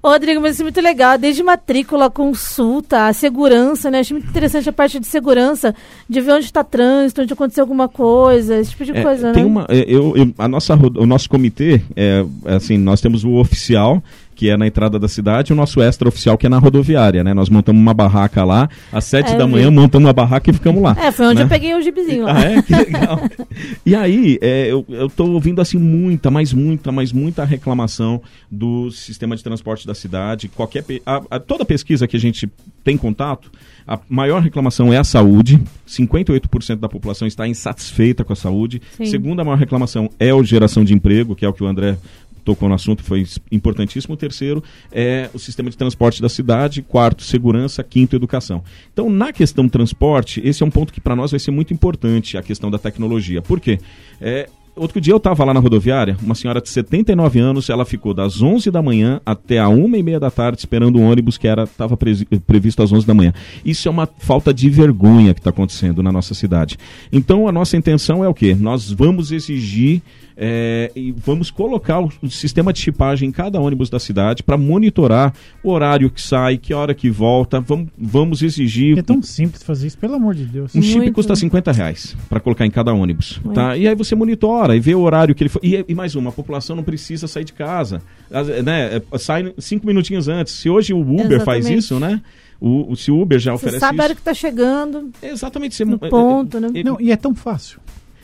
Rodrigo, 0.02 0.40
mas 0.40 0.54
isso 0.54 0.62
é 0.62 0.64
muito 0.64 0.80
legal. 0.80 1.18
Desde 1.18 1.42
matrícula, 1.42 2.08
consulta, 2.10 3.06
a 3.06 3.12
segurança, 3.12 3.90
né? 3.90 3.98
Achei 4.00 4.16
muito 4.16 4.30
interessante 4.30 4.68
a 4.68 4.72
parte 4.72 4.98
de 4.98 5.06
segurança, 5.06 5.74
de 6.08 6.20
ver 6.20 6.32
onde 6.32 6.46
está 6.46 6.64
trânsito, 6.64 7.22
onde 7.22 7.32
aconteceu 7.32 7.62
alguma 7.64 7.88
coisa, 7.88 8.56
esse 8.58 8.70
tipo 8.70 8.84
de 8.86 8.92
É, 8.92 9.02
coisa, 9.02 9.32
tem 9.32 9.42
né? 9.44 9.48
uma, 9.48 9.66
é, 9.68 9.84
eu, 9.86 10.16
eu- 10.16 10.32
a 10.38 10.48
nossa, 10.48 10.74
o 10.74 11.04
nosso 11.06 11.28
comitê, 11.28 11.82
é, 11.94 12.24
assim, 12.46 12.78
nós 12.78 13.00
temos 13.00 13.09
o 13.24 13.34
oficial, 13.34 14.02
que 14.34 14.48
é 14.48 14.56
na 14.56 14.66
entrada 14.66 14.98
da 14.98 15.06
cidade, 15.06 15.50
e 15.50 15.52
o 15.52 15.56
nosso 15.56 15.82
extra 15.82 16.08
oficial, 16.08 16.38
que 16.38 16.46
é 16.46 16.48
na 16.48 16.58
rodoviária, 16.58 17.22
né? 17.22 17.34
Nós 17.34 17.50
montamos 17.50 17.80
uma 17.82 17.92
barraca 17.92 18.42
lá, 18.42 18.70
às 18.90 19.04
sete 19.04 19.32
É, 19.32 19.36
da 19.36 19.46
manhã, 19.46 19.68
vi. 19.68 19.74
montamos 19.76 20.06
uma 20.06 20.14
barraca 20.14 20.48
e 20.50 20.54
ficamos 20.54 20.82
lá. 20.82 20.96
É, 20.98 21.12
foi 21.12 21.26
onde 21.26 21.36
né? 21.40 21.42
eu 21.44 21.48
peguei 21.48 21.74
o 21.74 21.82
gibizinho 21.82 22.24
lá. 22.24 22.38
Ah, 22.38 22.44
é? 22.44 22.62
Que 22.62 22.74
legal. 22.74 23.20
e 23.84 23.94
aí, 23.94 24.38
é, 24.40 24.66
eu, 24.72 24.84
eu 24.88 25.10
tô 25.10 25.26
ouvindo 25.26 25.60
assim 25.60 25.76
muita, 25.76 26.30
mas 26.30 26.54
muita, 26.54 26.90
mas 26.90 27.12
muita 27.12 27.44
reclamação 27.44 28.22
do 28.50 28.90
sistema 28.90 29.36
de 29.36 29.44
transporte 29.44 29.86
da 29.86 29.94
cidade. 29.94 30.48
Qualquer 30.48 30.84
a- 31.04 31.20
a- 31.32 31.38
toda 31.40 31.62
pesquisa 31.64 32.06
que 32.08 32.16
a 32.16 32.20
gente 32.20 32.48
tem 32.82 32.96
contato, 32.96 33.50
a 33.86 33.98
maior 34.08 34.40
reclamação 34.40 34.90
é 34.90 34.96
a 34.96 35.04
saúde. 35.04 35.60
58% 35.86 36.76
da 36.80 36.88
população 36.88 37.28
está 37.28 37.46
insatisfeita 37.46 38.24
com 38.24 38.32
a 38.32 38.36
saúde. 38.36 38.80
Sim. 38.96 39.04
Segunda 39.04 39.44
maior 39.44 39.58
reclamação 39.58 40.08
é 40.18 40.30
a 40.30 40.42
geração 40.42 40.82
de 40.82 40.94
emprego, 40.94 41.34
que 41.34 41.44
é 41.44 41.48
o 41.48 41.52
que 41.52 41.62
o 41.62 41.66
André 41.66 41.98
tocou 42.40 42.68
no 42.68 42.74
assunto, 42.74 43.02
foi 43.02 43.26
importantíssimo. 43.50 44.14
O 44.14 44.16
terceiro 44.16 44.62
é 44.90 45.28
o 45.32 45.38
sistema 45.38 45.70
de 45.70 45.76
transporte 45.76 46.20
da 46.20 46.28
cidade. 46.28 46.82
Quarto, 46.82 47.22
segurança. 47.22 47.82
Quinto, 47.82 48.16
educação. 48.16 48.62
Então, 48.92 49.08
na 49.10 49.32
questão 49.32 49.68
transporte, 49.68 50.40
esse 50.44 50.62
é 50.62 50.66
um 50.66 50.70
ponto 50.70 50.92
que 50.92 51.00
para 51.00 51.16
nós 51.16 51.30
vai 51.30 51.40
ser 51.40 51.50
muito 51.50 51.72
importante, 51.72 52.36
a 52.36 52.42
questão 52.42 52.70
da 52.70 52.78
tecnologia. 52.78 53.42
Por 53.42 53.60
quê? 53.60 53.78
É, 54.20 54.48
Outro 54.80 54.98
dia 54.98 55.12
eu 55.12 55.18
estava 55.18 55.44
lá 55.44 55.52
na 55.52 55.60
rodoviária, 55.60 56.16
uma 56.22 56.34
senhora 56.34 56.58
de 56.58 56.70
79 56.70 57.38
anos, 57.38 57.68
ela 57.68 57.84
ficou 57.84 58.14
das 58.14 58.40
11 58.40 58.70
da 58.70 58.80
manhã 58.80 59.20
até 59.26 59.58
a 59.58 59.68
1 59.68 59.94
e 59.94 60.02
meia 60.02 60.18
da 60.18 60.30
tarde 60.30 60.60
esperando 60.60 60.98
um 60.98 61.02
ônibus 61.02 61.36
que 61.36 61.46
era 61.46 61.64
estava 61.64 61.98
previsto 61.98 62.82
às 62.82 62.90
11 62.90 63.06
da 63.06 63.12
manhã. 63.12 63.34
Isso 63.62 63.88
é 63.88 63.90
uma 63.90 64.08
falta 64.18 64.54
de 64.54 64.70
vergonha 64.70 65.34
que 65.34 65.40
está 65.40 65.50
acontecendo 65.50 66.02
na 66.02 66.10
nossa 66.10 66.32
cidade. 66.32 66.78
Então 67.12 67.46
a 67.46 67.52
nossa 67.52 67.76
intenção 67.76 68.24
é 68.24 68.28
o 68.28 68.32
quê? 68.32 68.56
Nós 68.58 68.90
vamos 68.90 69.32
exigir 69.32 70.00
é, 70.42 70.90
e 70.96 71.12
vamos 71.12 71.50
colocar 71.50 72.00
o, 72.00 72.30
sistema 72.30 72.72
de 72.72 72.80
chipagem 72.80 73.28
em 73.28 73.32
cada 73.32 73.60
ônibus 73.60 73.90
da 73.90 73.98
cidade 73.98 74.42
para 74.42 74.56
monitorar 74.56 75.34
o 75.62 75.70
horário 75.70 76.08
que 76.10 76.22
sai, 76.22 76.56
que 76.56 76.72
hora 76.72 76.94
que 76.94 77.10
volta. 77.10 77.60
Vamos, 77.60 77.88
vamos 77.98 78.42
exigir. 78.42 78.98
É 78.98 79.02
tão 79.02 79.20
simples 79.20 79.62
fazer 79.62 79.88
isso, 79.88 79.98
pelo 79.98 80.14
amor 80.14 80.34
de 80.34 80.46
Deus. 80.46 80.74
Um 80.74 80.80
chip 80.80 80.96
Muito. 80.96 81.12
custa 81.12 81.36
50 81.36 81.70
reais 81.72 82.16
para 82.26 82.40
colocar 82.40 82.64
em 82.64 82.70
cada 82.70 82.94
ônibus. 82.94 83.38
Muito. 83.44 83.54
Tá? 83.54 83.76
E 83.76 83.86
aí 83.86 83.94
você 83.94 84.14
monitora 84.14 84.69
e 84.76 84.80
vê 84.80 84.94
o 84.94 85.00
horário 85.00 85.34
que 85.34 85.42
ele 85.42 85.48
foi. 85.50 85.60
E, 85.64 85.84
e 85.88 85.94
mais 85.94 86.14
uma, 86.14 86.30
a 86.30 86.32
população 86.32 86.74
não 86.76 86.82
precisa 86.82 87.26
sair 87.26 87.44
de 87.44 87.52
casa. 87.52 88.02
As- 88.30 88.48
né? 88.62 88.96
é, 89.12 89.18
Sai 89.18 89.52
cinco 89.58 89.86
minutinhos 89.86 90.28
antes. 90.28 90.52
Se 90.54 90.68
hoje 90.70 90.92
o 90.92 91.00
Uber 91.00 91.42
faz 91.44 91.66
Exatamente. 91.66 91.78
isso, 91.78 91.98
né? 92.00 92.20
O, 92.60 92.92
o- 92.92 92.96
se 92.96 93.10
o 93.10 93.20
Uber 93.20 93.38
já 93.38 93.52
Você 93.52 93.56
oferece 93.66 93.80
sabe 93.80 94.00
a 94.00 94.02
hora 94.04 94.12
isso. 94.12 94.20
que 94.20 94.24
tá 94.24 94.34
chegando, 94.34 95.10
Exatamente. 95.22 95.74
Você, 95.74 95.84
no 95.84 95.98
é- 96.02 96.06
é- 96.06 96.10
ponto, 96.10 96.60
né? 96.60 96.68
é- 96.74 96.82
Não, 96.82 97.00
e 97.00 97.10
é 97.10 97.16
tão 97.16 97.34
fácil. 97.34 97.80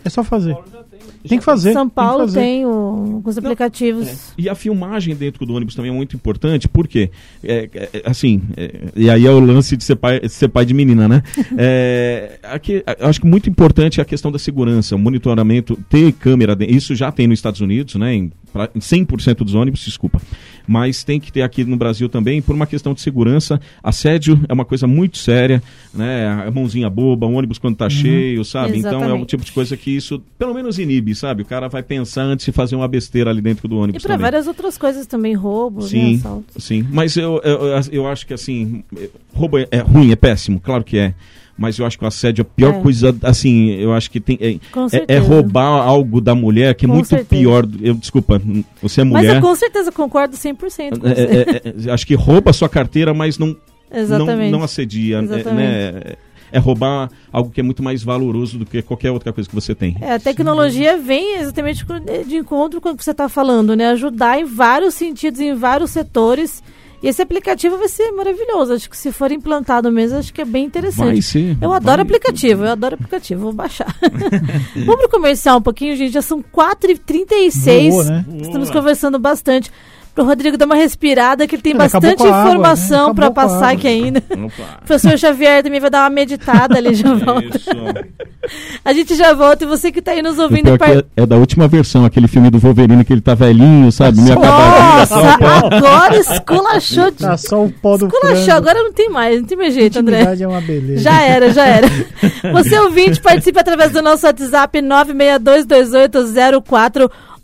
É 0.06 0.08
só 0.08 0.22
fazer. 0.22 0.56
Tem 1.28 1.38
que 1.38 1.44
fazer. 1.44 1.72
São 1.72 1.86
tem 1.88 1.94
Paulo 1.94 2.20
fazer. 2.20 2.40
tem 2.40 2.64
o, 2.64 2.68
alguns 2.70 3.36
aplicativos. 3.36 4.32
E 4.38 4.48
a 4.48 4.54
filmagem 4.54 5.14
dentro 5.16 5.44
do 5.44 5.52
ônibus 5.54 5.74
também 5.74 5.90
é 5.90 5.94
muito 5.94 6.14
importante, 6.14 6.68
porque, 6.68 7.10
é, 7.42 7.68
é, 7.74 8.02
assim, 8.04 8.40
é, 8.56 8.70
e 8.94 9.10
aí 9.10 9.26
é 9.26 9.30
o 9.30 9.40
lance 9.40 9.76
de 9.76 9.82
ser 9.82 9.96
pai, 9.96 10.20
ser 10.28 10.48
pai 10.48 10.64
de 10.64 10.72
menina, 10.74 11.08
né? 11.08 11.22
É, 11.58 12.38
aqui, 12.42 12.84
eu 12.98 13.08
acho 13.08 13.20
que 13.20 13.26
muito 13.26 13.48
importante 13.50 13.98
é 13.98 14.02
a 14.02 14.04
questão 14.04 14.30
da 14.30 14.38
segurança, 14.38 14.94
o 14.94 14.98
monitoramento, 14.98 15.76
ter 15.88 16.12
câmera, 16.12 16.56
isso 16.60 16.94
já 16.94 17.10
tem 17.10 17.26
nos 17.26 17.38
Estados 17.38 17.60
Unidos, 17.60 17.94
né? 17.96 18.14
Em, 18.14 18.32
pra- 18.52 18.70
em 18.74 18.78
100% 18.78 19.38
dos 19.38 19.54
ônibus, 19.54 19.80
desculpa. 19.80 20.20
Mas 20.66 21.04
tem 21.04 21.20
que 21.20 21.30
ter 21.32 21.42
aqui 21.42 21.64
no 21.64 21.76
Brasil 21.76 22.08
também, 22.08 22.42
por 22.42 22.54
uma 22.54 22.66
questão 22.66 22.92
de 22.92 23.00
segurança. 23.00 23.60
Assédio 23.82 24.40
é 24.48 24.52
uma 24.52 24.64
coisa 24.64 24.86
muito 24.86 25.18
séria, 25.18 25.62
né? 25.94 26.44
A 26.46 26.50
mãozinha 26.50 26.90
boba, 26.90 27.26
o 27.26 27.32
ônibus 27.32 27.58
quando 27.58 27.76
tá 27.76 27.88
cheio, 27.88 28.44
sabe? 28.44 28.78
Então 28.78 28.90
é 28.92 28.94
o 28.94 28.98
Exatamente. 28.98 29.26
tipo 29.28 29.44
de 29.44 29.52
coisa 29.52 29.76
que 29.76 29.90
isso, 29.94 30.22
pelo 30.38 30.52
menos 30.54 30.78
inibe, 30.78 31.14
sabe? 31.14 31.42
O 31.42 31.44
cara 31.46 31.68
vai 31.68 31.82
pensar 31.82 32.22
antes 32.22 32.44
de 32.46 32.52
fazer 32.52 32.74
uma 32.76 32.88
besteira 32.88 33.30
ali 33.30 33.40
dentro 33.40 33.68
do 33.68 33.76
E 33.76 33.78
ônibus 33.78 34.02
para 34.02 34.14
também. 34.14 34.22
várias 34.24 34.46
outras 34.46 34.76
coisas 34.76 35.06
também, 35.06 35.34
roubo, 35.34 35.82
né, 35.82 35.88
Sim, 35.88 36.14
assalto. 36.16 36.60
sim. 36.60 36.86
Mas 36.90 37.16
eu, 37.16 37.40
eu, 37.44 37.66
eu- 37.66 37.80
eu 37.92 38.06
acho 38.08 38.26
que 38.26 38.34
assim, 38.34 38.82
roubo 39.32 39.58
é, 39.58 39.68
é 39.70 39.78
ruim, 39.78 40.10
é 40.10 40.16
péssimo, 40.16 40.58
claro 40.60 40.82
que 40.82 40.98
é. 40.98 41.14
Mas 41.58 41.78
eu 41.78 41.86
acho 41.86 41.98
que 41.98 42.04
o 42.04 42.06
assédio 42.06 42.42
é 42.42 42.44
a 42.44 42.44
pior 42.44 42.74
É. 42.74 42.80
coisa, 42.80 43.16
assim, 43.22 43.70
eu 43.70 43.94
acho 43.94 44.10
que 44.10 44.20
tem. 44.20 44.38
É, 44.40 44.50
é- 44.96 45.04
é, 45.16 45.18
roubar 45.18 45.64
algo 45.64 46.20
da 46.20 46.34
mulher, 46.34 46.74
que 46.74 46.84
é 46.84 46.88
Com 46.88 46.94
muito 46.94 47.08
certeza. 47.08 47.28
pior. 47.28 47.66
Eu, 47.80 47.94
desculpa, 47.94 48.40
você 48.82 49.00
é 49.00 49.04
Mas 49.04 49.22
mulher. 49.22 49.36
eu 49.36 49.40
com 49.40 49.54
certeza 49.54 49.90
concordo 49.90 50.36
100% 50.36 50.98
com 51.00 51.06
é, 51.08 51.14
você. 51.14 51.20
é, 51.22 51.40
é, 51.86 51.88
é, 51.88 51.90
acho 51.92 52.06
que 52.06 52.14
rouba 52.14 52.50
a 52.50 52.52
sua 52.52 52.68
carteira, 52.68 53.14
mas 53.14 53.38
não, 53.38 53.48
não, 53.48 53.56
Exatamente. 54.00 54.50
não 54.50 54.62
assedia. 54.62 55.18
é, 55.18 55.22
Exatamente. 55.22 55.54
né? 55.56 56.02
é 56.52 56.58
roubar 56.58 57.10
algo 57.32 57.50
que 57.50 57.60
é 57.60 57.62
muito 57.62 57.82
mais 57.82 58.04
valoroso 58.04 58.56
do 58.58 58.64
que 58.64 58.80
qualquer 58.80 59.10
outra 59.10 59.32
coisa 59.32 59.48
que 59.48 59.54
você 59.54 59.74
tem. 59.74 59.96
É, 60.00 60.12
a 60.14 60.18
tecnologia 60.18 60.96
vem 60.96 61.40
exatamente 61.40 61.84
de 62.26 62.36
encontro 62.36 62.80
com 62.80 62.90
o 62.90 62.96
que 62.96 63.02
você 63.02 63.10
está 63.10 63.28
falando, 63.28 63.74
né? 63.74 63.88
Ajudar 63.88 64.38
em 64.40 64.44
vários 64.44 64.94
sentidos, 64.94 65.40
em 65.40 65.54
vários 65.54 65.90
setores. 65.90 66.62
E 67.02 67.08
esse 67.08 67.20
aplicativo 67.20 67.76
vai 67.76 67.88
ser 67.88 68.10
maravilhoso. 68.12 68.72
Acho 68.72 68.88
que 68.88 68.96
se 68.96 69.12
for 69.12 69.30
implantado 69.30 69.90
mesmo, 69.90 70.18
acho 70.18 70.32
que 70.32 70.40
é 70.40 70.44
bem 70.44 70.64
interessante. 70.64 71.12
Vai 71.12 71.22
ser. 71.22 71.56
Eu 71.60 71.72
adoro 71.72 71.96
vai. 71.96 72.04
aplicativo, 72.04 72.64
eu 72.64 72.72
adoro 72.72 72.94
aplicativo, 72.94 73.42
vou 73.42 73.52
baixar. 73.52 73.94
Vamos 74.74 75.00
pro 75.02 75.08
comercial 75.10 75.58
um 75.58 75.62
pouquinho, 75.62 75.96
gente. 75.96 76.12
Já 76.12 76.22
são 76.22 76.42
4h36. 76.42 77.90
Voou, 77.90 78.04
né? 78.04 78.24
Estamos 78.40 78.70
conversando 78.70 79.18
bastante. 79.18 79.70
Pro 80.16 80.24
Rodrigo 80.24 80.56
dar 80.56 80.64
uma 80.66 80.74
respirada, 80.74 81.46
que 81.46 81.54
ele 81.54 81.62
tem 81.62 81.72
Ele 81.72 81.78
bastante 81.78 82.22
água, 82.22 82.26
né? 82.26 82.40
informação 82.50 83.14
para 83.14 83.30
passar 83.30 83.72
aqui 83.74 83.86
ainda. 83.86 84.20
Opa. 84.30 84.80
O 84.82 84.86
professor 84.86 85.18
Xavier 85.18 85.62
também 85.62 85.78
vai 85.78 85.90
dar 85.90 86.04
uma 86.04 86.10
meditada 86.10 86.78
ali, 86.78 86.94
já 86.94 87.12
volta. 87.14 87.56
Isso. 87.58 87.70
A 88.84 88.92
gente 88.92 89.14
já 89.14 89.34
volta 89.34 89.64
e 89.64 89.66
você 89.66 89.90
que 89.92 90.00
tá 90.00 90.12
aí 90.12 90.22
nos 90.22 90.38
O 90.38 90.42
ouvindo. 90.44 90.78
par- 90.78 90.90
é, 90.96 91.04
é 91.16 91.26
da 91.26 91.36
última 91.36 91.66
versão, 91.68 92.04
aquele 92.04 92.28
filme 92.28 92.48
do 92.50 92.58
Wolverine 92.58 93.04
que 93.04 93.12
ele 93.12 93.20
tá 93.20 93.34
velhinho, 93.34 93.90
sabe? 93.92 94.20
Meio. 94.22 94.36
Nossa, 94.36 95.16
agora 95.16 96.16
esculachou. 96.16 97.10
de- 97.10 97.16
Tá 97.18 97.36
só 97.36 97.64
o 97.64 97.70
pó 97.70 97.96
do 97.98 98.06
Esculachou, 98.06 98.44
frango. 98.44 98.58
agora 98.58 98.82
não 98.82 98.92
tem 98.92 99.10
mais, 99.10 99.40
não 99.40 99.46
tem 99.46 99.58
mais 99.58 99.74
jeito, 99.74 99.98
André. 99.98 100.22
É 100.40 100.46
uma 100.48 100.60
beleza. 100.60 101.02
Já 101.02 101.20
era, 101.22 101.52
já 101.52 101.66
era. 101.66 101.88
Você 102.54 102.78
ouvinte, 102.78 103.20
participe 103.20 103.58
através 103.58 103.92
do 103.92 104.00
nosso 104.00 104.24
WhatsApp 104.26 104.80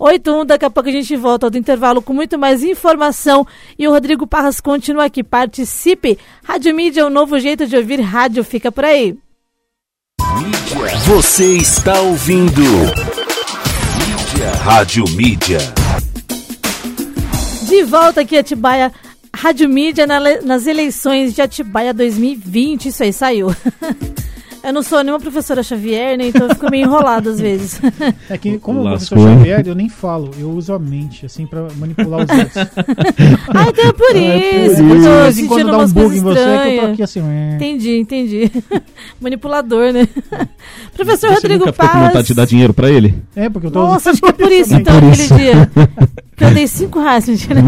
962280481. 0.02 0.44
Daqui 0.44 0.64
a 0.64 0.70
pouco 0.70 0.88
a 0.88 0.92
gente 0.92 1.16
volta 1.16 1.48
do 1.48 1.56
intervalo 1.56 2.02
com 2.02 2.12
muito 2.12 2.38
mais 2.38 2.62
informação. 2.62 3.46
E 3.78 3.86
o 3.86 3.90
Rodrigo 3.90 4.26
Parras 4.26 4.60
continua 4.60 5.04
aqui. 5.04 5.22
Participe. 5.22 6.18
Rádio 6.44 6.74
Mídia 6.74 7.02
é 7.02 7.04
um 7.04 7.10
novo 7.10 7.38
jeito 7.38 7.66
de 7.66 7.76
ouvir 7.76 8.00
rádio. 8.00 8.42
Fica 8.42 8.72
por 8.72 8.84
aí. 8.84 9.16
Você 11.06 11.56
está 11.56 12.00
ouvindo. 12.00 12.62
Mídia. 12.62 14.50
Rádio 14.62 15.04
Mídia. 15.10 15.58
De 17.62 17.82
volta 17.84 18.20
aqui, 18.22 18.36
Atibaia. 18.36 18.92
Rádio 19.34 19.68
Mídia 19.68 20.06
na 20.06 20.20
nas 20.42 20.66
eleições 20.66 21.34
de 21.34 21.40
Atibaia 21.40 21.94
2020. 21.94 22.88
Isso 22.88 23.02
aí, 23.02 23.12
saiu. 23.12 23.48
Eu 24.64 24.72
não 24.72 24.82
sou 24.82 25.02
nenhuma 25.02 25.18
professora 25.18 25.62
Xavier, 25.62 26.16
né? 26.16 26.28
Então 26.28 26.46
eu 26.46 26.54
fico 26.54 26.70
meio 26.70 26.84
enrolado 26.86 27.30
às 27.30 27.40
vezes. 27.40 27.80
É 28.30 28.38
que, 28.38 28.56
como 28.58 28.82
Lascou, 28.82 29.18
professor? 29.18 29.38
Xavier, 29.38 29.66
eu 29.66 29.74
nem 29.74 29.88
falo, 29.88 30.30
eu 30.38 30.50
uso 30.50 30.72
a 30.72 30.78
mente, 30.78 31.26
assim, 31.26 31.46
pra 31.46 31.66
manipular 31.76 32.20
os 32.24 32.30
outros. 32.30 32.56
ah, 33.54 33.66
então 33.68 33.84
é 33.88 33.92
por 33.92 34.16
É 34.16 34.66
isso. 34.66 34.76
por 34.76 34.96
que 35.00 35.06
eu 35.06 35.28
isso. 35.28 35.46
quando 35.48 35.70
dá 35.70 35.78
um 35.78 35.88
bug 35.88 36.16
em 36.16 36.20
você, 36.20 36.38
é 36.40 36.62
que 36.62 36.76
eu 36.76 36.80
tô 36.80 36.92
aqui 36.92 37.02
assim... 37.02 37.20
é. 37.20 37.54
Entendi, 37.56 37.96
entendi. 37.98 38.50
Manipulador, 39.20 39.92
né? 39.92 40.08
Professor 40.94 41.28
Você 41.28 41.34
Rodrigo 41.34 41.66
nunca 41.66 41.72
ficou 41.72 41.88
com 41.88 42.06
vontade 42.06 42.26
de 42.28 42.34
dar 42.34 42.46
dinheiro 42.46 42.72
pra 42.72 42.90
ele? 42.90 43.14
É, 43.36 43.48
porque 43.48 43.66
eu 43.66 43.70
tô 43.70 43.80
Nossa, 43.80 44.10
usando 44.10 44.12
acho 44.12 44.22
que 44.22 44.28
é 44.28 44.32
por 44.46 44.52
isso, 44.52 44.74
então, 44.74 44.94
Por 45.00 45.08
aquele 45.08 45.22
isso. 45.24 45.34
dia. 45.34 45.70
Que 46.36 46.44
eu 46.44 46.50
dei 46.54 46.66
cinco 46.66 47.00
reais, 47.00 47.28
mentira. 47.28 47.60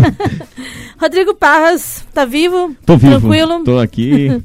Rodrigo 1.01 1.35
Parras, 1.35 2.05
tá 2.15 2.25
vivo? 2.25 2.75
Tô 2.87 2.97
vivo. 2.97 3.21
Tranquilo? 3.21 3.65
Tô 3.65 3.79
aqui. 3.79 4.43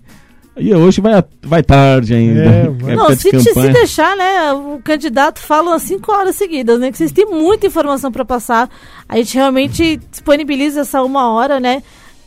E 0.58 0.74
hoje 0.74 1.00
vai, 1.00 1.24
vai 1.41 1.64
tarde 1.64 2.14
ainda. 2.14 2.43
É, 2.43 2.70
vai. 2.70 2.95
Não, 2.95 3.06
Época 3.06 3.16
de 3.16 3.43
se, 3.43 3.54
se 3.54 3.70
deixar, 3.70 4.16
né, 4.16 4.54
o 4.54 4.80
candidato 4.84 5.39
fala 5.39 5.72
umas 5.72 5.84
cinco 5.84 6.12
horas 6.12 6.36
seguidas, 6.36 6.80
né, 6.80 6.91
que 6.91 6.97
vocês 6.97 7.12
têm 7.12 7.26
muita 7.26 7.68
informação 7.68 8.12
para 8.12 8.26
passar. 8.26 8.70
A 9.08 9.18
gente 9.18 9.36
realmente 9.36 9.97
disponibiliza 10.12 10.82
essa 10.82 11.02
uma 11.02 11.32
hora, 11.32 11.60
né, 11.60 11.82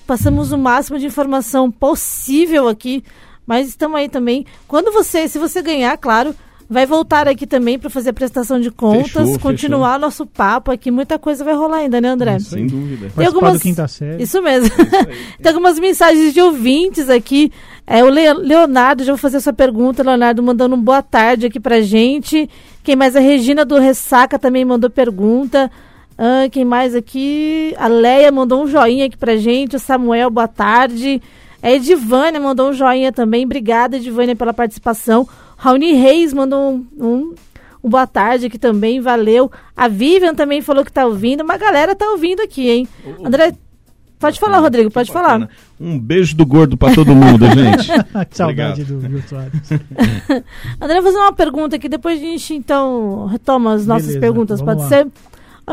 passamos 0.07 0.53
o 0.53 0.59
máximo 0.59 0.99
de 0.99 1.07
informação 1.07 1.70
possível 1.70 2.68
aqui, 2.68 3.05
mas 3.47 3.68
estamos 3.68 3.99
aí 3.99 4.09
também. 4.09 4.47
Quando 4.66 4.93
você, 4.93 5.29
se 5.29 5.39
você 5.39 5.61
ganhar, 5.61 5.97
claro, 5.99 6.35
vai 6.68 6.86
voltar 6.86 7.28
aqui 7.28 7.46
também 7.46 7.78
para 7.78 7.90
fazer 7.90 8.10
a 8.10 8.12
prestação 8.12 8.58
de 8.60 8.70
contas, 8.70 9.10
Fechou, 9.12 9.38
continuar 9.38 9.98
nosso 9.98 10.24
papo 10.26 10.70
aqui, 10.70 10.90
muita 10.90 11.18
coisa 11.18 11.44
vai 11.44 11.54
rolar 11.54 11.78
ainda, 11.78 12.00
né, 12.00 12.08
André? 12.08 12.38
Sem 12.38 12.66
dúvida. 12.66 13.10
Tem 13.16 13.26
algumas- 13.26 13.60
quinta 13.62 13.86
série. 13.88 14.22
Isso 14.22 14.40
mesmo. 14.42 14.70
Tem 15.42 15.50
algumas 15.50 15.78
mensagens 15.78 16.32
de 16.32 16.40
ouvintes 16.40 17.08
aqui. 17.10 17.52
É, 17.86 18.02
o 18.02 18.08
Le- 18.08 18.32
Leonardo, 18.34 19.04
já 19.04 19.12
vou 19.12 19.18
fazer 19.18 19.38
essa 19.38 19.52
pergunta. 19.52 20.02
Leonardo 20.02 20.42
mandando 20.42 20.74
um 20.76 20.80
boa 20.80 21.02
tarde 21.02 21.46
aqui 21.46 21.58
pra 21.60 21.80
gente. 21.80 22.48
Quem 22.82 22.96
mais? 22.96 23.16
A 23.16 23.20
Regina 23.20 23.64
do 23.64 23.78
Ressaca 23.78 24.38
também 24.38 24.64
mandou 24.64 24.88
pergunta. 24.88 25.70
Ah, 26.16 26.48
quem 26.50 26.64
mais 26.64 26.94
aqui? 26.94 27.74
A 27.78 27.88
Leia 27.88 28.30
mandou 28.30 28.62
um 28.62 28.66
joinha 28.66 29.06
aqui 29.06 29.16
pra 29.16 29.36
gente. 29.36 29.76
O 29.76 29.78
Samuel, 29.80 30.30
boa 30.30 30.46
tarde. 30.48 31.20
A 31.62 31.70
Edivânia 31.70 32.40
mandou 32.40 32.70
um 32.70 32.72
joinha 32.72 33.12
também. 33.12 33.44
Obrigada, 33.44 33.96
Edivânia, 33.96 34.34
pela 34.36 34.52
participação. 34.54 35.26
Raoni 35.62 35.92
Reis 35.92 36.32
mandou 36.32 36.72
um, 36.72 36.86
um, 36.98 37.34
um 37.84 37.88
boa 37.88 38.04
tarde 38.04 38.46
aqui 38.46 38.58
também. 38.58 39.00
Valeu. 39.00 39.48
A 39.76 39.86
Vivian 39.86 40.34
também 40.34 40.60
falou 40.60 40.84
que 40.84 40.90
tá 40.90 41.06
ouvindo. 41.06 41.44
Uma 41.44 41.56
galera 41.56 41.94
tá 41.94 42.04
ouvindo 42.10 42.42
aqui, 42.42 42.68
hein? 42.68 42.88
André, 43.24 43.54
pode 44.18 44.40
falar, 44.40 44.58
Rodrigo, 44.58 44.90
pode 44.90 45.06
Que 45.08 45.12
falar. 45.12 45.38
bacana. 45.38 45.50
Um 45.80 45.96
beijo 45.96 46.34
do 46.34 46.44
gordo 46.44 46.76
pra 46.76 46.92
todo 46.92 47.14
mundo, 47.14 47.46
gente. 47.54 47.92
que 48.28 48.36
saudade 48.36 48.82
Obrigado. 48.82 49.08
do 49.08 49.28
Soares. 49.28 49.70
André, 50.82 51.00
vou 51.00 51.12
fazer 51.12 51.18
uma 51.18 51.32
pergunta 51.32 51.76
aqui, 51.76 51.88
depois 51.88 52.18
a 52.18 52.24
gente 52.24 52.54
então 52.54 53.26
retoma 53.26 53.74
as 53.74 53.86
nossas 53.86 54.06
Beleza, 54.08 54.20
perguntas, 54.20 54.60
pode 54.60 54.80
lá. 54.80 54.88
ser? 54.88 55.06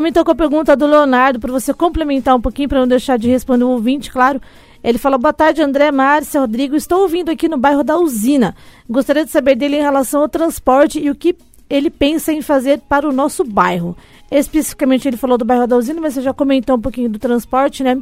Então 0.06 0.24
com 0.24 0.32
a 0.32 0.36
pergunta 0.36 0.76
do 0.76 0.86
Leonardo, 0.86 1.40
para 1.40 1.52
você 1.52 1.74
complementar 1.74 2.36
um 2.36 2.42
pouquinho, 2.42 2.70
para 2.70 2.80
não 2.80 2.88
deixar 2.88 3.18
de 3.18 3.28
responder 3.28 3.64
o 3.64 3.70
ouvinte, 3.70 4.12
claro. 4.12 4.40
Ele 4.84 4.98
fala, 4.98 5.18
boa 5.18 5.34
tarde, 5.34 5.62
André, 5.62 5.92
Márcia, 5.92 6.40
Rodrigo, 6.42 6.76
estou 6.76 7.02
ouvindo 7.02 7.30
aqui 7.30 7.48
no 7.50 7.58
bairro 7.58 7.84
da 7.84 7.98
Usina. 7.98 8.56
Gostaria 8.90 9.26
de 9.26 9.32
saber 9.32 9.56
dele 9.56 9.78
em 9.78 9.82
relação 9.82 10.22
ao 10.22 10.30
transporte 10.30 11.00
e 11.00 11.10
o 11.10 11.16
que 11.16 11.36
ele 11.70 11.90
pensa 11.90 12.32
em 12.32 12.42
fazer 12.42 12.80
para 12.88 13.08
o 13.08 13.12
nosso 13.12 13.44
bairro. 13.44 13.96
Especificamente 14.32 15.08
ele 15.08 15.18
falou 15.18 15.38
do 15.38 15.46
bairro 15.46 15.68
da 15.68 15.76
Usina, 15.76 16.00
mas 16.02 16.14
você 16.14 16.22
já 16.22 16.34
comentou 16.34 16.76
um 16.78 16.80
pouquinho 16.82 17.10
do 17.10 17.20
transporte, 17.20 17.84
né? 17.84 17.98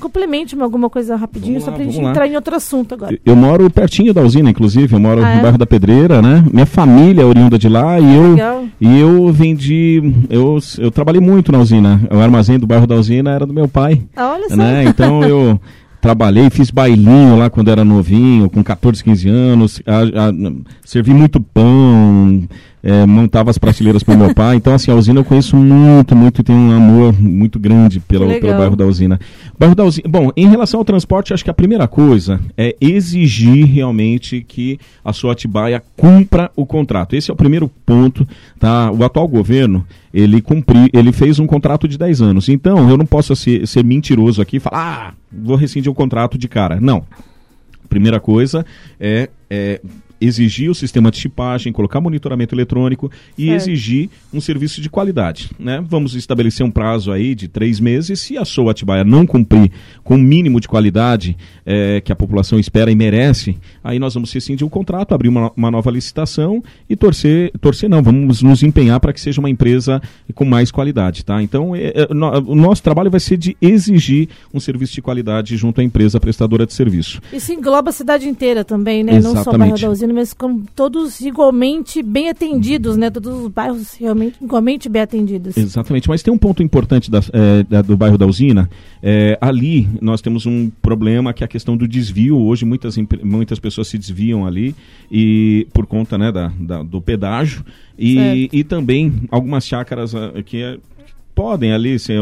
Complemente-me 0.00 0.62
alguma 0.62 0.88
coisa 0.88 1.16
rapidinho, 1.16 1.58
Vamos 1.60 1.64
só 1.64 1.70
lá, 1.72 1.76
para 1.76 1.84
a 1.84 1.90
gente 1.90 2.02
lá. 2.04 2.10
entrar 2.10 2.28
em 2.28 2.36
outro 2.36 2.54
assunto 2.54 2.94
agora. 2.94 3.18
Eu 3.24 3.34
moro 3.34 3.68
pertinho 3.68 4.14
da 4.14 4.22
usina, 4.22 4.48
inclusive. 4.50 4.94
Eu 4.94 5.00
moro 5.00 5.24
Ah, 5.24 5.34
no 5.34 5.38
é? 5.40 5.42
bairro 5.42 5.58
da 5.58 5.66
Pedreira, 5.66 6.22
né? 6.22 6.44
Minha 6.52 6.66
família 6.66 7.22
é 7.22 7.24
oriunda 7.24 7.58
de 7.58 7.68
lá 7.68 7.98
e 7.98 8.14
eu, 8.14 8.30
Legal. 8.30 8.64
e 8.80 9.00
eu 9.00 9.32
vendi. 9.32 10.00
Eu, 10.30 10.56
eu 10.78 10.90
trabalhei 10.92 11.20
muito 11.20 11.50
na 11.50 11.58
usina. 11.58 12.00
O 12.12 12.18
armazém 12.18 12.60
do 12.60 12.66
bairro 12.66 12.86
da 12.86 12.94
usina 12.94 13.32
era 13.32 13.44
do 13.44 13.52
meu 13.52 13.66
pai. 13.66 14.00
Ah, 14.14 14.34
olha 14.34 14.48
só. 14.48 14.54
né? 14.56 14.84
Então 14.84 15.22
eu 15.24 15.60
trabalhei, 16.00 16.48
fiz 16.50 16.70
bailinho 16.70 17.36
lá 17.36 17.50
quando 17.50 17.70
era 17.70 17.84
novinho, 17.84 18.48
com 18.48 18.62
14, 18.62 19.02
15 19.02 19.28
anos, 19.28 19.82
a- 19.86 20.28
a- 20.28 20.52
servi 20.84 21.12
muito 21.12 21.40
pão, 21.40 22.42
é, 22.82 23.04
montava 23.06 23.50
as 23.50 23.58
prateleiras 23.58 24.02
para 24.02 24.16
meu 24.16 24.34
pai. 24.34 24.56
Então, 24.56 24.74
assim, 24.74 24.90
a 24.90 24.94
usina 24.94 25.20
eu 25.20 25.24
conheço 25.24 25.56
muito, 25.56 26.14
muito, 26.14 26.42
tenho 26.42 26.58
um 26.58 26.72
amor 26.72 27.12
muito 27.12 27.58
grande 27.58 28.02
legal. 28.10 28.40
pelo 28.40 28.56
bairro 28.56 28.76
da 28.76 28.86
usina. 28.86 29.18
Bairro 29.58 29.74
da 29.74 29.84
usina. 29.84 30.08
Bom, 30.08 30.30
em 30.36 30.48
relação 30.48 30.80
ao 30.80 30.84
transporte, 30.84 31.34
acho 31.34 31.44
que 31.44 31.50
a 31.50 31.54
primeira 31.54 31.88
coisa 31.88 32.40
é 32.56 32.76
exigir 32.80 33.66
realmente 33.66 34.44
que 34.46 34.78
a 35.04 35.12
sua 35.12 35.32
Atibaia 35.32 35.82
cumpra 35.96 36.50
o 36.54 36.64
contrato. 36.64 37.14
Esse 37.14 37.30
é 37.30 37.34
o 37.34 37.36
primeiro 37.36 37.70
ponto, 37.84 38.26
tá? 38.58 38.90
O 38.90 39.04
atual 39.04 39.26
governo, 39.26 39.86
ele 40.12 40.40
cumpri, 40.40 40.88
ele 40.92 41.12
fez 41.12 41.38
um 41.38 41.46
contrato 41.46 41.88
de 41.88 41.98
10 41.98 42.22
anos. 42.22 42.48
Então, 42.48 42.88
eu 42.88 42.96
não 42.96 43.06
posso 43.06 43.34
ser, 43.34 43.66
ser 43.66 43.84
mentiroso 43.84 44.40
aqui 44.40 44.56
e 44.56 44.60
falar, 44.60 44.78
ah, 44.78 45.14
vou 45.32 45.56
rescindir 45.56 45.90
o 45.90 45.94
contrato 45.94 46.38
de 46.38 46.48
cara. 46.48 46.80
Não. 46.80 47.04
Primeira 47.88 48.20
coisa 48.20 48.66
é, 49.00 49.30
é 49.48 49.80
exigir 50.20 50.70
o 50.70 50.74
sistema 50.74 51.10
de 51.10 51.18
chipagem, 51.18 51.72
colocar 51.72 52.00
monitoramento 52.00 52.54
eletrônico 52.54 53.10
e 53.36 53.46
Certo. 53.46 53.56
exigir 53.62 54.10
um 54.32 54.40
serviço 54.40 54.80
de 54.80 54.88
qualidade. 54.90 55.50
Né? 55.58 55.82
Vamos 55.88 56.14
estabelecer 56.14 56.64
um 56.64 56.70
prazo 56.70 57.12
aí 57.12 57.34
de 57.34 57.48
três 57.48 57.78
meses. 57.80 58.20
Se 58.20 58.36
a 58.36 58.44
Sou 58.44 58.68
Atibaia 58.68 59.04
não 59.04 59.26
cumprir 59.26 59.70
com 60.02 60.14
o 60.14 60.18
mínimo 60.18 60.60
de 60.60 60.68
qualidade 60.68 61.36
eh, 61.64 62.00
que 62.04 62.10
a 62.12 62.16
população 62.16 62.58
espera 62.58 62.90
e 62.90 62.94
merece, 62.94 63.56
aí 63.82 63.98
nós 63.98 64.14
vamos 64.14 64.32
rescindir 64.32 64.66
o 64.66 64.70
contrato, 64.70 65.14
abrir 65.14 65.28
uma, 65.28 65.52
uma 65.56 65.70
nova 65.70 65.90
licitação 65.90 66.62
e 66.88 66.96
torcer, 66.96 67.52
torcer 67.60 67.88
não, 67.88 68.02
vamos 68.02 68.42
nos 68.42 68.62
empenhar 68.62 68.98
para 69.00 69.12
que 69.12 69.20
seja 69.20 69.40
uma 69.40 69.50
empresa 69.50 70.00
com 70.34 70.44
mais 70.44 70.70
qualidade. 70.70 71.24
Tá? 71.24 71.42
Então, 71.42 71.74
eh, 71.76 71.92
eh, 71.94 72.08
no- 72.14 72.52
o 72.52 72.54
nosso 72.54 72.82
trabalho 72.82 73.10
vai 73.10 73.20
ser 73.20 73.36
de 73.36 73.56
exigir 73.60 74.28
um 74.52 74.58
serviço 74.60 74.94
de 74.94 75.02
qualidade 75.02 75.56
junto 75.56 75.80
à 75.80 75.84
empresa 75.84 76.18
prestadora 76.18 76.66
de 76.66 76.72
serviço. 76.72 77.20
Isso 77.32 77.52
engloba 77.52 77.90
a 77.90 77.92
cidade 77.92 78.28
inteira 78.28 78.64
também, 78.64 79.04
né? 79.04 79.20
Não 79.20 79.42
só 79.42 79.50
o 79.50 79.58
bairro 79.58 79.78
da 79.78 79.90
usina, 79.90 80.07
mas 80.12 80.32
com 80.32 80.60
todos 80.74 81.20
igualmente 81.20 82.02
bem 82.02 82.28
atendidos, 82.28 82.96
né? 82.96 83.10
Todos 83.10 83.44
os 83.44 83.48
bairros 83.48 83.94
realmente 83.94 84.36
igualmente 84.42 84.88
bem 84.88 85.02
atendidos. 85.02 85.56
Exatamente, 85.56 86.08
mas 86.08 86.22
tem 86.22 86.32
um 86.32 86.38
ponto 86.38 86.62
importante 86.62 87.10
da- 87.10 87.20
é, 87.32 87.62
da- 87.64 87.82
do 87.82 87.96
bairro 87.96 88.18
da 88.18 88.26
usina. 88.26 88.68
É, 89.02 89.38
ali 89.40 89.88
nós 90.00 90.20
temos 90.20 90.46
um 90.46 90.70
problema 90.82 91.32
que 91.32 91.42
é 91.42 91.46
a 91.46 91.48
questão 91.48 91.76
do 91.76 91.86
desvio. 91.86 92.36
Hoje 92.38 92.64
muitas, 92.64 92.96
muitas 93.22 93.58
pessoas 93.58 93.88
se 93.88 93.98
desviam 93.98 94.46
ali 94.46 94.74
e 95.10 95.66
por 95.72 95.86
conta 95.86 96.16
né, 96.18 96.30
da, 96.32 96.52
da- 96.58 96.82
do 96.82 97.00
pedágio 97.00 97.64
e, 97.98 98.14
Certo. 98.14 98.56
e 98.56 98.64
também 98.64 99.12
algumas 99.30 99.66
chácaras 99.66 100.14
ah, 100.14 100.32
que 100.44 100.62
é- 100.62 100.78
podem 101.34 101.72
ali 101.72 101.98
ser 101.98 102.20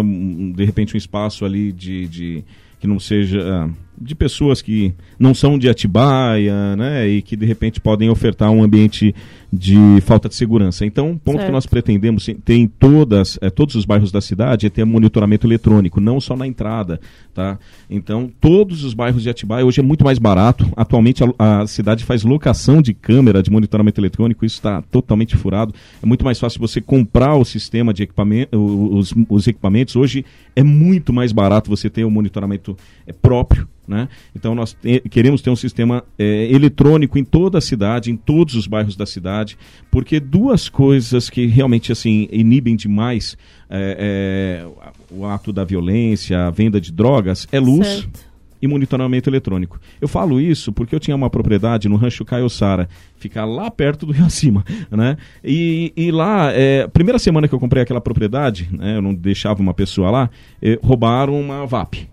de 0.55 0.65
repente 0.65 0.95
um 0.95 0.99
espaço 0.99 1.45
ali 1.45 1.73
de, 1.73 2.07
de- 2.07 2.45
que 2.87 2.89
não 2.89 3.01
seja 3.01 3.43
ah, 3.43 3.69
de 4.01 4.15
pessoas 4.15 4.63
que 4.63 4.95
não 5.19 5.35
são 5.35 5.59
de 5.59 5.69
Atibaia, 5.69 6.77
né, 6.77 7.09
e 7.09 7.21
que 7.21 7.37
de 7.37 7.45
repente 7.45 7.81
podem 7.81 8.09
ofertar 8.09 8.51
um 8.51 8.63
ambiente 8.63 9.15
de 9.53 10.01
falta 10.03 10.29
de 10.29 10.35
segurança. 10.35 10.85
Então, 10.85 11.13
o 11.13 11.19
ponto 11.19 11.37
Certo. 11.37 11.47
que 11.47 11.53
nós 11.53 11.67
pretendemos 11.67 12.29
ter 12.45 12.55
em 12.55 12.67
todas, 12.67 13.39
eh, 13.41 13.51
todos 13.51 13.75
os 13.75 13.85
bairros 13.85 14.11
da 14.11 14.21
cidade 14.21 14.67
é 14.67 14.71
ter 14.71 14.85
monitoramento 14.85 15.47
eletrônico, 15.47 16.01
não 16.01 16.21
só 16.21 16.37
na 16.37 16.47
entrada, 16.47 17.01
tá? 17.35 17.59
Então, 17.89 18.31
todos 18.41 18.85
os 18.85 18.95
bairros 18.95 19.23
de 19.23 19.31
Atibaia 19.31 19.65
hoje 19.65 19.81
é 19.81 19.83
muito 19.83 20.05
mais 20.05 20.19
barato. 20.19 20.69
Atualmente 20.77 21.23
a, 21.23 21.63
a 21.63 21.67
cidade 21.67 22.05
faz 22.05 22.25
locação 22.25 22.83
de 22.83 22.93
câmera 22.93 23.43
de 23.43 23.51
monitoramento 23.51 24.01
eletrônico, 24.01 24.45
isso 24.45 24.57
está 24.57 24.83
totalmente 24.83 25.37
furado. 25.37 25.75
É 26.03 26.07
muito 26.07 26.25
mais 26.25 26.39
fácil 26.39 26.61
você 26.61 26.81
comprar 26.81 27.37
o 27.37 27.45
sistema 27.45 27.95
de 27.95 28.03
equipamento, 28.03 28.57
os, 28.57 29.15
os 29.29 29.47
equipamentos. 29.47 29.97
Hoje 29.97 30.25
é 30.55 30.63
muito 30.63 31.13
mais 31.13 31.33
barato 31.33 31.71
você 31.71 31.89
ter 31.89 32.05
o 32.05 32.11
monitoramento 32.11 32.77
eh, 33.07 33.13
próprio. 33.13 33.69
Né? 33.89 34.09
Então 34.35 34.53
nós 34.55 34.73
te- 34.73 35.01
queremos 35.09 35.41
ter 35.41 35.51
um 35.51 35.55
sistema 35.57 36.03
eh, 36.19 36.49
eletrônico 36.51 37.19
em 37.19 37.25
toda 37.25 37.59
a 37.59 37.61
cidade, 37.61 38.11
em 38.11 38.17
todos 38.17 38.55
os 38.57 38.67
bairros 38.67 38.97
da 38.97 39.07
cidade, 39.07 39.57
porque 39.93 40.19
duas 40.19 40.69
coisas 40.69 41.31
que 41.31 41.47
realmente 41.47 41.93
assim 41.93 42.29
inibem 42.33 42.75
demais 42.75 43.37
eh, 43.71 44.65
eh, 44.67 44.67
o 45.11 45.25
ato 45.25 45.53
da 45.53 45.63
violência, 45.65 46.47
a 46.47 46.51
venda 46.51 46.81
de 46.81 46.91
drogas, 46.93 47.47
é 47.53 47.61
luz 47.61 47.87
Certo. 47.87 48.21
e 48.61 48.67
monitoramento 48.67 49.31
eletrônico. 49.31 49.79
Eu 50.01 50.09
falo 50.09 50.41
isso 50.41 50.73
porque 50.73 50.93
eu 50.95 50.99
tinha 50.99 51.15
uma 51.15 51.31
propriedade 51.31 51.89
no 51.89 51.95
Rancho 51.95 52.25
Caiçara, 52.25 52.89
fica 53.19 53.45
lá 53.45 53.71
perto 53.71 54.05
do 54.05 54.13
Rio 54.13 54.25
Acima, 54.27 54.65
né? 54.91 55.17
E, 55.45 55.93
e 55.97 56.11
lá, 56.11 56.51
é, 56.53 56.89
primeira 56.89 57.21
semana 57.21 57.47
que 57.47 57.55
eu 57.55 57.61
comprei 57.61 57.85
aquela 57.85 58.01
propriedade, 58.01 58.69
né, 58.73 58.97
eu 58.97 59.03
não 59.03 59.15
deixava 59.15 59.61
uma 59.63 59.73
pessoa 59.75 60.11
lá, 60.11 60.31
eh, 60.61 60.77
roubaram 60.83 61.39
uma 61.41 61.65
VAP, 61.67 62.09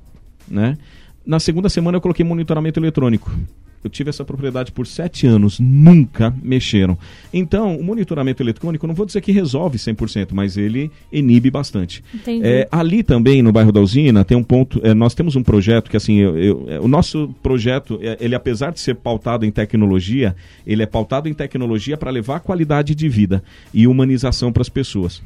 né? 0.47 0.77
Na 1.25 1.39
segunda 1.39 1.69
semana 1.69 1.97
eu 1.97 2.01
coloquei 2.01 2.25
monitoramento 2.25 2.79
eletrônico. 2.79 3.31
Eu 3.83 3.89
tive 3.89 4.09
essa 4.09 4.23
propriedade 4.23 4.71
por 4.71 4.87
sete 4.87 5.27
anos, 5.27 5.59
nunca 5.59 6.33
mexeram. 6.41 6.97
Então, 7.33 7.75
o 7.77 7.83
monitoramento 7.83 8.41
eletrônico, 8.41 8.87
não 8.87 8.95
vou 8.95 9.05
dizer 9.05 9.19
que 9.19 9.29
resolve 9.29 9.77
100%, 9.77 10.29
mas 10.31 10.55
ele 10.55 10.89
inibe 11.11 11.51
bastante. 11.51 12.01
É, 12.45 12.67
ali 12.71 13.03
também, 13.03 13.41
no 13.41 13.51
bairro 13.51 13.73
da 13.73 13.81
Usina, 13.81 14.23
tem 14.23 14.37
um 14.37 14.43
ponto. 14.43 14.79
é, 14.85 14.93
nós 14.93 15.13
temos 15.13 15.35
um 15.35 15.43
projeto 15.43 15.89
que, 15.91 15.97
assim, 15.97 16.15
eu- 16.15 16.37
eu- 16.37 16.65
é, 16.69 16.79
o 16.79 16.87
nosso 16.87 17.35
projeto, 17.43 17.99
é, 18.01 18.15
ele 18.21 18.33
apesar 18.35 18.71
de 18.71 18.79
ser 18.79 18.95
pautado 18.95 19.45
em 19.45 19.51
tecnologia, 19.51 20.33
ele 20.65 20.81
é 20.81 20.85
pautado 20.85 21.27
em 21.27 21.33
tecnologia 21.33 21.97
para 21.97 22.09
levar 22.09 22.39
qualidade 22.39 22.95
de 22.95 23.09
vida 23.09 23.43
e 23.73 23.85
humanização 23.85 24.49
para 24.53 24.61
as 24.61 24.69
pessoas. 24.69 25.21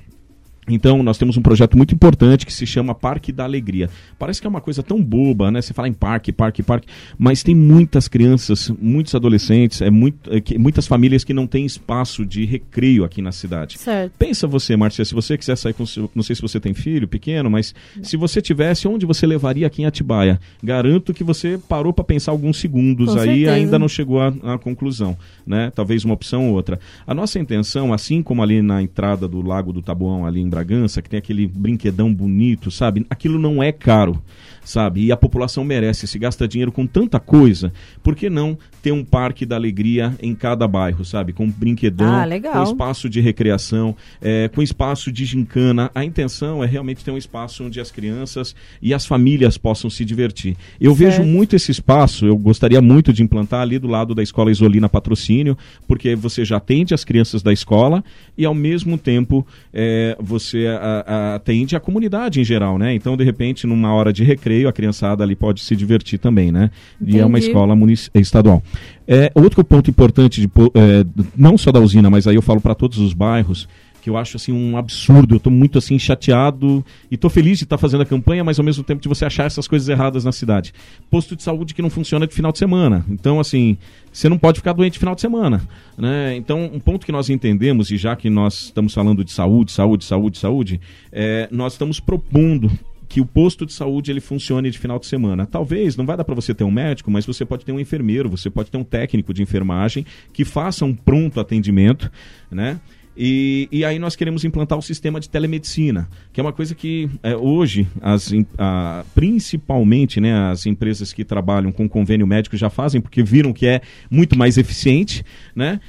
Então, 0.69 1.01
nós 1.01 1.17
temos 1.17 1.37
um 1.37 1.41
projeto 1.41 1.77
muito 1.77 1.95
importante 1.95 2.45
que 2.45 2.51
se 2.53 2.65
chama 2.65 2.93
Parque 2.93 3.31
da 3.31 3.43
Alegria. 3.45 3.89
Parece 4.19 4.41
que 4.41 4.47
é 4.47 4.49
uma 4.49 4.59
coisa 4.59 4.83
tão 4.83 5.01
boba, 5.01 5.49
né? 5.49 5.61
Você 5.61 5.73
fala 5.73 5.87
em 5.87 5.93
parque, 5.93 6.31
parque, 6.31 6.61
parque, 6.61 6.87
mas 7.17 7.41
tem 7.41 7.55
muitas 7.55 8.07
crianças, 8.07 8.69
muitos 8.81 9.15
adolescentes, 9.15 9.81
é 9.81 9.89
muito, 9.89 10.33
é 10.33 10.41
que- 10.41 10.57
muitas 10.57 10.85
famílias 10.85 11.23
que 11.23 11.33
não 11.33 11.47
têm 11.47 11.65
espaço 11.65 12.25
de 12.25 12.43
recreio 12.45 13.03
aqui 13.05 13.21
na 13.21 13.31
cidade. 13.31 13.77
Certo. 13.77 14.11
Pensa 14.19 14.45
você, 14.47 14.75
Márcia, 14.75 15.05
se 15.05 15.13
você 15.13 15.37
quiser 15.37 15.55
sair 15.55 15.73
com 15.73 15.85
seu, 15.85 16.09
não 16.13 16.23
sei 16.23 16.35
se 16.35 16.41
você 16.41 16.59
tem 16.59 16.73
filho 16.73 17.07
pequeno, 17.07 17.49
mas 17.49 17.73
se 18.03 18.17
você 18.17 18.41
tivesse, 18.41 18.87
onde 18.87 19.05
você 19.05 19.25
levaria 19.25 19.67
aqui 19.67 19.81
em 19.81 19.85
Atibaia? 19.85 20.39
Garanto 20.61 21.13
que 21.13 21.23
você 21.23 21.57
parou 21.69 21.93
para 21.93 22.03
pensar 22.03 22.31
alguns 22.31 22.57
segundos 22.57 23.13
Com 23.13 23.19
aí 23.19 23.27
e 23.29 23.45
certeza. 23.45 23.51
ainda 23.53 23.79
não 23.79 23.87
chegou 23.87 24.19
à, 24.21 24.27
à 24.43 24.57
conclusão, 24.57 25.17
né? 25.45 25.71
Talvez 25.73 26.03
uma 26.03 26.13
opção 26.13 26.49
ou 26.49 26.55
outra. 26.55 26.79
A 27.05 27.13
nossa 27.13 27.39
intenção, 27.39 27.93
assim 27.93 28.21
como 28.21 28.43
ali 28.43 28.61
na 28.61 28.81
entrada 28.81 29.27
do 29.27 29.41
Lago 29.41 29.71
do 29.71 29.81
Tabuão, 29.81 30.25
ali 30.25 30.41
em 30.41 30.49
Bragança, 30.57 31.01
que 31.01 31.09
tem 31.09 31.19
aquele 31.19 31.47
brinquedão 31.47 32.13
bonito, 32.13 32.71
sabe? 32.71 33.05
Aquilo 33.09 33.37
não 33.37 33.61
é 33.61 33.71
caro, 33.71 34.21
sabe? 34.67 35.05
E 35.05 35.11
a 35.11 35.17
população 35.17 35.63
merece, 35.63 36.05
se 36.07 36.19
gasta 36.19 36.47
dinheiro 36.47 36.71
com 36.71 36.85
tanta 36.85 37.19
coisa, 37.19 37.71
por 38.03 38.15
que 38.15 38.29
não 38.29 38.57
ter 38.81 38.91
um 38.91 39.03
parque 39.03 39.45
da 39.45 39.55
alegria 39.55 40.13
em 40.21 40.35
cada 40.35 40.67
bairro, 40.67 41.03
sabe? 41.05 41.33
Com 41.33 41.49
brinquedão, 41.49 42.07
Ah, 42.15 42.27
com 42.53 42.63
espaço 42.63 43.09
de 43.09 43.19
recreação, 43.21 43.95
é, 44.21 44.47
com 44.49 44.61
espaço 44.61 45.11
de 45.11 45.25
gincana. 45.25 45.89
A 45.95 46.03
intenção 46.05 46.63
é 46.63 46.67
realmente 46.67 47.03
ter 47.03 47.11
um 47.11 47.17
espaço 47.17 47.63
onde 47.63 47.79
as 47.79 47.91
crianças 47.91 48.55
e 48.81 48.93
as 48.93 49.05
famílias 49.05 49.57
possam 49.57 49.89
se 49.89 50.03
divertir. 50.05 50.55
Eu 50.79 50.95
Certo. 50.95 51.17
vejo 51.17 51.23
muito 51.23 51.55
esse 51.55 51.71
espaço, 51.71 52.25
eu 52.25 52.37
gostaria 52.37 52.81
muito 52.81 53.11
de 53.13 53.23
implantar 53.23 53.61
ali 53.61 53.79
do 53.79 53.87
lado 53.87 54.13
da 54.15 54.23
Escola 54.23 54.51
Isolina 54.51 54.87
Patrocínio, 54.89 55.57
porque 55.87 56.15
você 56.15 56.43
já 56.45 56.57
atende 56.57 56.93
as 56.93 57.03
crianças 57.03 57.41
da 57.41 57.53
escola 57.53 58.03
e 58.37 58.45
ao 58.45 58.53
mesmo 58.53 58.97
tempo 58.97 59.45
é, 59.73 60.15
você 60.19 60.67
a- 60.67 61.03
a- 61.05 61.35
atende 61.35 61.75
a 61.75 61.79
comunidade 61.79 62.39
em 62.39 62.43
geral, 62.43 62.77
né? 62.77 62.93
Então, 62.93 63.15
de 63.15 63.23
repente, 63.23 63.67
numa 63.67 63.93
hora 63.93 64.11
de 64.11 64.23
recreio, 64.23 64.56
a 64.65 64.71
criançada 64.71 65.23
ali 65.23 65.35
pode 65.35 65.61
se 65.61 65.75
divertir 65.75 66.17
também, 66.17 66.51
né? 66.51 66.71
E 67.05 67.19
é 67.19 67.25
uma 67.25 67.37
Entendi. 67.37 67.51
escola 67.51 67.75
estadual. 68.15 68.63
É, 69.07 69.31
outro 69.35 69.63
ponto 69.63 69.89
importante, 69.89 70.41
de, 70.41 70.47
é, 70.73 71.05
não 71.35 71.57
só 71.57 71.71
da 71.71 71.79
usina, 71.79 72.09
mas 72.09 72.27
aí 72.27 72.35
eu 72.35 72.41
falo 72.41 72.59
para 72.59 72.73
todos 72.73 72.97
os 72.97 73.13
bairros, 73.13 73.67
que 74.07 74.09
eu 74.09 74.15
acho 74.15 74.37
assim 74.37 74.53
um 74.53 74.77
absurdo. 74.77 75.35
Eu 75.35 75.39
tô 75.39 75.49
muito 75.49 75.77
assim 75.77 75.99
chateado 75.99 76.83
e 77.11 77.17
tô 77.17 77.29
feliz 77.29 77.57
de 77.57 77.65
estar 77.65 77.77
fazendo 77.77 78.03
a 78.03 78.05
campanha, 78.05 78.41
mas 78.41 78.57
ao 78.57 78.63
mesmo 78.63 78.81
tempo 78.81 79.01
de 79.01 79.09
você 79.09 79.25
achar 79.25 79.43
essas 79.43 79.67
coisas 79.67 79.89
erradas 79.89 80.23
na 80.23 80.31
cidade. 80.31 80.73
Posto 81.09 81.35
de 81.35 81.43
saúde 81.43 81.73
que 81.73 81.81
não 81.81 81.89
funciona 81.89 82.25
de 82.25 82.33
final 82.33 82.53
de 82.53 82.57
semana. 82.57 83.05
Então, 83.09 83.37
assim, 83.37 83.77
você 84.09 84.29
não 84.29 84.37
pode 84.37 84.59
ficar 84.59 84.71
doente 84.71 84.93
de 84.93 84.99
final 84.99 85.13
de 85.13 85.19
semana. 85.19 85.61
Né? 85.97 86.37
Então, 86.37 86.71
um 86.73 86.79
ponto 86.79 87.05
que 87.05 87.11
nós 87.11 87.29
entendemos, 87.29 87.91
e 87.91 87.97
já 87.97 88.15
que 88.15 88.29
nós 88.29 88.65
estamos 88.65 88.93
falando 88.93 89.25
de 89.25 89.31
saúde, 89.31 89.73
saúde, 89.73 90.05
saúde, 90.05 90.37
saúde, 90.37 90.81
é, 91.11 91.49
nós 91.51 91.73
estamos 91.73 91.99
propondo 91.99 92.71
que 93.09 93.21
o 93.21 93.25
posto 93.25 93.65
de 93.65 93.73
saúde 93.73 94.11
ele 94.11 94.19
funcione 94.19 94.69
de 94.69 94.77
final 94.77 94.99
de 94.99 95.05
semana. 95.05 95.45
Talvez 95.45 95.95
não 95.95 96.05
vai 96.05 96.17
dar 96.17 96.23
para 96.23 96.35
você 96.35 96.53
ter 96.53 96.63
um 96.63 96.71
médico, 96.71 97.09
mas 97.09 97.25
você 97.25 97.45
pode 97.45 97.63
ter 97.65 97.71
um 97.71 97.79
enfermeiro, 97.79 98.29
você 98.29 98.49
pode 98.49 98.69
ter 98.69 98.77
um 98.77 98.83
técnico 98.83 99.33
de 99.33 99.41
enfermagem 99.41 100.05
que 100.33 100.43
faça 100.43 100.83
um 100.85 100.93
pronto 100.93 101.39
atendimento, 101.39 102.11
né? 102.51 102.79
E, 103.19 103.67
e 103.71 103.83
aí 103.83 103.97
nós 103.97 104.15
queremos 104.15 104.45
implantar 104.45 104.77
o 104.77 104.81
sistema 104.81 105.19
de 105.19 105.27
telemedicina, 105.27 106.07
que 106.31 106.39
é 106.39 106.43
uma 106.43 106.53
coisa 106.53 106.75
que 106.75 107.09
é, 107.23 107.35
hoje, 107.35 107.87
as, 107.99 108.31
a- 108.59 109.03
principalmente 109.15 110.21
né, 110.21 110.33
as 110.51 110.65
empresas 110.67 111.13
que 111.13 111.23
trabalham 111.23 111.71
com 111.71 111.87
convênio 111.89 112.27
médico 112.27 112.55
já 112.57 112.69
fazem, 112.69 113.01
porque 113.01 113.23
viram 113.23 113.53
que 113.53 113.65
é 113.65 113.81
muito 114.11 114.37
mais 114.37 114.57
eficiente, 114.57 115.23
né? 115.55 115.79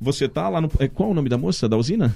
Você 0.00 0.28
tá 0.28 0.48
lá 0.48 0.60
no. 0.60 0.70
é, 0.78 0.86
Qual 0.86 1.10
o 1.10 1.14
nome 1.14 1.28
da 1.28 1.38
moça 1.38 1.68
da 1.68 1.76
usina? 1.76 2.14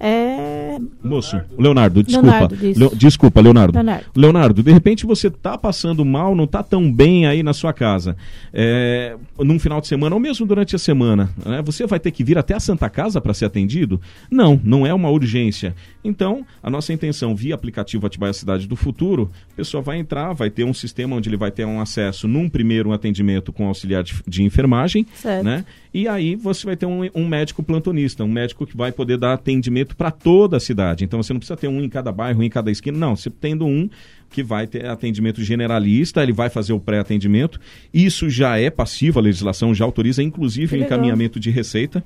É. 0.00 0.78
Moço, 1.02 1.40
Leonardo, 1.58 2.02
desculpa. 2.02 2.30
Leonardo. 2.30 2.56
Leo- 2.78 2.96
desculpa, 2.96 3.40
Leonardo. 3.40 3.72
Leonardo. 3.74 4.04
Leonardo, 4.14 4.62
de 4.62 4.72
repente 4.72 5.04
você 5.06 5.28
tá 5.28 5.58
passando 5.58 6.04
mal, 6.04 6.34
não 6.36 6.46
tá 6.46 6.62
tão 6.62 6.92
bem 6.92 7.26
aí 7.26 7.42
na 7.42 7.52
sua 7.52 7.72
casa, 7.72 8.16
é, 8.52 9.16
num 9.38 9.58
final 9.58 9.80
de 9.80 9.88
semana 9.88 10.14
ou 10.14 10.20
mesmo 10.20 10.46
durante 10.46 10.76
a 10.76 10.78
semana, 10.78 11.30
né? 11.44 11.62
Você 11.64 11.86
vai 11.86 11.98
ter 11.98 12.10
que 12.12 12.22
vir 12.22 12.38
até 12.38 12.54
a 12.54 12.60
Santa 12.60 12.88
Casa 12.88 13.20
para 13.20 13.34
ser 13.34 13.46
atendido? 13.46 14.00
Não, 14.30 14.60
não 14.62 14.86
é 14.86 14.94
uma 14.94 15.10
urgência. 15.10 15.74
Então, 16.08 16.44
a 16.62 16.70
nossa 16.70 16.92
intenção 16.92 17.36
via 17.36 17.54
aplicativo 17.54 18.06
Atibaia 18.06 18.32
Cidade 18.32 18.66
do 18.66 18.74
Futuro, 18.74 19.30
a 19.52 19.56
pessoa 19.56 19.82
vai 19.82 19.98
entrar, 19.98 20.32
vai 20.32 20.48
ter 20.48 20.64
um 20.64 20.72
sistema 20.72 21.14
onde 21.14 21.28
ele 21.28 21.36
vai 21.36 21.50
ter 21.50 21.66
um 21.66 21.80
acesso 21.80 22.26
num 22.26 22.48
primeiro 22.48 22.92
atendimento 22.92 23.52
com 23.52 23.66
auxiliar 23.66 24.02
de, 24.02 24.14
de 24.26 24.42
enfermagem, 24.42 25.06
Certo. 25.14 25.44
né? 25.44 25.64
E 25.92 26.06
aí 26.08 26.34
você 26.34 26.66
vai 26.66 26.76
ter 26.76 26.86
um, 26.86 27.08
um 27.14 27.26
médico 27.26 27.62
plantonista, 27.62 28.24
um 28.24 28.28
médico 28.28 28.66
que 28.66 28.76
vai 28.76 28.92
poder 28.92 29.18
dar 29.18 29.34
atendimento 29.34 29.96
para 29.96 30.10
toda 30.10 30.56
a 30.56 30.60
cidade. 30.60 31.04
Então 31.04 31.22
você 31.22 31.32
não 31.32 31.40
precisa 31.40 31.56
ter 31.56 31.68
um 31.68 31.82
em 31.82 31.88
cada 31.88 32.10
bairro, 32.12 32.40
um 32.40 32.42
em 32.42 32.50
cada 32.50 32.70
esquina. 32.70 32.96
Não, 32.96 33.16
você 33.16 33.30
tendo 33.30 33.66
um 33.66 33.88
que 34.30 34.42
vai 34.42 34.66
ter 34.66 34.86
atendimento 34.86 35.42
generalista, 35.42 36.22
ele 36.22 36.32
vai 36.32 36.50
fazer 36.50 36.72
o 36.72 36.80
pré-atendimento. 36.80 37.58
Isso 37.92 38.28
já 38.28 38.58
é 38.58 38.70
passivo, 38.70 39.18
a 39.18 39.22
legislação 39.22 39.74
já 39.74 39.84
autoriza, 39.84 40.22
inclusive, 40.22 40.76
o 40.76 40.80
encaminhamento 40.80 41.40
de 41.40 41.50
receita. 41.50 42.04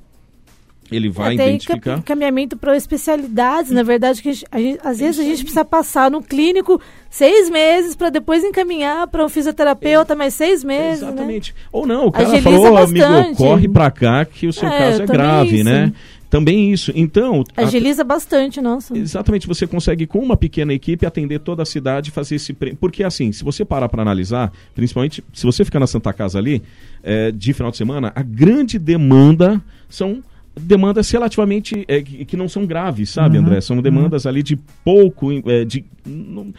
Ele 0.91 1.09
vai 1.09 1.33
Até 1.35 1.47
identificar. 1.49 1.97
encaminhamento 1.97 2.55
para 2.57 2.75
especialidades, 2.77 3.71
na 3.71 3.83
verdade, 3.83 4.21
que 4.21 4.29
a 4.29 4.33
gente- 4.33 4.45
a 4.51 4.59
gente- 4.59 4.79
às 4.83 4.99
vezes 4.99 5.19
a 5.19 5.23
gente 5.23 5.39
precisa 5.39 5.65
passar 5.65 6.11
no 6.11 6.21
clínico 6.21 6.79
seis 7.09 7.49
meses 7.49 7.95
para 7.95 8.09
depois 8.09 8.43
encaminhar 8.43 9.07
para 9.07 9.25
um 9.25 9.29
fisioterapeuta 9.29 10.15
mais 10.15 10.33
seis 10.33 10.63
meses. 10.63 11.01
Né? 11.01 11.07
Exatamente. 11.09 11.55
Ou 11.71 11.87
não, 11.87 12.07
o 12.07 12.11
cara 12.11 12.27
Agiliza 12.27 12.49
falou, 12.49 12.77
amigo, 12.77 12.99
bastante. 13.07 13.37
corre 13.37 13.67
pra 13.67 13.89
cá 13.91 14.25
que 14.25 14.47
o 14.47 14.53
seu 14.53 14.67
É, 14.67 14.77
caso 14.77 15.03
é 15.03 15.05
grave, 15.05 15.55
isso. 15.55 15.63
né? 15.63 15.91
Também 16.29 16.71
isso. 16.73 16.91
Então, 16.95 17.43
a- 17.55 17.61
Agiliza 17.61 18.03
bastante, 18.03 18.59
nossa. 18.59 18.97
Exatamente, 18.97 19.45
você 19.47 19.67
consegue 19.67 20.07
com 20.07 20.17
uma 20.17 20.35
pequena 20.35 20.73
equipe 20.73 21.05
atender 21.05 21.39
toda 21.39 21.61
a 21.61 21.65
cidade 21.65 22.09
e 22.09 22.11
fazer 22.11 22.35
esse 22.35 22.53
porque 22.53 23.03
assim, 23.03 23.31
se 23.31 23.43
você 23.43 23.63
parar 23.63 23.87
para 23.87 24.01
analisar, 24.01 24.51
principalmente 24.73 25.23
se 25.31 25.45
você 25.45 25.63
ficar 25.63 25.79
na 25.79 25.85
Santa 25.85 26.11
Casa 26.11 26.39
ali 26.39 26.63
é, 27.03 27.31
de 27.31 27.53
final 27.53 27.69
de 27.69 27.77
semana, 27.77 28.11
a 28.15 28.23
grande 28.23 28.79
demanda 28.79 29.61
são 29.87 30.23
demandas 30.55 31.09
relativamente 31.09 31.83
é, 31.87 32.01
que, 32.01 32.25
que 32.25 32.37
não 32.37 32.47
são 32.47 32.65
graves, 32.65 33.09
sabe, 33.09 33.37
Uhum, 33.37 33.43
André? 33.45 33.61
São 33.61 33.81
demandas 33.81 34.25
ali 34.25 34.43
de 34.43 34.55
pouco 34.83 35.31
é, 35.49 35.65
de 35.65 35.83
não- 36.05 36.53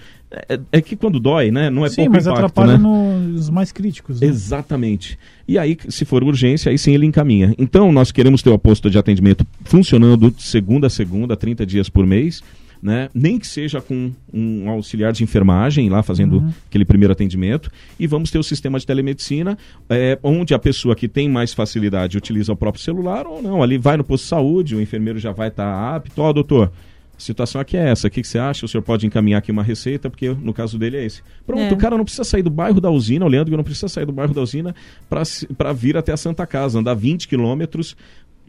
é, 0.48 0.58
é 0.72 0.80
que 0.80 0.96
quando 0.96 1.20
dói, 1.20 1.50
né? 1.52 1.70
Não 1.70 1.84
é 1.86 1.88
Sim, 1.88 1.96
pouco 1.96 2.12
mas 2.12 2.26
impacto, 2.26 2.44
atrapalha 2.44 2.76
né? 2.76 2.78
nos 2.78 3.48
mais 3.50 3.70
críticos. 3.70 4.20
né? 4.20 4.26
Exatamente. 4.26 5.16
E 5.46 5.56
aí, 5.58 5.76
se 5.88 6.04
for 6.04 6.24
urgência, 6.24 6.70
aí 6.70 6.78
sim 6.78 6.92
ele 6.92 7.06
encaminha. 7.06 7.54
Então, 7.56 7.92
nós 7.92 8.10
queremos 8.10 8.42
ter 8.42 8.50
o 8.50 8.58
posto 8.58 8.90
de 8.90 8.98
atendimento 8.98 9.46
funcionando 9.64 10.30
de 10.30 10.42
segunda 10.42 10.88
a 10.88 10.90
segunda, 10.90 11.36
30 11.36 11.64
dias 11.64 11.88
por 11.88 12.04
mês. 12.06 12.42
Né? 12.84 13.08
Nem 13.14 13.38
que 13.38 13.46
seja 13.46 13.80
com 13.80 14.12
um 14.30 14.68
auxiliar 14.68 15.10
de 15.12 15.24
enfermagem 15.24 15.88
lá 15.88 16.02
fazendo 16.02 16.36
Uhum. 16.36 16.52
aquele 16.68 16.84
primeiro 16.84 17.12
atendimento. 17.12 17.70
E 17.98 18.06
vamos 18.06 18.30
ter 18.30 18.38
o 18.38 18.42
sistema 18.42 18.78
de 18.78 18.86
telemedicina, 18.86 19.56
é, 19.88 20.18
onde 20.22 20.52
a 20.52 20.58
pessoa 20.58 20.94
que 20.94 21.08
tem 21.08 21.26
mais 21.28 21.54
facilidade 21.54 22.18
utiliza 22.18 22.52
o 22.52 22.56
próprio 22.56 22.82
celular 22.84 23.26
ou 23.26 23.40
não. 23.40 23.62
Ali 23.62 23.78
vai 23.78 23.96
no 23.96 24.04
posto 24.04 24.24
de 24.24 24.28
saúde, 24.28 24.76
o 24.76 24.80
enfermeiro 24.82 25.18
já 25.18 25.32
vai 25.32 25.48
estar 25.48 25.96
apto. 25.96 26.20
Ó, 26.20 26.30
doutor, 26.30 26.70
a 27.16 27.20
situação 27.20 27.60
aqui 27.60 27.76
é 27.76 27.88
essa. 27.90 28.08
O 28.08 28.10
que, 28.10 28.20
que 28.20 28.28
você 28.28 28.38
acha? 28.38 28.66
O 28.66 28.68
senhor 28.68 28.82
pode 28.82 29.06
encaminhar 29.06 29.38
aqui 29.38 29.50
uma 29.52 29.62
receita, 29.62 30.10
porque 30.10 30.28
no 30.28 30.52
caso 30.52 30.76
dele 30.78 30.96
é 30.98 31.06
esse. 31.06 31.22
Pronto, 31.46 31.62
É. 31.62 31.72
o 31.72 31.76
cara 31.78 31.96
não 31.96 32.04
precisa 32.04 32.24
sair 32.24 32.42
do 32.42 32.50
bairro 32.50 32.80
da 32.80 32.90
usina, 32.90 33.24
o 33.24 33.28
Leandro 33.28 33.56
não 33.56 33.64
precisa 33.64 33.88
sair 33.88 34.04
do 34.04 34.12
bairro 34.12 34.34
da 34.34 34.42
usina 34.42 34.74
para 35.08 35.72
vir 35.72 35.96
até 35.96 36.12
a 36.12 36.16
Santa 36.16 36.44
Casa, 36.46 36.78
andar 36.80 36.94
20 36.94 37.28
quilômetros, 37.28 37.96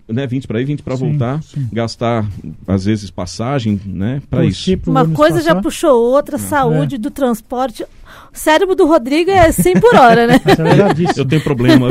né? 0.08 0.28
20 0.28 0.47
para 0.47 0.62
ir, 0.62 0.66
20 0.66 0.84
para 0.84 0.95
voltar, 0.95 1.41
sim. 1.43 1.68
gastar, 1.72 2.26
às 2.68 2.86
vezes, 2.86 3.10
passagem, 3.10 3.80
né? 3.86 4.22
Para 4.30 4.45
isso. 4.45 4.78
pro 4.78 4.91
Uma 4.91 5.08
coisa 5.08 5.41
já 5.41 5.49
passar. 5.56 5.62
puxou 5.64 6.01
outra, 6.14 6.36
É. 6.36 6.39
saúde 6.39 6.97
do 6.97 7.10
transporte. 7.12 7.86
O 8.34 8.38
cérebro 8.38 8.76
do 8.76 8.86
Rodrigo 8.86 9.32
é 9.32 9.51
100 9.51 9.80
por 9.80 9.95
hora, 9.95 10.28
né? 10.28 10.39
Aceleradíssimo. 10.43 11.22
Eu 11.22 11.26
tenho 11.26 11.41
problema. 11.41 11.88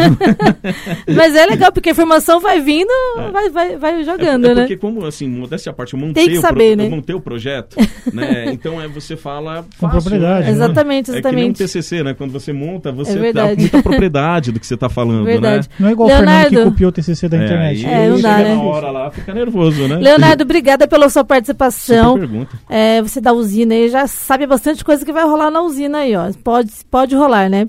Mas 1.15 1.35
é 1.35 1.47
legal, 1.47 1.73
porque 1.73 1.89
a 1.91 1.93
informação 1.93 2.41
vai 2.41 2.61
vindo, 2.61 2.91
vai, 3.33 3.49
vai, 3.51 3.77
vai 3.77 4.05
jogando, 4.05 4.47
é, 4.47 4.51
é 4.51 4.55
né? 4.55 4.61
porque, 4.63 4.77
como, 4.77 5.05
assim, 5.07 5.29
modéstia 5.29 5.71
à 5.71 5.73
parte, 5.73 5.95
eu 5.95 6.01
montei, 6.01 6.29
que 6.29 6.39
o, 6.39 6.41
saber, 6.41 6.77
né? 6.77 6.87
eu 6.87 6.91
montei 6.91 7.15
o 7.15 7.21
projeto, 7.21 7.77
né? 8.13 8.47
Então, 8.53 8.81
é, 8.81 8.87
você 8.89 9.17
fala 9.17 9.65
Com 9.79 9.89
propriedade, 9.89 10.41
né? 10.41 10.47
né? 10.47 10.51
Exatamente, 10.51 11.11
É 11.11 11.15
que 11.15 11.23
nem 11.23 11.35
um 11.35 11.51
exatamente. 11.51 11.59
TCC, 11.65 12.03
né? 12.03 12.15
Quando 12.15 12.33
você 12.33 12.53
monta, 12.53 12.93
você 12.93 13.19
É 13.29 13.33
dá 13.33 13.47
muita 13.47 13.83
propriedade 13.83 14.53
do 14.53 14.61
que 14.61 14.67
você 14.67 14.75
está 14.75 14.89
falando, 14.89 15.25
Verdade. 15.25 15.69
né? 15.69 15.75
Não 15.79 15.89
é 15.89 15.93
igual 15.93 16.09
o 16.09 16.13
Fernando 16.13 16.45
que 16.49 16.55
Leonardo. 16.55 16.71
copiou 16.73 16.89
o 16.89 16.93
TCC 16.93 17.29
da 17.29 17.37
internet. 17.37 17.87
aí 17.87 17.93
É, 17.93 18.09
não 18.09 18.21
dá, 18.21 18.37
chega 18.37 18.49
né? 18.51 18.55
na 18.55 18.63
hora 18.63 18.91
lá, 18.91 19.11
fica 19.11 19.35
nervoso, 19.35 19.89
né? 19.89 19.97
Leonardo, 19.97 20.45
obrigada 20.45 20.87
pela 20.87 21.09
sua 21.09 21.25
participação. 21.25 22.15
Super 22.15 22.29
pergunta. 22.29 22.57
É, 22.69 23.03
você 23.03 23.21
da 23.21 23.33
usina 23.33 23.75
aí 23.75 23.89
já 23.89 24.07
sabe 24.07 24.47
bastante 24.47 24.85
coisa 24.85 25.05
que 25.05 25.13
vai 25.13 25.25
rolar 25.25 25.51
na 25.51 25.63
usina 25.63 25.99
aí, 25.99 26.14
ó. 26.17 26.31
Pode, 26.43 26.71
pode 26.91 27.15
rolar, 27.15 27.49
né? 27.49 27.69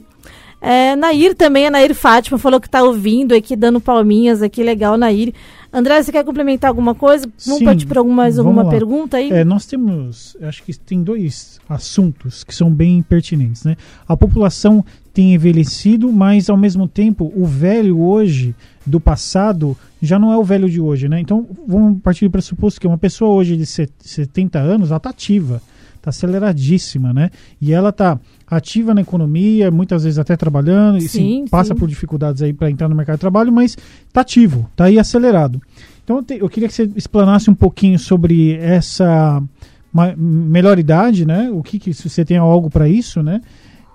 É, 0.62 0.96
Nair 0.96 1.36
também, 1.36 1.68
a 1.68 1.72
Nair 1.72 1.94
Fátima 1.94 2.38
falou 2.40 2.60
que 2.60 2.70
tá 2.70 2.82
ouvindo 2.82 3.36
aqui, 3.36 3.56
dando 3.56 3.80
palminhas 3.80 4.42
aqui, 4.42 4.64
legal, 4.64 4.98
Nair. 4.98 5.32
André, 5.72 6.02
você 6.02 6.12
quer 6.12 6.24
complementar 6.24 6.70
alguma 6.70 6.96
coisa? 6.96 7.30
Vamos 7.46 7.60
Sim, 7.60 7.66
partir 7.66 7.86
para 7.86 8.00
alguma, 8.00 8.16
mais 8.24 8.40
alguma 8.40 8.64
lá. 8.64 8.70
pergunta 8.70 9.18
aí? 9.18 9.30
É, 9.30 9.44
nós 9.44 9.66
temos, 9.66 10.36
acho 10.42 10.64
que 10.64 10.74
tem 10.74 11.04
dois 11.04 11.60
assuntos 11.70 12.44
que 12.46 12.56
são 12.56 12.72
bem 12.72 13.02
pertinentes, 13.04 13.66
né? 13.66 13.76
A 14.08 14.16
população 14.16 14.84
tem 15.14 15.34
envelhecido, 15.34 16.12
mas 16.14 16.50
ao 16.50 16.56
mesmo 16.58 16.88
tempo 16.88 17.32
o 17.36 17.46
velho 17.46 18.00
hoje 18.00 18.56
do 18.86 19.00
passado 19.02 19.78
já 20.02 20.18
não 20.18 20.32
é 20.32 20.38
o 20.38 20.44
velho 20.44 20.70
de 20.70 20.80
hoje, 20.80 21.10
né? 21.10 21.20
Então 21.20 21.46
vamos 21.68 22.02
partir 22.02 22.26
do 22.26 22.32
pressuposto 22.32 22.80
que 22.80 22.88
uma 22.88 22.98
pessoa 22.98 23.36
hoje 23.36 23.58
de 23.58 23.66
set- 23.66 23.92
70 24.00 24.58
anos, 24.60 24.92
ela 24.92 25.00
tá 25.00 25.10
ativa, 25.10 25.62
tá 26.06 26.10
aceleradíssima, 26.12 27.12
né? 27.12 27.32
E 27.60 27.74
ela 27.74 27.92
tá 27.92 28.20
ativa 28.48 28.94
na 28.94 29.02
economia, 29.02 29.72
muitas 29.72 30.04
vezes 30.04 30.20
até 30.20 30.38
trabalhando, 30.38 30.98
e 31.00 31.02
sim, 31.02 31.08
Sim, 31.10 31.46
passa 31.50 31.74
sim. 31.74 31.80
por 31.80 31.88
dificuldades 31.90 32.42
aí 32.44 32.54
para 32.54 32.70
entrar 32.70 32.88
no 32.88 32.96
mercado 32.96 33.16
de 33.16 33.22
trabalho, 33.22 33.52
mas 33.52 33.76
tá 34.14 34.22
ativo, 34.22 34.70
tá 34.76 34.86
aí 34.86 35.00
acelerado. 35.00 35.60
Então 36.04 36.18
eu, 36.18 36.24
te- 36.24 36.38
eu 36.40 36.48
queria 36.48 36.70
que 36.70 36.76
você 36.76 36.90
explanasse 36.96 37.50
um 37.50 37.56
pouquinho 37.56 37.98
sobre 37.98 38.54
essa 38.58 39.42
melhor 40.18 40.78
idade, 40.78 41.26
né? 41.26 41.50
O 41.52 41.64
que, 41.64 41.80
que 41.80 41.94
se 41.94 42.08
você 42.10 42.24
tem 42.26 42.38
algo 42.38 42.70
para 42.70 42.88
isso, 42.88 43.24
né? 43.24 43.42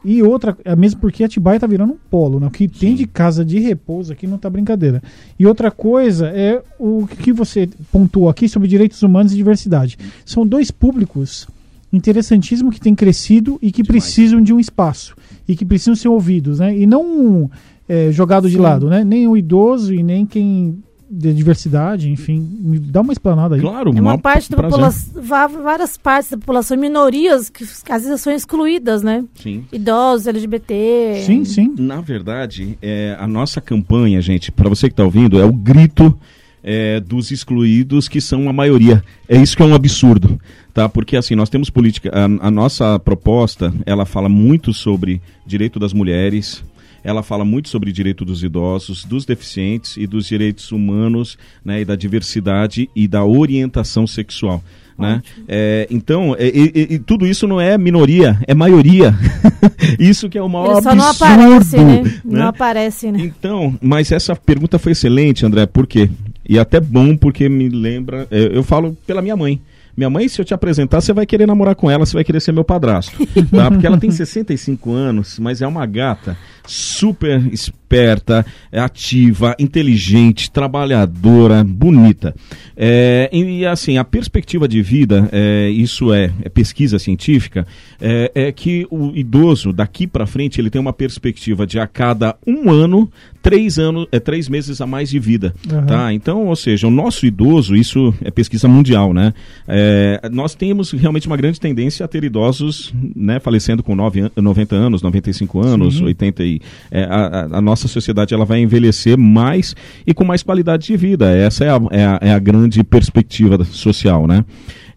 E 0.02 0.22
outra, 0.22 0.56
é 0.64 0.74
mesmo 0.74 0.98
porque 0.98 1.22
Atibaia 1.22 1.60
tá 1.60 1.66
virando 1.66 1.92
um 1.92 1.98
polo, 2.10 2.40
né? 2.40 2.46
O 2.46 2.50
que 2.50 2.66
tem 2.66 2.94
de 2.94 3.06
casa 3.06 3.44
de 3.44 3.58
repouso 3.58 4.10
aqui 4.14 4.26
não 4.26 4.38
tá 4.38 4.48
brincadeira. 4.48 5.02
E 5.38 5.46
outra 5.46 5.70
coisa 5.70 6.28
é 6.28 6.62
o 6.78 7.06
que 7.06 7.32
você 7.34 7.68
pontuou 7.92 8.30
aqui 8.30 8.48
sobre 8.48 8.66
direitos 8.66 9.02
humanos 9.02 9.32
e 9.32 9.36
diversidade. 9.36 9.98
São 10.24 10.46
dois 10.46 10.70
públicos 10.70 11.46
interessantíssimos 11.92 12.74
que 12.74 12.80
têm 12.80 12.94
crescido 12.94 13.58
e 13.60 13.72
que 13.72 13.82
Demais. 13.82 14.04
precisam 14.04 14.40
de 14.40 14.52
um 14.52 14.60
espaço 14.60 15.14
e 15.48 15.56
que 15.56 15.64
precisam 15.64 15.94
ser 15.96 16.08
ouvidos, 16.08 16.58
né? 16.60 16.76
E 16.76 16.86
não 16.86 17.50
é, 17.88 18.12
jogado 18.12 18.48
de 18.48 18.56
Sim. 18.56 18.62
lado, 18.62 18.88
né? 18.88 19.02
Nem 19.02 19.26
o 19.26 19.36
idoso 19.36 19.92
e 19.92 20.02
nem 20.02 20.24
quem 20.24 20.82
de 21.12 21.34
diversidade, 21.34 22.08
enfim, 22.08 22.38
me 22.60 22.78
dá 22.78 23.00
uma 23.00 23.12
explanada 23.12 23.56
aí. 23.56 23.60
Claro, 23.60 23.90
É 23.96 24.00
uma 24.00 24.16
parte 24.16 24.48
da 24.48 24.62
população, 24.62 25.20
várias 25.20 25.96
partes 25.96 26.30
da 26.30 26.38
população, 26.38 26.76
minorias 26.76 27.50
que 27.50 27.64
às 27.88 28.04
vezes 28.04 28.20
são 28.20 28.32
excluídas, 28.32 29.02
né? 29.02 29.24
Sim. 29.34 29.64
Idosos, 29.72 30.28
LGBT. 30.28 31.22
Sim, 31.26 31.44
sim. 31.44 31.74
Na 31.76 32.00
verdade, 32.00 32.78
é, 32.80 33.16
a 33.18 33.26
nossa 33.26 33.60
campanha, 33.60 34.20
gente, 34.20 34.52
para 34.52 34.68
você 34.68 34.86
que 34.86 34.92
está 34.92 35.02
ouvindo, 35.02 35.40
é 35.40 35.44
o 35.44 35.52
grito 35.52 36.16
é, 36.62 37.00
dos 37.00 37.30
excluídos, 37.30 38.08
que 38.08 38.20
são 38.20 38.48
a 38.48 38.52
maioria. 38.52 39.02
É 39.28 39.40
isso 39.40 39.56
que 39.56 39.62
é 39.62 39.66
um 39.66 39.74
absurdo, 39.74 40.40
tá? 40.74 40.88
Porque 40.88 41.16
assim, 41.16 41.34
nós 41.34 41.48
temos 41.48 41.70
política, 41.70 42.10
a, 42.12 42.24
a 42.46 42.50
nossa 42.50 42.98
proposta, 42.98 43.72
ela 43.86 44.04
fala 44.04 44.28
muito 44.28 44.72
sobre 44.72 45.20
direito 45.46 45.78
das 45.78 45.92
mulheres, 45.92 46.62
ela 47.02 47.22
fala 47.22 47.44
muito 47.44 47.68
sobre 47.68 47.92
direito 47.92 48.24
dos 48.24 48.42
idosos, 48.42 49.04
dos 49.04 49.24
deficientes 49.24 49.96
e 49.96 50.06
dos 50.06 50.26
direitos 50.26 50.70
humanos, 50.70 51.38
né, 51.64 51.80
e 51.80 51.84
da 51.84 51.96
diversidade 51.96 52.90
e 52.94 53.08
da 53.08 53.24
orientação 53.24 54.06
sexual. 54.06 54.62
Né? 54.98 55.22
É, 55.48 55.86
então, 55.90 56.36
é, 56.38 56.46
e 56.46 56.98
tudo 56.98 57.26
isso 57.26 57.48
não 57.48 57.58
é 57.58 57.78
minoria, 57.78 58.38
é 58.46 58.52
maioria. 58.52 59.14
isso 59.98 60.28
que 60.28 60.36
é 60.36 60.42
o 60.42 60.48
maior 60.48 60.72
Ele 60.72 60.82
só 60.82 60.94
não 60.94 61.06
absurdo. 61.06 61.32
aparece, 61.32 61.76
né? 61.78 62.02
né? 62.02 62.20
Não 62.22 62.46
aparece, 62.48 63.10
né? 63.10 63.18
Então, 63.22 63.74
mas 63.80 64.12
essa 64.12 64.36
pergunta 64.36 64.78
foi 64.78 64.92
excelente, 64.92 65.46
André, 65.46 65.64
por 65.64 65.86
quê? 65.86 66.10
E 66.50 66.58
até 66.58 66.80
bom 66.80 67.16
porque 67.16 67.48
me 67.48 67.68
lembra, 67.68 68.26
é, 68.28 68.50
eu 68.52 68.64
falo 68.64 68.98
pela 69.06 69.22
minha 69.22 69.36
mãe. 69.36 69.60
Minha 69.96 70.10
mãe, 70.10 70.26
se 70.26 70.40
eu 70.40 70.44
te 70.44 70.52
apresentar, 70.52 71.00
você 71.00 71.12
vai 71.12 71.24
querer 71.24 71.46
namorar 71.46 71.76
com 71.76 71.88
ela, 71.88 72.04
você 72.04 72.14
vai 72.14 72.24
querer 72.24 72.40
ser 72.40 72.50
meu 72.50 72.64
padrasto. 72.64 73.24
tá? 73.54 73.70
Porque 73.70 73.86
ela 73.86 73.98
tem 73.98 74.10
65 74.10 74.92
anos, 74.92 75.38
mas 75.38 75.62
é 75.62 75.66
uma 75.66 75.86
gata 75.86 76.36
super 76.66 77.42
esperta, 77.52 78.46
é 78.70 78.78
ativa, 78.80 79.54
inteligente, 79.58 80.50
trabalhadora, 80.50 81.64
bonita. 81.64 82.34
É, 82.76 83.28
e 83.32 83.66
assim, 83.66 83.98
a 83.98 84.04
perspectiva 84.04 84.68
de 84.68 84.80
vida, 84.80 85.28
é, 85.32 85.68
isso 85.68 86.12
é, 86.12 86.32
é 86.42 86.48
pesquisa 86.48 86.98
científica, 86.98 87.66
é, 88.00 88.30
é 88.34 88.52
que 88.52 88.86
o 88.90 89.14
idoso 89.14 89.72
daqui 89.72 90.06
para 90.06 90.26
frente 90.26 90.60
ele 90.60 90.70
tem 90.70 90.80
uma 90.80 90.92
perspectiva 90.92 91.66
de 91.66 91.78
a 91.78 91.86
cada 91.86 92.36
um 92.46 92.70
ano, 92.70 93.10
três 93.42 93.78
anos, 93.78 94.06
é 94.12 94.20
três 94.20 94.48
meses 94.48 94.80
a 94.80 94.86
mais 94.86 95.08
de 95.10 95.18
vida. 95.18 95.54
Aham. 95.70 95.86
Tá? 95.86 96.12
Então, 96.12 96.46
ou 96.46 96.56
seja, 96.56 96.86
o 96.86 96.90
nosso 96.90 97.24
idoso, 97.26 97.74
isso 97.74 98.14
é 98.22 98.30
pesquisa 98.30 98.68
mundial, 98.68 99.12
né? 99.14 99.32
É, 99.66 100.20
nós 100.30 100.54
temos 100.54 100.90
realmente 100.92 101.26
uma 101.26 101.36
grande 101.36 101.58
tendência 101.58 102.04
a 102.04 102.08
ter 102.08 102.22
idosos, 102.24 102.92
né, 103.16 103.40
falecendo 103.40 103.82
com 103.82 103.94
9, 103.94 104.20
an- 104.20 104.30
90 104.36 104.76
anos, 104.76 105.02
95 105.02 105.60
anos, 105.60 105.96
Sim. 105.98 106.04
80 106.04 106.44
e 106.44 106.60
é, 106.90 107.04
a, 107.04 107.48
a- 107.52 107.60
nossa 107.60 107.88
sociedade 107.88 108.34
ela 108.34 108.44
vai 108.44 108.60
envelhecer 108.60 109.16
mais 109.16 109.74
e 110.06 110.12
com 110.12 110.24
mais 110.24 110.42
qualidade 110.42 110.86
de 110.86 110.96
vida. 110.96 111.30
Essa 111.34 111.64
é 111.64 111.70
a, 111.70 111.80
é 111.90 112.04
a, 112.04 112.18
é 112.22 112.32
a 112.32 112.38
grande 112.38 112.82
perspectiva 112.84 113.64
social, 113.64 114.26
né? 114.26 114.44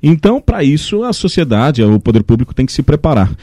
Então, 0.06 0.42
para 0.42 0.62
isso, 0.66 1.02
a 1.06 1.14
sociedade, 1.14 1.82
o 1.82 1.98
poder 1.98 2.24
público 2.24 2.54
tem 2.54 2.66
que 2.66 2.74
se 2.74 2.84
preparar. 2.84 3.34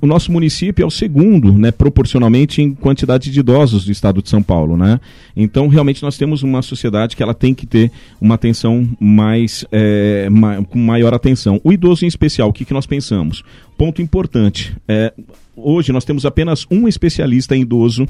O 0.00 0.06
nosso 0.06 0.32
município 0.32 0.82
é 0.82 0.86
o 0.86 0.90
segundo, 0.90 1.52
né, 1.52 1.70
proporcionalmente 1.70 2.60
em 2.60 2.74
quantidade 2.74 3.30
de 3.30 3.38
idosos 3.38 3.84
do 3.84 3.92
estado 3.92 4.20
de 4.20 4.28
São 4.28 4.42
Paulo, 4.42 4.76
né? 4.76 4.98
Então, 5.36 5.68
realmente, 5.68 6.02
nós 6.02 6.18
temos 6.18 6.42
uma 6.42 6.60
sociedade 6.60 7.14
que 7.14 7.22
ela 7.22 7.34
tem 7.34 7.54
que 7.54 7.66
ter 7.66 7.92
uma 8.20 8.34
atenção 8.34 8.88
mais, 8.98 9.64
é, 9.70 10.28
ma- 10.28 10.64
com 10.64 10.78
maior 10.80 11.14
atenção. 11.14 11.60
O 11.62 11.72
idoso 11.72 12.04
em 12.04 12.08
especial, 12.08 12.48
o 12.48 12.52
que, 12.52 12.64
que 12.64 12.74
nós 12.74 12.84
pensamos? 12.84 13.44
Ponto 13.76 14.02
importante, 14.02 14.76
é, 14.88 15.12
hoje 15.56 15.92
nós 15.92 16.04
temos 16.04 16.26
apenas 16.26 16.66
um 16.68 16.88
especialista 16.88 17.54
em 17.56 17.62
idoso 17.62 18.08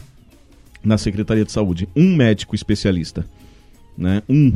na 0.82 0.96
Secretaria 0.96 1.44
de 1.44 1.52
Saúde, 1.52 1.86
um 1.94 2.16
médico 2.16 2.54
especialista. 2.54 3.26
Né? 3.98 4.22
Um, 4.28 4.52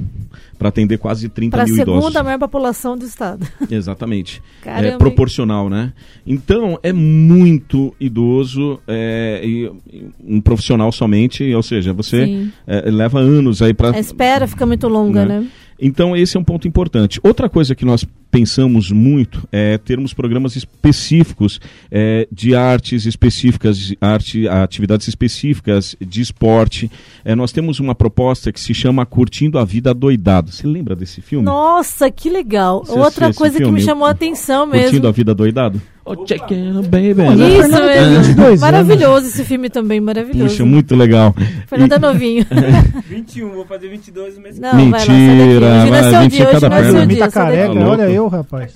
para 0.57 0.69
atender 0.69 0.99
quase 0.99 1.29
30 1.29 1.51
Para 1.57 1.65
a 1.65 1.67
mil 1.67 1.75
idosos. 1.75 2.01
segunda 2.05 2.23
maior 2.23 2.39
população 2.39 2.97
do 2.97 3.05
estado. 3.05 3.45
Exatamente. 3.69 4.41
Caramba, 4.63 4.95
é 4.95 4.97
proporcional, 4.97 5.69
né? 5.69 5.93
Então, 6.25 6.79
é 6.81 6.93
muito 6.93 7.93
idoso 7.99 8.79
é, 8.87 9.41
e, 9.43 9.69
um 10.25 10.41
profissional 10.41 10.93
somente, 10.93 11.53
ou 11.53 11.63
seja, 11.63 11.93
você 11.93 12.47
é, 12.69 12.89
leva 12.89 13.19
anos 13.19 13.61
aí 13.61 13.75
para 13.75 13.91
A 13.97 13.99
espera 13.99 14.47
fica 14.47 14.65
muito 14.65 14.87
longa, 14.87 15.25
Né? 15.27 15.41
né? 15.41 15.47
Então, 15.83 16.17
esse 16.17 16.37
é 16.37 16.41
um 16.41 16.45
ponto 16.45 16.69
importante. 16.69 17.21
Outra 17.25 17.49
coisa 17.49 17.75
que 17.75 17.85
nós 17.85 18.07
pensamos 18.31 18.91
muito 18.91 19.47
é 19.53 19.77
termos 19.77 20.15
programas 20.15 20.57
específicos 20.57 21.61
é, 21.91 22.27
de 22.33 22.55
artes 22.55 23.05
específicas, 23.05 23.77
de 23.77 23.99
arte, 24.01 24.49
atividades 24.49 25.07
específicas 25.09 25.95
de 26.01 26.23
esporte. 26.23 26.91
É, 27.25 27.35
nós 27.35 27.53
temos 27.53 27.81
uma 27.81 27.95
proposta 27.95 28.53
que 28.53 28.61
se 28.61 28.73
chama 28.73 29.05
Curtindo 29.05 29.59
a 29.59 29.65
Vida 29.65 29.93
Doidado. 29.93 30.53
Você 30.53 30.67
lembra 30.67 30.97
desse 30.97 31.21
filme? 31.21 31.45
Nossa, 31.45 32.11
que 32.11 32.31
legal. 32.31 32.85
Você 32.85 32.99
Outra 32.99 33.35
coisa 33.35 33.59
que 33.59 33.71
me 33.71 33.83
chamou 33.83 34.07
a 34.07 34.13
atenção 34.13 34.71
Curtindo 34.71 34.93
mesmo. 34.93 35.09
a 35.09 35.13
Vida 35.13 35.35
Doidado? 35.35 35.83
Oh, 36.05 36.17
check 36.27 36.43
it, 36.51 36.89
baby. 36.89 37.15
Né? 37.15 37.33
Isso 37.49 37.63
Fernanda 37.63 37.87
mesmo. 37.87 38.13
tem 38.15 38.23
22 38.23 38.61
Maravilhoso 38.61 39.27
esse 39.29 39.45
filme 39.45 39.71
também, 39.71 40.01
maravilhoso. 40.01 40.51
Puxa, 40.51 40.65
muito 40.65 40.97
legal. 40.97 41.33
Fernando 41.69 41.93
é 41.93 41.99
novinho. 42.01 42.45
21, 43.09 43.51
vou 43.51 43.65
fazer 43.65 43.89
22 43.89 44.35
no 44.37 44.43
mês 44.43 44.59
Não, 44.59 44.71
vai 44.73 44.91
lá, 44.91 44.99
sai 44.99 45.07
daqui. 45.07 45.13
Mentira, 45.13 45.67
Hoje 45.67 45.91
não 45.91 45.97
é 45.97 46.03
vai, 46.03 46.11
seu 46.11 46.21
20 46.23 46.31
dia, 46.33 46.43
hoje 46.49 46.53
cada 46.61 46.69
não 46.69 46.77
é 46.77 46.91
seu 46.91 47.07
dia. 47.07 47.19
tá 47.19 47.31
careca, 47.31 47.75
Tá 47.75 47.87
olha 47.89 48.03
eu, 48.11 48.27
rapaz. 48.29 48.75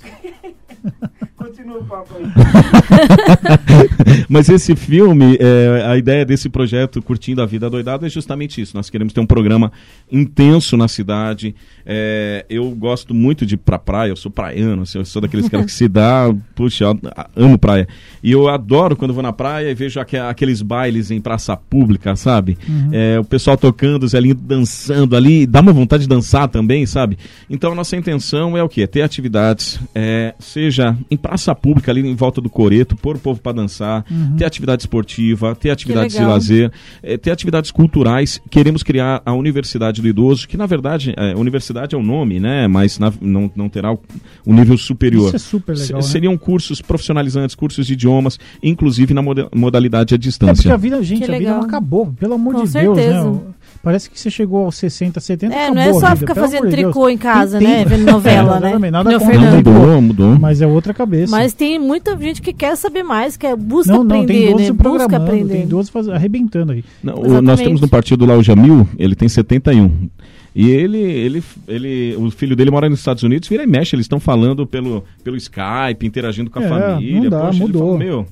Continua 1.67 1.79
o 1.79 1.85
papo 1.85 2.15
aí. 2.17 2.25
Mas 4.29 4.49
esse 4.49 4.77
filme, 4.77 5.37
é, 5.41 5.85
a 5.87 5.97
ideia 5.97 6.25
desse 6.25 6.49
projeto 6.49 7.03
Curtindo 7.03 7.43
a 7.43 7.47
Vida 7.47 7.69
Doidada 7.69 8.07
é 8.07 8.11
justamente 8.11 8.61
isso. 8.61 8.77
Nós 8.77 8.89
queremos 8.89 9.13
ter 9.13 9.21
um 9.21 9.27
programa 9.27 9.73
intenso 10.11 10.77
na 10.77 10.89
cidade. 10.89 11.55
É, 11.85 12.45
eu 12.49 12.71
gosto 12.71 13.15
muito 13.15 13.45
de 13.45 13.55
ir 13.55 13.59
pra 13.59 13.79
praia, 13.79 14.11
eu 14.11 14.17
sou 14.17 14.31
praiano, 14.31 14.83
assim, 14.83 14.99
eu 14.99 15.05
sou 15.05 15.21
daqueles 15.21 15.49
caras 15.49 15.67
que 15.67 15.73
se 15.73 15.89
dá, 15.89 16.33
puxa, 16.55 16.87
amo 17.35 17.59
praia. 17.59 17.89
E 18.23 18.33
eu 18.33 18.49
adoro 18.49 18.97
quando 18.97 19.15
vou 19.15 19.23
na 19.23 19.33
praia 19.33 19.71
e 19.71 19.75
vejo 19.75 20.01
aqu 20.01 20.17
aqueles 20.17 20.63
bailes 20.63 21.11
em 21.11 21.21
praça 21.21 21.57
pública, 21.57 22.17
sabe? 22.17 22.57
Uhum. 22.69 22.91
É, 22.93 23.19
o 23.19 23.25
pessoal 23.25 23.57
tocando, 23.57 24.05
o 24.05 24.09
Zé 24.09 24.21
Lindo 24.21 24.41
dançando 24.41 25.17
ali, 25.17 25.47
dá 25.47 25.61
uma 25.61 25.73
vontade 25.73 26.05
de 26.05 26.09
dançar 26.09 26.49
também, 26.49 26.87
sabe? 26.87 27.19
Então 27.49 27.73
a 27.73 27.75
nossa 27.75 27.97
intenção 27.97 28.57
é 28.57 28.63
o 28.63 28.69
quê? 28.69 28.87
Ter 28.87 29.03
atividades, 29.03 29.81
é, 29.95 30.35
seja 30.39 30.97
em 31.11 31.17
praça 31.17 31.55
pública, 31.57 31.91
ali 31.91 32.07
em 32.07 32.15
volta 32.15 32.41
do 32.41 32.49
coreto, 32.49 32.97
pôr 32.97 33.17
o 33.17 33.19
povo 33.19 33.41
para 33.41 33.53
dançar, 33.53 34.05
uhum. 34.11 34.37
ter 34.37 34.45
atividade 34.45 34.83
esportiva, 34.83 35.55
ter 35.55 35.71
atividades 35.71 36.17
de 36.17 36.25
lazer, 36.25 36.73
é, 37.03 37.17
ter 37.17 37.31
atividades 37.31 37.71
culturais. 37.71 38.41
Queremos 38.51 38.83
criar 38.83 39.23
a 39.25 39.33
Universidade 39.33 40.01
do 40.01 40.09
Idoso, 40.09 40.47
que 40.47 40.57
na 40.57 40.67
verdade, 40.67 41.15
é, 41.17 41.35
universidade 41.35 41.95
é 41.95 41.99
o 41.99 42.03
nome, 42.03 42.39
né? 42.39 42.69
Mas 42.69 42.99
na, 42.99 43.13
não, 43.21 43.51
não 43.55 43.69
terá 43.69 43.93
o, 43.93 43.99
o, 44.45 44.53
nível 44.53 44.77
superior. 44.79 45.29
Isso 45.29 45.37
é 45.37 45.39
super 45.39 45.73
legal. 45.73 45.85
S 45.85 45.93
né? 45.95 46.03
Seriam 46.03 46.37
cursos 46.37 46.81
profissionalizantes, 46.81 47.55
cursos 47.55 47.87
de 47.87 47.95
idiomas, 47.95 48.39
inclusive 48.63 49.13
na 49.13 49.23
modalidade 49.55 50.15
à 50.15 50.19
distância. 50.19 50.53
É 50.53 50.55
porque 50.55 50.71
a 50.71 50.77
vida, 50.77 51.03
gente, 51.03 51.31
a 51.31 51.39
vida 51.39 51.55
não 51.55 51.63
acabou, 51.63 52.15
pelo 52.19 52.35
amor 52.35 52.55
Com 52.55 52.65
de 52.65 52.71
certeza. 52.71 53.23
Deus, 53.23 53.37
né? 53.37 53.41
Parece 53.83 54.11
que 54.11 54.19
você 54.19 54.31
chegou 54.31 54.65
aos 54.65 54.77
60, 54.77 55.21
70 55.21 55.55
É, 55.55 55.71
não 55.71 55.81
é 55.81 55.93
só 55.93 56.17
ficar 56.17 56.35
fazendo 56.35 56.69
tricô 56.69 57.07
Deus. 57.07 57.13
em 57.13 57.19
casa, 57.19 57.59
tem, 57.59 57.69
né? 57.69 57.85
Vendo 57.85 58.05
novela, 58.11 58.59
né? 58.59 58.91
Nada 58.91 59.13
não, 59.13 59.57
mudou, 59.57 60.03
mudou. 60.03 60.39
Mas 60.41 60.61
é 60.61 60.67
outra 60.67 60.93
cabeça. 60.93 61.31
Mas 61.31 61.46
tem 61.53 61.79
muita 61.79 62.17
gente 62.17 62.41
que 62.41 62.53
quer 62.53 62.77
saber 62.77 63.03
mais, 63.03 63.37
que 63.37 63.55
busca 63.57 63.93
não, 63.93 64.05
não, 64.05 64.23
aprender, 64.23 64.47
tem 64.47 64.53
12 64.53 64.73
né? 64.73 64.79
Busca 64.79 65.17
aprender. 65.17 65.53
Tem 65.55 65.67
12 65.67 65.91
faz... 65.91 66.09
arrebentando 66.09 66.73
aí. 66.73 66.85
Não, 67.03 67.43
nós 67.43 67.61
temos 67.61 67.81
no 67.81 67.89
partido 67.89 68.25
lá 68.25 68.37
o 68.37 68.43
Jamil, 68.43 68.89
ele 68.99 69.15
tem 69.15 69.29
71. 69.29 70.09
E 70.55 70.71
ele, 70.71 70.99
ele, 70.99 71.45
ele, 71.69 72.17
o 72.17 72.31
filho 72.31 72.57
dele 72.57 72.71
mora 72.71 72.89
nos 72.89 73.01
Estados 73.01 73.23
Unidos, 73.23 73.47
vira 73.47 73.63
e 73.63 73.67
mexe, 73.67 73.95
eles 73.95 74.05
estão 74.05 74.19
falando 74.19 74.67
pelo, 74.67 75.05
pelo 75.23 75.37
Skype, 75.37 76.07
interagindo 76.07 76.49
com 76.49 76.59
a 76.59 76.63
é, 76.63 76.69
família. 76.69 77.21
Não 77.21 77.29
dá, 77.29 77.41
Poxa, 77.47 77.59
mudou. 77.59 77.87
Fala, 77.89 77.99
meu, 77.99 78.27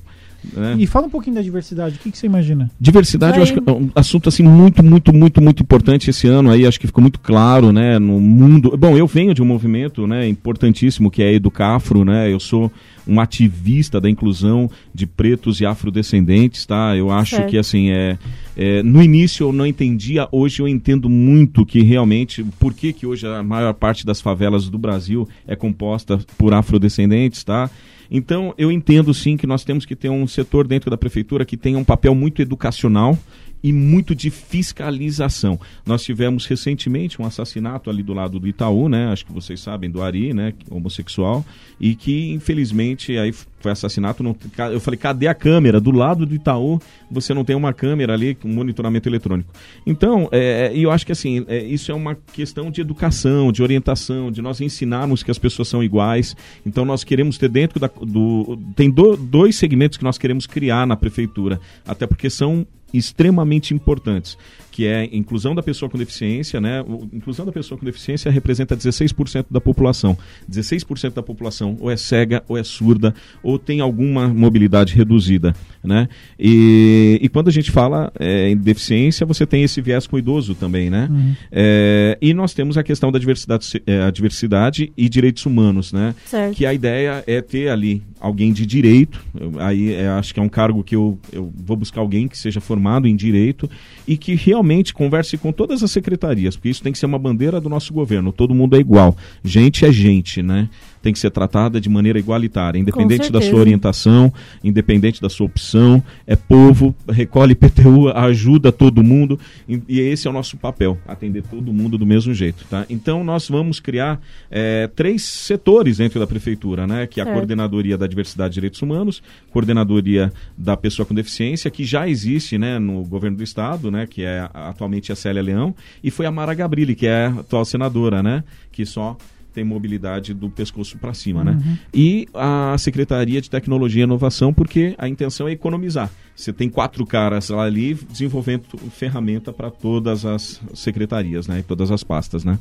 é. 0.57 0.75
E 0.77 0.85
fala 0.85 1.07
um 1.07 1.09
pouquinho 1.09 1.35
da 1.35 1.41
diversidade, 1.41 1.95
o 1.95 1.99
que, 1.99 2.11
que 2.11 2.17
você 2.17 2.25
imagina? 2.25 2.69
Diversidade, 2.79 3.37
eu 3.37 3.43
acho 3.43 3.53
que 3.53 3.59
é 3.59 3.71
um 3.71 3.89
assunto 3.95 4.29
assim 4.29 4.43
muito, 4.43 4.83
muito, 4.83 5.13
muito, 5.13 5.41
muito 5.41 5.63
importante 5.63 6.09
esse 6.09 6.27
ano 6.27 6.51
aí, 6.51 6.65
acho 6.65 6.79
que 6.79 6.87
ficou 6.87 7.01
muito 7.01 7.19
claro, 7.19 7.71
né, 7.71 7.97
no 7.97 8.19
mundo. 8.19 8.77
Bom, 8.77 8.97
eu 8.97 9.07
venho 9.07 9.33
de 9.33 9.41
um 9.41 9.45
movimento, 9.45 10.05
né, 10.05 10.27
importantíssimo 10.27 11.09
que 11.09 11.23
é 11.23 11.29
a 11.29 11.33
Educafro, 11.33 12.05
né? 12.05 12.31
Eu 12.31 12.39
sou 12.39 12.71
um 13.07 13.19
ativista 13.19 13.99
da 13.99 14.09
inclusão 14.09 14.69
de 14.93 15.05
pretos 15.05 15.61
e 15.61 15.65
afrodescendentes, 15.65 16.65
tá? 16.65 16.95
Eu 16.95 17.11
acho 17.11 17.35
certo. 17.35 17.49
que 17.49 17.57
assim 17.57 17.89
é, 17.91 18.17
é, 18.55 18.83
no 18.83 19.01
início 19.01 19.45
eu 19.45 19.51
não 19.51 19.65
entendia, 19.65 20.27
hoje 20.31 20.61
eu 20.61 20.67
entendo 20.67 21.09
muito 21.09 21.65
que 21.65 21.81
realmente 21.81 22.43
por 22.59 22.73
que 22.73 22.93
que 22.93 23.05
hoje 23.05 23.27
a 23.27 23.43
maior 23.43 23.73
parte 23.73 24.05
das 24.05 24.21
favelas 24.21 24.69
do 24.69 24.77
Brasil 24.77 25.27
é 25.47 25.55
composta 25.55 26.19
por 26.37 26.53
afrodescendentes, 26.53 27.43
tá? 27.43 27.69
Então, 28.09 28.53
eu 28.57 28.71
entendo 28.71 29.13
sim 29.13 29.35
que 29.35 29.47
nós 29.47 29.63
temos 29.63 29.85
que 29.85 29.95
ter 29.95 30.09
um 30.09 30.27
setor 30.27 30.67
dentro 30.67 30.89
da 30.89 30.97
prefeitura 30.97 31.45
que 31.45 31.57
tenha 31.57 31.77
um 31.77 31.83
papel 31.83 32.13
muito 32.13 32.41
educacional 32.41 33.17
e 33.65 33.73
muito 33.73 34.13
de 34.13 34.29
fiscalização. 34.29 35.59
Nós 35.83 36.03
tivemos 36.03 36.45
recentemente 36.45 37.19
um 37.19 37.25
assassinato 37.25 37.89
ali 37.89 38.03
do 38.03 38.13
lado 38.13 38.39
do 38.39 38.47
Itaú, 38.47 38.87
né? 38.87 39.07
Acho 39.07 39.25
que 39.25 39.33
vocês 39.33 39.59
sabem, 39.59 39.89
do 39.89 40.03
Ari, 40.03 40.35
né? 40.35 40.53
Homossexual, 40.69 41.43
e 41.81 41.95
que 41.95 42.31
infelizmente 42.31 43.17
aí 43.17 43.33
foi 43.59 43.71
assassinato. 43.71 44.21
Não, 44.21 44.35
eu 44.71 44.79
falei, 44.79 44.99
cadê 44.99 45.27
a 45.27 45.33
câmera? 45.33 45.81
Do 45.81 45.89
lado 45.89 46.27
do 46.27 46.35
Itaú, 46.35 46.79
você 47.09 47.33
não 47.33 47.43
tem 47.43 47.55
uma 47.55 47.73
câmera 47.73 48.13
ali, 48.13 48.37
um 48.45 48.53
monitoramento 48.53 49.09
eletrônico. 49.09 49.51
Então, 49.83 50.29
é, 50.31 50.71
eu 50.75 50.91
acho 50.91 51.03
que 51.03 51.11
assim, 51.11 51.43
é, 51.47 51.63
isso 51.63 51.91
é 51.91 51.95
uma 51.95 52.13
questão 52.13 52.69
de 52.69 52.81
educação, 52.81 53.51
de 53.51 53.63
orientação, 53.63 54.31
de 54.31 54.43
nós 54.43 54.61
ensinarmos 54.61 55.23
que 55.23 55.31
as 55.31 55.39
pessoas 55.39 55.67
são 55.67 55.83
iguais. 55.83 56.35
Então, 56.63 56.85
nós 56.85 57.03
queremos 57.03 57.39
ter 57.39 57.49
dentro 57.49 57.79
da, 57.79 57.87
do. 57.87 58.59
Tem 58.75 58.91
do, 58.91 59.17
dois 59.17 59.55
segmentos 59.55 59.97
que 59.97 60.03
nós 60.03 60.19
queremos 60.19 60.45
criar 60.45 60.85
na 60.85 60.95
prefeitura, 60.95 61.59
até 61.87 62.05
porque 62.05 62.29
são 62.29 62.67
extremamente 62.97 63.73
importantes, 63.73 64.37
que 64.75 64.85
é 64.85 64.97
a 64.97 65.05
inclusão 65.05 65.55
da 65.55 65.63
pessoa 65.63 65.89
com 65.89 65.97
deficiência, 65.97 66.59
né? 66.59 66.81
O, 66.81 67.07
inclusão 67.13 67.45
da 67.45 67.51
pessoa 67.53 67.79
com 67.79 67.85
deficiência 67.85 68.29
representa 68.29 68.75
16% 68.75 69.45
da 69.49 69.61
população. 69.61 70.17
16% 70.51 71.13
da 71.13 71.23
população 71.23 71.77
ou 71.79 71.89
é 71.89 71.95
cega, 71.95 72.43
ou 72.45 72.57
é 72.57 72.63
surda, 72.63 73.15
ou 73.41 73.57
tem 73.57 73.79
alguma 73.79 74.27
mobilidade 74.27 74.93
reduzida, 74.93 75.55
né? 75.81 76.09
E, 76.37 77.17
e 77.21 77.29
quando 77.29 77.47
a 77.47 77.51
gente 77.51 77.71
fala 77.71 78.11
é, 78.19 78.49
em 78.49 78.57
deficiência, 78.57 79.25
você 79.25 79.45
tem 79.45 79.63
esse 79.63 79.79
viés 79.79 80.07
com 80.07 80.17
o 80.17 80.19
idoso 80.19 80.53
também, 80.55 80.89
né? 80.89 81.07
Uhum. 81.09 81.35
É, 81.53 82.17
e 82.21 82.33
nós 82.33 82.53
temos 82.53 82.77
a 82.77 82.83
questão 82.83 83.13
da 83.13 83.17
diversidade, 83.17 83.81
é, 83.87 84.01
a 84.01 84.11
diversidade 84.11 84.91
e 84.97 85.07
direitos 85.07 85.45
humanos, 85.45 85.93
né? 85.93 86.13
Certo. 86.25 86.53
Que 86.53 86.65
a 86.65 86.73
ideia 86.73 87.23
é 87.25 87.39
ter 87.39 87.69
ali 87.69 88.03
alguém 88.19 88.51
de 88.51 88.65
direito, 88.65 89.23
eu, 89.39 89.53
aí 89.59 89.93
é, 89.93 90.09
acho 90.09 90.33
que 90.33 90.39
é 90.39 90.43
um 90.43 90.49
cargo 90.49 90.83
que 90.83 90.97
eu, 90.97 91.17
eu 91.31 91.53
vou 91.55 91.77
buscar 91.77 92.01
alguém 92.01 92.27
que 92.27 92.37
seja 92.37 92.59
formado 92.59 93.07
em 93.07 93.15
direito 93.15 93.69
e 94.07 94.17
que 94.17 94.35
realmente 94.35 94.64
converse 94.93 95.37
com 95.37 95.51
todas 95.51 95.83
as 95.83 95.91
secretarias, 95.91 96.55
porque 96.55 96.69
isso 96.69 96.83
tem 96.83 96.91
que 96.91 96.99
ser 96.99 97.05
uma 97.05 97.19
bandeira 97.19 97.61
do 97.61 97.69
nosso 97.69 97.93
governo, 97.93 98.31
todo 98.31 98.53
mundo 98.53 98.75
é 98.75 98.79
igual, 98.79 99.15
gente 99.43 99.85
é 99.85 99.91
gente, 99.91 100.41
né? 100.41 100.69
Tem 101.05 101.13
que 101.13 101.19
ser 101.19 101.29
tratada 101.29 101.79
de 101.79 101.87
maneira 101.87 102.17
igualitária, 102.17 102.79
independente 102.79 103.31
da 103.31 103.39
sua 103.39 103.59
orientação, 103.59 104.33
independente 104.63 105.21
da 105.21 105.29
sua 105.29 105.45
opção, 105.45 106.03
é 106.25 106.35
povo, 106.35 106.95
recolhe 107.07 107.53
PTU, 107.53 108.09
ajuda 108.09 108.71
todo 108.71 109.03
mundo, 109.03 109.39
e, 109.69 109.79
e 109.87 109.99
esse 109.99 110.25
é 110.25 110.31
o 110.31 110.33
nosso 110.33 110.57
papel, 110.57 110.97
atender 111.07 111.43
todo 111.43 111.71
mundo 111.71 111.95
do 111.95 112.07
mesmo 112.07 112.33
jeito, 112.33 112.65
tá? 112.67 112.87
Então 112.89 113.23
nós 113.23 113.47
vamos 113.47 113.79
criar 113.79 114.19
é, 114.49 114.89
três 114.95 115.21
setores 115.21 115.97
dentro 115.97 116.19
da 116.19 116.25
prefeitura, 116.25 116.87
né? 116.87 117.05
Que 117.05 117.21
é 117.21 117.23
a 117.23 117.31
coordenadoria 117.31 117.99
da 117.99 118.07
diversidade 118.07 118.53
e 118.53 118.55
direitos 118.55 118.81
humanos, 118.81 119.21
coordenadoria 119.51 120.33
da 120.57 120.75
pessoa 120.75 121.05
com 121.05 121.13
deficiência, 121.13 121.69
que 121.69 121.83
já 121.83 122.09
existe, 122.09 122.57
né, 122.57 122.79
no 122.79 123.03
governo 123.03 123.37
do 123.37 123.43
estado, 123.43 123.91
né? 123.91 124.07
Que 124.07 124.23
é 124.23 124.49
atualmente 124.51 125.11
a 125.11 125.15
Célia 125.15 125.43
Leão, 125.43 125.75
e 126.03 126.09
foi 126.09 126.25
a 126.25 126.31
Mara 126.31 126.55
Gabrilli, 126.55 126.95
que 126.95 127.05
é 127.05 127.27
a 127.27 127.41
atual 127.41 127.63
senadora, 127.63 128.23
né? 128.23 128.43
Que 128.71 128.87
só 128.87 129.15
tem 129.55 129.63
mobilidade 129.63 130.33
do 130.33 130.49
pescoço 130.49 130.97
para 130.97 131.13
cima, 131.13 131.43
né? 131.43 131.51
uhum. 131.51 131.57
né? 131.57 131.79
E 131.93 132.27
a 132.33 132.75
Secretaria 132.77 133.41
de 133.41 133.49
Tecnologia 133.49 134.01
e 134.01 134.03
Inovação, 134.03 134.53
porque 134.53 134.93
a 134.97 135.07
intenção 135.07 135.47
é 135.47 135.53
economizar. 135.53 136.11
Você 136.35 136.51
tem 136.51 136.69
quatro 136.69 137.05
caras 137.05 137.49
lá 137.49 137.63
ali 137.63 137.93
desenvolvendo 137.93 138.63
ferramenta 138.91 139.53
para 139.53 139.71
todas 139.71 140.25
as 140.25 140.61
secretarias, 140.73 141.47
né? 141.47 141.59
E 141.59 141.63
todas 141.63 141.89
as 141.89 142.03
pastas, 142.03 142.43
né? 142.43 142.59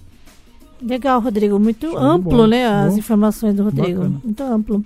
Legal, 0.80 1.20
Rodrigo. 1.20 1.58
Muito 1.58 1.88
Show 1.88 1.98
amplo, 1.98 2.38
bom, 2.38 2.46
né? 2.46 2.66
As 2.66 2.92
bom. 2.92 2.98
informações 2.98 3.54
do 3.54 3.64
Rodrigo. 3.64 4.00
Bacana. 4.00 4.20
Muito 4.22 4.42
amplo. 4.42 4.84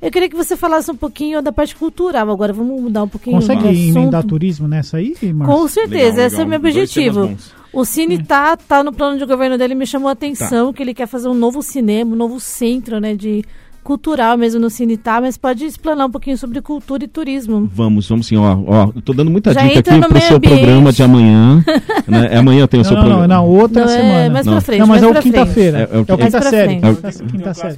Eu 0.00 0.10
queria 0.10 0.28
que 0.28 0.36
você 0.36 0.56
falasse 0.56 0.90
um 0.90 0.96
pouquinho 0.96 1.40
da 1.40 1.50
parte 1.50 1.74
cultural 1.74 2.30
agora. 2.30 2.52
Vamos 2.52 2.80
mudar 2.80 3.02
um 3.02 3.08
pouquinho 3.08 3.36
Consegue 3.36 3.68
emendar 3.68 4.24
turismo 4.24 4.68
nessa 4.68 4.98
aí, 4.98 5.14
Marcos? 5.32 5.56
Com 5.56 5.68
certeza, 5.68 6.10
legal, 6.10 6.26
esse 6.26 6.36
legal. 6.36 6.40
é 6.40 6.44
o 6.44 6.48
meu 6.48 6.58
objetivo. 6.58 7.36
O 7.78 7.84
Cine 7.84 8.16
hum. 8.16 8.24
tá, 8.24 8.56
tá 8.56 8.82
no 8.82 8.92
plano 8.92 9.16
de 9.16 9.24
governo 9.24 9.56
dele, 9.56 9.72
me 9.72 9.86
chamou 9.86 10.08
a 10.08 10.12
atenção 10.12 10.72
tá. 10.72 10.76
que 10.76 10.82
ele 10.82 10.92
quer 10.92 11.06
fazer 11.06 11.28
um 11.28 11.34
novo 11.34 11.62
cinema, 11.62 12.12
um 12.12 12.16
novo 12.16 12.40
centro, 12.40 12.98
né, 12.98 13.14
de 13.14 13.44
cultural 13.88 14.36
mesmo 14.36 14.60
no 14.60 14.68
Cinitar, 14.68 15.22
mas 15.22 15.38
pode 15.38 15.64
explanar 15.64 16.06
um 16.06 16.10
pouquinho 16.10 16.36
sobre 16.36 16.60
cultura 16.60 17.04
e 17.04 17.08
turismo. 17.08 17.70
Vamos, 17.74 18.06
vamos 18.06 18.26
sim, 18.26 18.36
ó, 18.36 18.58
ó 18.66 18.92
tô 19.02 19.14
dando 19.14 19.30
muita 19.30 19.54
Já 19.54 19.62
dica 19.62 19.78
aqui 19.78 19.98
pro 20.06 20.20
seu 20.20 20.36
ambiente. 20.36 20.58
programa 20.58 20.92
de 20.92 21.02
amanhã, 21.02 21.64
né? 22.06 22.28
É 22.32 22.36
amanhã 22.36 22.66
tem 22.66 22.80
o 22.80 22.84
seu 22.84 22.92
não, 22.92 23.00
programa. 23.00 23.26
Não, 23.26 23.36
não, 23.36 23.48
outra 23.48 23.86
não, 23.86 23.88
semana. 23.88 24.20
É 24.20 24.28
mais 24.28 24.44
não. 24.44 24.52
pra 24.52 24.60
frente. 24.60 24.80
Não, 24.80 24.86
mas 24.86 25.02
é 25.02 25.06
o 25.06 25.14
quinta-feira. 25.14 25.78
É, 25.90 25.96
é, 25.96 26.00
o 26.00 26.04
quinta 26.04 26.42
série. 26.42 26.80
É 26.82 26.90
o 26.90 26.96
quinta 27.28 27.54
série. 27.54 27.76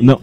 Não, 0.00 0.18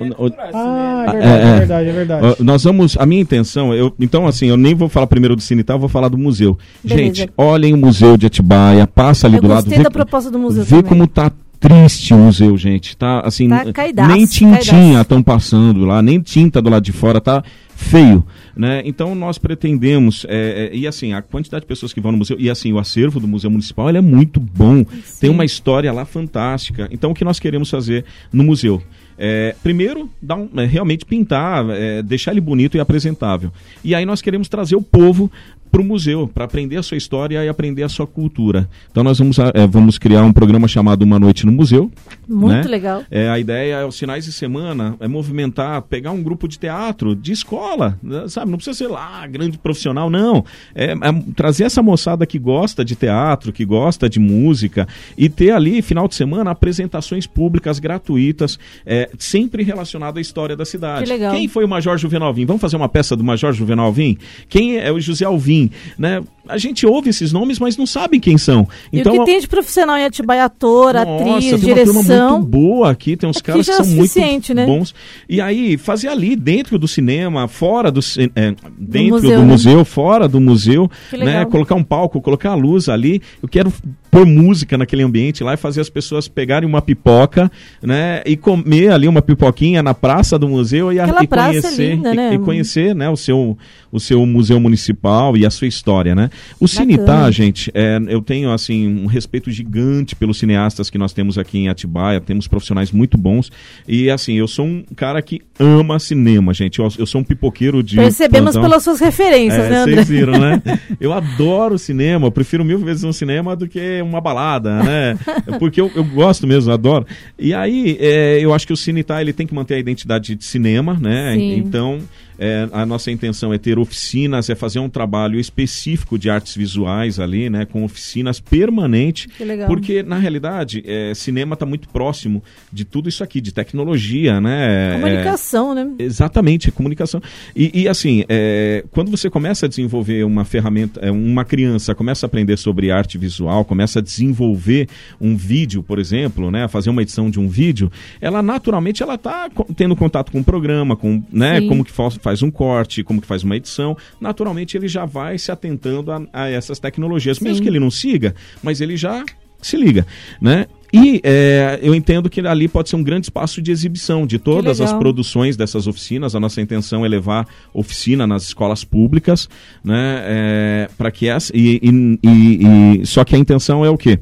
ah, 0.53 1.05
é 1.07 1.11
verdade, 1.11 1.45
é, 1.45 1.59
verdade, 1.59 1.89
é 1.89 1.93
verdade. 1.93 2.43
Nós 2.43 2.63
vamos, 2.65 2.97
a 2.99 3.05
minha 3.05 3.21
intenção, 3.21 3.73
eu, 3.73 3.93
então 3.97 4.27
assim, 4.27 4.47
eu 4.47 4.57
nem 4.57 4.75
vou 4.75 4.89
falar 4.89 5.07
primeiro 5.07 5.37
do 5.37 5.41
Cinitar, 5.41 5.77
eu 5.77 5.79
vou 5.79 5.87
falar 5.87 6.09
do 6.09 6.17
museu. 6.17 6.57
Beleza. 6.83 7.01
Gente, 7.01 7.29
olhem 7.37 7.73
o 7.73 7.77
museu 7.77 8.17
de 8.17 8.25
Atibaia, 8.25 8.85
passa 8.85 9.25
ali 9.25 9.37
eu 9.37 9.41
do 9.41 9.47
lado. 9.47 9.69
Vê, 9.69 9.81
da 9.81 9.89
proposta 9.89 10.29
do 10.29 10.37
museu 10.37 10.65
Vê 10.65 10.83
também. 10.83 10.89
como 10.89 11.07
tá 11.07 11.31
triste 11.59 12.13
o 12.13 12.17
museu, 12.17 12.57
gente. 12.57 12.95
Tá 12.95 13.21
assim, 13.21 13.49
tá 13.49 13.71
caidaço, 13.73 14.11
nem 14.11 14.25
tintinha 14.25 15.01
estão 15.01 15.21
passando 15.21 15.85
lá, 15.85 16.01
nem 16.01 16.21
tinta 16.21 16.61
do 16.61 16.69
lado 16.69 16.83
de 16.83 16.91
fora, 16.91 17.19
tá 17.19 17.43
feio. 17.75 18.25
Né? 18.55 18.81
Então 18.85 19.15
nós 19.15 19.37
pretendemos, 19.37 20.25
é, 20.27 20.69
é, 20.71 20.75
e 20.75 20.85
assim, 20.85 21.13
a 21.13 21.21
quantidade 21.21 21.61
de 21.61 21.67
pessoas 21.67 21.93
que 21.93 22.01
vão 22.01 22.11
no 22.11 22.17
museu, 22.17 22.37
e 22.39 22.49
assim, 22.49 22.73
o 22.73 22.79
acervo 22.79 23.19
do 23.19 23.27
Museu 23.27 23.49
Municipal 23.49 23.89
é 23.89 24.01
muito 24.01 24.39
bom, 24.39 24.85
Sim. 25.03 25.19
tem 25.21 25.29
uma 25.29 25.45
história 25.45 25.91
lá 25.91 26.05
fantástica. 26.05 26.87
Então 26.91 27.11
o 27.11 27.13
que 27.13 27.23
nós 27.23 27.39
queremos 27.39 27.69
fazer 27.69 28.05
no 28.31 28.43
museu? 28.43 28.81
É, 29.21 29.53
primeiro, 29.61 30.09
dar 30.21 30.37
um, 30.37 30.49
é, 30.55 30.65
realmente 30.65 31.05
pintar, 31.05 31.69
é, 31.71 32.01
deixar 32.01 32.31
ele 32.31 32.39
bonito 32.39 32.77
e 32.77 32.79
apresentável. 32.79 33.51
E 33.83 33.93
aí 33.93 34.05
nós 34.05 34.21
queremos 34.21 34.47
trazer 34.47 34.77
o 34.77 34.81
povo 34.81 35.29
para 35.71 35.81
o 35.81 35.83
museu, 35.83 36.27
para 36.27 36.45
aprender 36.45 36.77
a 36.77 36.83
sua 36.83 36.97
história 36.97 37.43
e 37.43 37.49
aprender 37.49 37.83
a 37.83 37.89
sua 37.89 38.07
cultura. 38.07 38.69
Então 38.91 39.03
nós 39.03 39.19
vamos, 39.19 39.37
é, 39.39 39.67
vamos 39.67 39.97
criar 39.97 40.23
um 40.23 40.33
programa 40.33 40.67
chamado 40.67 41.03
Uma 41.03 41.19
Noite 41.19 41.45
no 41.45 41.51
Museu. 41.51 41.91
Muito 42.27 42.53
né? 42.53 42.63
legal. 42.63 43.03
É, 43.09 43.29
a 43.29 43.39
ideia 43.39 43.75
é 43.75 43.85
os 43.85 43.97
finais 43.97 44.25
de 44.25 44.31
semana, 44.31 44.95
é 44.99 45.07
movimentar, 45.07 45.81
pegar 45.83 46.11
um 46.11 46.21
grupo 46.21 46.47
de 46.47 46.57
teatro, 46.57 47.15
de 47.15 47.31
escola, 47.31 47.97
né, 48.01 48.27
sabe? 48.27 48.51
Não 48.51 48.57
precisa 48.57 48.77
ser 48.77 48.87
lá 48.87 49.25
grande 49.27 49.57
profissional, 49.57 50.09
não. 50.09 50.43
É, 50.73 50.91
é, 50.91 50.97
trazer 51.35 51.63
essa 51.65 51.81
moçada 51.81 52.25
que 52.25 52.39
gosta 52.39 52.83
de 52.83 52.95
teatro, 52.95 53.51
que 53.51 53.65
gosta 53.65 54.09
de 54.09 54.19
música 54.19 54.87
e 55.17 55.29
ter 55.29 55.51
ali, 55.51 55.81
final 55.81 56.07
de 56.07 56.15
semana, 56.15 56.51
apresentações 56.51 57.27
públicas 57.27 57.79
gratuitas, 57.79 58.57
é, 58.85 59.09
sempre 59.17 59.63
relacionado 59.63 60.17
à 60.17 60.21
história 60.21 60.55
da 60.55 60.65
cidade. 60.65 61.05
Que 61.05 61.11
legal. 61.11 61.33
Quem 61.33 61.47
foi 61.47 61.65
o 61.65 61.67
Major 61.67 61.97
Juvenal 61.97 62.33
Vim? 62.33 62.45
Vamos 62.45 62.61
fazer 62.61 62.75
uma 62.75 62.89
peça 62.89 63.15
do 63.15 63.23
Major 63.23 63.53
Juvenal 63.53 63.91
Vim? 63.91 64.17
Quem 64.47 64.77
é 64.77 64.91
o 64.91 64.99
José 64.99 65.25
Alvim? 65.25 65.58
Né? 65.97 66.21
A 66.47 66.57
gente 66.57 66.85
ouve 66.85 67.09
esses 67.09 67.31
nomes, 67.31 67.59
mas 67.59 67.77
não 67.77 67.85
sabe 67.85 68.19
quem 68.19 68.37
são. 68.37 68.67
Então, 68.91 69.13
e 69.13 69.17
o 69.17 69.19
que 69.21 69.31
tem 69.31 69.39
de 69.39 69.47
profissional 69.47 69.97
em 69.97 70.05
Atibaia, 70.05 70.45
ator, 70.45 70.93
nossa, 70.93 71.15
atriz, 71.15 71.49
tem 71.49 71.59
direção... 71.59 71.93
Uma 71.93 72.03
turma 72.03 72.29
muito 72.31 72.47
boa 72.47 72.89
aqui, 72.91 73.15
tem 73.17 73.29
uns 73.29 73.37
aqui 73.37 73.45
caras 73.45 73.67
que 73.67 73.73
são 73.73 73.85
é 73.85 73.89
muito 73.89 74.53
né? 74.55 74.65
bons. 74.65 74.95
E 75.27 75.39
aí, 75.41 75.77
fazer 75.77 76.07
ali, 76.07 76.35
dentro 76.35 76.79
do 76.79 76.87
cinema, 76.87 77.47
fora 77.47 77.91
do... 77.91 77.99
É, 78.35 78.55
dentro 78.77 79.15
museu, 79.15 79.39
do 79.39 79.45
né? 79.45 79.51
museu, 79.51 79.85
fora 79.85 80.27
do 80.27 80.39
museu, 80.39 80.89
né? 81.11 81.45
Colocar 81.45 81.75
um 81.75 81.83
palco, 81.83 82.21
colocar 82.21 82.51
a 82.51 82.55
luz 82.55 82.89
ali. 82.89 83.21
Eu 83.41 83.49
quero 83.49 83.71
pôr 84.09 84.25
música 84.25 84.77
naquele 84.77 85.03
ambiente 85.03 85.43
lá 85.43 85.53
e 85.53 85.57
fazer 85.57 85.81
as 85.81 85.89
pessoas 85.89 86.27
pegarem 86.27 86.67
uma 86.67 86.81
pipoca, 86.81 87.51
né? 87.81 88.21
E 88.25 88.35
comer 88.35 88.91
ali 88.91 89.07
uma 89.07 89.21
pipoquinha 89.21 89.83
na 89.83 89.93
praça 89.93 90.37
do 90.37 90.47
museu 90.47 90.91
e, 90.91 90.97
e 90.97 91.27
conhecer, 91.27 91.81
é 91.81 91.95
linda, 91.95 92.13
né? 92.13 92.31
e, 92.31 92.35
e, 92.35 92.39
conhecer, 92.39 92.95
né? 92.95 93.09
O 93.09 93.17
seu, 93.17 93.57
o 93.91 93.99
seu 93.99 94.25
museu 94.25 94.59
municipal 94.59 95.35
e 95.37 95.45
a 95.45 95.49
sua 95.49 95.67
história, 95.67 96.15
né? 96.15 96.29
O 96.59 96.67
Cinitá, 96.67 97.29
gente, 97.31 97.71
é, 97.73 97.99
eu 98.07 98.21
tenho 98.21 98.51
assim 98.51 98.87
um 99.03 99.05
respeito 99.05 99.51
gigante 99.51 100.15
pelos 100.15 100.37
cineastas 100.37 100.89
que 100.89 100.97
nós 100.97 101.13
temos 101.13 101.37
aqui 101.37 101.59
em 101.59 101.69
Atibaia. 101.69 102.19
Temos 102.19 102.47
profissionais 102.47 102.91
muito 102.91 103.17
bons 103.17 103.51
e 103.87 104.09
assim 104.09 104.33
eu 104.33 104.47
sou 104.47 104.65
um 104.65 104.83
cara 104.95 105.21
que 105.21 105.41
ama 105.59 105.99
cinema, 105.99 106.53
gente. 106.53 106.79
Eu, 106.79 106.87
eu 106.97 107.05
sou 107.05 107.21
um 107.21 107.23
pipoqueiro 107.23 107.83
de 107.83 107.95
percebemos 107.95 108.51
plantão. 108.51 108.61
pelas 108.61 108.83
suas 108.83 108.99
referências, 108.99 109.65
é, 109.65 109.69
né? 109.69 109.83
Vocês 109.83 110.07
viram, 110.07 110.33
né? 110.39 110.61
Eu 110.99 111.13
adoro 111.13 111.77
cinema. 111.77 112.27
Eu 112.27 112.31
prefiro 112.31 112.63
mil 112.65 112.79
vezes 112.79 113.03
um 113.03 113.13
cinema 113.13 113.55
do 113.55 113.67
que 113.67 113.98
uma 114.01 114.21
balada, 114.21 114.83
né? 114.83 115.17
Porque 115.59 115.79
eu, 115.79 115.91
eu 115.95 116.03
gosto 116.03 116.45
mesmo, 116.47 116.71
adoro. 116.71 117.05
E 117.37 117.53
aí, 117.53 117.97
é, 117.99 118.39
eu 118.39 118.53
acho 118.53 118.65
que 118.67 118.73
o 118.73 118.77
Cinetá 118.77 119.21
ele 119.21 119.33
tem 119.33 119.47
que 119.47 119.53
manter 119.53 119.75
a 119.75 119.79
identidade 119.79 120.35
de 120.35 120.43
cinema, 120.43 120.97
né? 120.99 121.33
Sim. 121.35 121.55
Então, 121.57 121.99
é, 122.39 122.69
a 122.71 122.85
nossa 122.85 123.11
intenção 123.11 123.53
é 123.53 123.57
ter 123.57 123.77
oficinas, 123.77 124.49
é 124.49 124.55
fazer 124.55 124.79
um 124.79 124.89
trabalho 124.89 125.39
específico 125.39 126.17
de 126.17 126.29
artes 126.29 126.55
visuais 126.55 127.19
ali, 127.19 127.49
né? 127.49 127.65
Com 127.65 127.83
oficinas 127.83 128.39
permanentes. 128.39 129.27
Porque, 129.67 130.01
na 130.01 130.17
realidade, 130.17 130.81
é, 130.85 131.13
cinema 131.13 131.53
está 131.53 131.65
muito 131.65 131.89
próximo 131.89 132.41
de 132.71 132.85
tudo 132.85 133.09
isso 133.09 133.23
aqui, 133.23 133.41
de 133.41 133.53
tecnologia, 133.53 134.39
né? 134.39 134.93
Comunicação, 134.93 135.75
né? 135.75 135.91
Exatamente, 135.99 136.71
comunicação. 136.71 137.21
E, 137.55 137.81
e 137.81 137.87
assim, 137.87 138.23
é, 138.29 138.85
quando 138.91 139.11
você 139.11 139.29
começa 139.29 139.65
a 139.65 139.69
desenvolver 139.69 140.23
uma 140.23 140.45
ferramenta, 140.45 140.99
é, 141.01 141.11
uma 141.11 141.43
criança 141.43 141.93
começa 141.93 142.25
a 142.25 142.27
aprender 142.27 142.57
sobre 142.57 142.89
arte 142.89 143.17
visual, 143.17 143.65
começa 143.65 143.99
a 143.99 144.01
desenvolver 144.01 144.87
um 145.19 145.35
vídeo, 145.35 145.83
por 145.83 145.99
exemplo, 145.99 146.49
né? 146.49 146.67
Fazer 146.69 146.89
uma 146.89 147.01
edição 147.01 147.29
de 147.29 147.39
um 147.39 147.49
vídeo, 147.49 147.91
ela 148.21 148.41
naturalmente 148.41 149.03
ela 149.03 149.15
está 149.15 149.49
tendo 149.75 149.95
contato 149.95 150.31
com 150.31 150.39
o 150.39 150.43
programa, 150.43 150.95
com, 150.95 151.21
né? 151.31 151.59
Como 151.67 151.83
que 151.83 151.91
faz 151.91 152.17
faz 152.29 152.43
um 152.43 152.51
corte, 152.51 153.03
como 153.03 153.19
que 153.19 153.25
faz 153.25 153.43
uma 153.43 153.55
edição, 153.55 153.97
naturalmente 154.21 154.77
ele 154.77 154.87
já 154.87 155.03
vai 155.03 155.37
se 155.39 155.51
atentando 155.51 156.11
a, 156.11 156.21
a 156.31 156.49
essas 156.49 156.77
tecnologias. 156.77 157.37
Sim. 157.37 157.45
Mesmo 157.45 157.63
que 157.63 157.67
ele 157.67 157.79
não 157.79 157.89
siga, 157.89 158.35
mas 158.61 158.81
ele 158.81 158.95
já 158.95 159.25
se 159.59 159.75
liga, 159.75 160.05
né? 160.39 160.67
E 160.93 161.19
é, 161.23 161.79
eu 161.81 161.93
entendo 161.93 162.29
que 162.29 162.39
ali 162.41 162.67
pode 162.67 162.89
ser 162.89 162.95
um 162.95 163.03
grande 163.03 163.25
espaço 163.25 163.61
de 163.61 163.71
exibição 163.71 164.25
de 164.25 164.39
todas 164.39 164.79
as 164.79 164.93
produções 164.93 165.57
dessas 165.57 165.85
oficinas. 165.85 166.33
A 166.33 166.39
nossa 166.39 166.61
intenção 166.61 167.05
é 167.05 167.07
levar 167.07 167.47
oficina 167.73 168.25
nas 168.25 168.43
escolas 168.43 168.83
públicas, 168.83 169.49
né? 169.83 170.21
É, 170.23 170.89
para 170.97 171.11
que 171.11 171.27
essa 171.27 171.51
e, 171.55 171.79
e, 171.83 172.19
e, 172.23 173.01
e, 173.01 173.05
só 173.05 173.23
que 173.23 173.35
a 173.35 173.39
intenção 173.39 173.83
é 173.83 173.89
o 173.89 173.97
quê? 173.97 174.19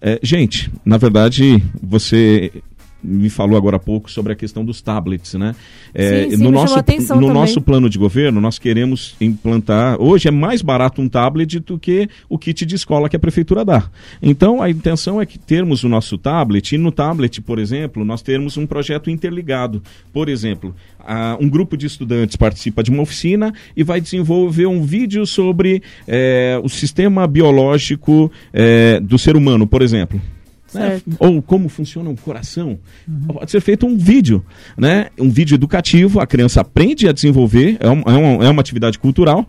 É, 0.00 0.18
gente, 0.22 0.70
na 0.84 0.96
verdade, 0.96 1.62
você 1.82 2.50
me 3.02 3.30
falou 3.30 3.56
agora 3.56 3.76
há 3.76 3.80
pouco 3.80 4.10
sobre 4.10 4.32
a 4.32 4.36
questão 4.36 4.64
dos 4.64 4.80
tablets, 4.80 5.34
né? 5.34 5.54
É, 5.94 6.24
sim, 6.24 6.36
sim, 6.36 6.42
no 6.42 6.50
nosso, 6.50 6.76
no 7.14 7.32
nosso 7.32 7.60
plano 7.60 7.88
de 7.88 7.98
governo, 7.98 8.40
nós 8.40 8.58
queremos 8.58 9.14
implantar. 9.20 10.00
Hoje 10.00 10.28
é 10.28 10.30
mais 10.30 10.62
barato 10.62 11.00
um 11.00 11.08
tablet 11.08 11.60
do 11.60 11.78
que 11.78 12.08
o 12.28 12.38
kit 12.38 12.66
de 12.66 12.74
escola 12.74 13.08
que 13.08 13.16
a 13.16 13.18
prefeitura 13.18 13.64
dá. 13.64 13.88
Então 14.20 14.60
a 14.60 14.68
intenção 14.68 15.20
é 15.20 15.26
que 15.26 15.38
termos 15.38 15.84
o 15.84 15.88
nosso 15.88 16.18
tablet 16.18 16.74
e 16.74 16.78
no 16.78 16.90
tablet, 16.90 17.40
por 17.40 17.58
exemplo, 17.58 18.04
nós 18.04 18.22
termos 18.22 18.56
um 18.56 18.66
projeto 18.66 19.10
interligado. 19.10 19.82
Por 20.12 20.28
exemplo, 20.28 20.74
a, 20.98 21.36
um 21.40 21.48
grupo 21.48 21.76
de 21.76 21.86
estudantes 21.86 22.36
participa 22.36 22.82
de 22.82 22.90
uma 22.90 23.02
oficina 23.02 23.52
e 23.76 23.84
vai 23.84 24.00
desenvolver 24.00 24.66
um 24.66 24.82
vídeo 24.82 25.24
sobre 25.26 25.82
é, 26.08 26.60
o 26.62 26.68
sistema 26.68 27.26
biológico 27.26 28.30
é, 28.52 28.98
do 29.00 29.18
ser 29.18 29.36
humano, 29.36 29.66
por 29.66 29.82
exemplo. 29.82 30.20
Né? 30.78 31.00
Ou 31.18 31.42
como 31.42 31.68
funciona 31.68 32.10
o 32.10 32.16
coração. 32.16 32.78
Uhum. 33.06 33.34
Pode 33.34 33.50
ser 33.50 33.60
feito 33.60 33.86
um 33.86 33.96
vídeo, 33.96 34.44
né? 34.76 35.06
Um 35.18 35.30
vídeo 35.30 35.54
educativo, 35.54 36.20
a 36.20 36.26
criança 36.26 36.60
aprende 36.60 37.08
a 37.08 37.12
desenvolver, 37.12 37.76
é, 37.80 37.88
um, 37.88 38.00
é, 38.00 38.12
uma, 38.12 38.44
é 38.44 38.48
uma 38.48 38.60
atividade 38.60 38.98
cultural, 38.98 39.46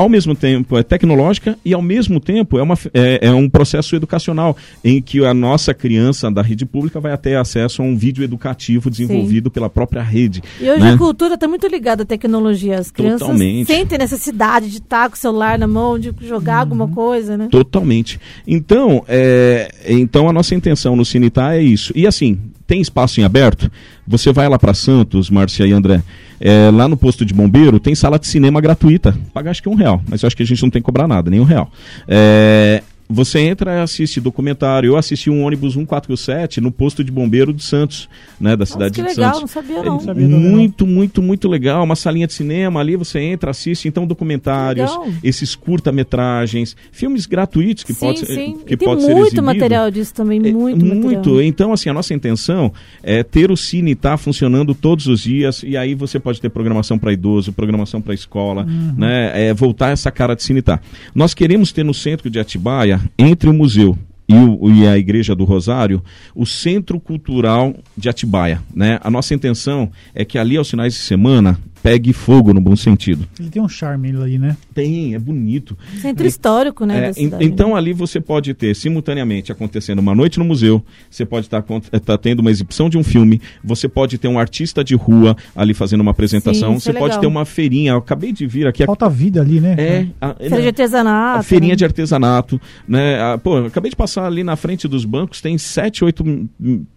ao 0.00 0.08
mesmo 0.08 0.34
tempo 0.34 0.78
é 0.78 0.82
tecnológica 0.82 1.58
e 1.62 1.74
ao 1.74 1.82
mesmo 1.82 2.18
tempo 2.18 2.58
é, 2.58 2.62
uma, 2.62 2.74
é, 2.94 3.26
é, 3.28 3.30
um 3.32 3.50
processo 3.50 3.94
educacional 3.94 4.56
em 4.82 5.02
que 5.02 5.22
a 5.26 5.34
nossa 5.34 5.74
criança 5.74 6.30
da 6.30 6.40
rede 6.40 6.64
pública 6.64 6.98
vai 6.98 7.14
ter 7.18 7.36
acesso 7.36 7.82
a 7.82 7.84
um 7.84 7.94
vídeo 7.94 8.24
educativo 8.24 8.88
desenvolvido 8.88 9.50
Sim. 9.50 9.52
pela 9.52 9.68
própria 9.68 10.00
rede. 10.02 10.42
E 10.58 10.70
hoje 10.70 10.80
né? 10.80 10.92
a 10.92 10.96
cultura 10.96 11.34
está 11.34 11.46
muito 11.46 11.66
ligada 11.66 12.02
à 12.02 12.06
tecnologia. 12.06 12.78
As 12.78 12.90
crianças 12.90 13.20
Totalmente. 13.20 13.66
sentem 13.66 13.98
necessidade 13.98 14.70
de 14.70 14.78
estar 14.78 15.10
com 15.10 15.16
o 15.16 15.18
celular 15.18 15.58
na 15.58 15.66
mão, 15.66 15.98
de 15.98 16.14
jogar 16.22 16.54
uhum. 16.54 16.60
alguma 16.60 16.88
coisa, 16.88 17.36
né? 17.36 17.48
Totalmente. 17.50 18.18
Então, 18.46 19.04
é, 19.06 19.70
então 19.86 20.30
a 20.30 20.32
nossa 20.32 20.54
intenção 20.54 20.96
no 20.96 21.04
Cinitar 21.04 21.56
é 21.56 21.62
isso. 21.62 21.92
E 21.94 22.06
assim, 22.06 22.40
tem 22.66 22.80
espaço 22.80 23.20
em 23.20 23.24
aberto? 23.24 23.70
Você 24.08 24.32
vai 24.32 24.48
lá 24.48 24.58
para 24.58 24.72
Santos, 24.72 25.28
Márcia 25.28 25.66
e 25.66 25.72
André 25.72 26.02
é, 26.40 26.70
lá 26.70 26.88
no 26.88 26.96
posto 26.96 27.24
de 27.24 27.34
bombeiro 27.34 27.78
tem 27.78 27.94
sala 27.94 28.18
de 28.18 28.26
cinema 28.26 28.60
gratuita. 28.60 29.16
Paga 29.32 29.50
acho 29.50 29.62
que 29.62 29.68
um 29.68 29.74
real, 29.74 30.02
mas 30.08 30.22
eu 30.22 30.26
acho 30.26 30.36
que 30.36 30.42
a 30.42 30.46
gente 30.46 30.62
não 30.62 30.70
tem 30.70 30.80
que 30.80 30.86
cobrar 30.86 31.06
nada, 31.06 31.30
nem 31.30 31.38
um 31.38 31.44
real. 31.44 31.70
É, 32.08 32.82
você 33.10 33.40
entra 33.40 33.78
e 33.78 33.82
assiste 33.82 34.20
documentário. 34.20 34.88
Eu 34.88 34.96
assisti 34.96 35.28
um 35.28 35.42
ônibus 35.42 35.74
147 35.74 36.60
no 36.60 36.70
posto 36.70 37.02
de 37.02 37.10
bombeiro 37.10 37.52
de 37.52 37.64
Santos, 37.64 38.08
né, 38.40 38.54
da 38.56 38.64
cidade 38.64 39.02
Nossa, 39.02 39.12
de 39.12 39.18
legal, 39.18 39.34
Santos. 39.34 39.40
Não 39.40 39.62
sabia 39.62 39.82
não. 39.82 39.96
É, 39.96 40.00
sabia 40.00 40.28
muito, 40.28 40.86
muito, 40.86 41.20
muito 41.20 41.48
legal. 41.48 41.82
Uma 41.82 41.96
salinha 41.96 42.28
de 42.28 42.32
cinema 42.32 42.78
ali, 42.78 42.94
você 42.94 43.18
entra, 43.18 43.50
assiste 43.50 43.88
então 43.88 44.06
documentários, 44.06 44.90
esses 45.24 45.56
curta-metragens, 45.56 46.76
filmes 46.92 47.26
gratuitos 47.26 47.82
que 47.82 47.92
sim, 47.92 48.00
pode, 48.00 48.26
sim. 48.26 48.58
que 48.64 48.74
e 48.74 48.76
pode 48.76 49.04
tem 49.04 49.14
muito 49.14 49.34
ser 49.34 49.40
material 49.40 49.90
disso 49.90 50.14
também, 50.14 50.38
muito, 50.40 50.84
é, 50.84 50.94
muito. 50.94 51.42
Então 51.42 51.72
assim, 51.72 51.90
a 51.90 51.92
nossa 51.92 52.14
intenção 52.14 52.72
é 53.02 53.24
ter 53.24 53.50
o 53.50 53.56
cine 53.56 53.94
tá 53.94 54.16
funcionando 54.16 54.72
todos 54.74 55.08
os 55.08 55.22
dias 55.22 55.62
e 55.64 55.76
aí 55.76 55.94
você 55.94 56.20
pode 56.20 56.40
ter 56.40 56.48
programação 56.48 56.96
para 56.98 57.12
idoso, 57.12 57.52
programação 57.52 58.00
para 58.00 58.14
escola, 58.14 58.64
uhum. 58.64 58.94
né, 58.96 59.48
é, 59.48 59.54
voltar 59.54 59.90
essa 59.90 60.10
cara 60.10 60.36
de 60.36 60.42
cine 60.44 60.62
tá. 60.62 60.78
Nós 61.12 61.34
queremos 61.34 61.72
ter 61.72 61.84
no 61.84 61.92
centro 61.92 62.30
de 62.30 62.38
Atibaia 62.38 62.99
entre 63.18 63.48
o 63.48 63.52
museu 63.52 63.96
e, 64.28 64.34
o, 64.34 64.70
e, 64.70 64.86
a 64.86 64.96
Igreja 64.96 65.34
do 65.34 65.44
Rosário, 65.44 66.02
o 66.34 66.46
Centro 66.46 67.00
Cultural 67.00 67.74
de 67.96 68.08
Atibaia. 68.08 68.62
Né? 68.72 69.00
A 69.02 69.10
nossa 69.10 69.34
intenção 69.34 69.90
é 70.14 70.24
que 70.24 70.38
ali 70.38 70.56
aos 70.56 70.70
finais 70.70 70.94
de 70.94 71.00
semana 71.00 71.58
pegue 71.82 72.12
fogo 72.12 72.52
no 72.52 72.60
bom 72.60 72.76
sentido. 72.76 73.26
Ele 73.38 73.50
tem 73.50 73.62
um 73.62 73.68
charme 73.68 74.10
ali, 74.10 74.38
né? 74.38 74.56
Tem, 74.74 75.14
é 75.14 75.18
bonito. 75.18 75.76
Centro 76.00 76.26
histórico, 76.26 76.84
né? 76.84 77.08
É, 77.08 77.12
cidade, 77.12 77.44
então 77.44 77.70
né? 77.70 77.74
ali 77.76 77.92
você 77.92 78.20
pode 78.20 78.54
ter 78.54 78.74
simultaneamente 78.74 79.50
acontecendo 79.52 79.98
uma 79.98 80.14
noite 80.14 80.38
no 80.38 80.44
museu, 80.44 80.84
você 81.10 81.24
pode 81.24 81.46
estar 81.46 81.62
tá, 81.62 82.00
tá 82.00 82.18
tendo 82.18 82.40
uma 82.40 82.50
exibição 82.50 82.88
de 82.88 82.98
um 82.98 83.04
filme, 83.04 83.40
você 83.62 83.88
pode 83.88 84.18
ter 84.18 84.28
um 84.28 84.38
artista 84.38 84.84
de 84.84 84.94
rua 84.94 85.36
ali 85.54 85.74
fazendo 85.74 86.00
uma 86.00 86.10
apresentação, 86.10 86.74
Sim, 86.74 86.80
você 86.80 86.90
é 86.90 86.94
pode 86.94 87.18
ter 87.18 87.26
uma 87.26 87.44
feirinha. 87.44 87.92
Eu 87.92 87.98
acabei 87.98 88.32
de 88.32 88.46
vir 88.46 88.66
aqui. 88.66 88.84
Falta 88.84 89.08
vida 89.08 89.40
ali, 89.40 89.60
né? 89.60 89.74
É. 89.78 90.06
A, 90.20 90.34
Feira 90.34 90.60
de 90.60 90.66
artesanato. 90.68 91.40
A 91.40 91.42
feirinha 91.42 91.72
né? 91.72 91.76
de 91.76 91.84
artesanato, 91.84 92.60
né? 92.86 93.20
A, 93.20 93.38
pô, 93.38 93.58
acabei 93.58 93.90
de 93.90 93.96
passar 93.96 94.26
ali 94.26 94.44
na 94.44 94.56
frente 94.56 94.86
dos 94.86 95.04
bancos, 95.04 95.40
tem 95.40 95.56
sete, 95.58 96.04
oito 96.04 96.24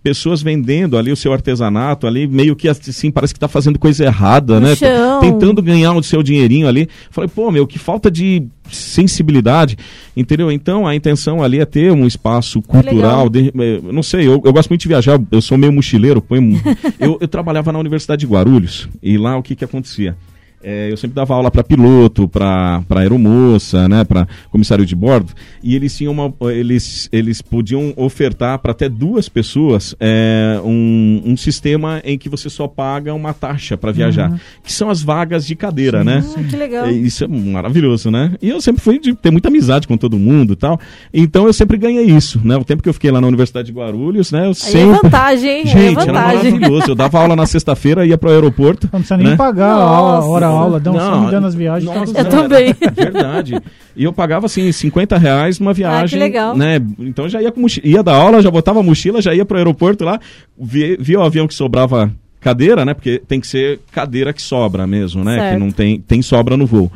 pessoas 0.01 0.41
vendendo 0.41 0.97
ali 0.97 1.11
o 1.11 1.15
seu 1.15 1.33
artesanato 1.33 2.07
ali, 2.07 2.27
meio 2.27 2.55
que 2.55 2.67
assim, 2.67 3.11
parece 3.11 3.33
que 3.33 3.37
está 3.37 3.47
fazendo 3.47 3.79
coisa 3.79 4.05
errada, 4.05 4.59
né? 4.59 4.72
Chão. 4.75 5.19
Tentando 5.21 5.61
ganhar 5.61 5.93
o 5.93 6.03
seu 6.03 6.23
dinheirinho 6.23 6.67
ali. 6.67 6.87
Falei, 7.09 7.29
pô, 7.33 7.51
meu, 7.51 7.65
que 7.67 7.79
falta 7.79 8.09
de 8.09 8.43
sensibilidade, 8.71 9.77
entendeu? 10.15 10.51
Então 10.51 10.87
a 10.87 10.95
intenção 10.95 11.43
ali 11.43 11.59
é 11.59 11.65
ter 11.65 11.91
um 11.91 12.07
espaço 12.07 12.61
cultural. 12.61 13.29
De, 13.29 13.49
eh, 13.49 13.81
não 13.91 14.01
sei, 14.01 14.27
eu, 14.27 14.41
eu, 14.43 14.53
gosto 14.53 14.69
muito 14.69 14.81
de 14.81 14.87
viajar, 14.87 15.19
eu 15.31 15.41
sou 15.41 15.57
meio 15.57 15.71
mochileiro. 15.71 16.23
eu, 16.99 17.17
eu 17.19 17.27
trabalhava 17.27 17.71
na 17.71 17.79
Universidade 17.79 18.21
de 18.21 18.31
Guarulhos 18.31 18.87
e 19.01 19.17
lá 19.17 19.37
o 19.37 19.43
que 19.43 19.55
que 19.55 19.65
acontecia? 19.65 20.15
É, 20.63 20.91
eu 20.91 20.97
sempre 20.97 21.15
dava 21.15 21.33
aula 21.33 21.51
para 21.51 21.63
piloto, 21.63 22.27
para 22.27 22.83
aeromoça, 22.95 23.87
né, 23.87 24.03
para 24.03 24.27
comissário 24.49 24.85
de 24.85 24.95
bordo, 24.95 25.33
e 25.61 25.75
eles 25.75 25.95
tinham 25.95 26.13
uma, 26.13 26.33
eles, 26.51 27.09
eles 27.11 27.41
podiam 27.41 27.93
ofertar 27.95 28.59
para 28.59 28.71
até 28.71 28.87
duas 28.87 29.27
pessoas 29.27 29.95
é, 29.99 30.59
um, 30.63 31.21
um 31.25 31.37
sistema 31.37 32.01
em 32.03 32.17
que 32.17 32.29
você 32.29 32.49
só 32.49 32.67
paga 32.67 33.13
uma 33.13 33.33
taxa 33.33 33.77
para 33.77 33.91
viajar, 33.91 34.31
uhum. 34.31 34.39
que 34.63 34.71
são 34.71 34.89
as 34.89 35.01
vagas 35.01 35.45
de 35.45 35.55
cadeira, 35.55 35.99
sim, 35.99 36.05
né? 36.05 36.21
Sim. 36.21 36.43
que 36.43 36.55
legal. 36.55 36.89
Isso 36.89 37.23
é 37.23 37.27
maravilhoso, 37.27 38.09
né? 38.09 38.33
E 38.41 38.49
eu 38.49 38.61
sempre 38.61 38.81
fui 38.81 38.99
de 38.99 39.13
ter 39.13 39.31
muita 39.31 39.49
amizade 39.49 39.87
com 39.87 39.97
todo 39.97 40.17
mundo, 40.17 40.55
tal. 40.55 40.79
Então 41.13 41.45
eu 41.45 41.53
sempre 41.53 41.77
ganhei 41.77 42.05
isso, 42.05 42.39
né? 42.43 42.55
O 42.55 42.63
tempo 42.63 42.81
que 42.81 42.89
eu 42.89 42.93
fiquei 42.93 43.11
lá 43.11 43.19
na 43.19 43.27
Universidade 43.27 43.67
de 43.67 43.73
Guarulhos, 43.73 44.31
né? 44.31 44.45
Eu 44.45 44.49
Aí 44.49 44.55
sempre... 44.55 44.81
é 44.81 45.01
vantagem, 45.01 45.49
hein? 45.49 45.65
Gente, 45.65 45.77
é 45.77 46.05
vantagem. 46.05 46.09
era 46.09 46.51
maravilhoso. 46.51 46.91
Eu 46.91 46.95
dava 46.95 47.19
aula 47.19 47.35
na 47.35 47.45
sexta-feira, 47.45 48.05
ia 48.05 48.17
para 48.17 48.29
o 48.29 48.31
aeroporto. 48.31 48.89
Não 48.91 48.99
precisa 48.99 49.17
nem 49.17 49.27
né? 49.27 49.35
pagar 49.35 49.73
a 49.73 49.83
aula, 49.83 50.25
hora 50.25 50.52
aula, 50.53 50.79
dão 50.79 50.93
não, 50.93 51.25
me 51.25 51.31
dando 51.31 51.47
as 51.47 51.55
viagens. 51.55 51.93
Nossa, 51.93 52.17
eu 52.17 52.29
também. 52.29 52.75
Verdade. 52.93 53.61
E 53.95 54.03
eu 54.03 54.13
pagava 54.13 54.45
assim 54.45 54.71
50 54.71 55.17
reais 55.17 55.59
numa 55.59 55.73
viagem. 55.73 56.05
Ah, 56.05 56.09
que 56.09 56.15
legal. 56.15 56.57
Né? 56.57 56.81
Então 56.99 57.27
já 57.27 57.41
ia 57.41 57.51
com 57.51 57.61
mochila, 57.61 57.87
ia 57.87 58.03
da 58.03 58.15
aula, 58.15 58.41
já 58.41 58.49
botava 58.51 58.79
a 58.79 58.83
mochila, 58.83 59.21
já 59.21 59.33
ia 59.33 59.45
pro 59.45 59.57
aeroporto 59.57 60.03
lá, 60.03 60.19
via, 60.57 60.97
via 60.99 61.19
o 61.19 61.23
avião 61.23 61.47
que 61.47 61.53
sobrava 61.53 62.11
cadeira, 62.39 62.85
né? 62.85 62.93
Porque 62.93 63.21
tem 63.27 63.39
que 63.39 63.47
ser 63.47 63.79
cadeira 63.91 64.33
que 64.33 64.41
sobra 64.41 64.85
mesmo, 64.85 65.23
né? 65.23 65.37
Certo. 65.37 65.53
Que 65.53 65.59
não 65.59 65.71
tem, 65.71 66.01
tem 66.01 66.21
sobra 66.21 66.57
no 66.57 66.65
voo. 66.65 66.91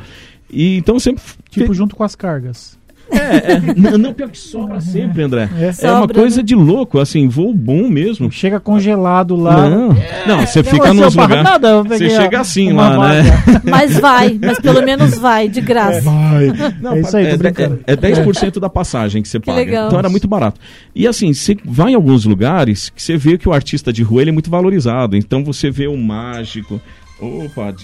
E 0.50 0.76
então 0.76 0.98
sempre. 0.98 1.22
Tipo, 1.50 1.74
junto 1.74 1.96
com 1.96 2.04
as 2.04 2.14
cargas. 2.14 2.77
É, 3.10 3.52
é 3.52 3.98
não, 3.98 4.12
pior 4.12 4.28
que 4.28 4.38
sobra 4.38 4.80
sempre, 4.80 5.22
André. 5.22 5.48
É, 5.58 5.72
sobra, 5.72 5.88
é 5.88 5.92
uma 5.94 6.08
coisa 6.08 6.38
né? 6.38 6.42
de 6.42 6.54
louco, 6.54 6.98
assim, 6.98 7.26
voo 7.28 7.54
bom 7.54 7.88
mesmo. 7.88 8.30
Chega 8.30 8.60
congelado 8.60 9.34
lá. 9.34 9.68
Não, 9.68 9.88
não 10.26 10.46
você 10.46 10.62
fica 10.62 10.92
nos 10.92 11.14
lugares. 11.14 11.48
Você 11.88 12.10
chega 12.10 12.40
assim 12.40 12.72
lá, 12.72 12.96
vaga. 12.96 13.22
né? 13.22 13.62
Mas 13.64 13.98
vai, 13.98 14.38
mas 14.40 14.58
pelo 14.58 14.82
menos 14.82 15.16
vai, 15.18 15.48
de 15.48 15.60
graça. 15.60 16.02
Vai. 16.02 16.52
Não, 16.80 16.92
é 16.92 17.00
isso 17.00 17.16
aí, 17.16 17.26
é, 17.26 17.30
é, 17.30 17.92
é 17.92 17.96
10% 17.96 18.58
da 18.58 18.68
passagem 18.68 19.22
que 19.22 19.28
você 19.28 19.40
paga. 19.40 19.58
legal. 19.58 19.86
Então 19.86 19.98
era 19.98 20.08
muito 20.08 20.28
barato. 20.28 20.60
E 20.94 21.06
assim, 21.06 21.32
você 21.32 21.56
vai 21.64 21.92
em 21.92 21.94
alguns 21.94 22.24
lugares 22.24 22.90
que 22.90 23.02
você 23.02 23.16
vê 23.16 23.38
que 23.38 23.48
o 23.48 23.52
artista 23.52 23.92
de 23.92 24.02
rua 24.02 24.22
ele 24.22 24.30
é 24.30 24.32
muito 24.32 24.50
valorizado. 24.50 25.16
Então 25.16 25.42
você 25.44 25.70
vê 25.70 25.86
o 25.86 25.96
mágico. 25.96 26.80
Opa, 27.20 27.74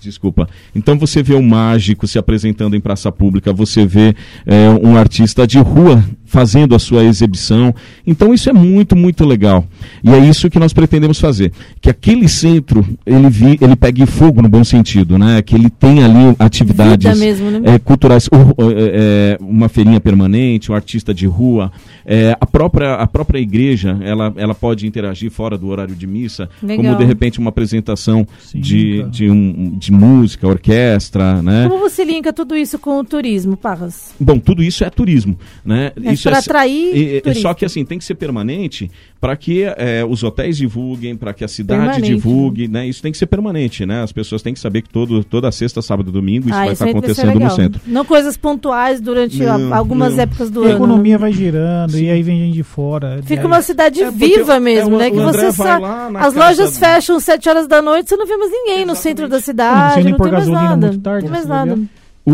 Desculpa. 0.00 0.48
Então 0.74 0.98
você 0.98 1.22
vê 1.22 1.34
um 1.34 1.42
mágico 1.42 2.06
se 2.06 2.18
apresentando 2.18 2.76
em 2.76 2.80
praça 2.80 3.10
pública, 3.10 3.52
você 3.52 3.84
vê 3.84 4.14
é, 4.46 4.68
um 4.82 4.96
artista 4.96 5.46
de 5.46 5.58
rua 5.58 6.04
fazendo 6.28 6.74
a 6.74 6.78
sua 6.78 7.02
exibição. 7.02 7.74
Então 8.06 8.32
isso 8.32 8.48
é 8.48 8.52
muito, 8.52 8.94
muito 8.94 9.24
legal. 9.24 9.66
E 10.04 10.10
é 10.10 10.18
isso 10.18 10.48
que 10.48 10.58
nós 10.58 10.72
pretendemos 10.72 11.18
fazer. 11.18 11.52
Que 11.80 11.90
aquele 11.90 12.28
centro, 12.28 12.86
ele, 13.04 13.28
vi, 13.28 13.58
ele 13.60 13.74
pegue 13.74 14.06
fogo 14.06 14.42
no 14.42 14.48
bom 14.48 14.62
sentido, 14.62 15.18
né? 15.18 15.42
Que 15.42 15.54
ele 15.54 15.70
tenha 15.70 16.04
ali 16.04 16.36
atividades 16.38 17.18
mesmo, 17.18 17.50
né? 17.50 17.60
é, 17.64 17.78
culturais, 17.78 18.28
é, 18.32 19.38
uma 19.40 19.68
feirinha 19.68 20.00
permanente, 20.00 20.70
um 20.70 20.74
artista 20.74 21.12
de 21.14 21.26
rua. 21.26 21.72
É, 22.04 22.36
a, 22.38 22.46
própria, 22.46 22.94
a 22.94 23.06
própria 23.06 23.38
igreja, 23.38 23.98
ela, 24.02 24.32
ela 24.36 24.54
pode 24.54 24.86
interagir 24.86 25.30
fora 25.30 25.56
do 25.56 25.68
horário 25.68 25.94
de 25.94 26.06
missa, 26.06 26.48
legal. 26.62 26.84
como 26.84 26.98
de 26.98 27.04
repente 27.04 27.38
uma 27.38 27.48
apresentação 27.48 28.26
Sim, 28.40 28.60
de, 28.60 29.02
de, 29.04 29.30
um, 29.30 29.76
de 29.78 29.92
música, 29.92 30.46
orquestra, 30.46 31.42
né? 31.42 31.68
Como 31.68 31.80
você 31.80 32.04
linka 32.04 32.32
tudo 32.32 32.54
isso 32.54 32.78
com 32.78 32.98
o 32.98 33.04
turismo, 33.04 33.56
Parras? 33.56 34.14
Bom, 34.20 34.38
tudo 34.38 34.62
isso 34.62 34.84
é 34.84 34.90
turismo, 34.90 35.38
né? 35.64 35.92
É 36.02 36.12
isso 36.18 36.28
para 36.28 36.36
é, 36.36 36.40
atrair 36.40 37.22
é, 37.26 37.34
Só 37.34 37.54
que 37.54 37.64
assim, 37.64 37.84
tem 37.84 37.98
que 37.98 38.04
ser 38.04 38.14
permanente 38.14 38.90
para 39.20 39.36
que 39.36 39.62
é, 39.64 40.04
os 40.08 40.22
hotéis 40.22 40.56
divulguem, 40.56 41.16
para 41.16 41.32
que 41.34 41.44
a 41.44 41.48
cidade 41.48 41.80
Permanente, 41.80 42.14
divulgue, 42.14 42.68
né? 42.68 42.86
Isso 42.86 43.02
tem 43.02 43.10
que 43.10 43.18
ser 43.18 43.26
permanente, 43.26 43.84
né? 43.84 44.02
As 44.02 44.12
pessoas 44.12 44.42
têm 44.42 44.54
que 44.54 44.60
saber 44.60 44.82
que 44.82 44.88
todo, 44.90 45.22
toda 45.24 45.50
sexta, 45.50 45.82
sábado 45.82 46.10
e 46.10 46.12
domingo 46.12 46.48
isso 46.48 46.54
Ah, 46.56 46.64
vai 46.64 46.72
estar 46.72 46.84
ser 46.84 46.90
acontecendo 46.90 47.38
no 47.40 47.50
centro. 47.50 47.80
Não 47.86 48.04
coisas 48.04 48.36
pontuais 48.36 49.00
durante 49.00 49.42
Não, 49.42 49.72
a- 49.72 49.76
algumas 49.76 50.14
não. 50.16 50.22
épocas 50.22 50.50
do 50.50 50.62
A 50.62 50.66
ano. 50.66 50.74
economia 50.76 51.18
vai 51.18 51.32
girando 51.32 51.98
e 51.98 52.08
aí 52.10 52.22
vem 52.22 52.38
gente 52.46 52.54
de 52.54 52.62
fora. 52.62 53.20
Fica 53.24 53.40
aí- 53.42 53.46
uma 53.46 53.62
cidade 53.62 54.02
É, 54.02 54.10
viva 54.10 54.58
o- 54.58 54.60
mesmo, 54.60 54.94
é, 54.94 54.96
o- 54.96 54.98
né? 54.98 55.10
Que 55.10 55.16
o 55.16 55.20
André 55.20 55.50
você 55.50 55.52
sabe. 55.52 55.84
As 56.18 56.34
lojas 56.34 56.72
do- 56.72 56.78
fecham 56.78 57.18
7 57.20 57.48
horas 57.48 57.66
da 57.66 57.82
noite, 57.82 58.08
você 58.08 58.16
não 58.16 58.26
vê 58.26 58.36
mais 58.36 58.50
ninguém 58.52 58.84
no 58.84 58.94
centro 58.94 59.28
da 59.28 59.36
Não 59.36 59.42
cidade, 59.42 60.04
não 60.10 60.16
pôr 60.16 60.24
tem 60.24 60.32
mais 60.32 60.48
nada. 60.48 60.98
tarde, 61.02 61.04
não 61.04 61.20
tem 61.20 61.30
mais 61.30 61.46
nada. 61.46 61.78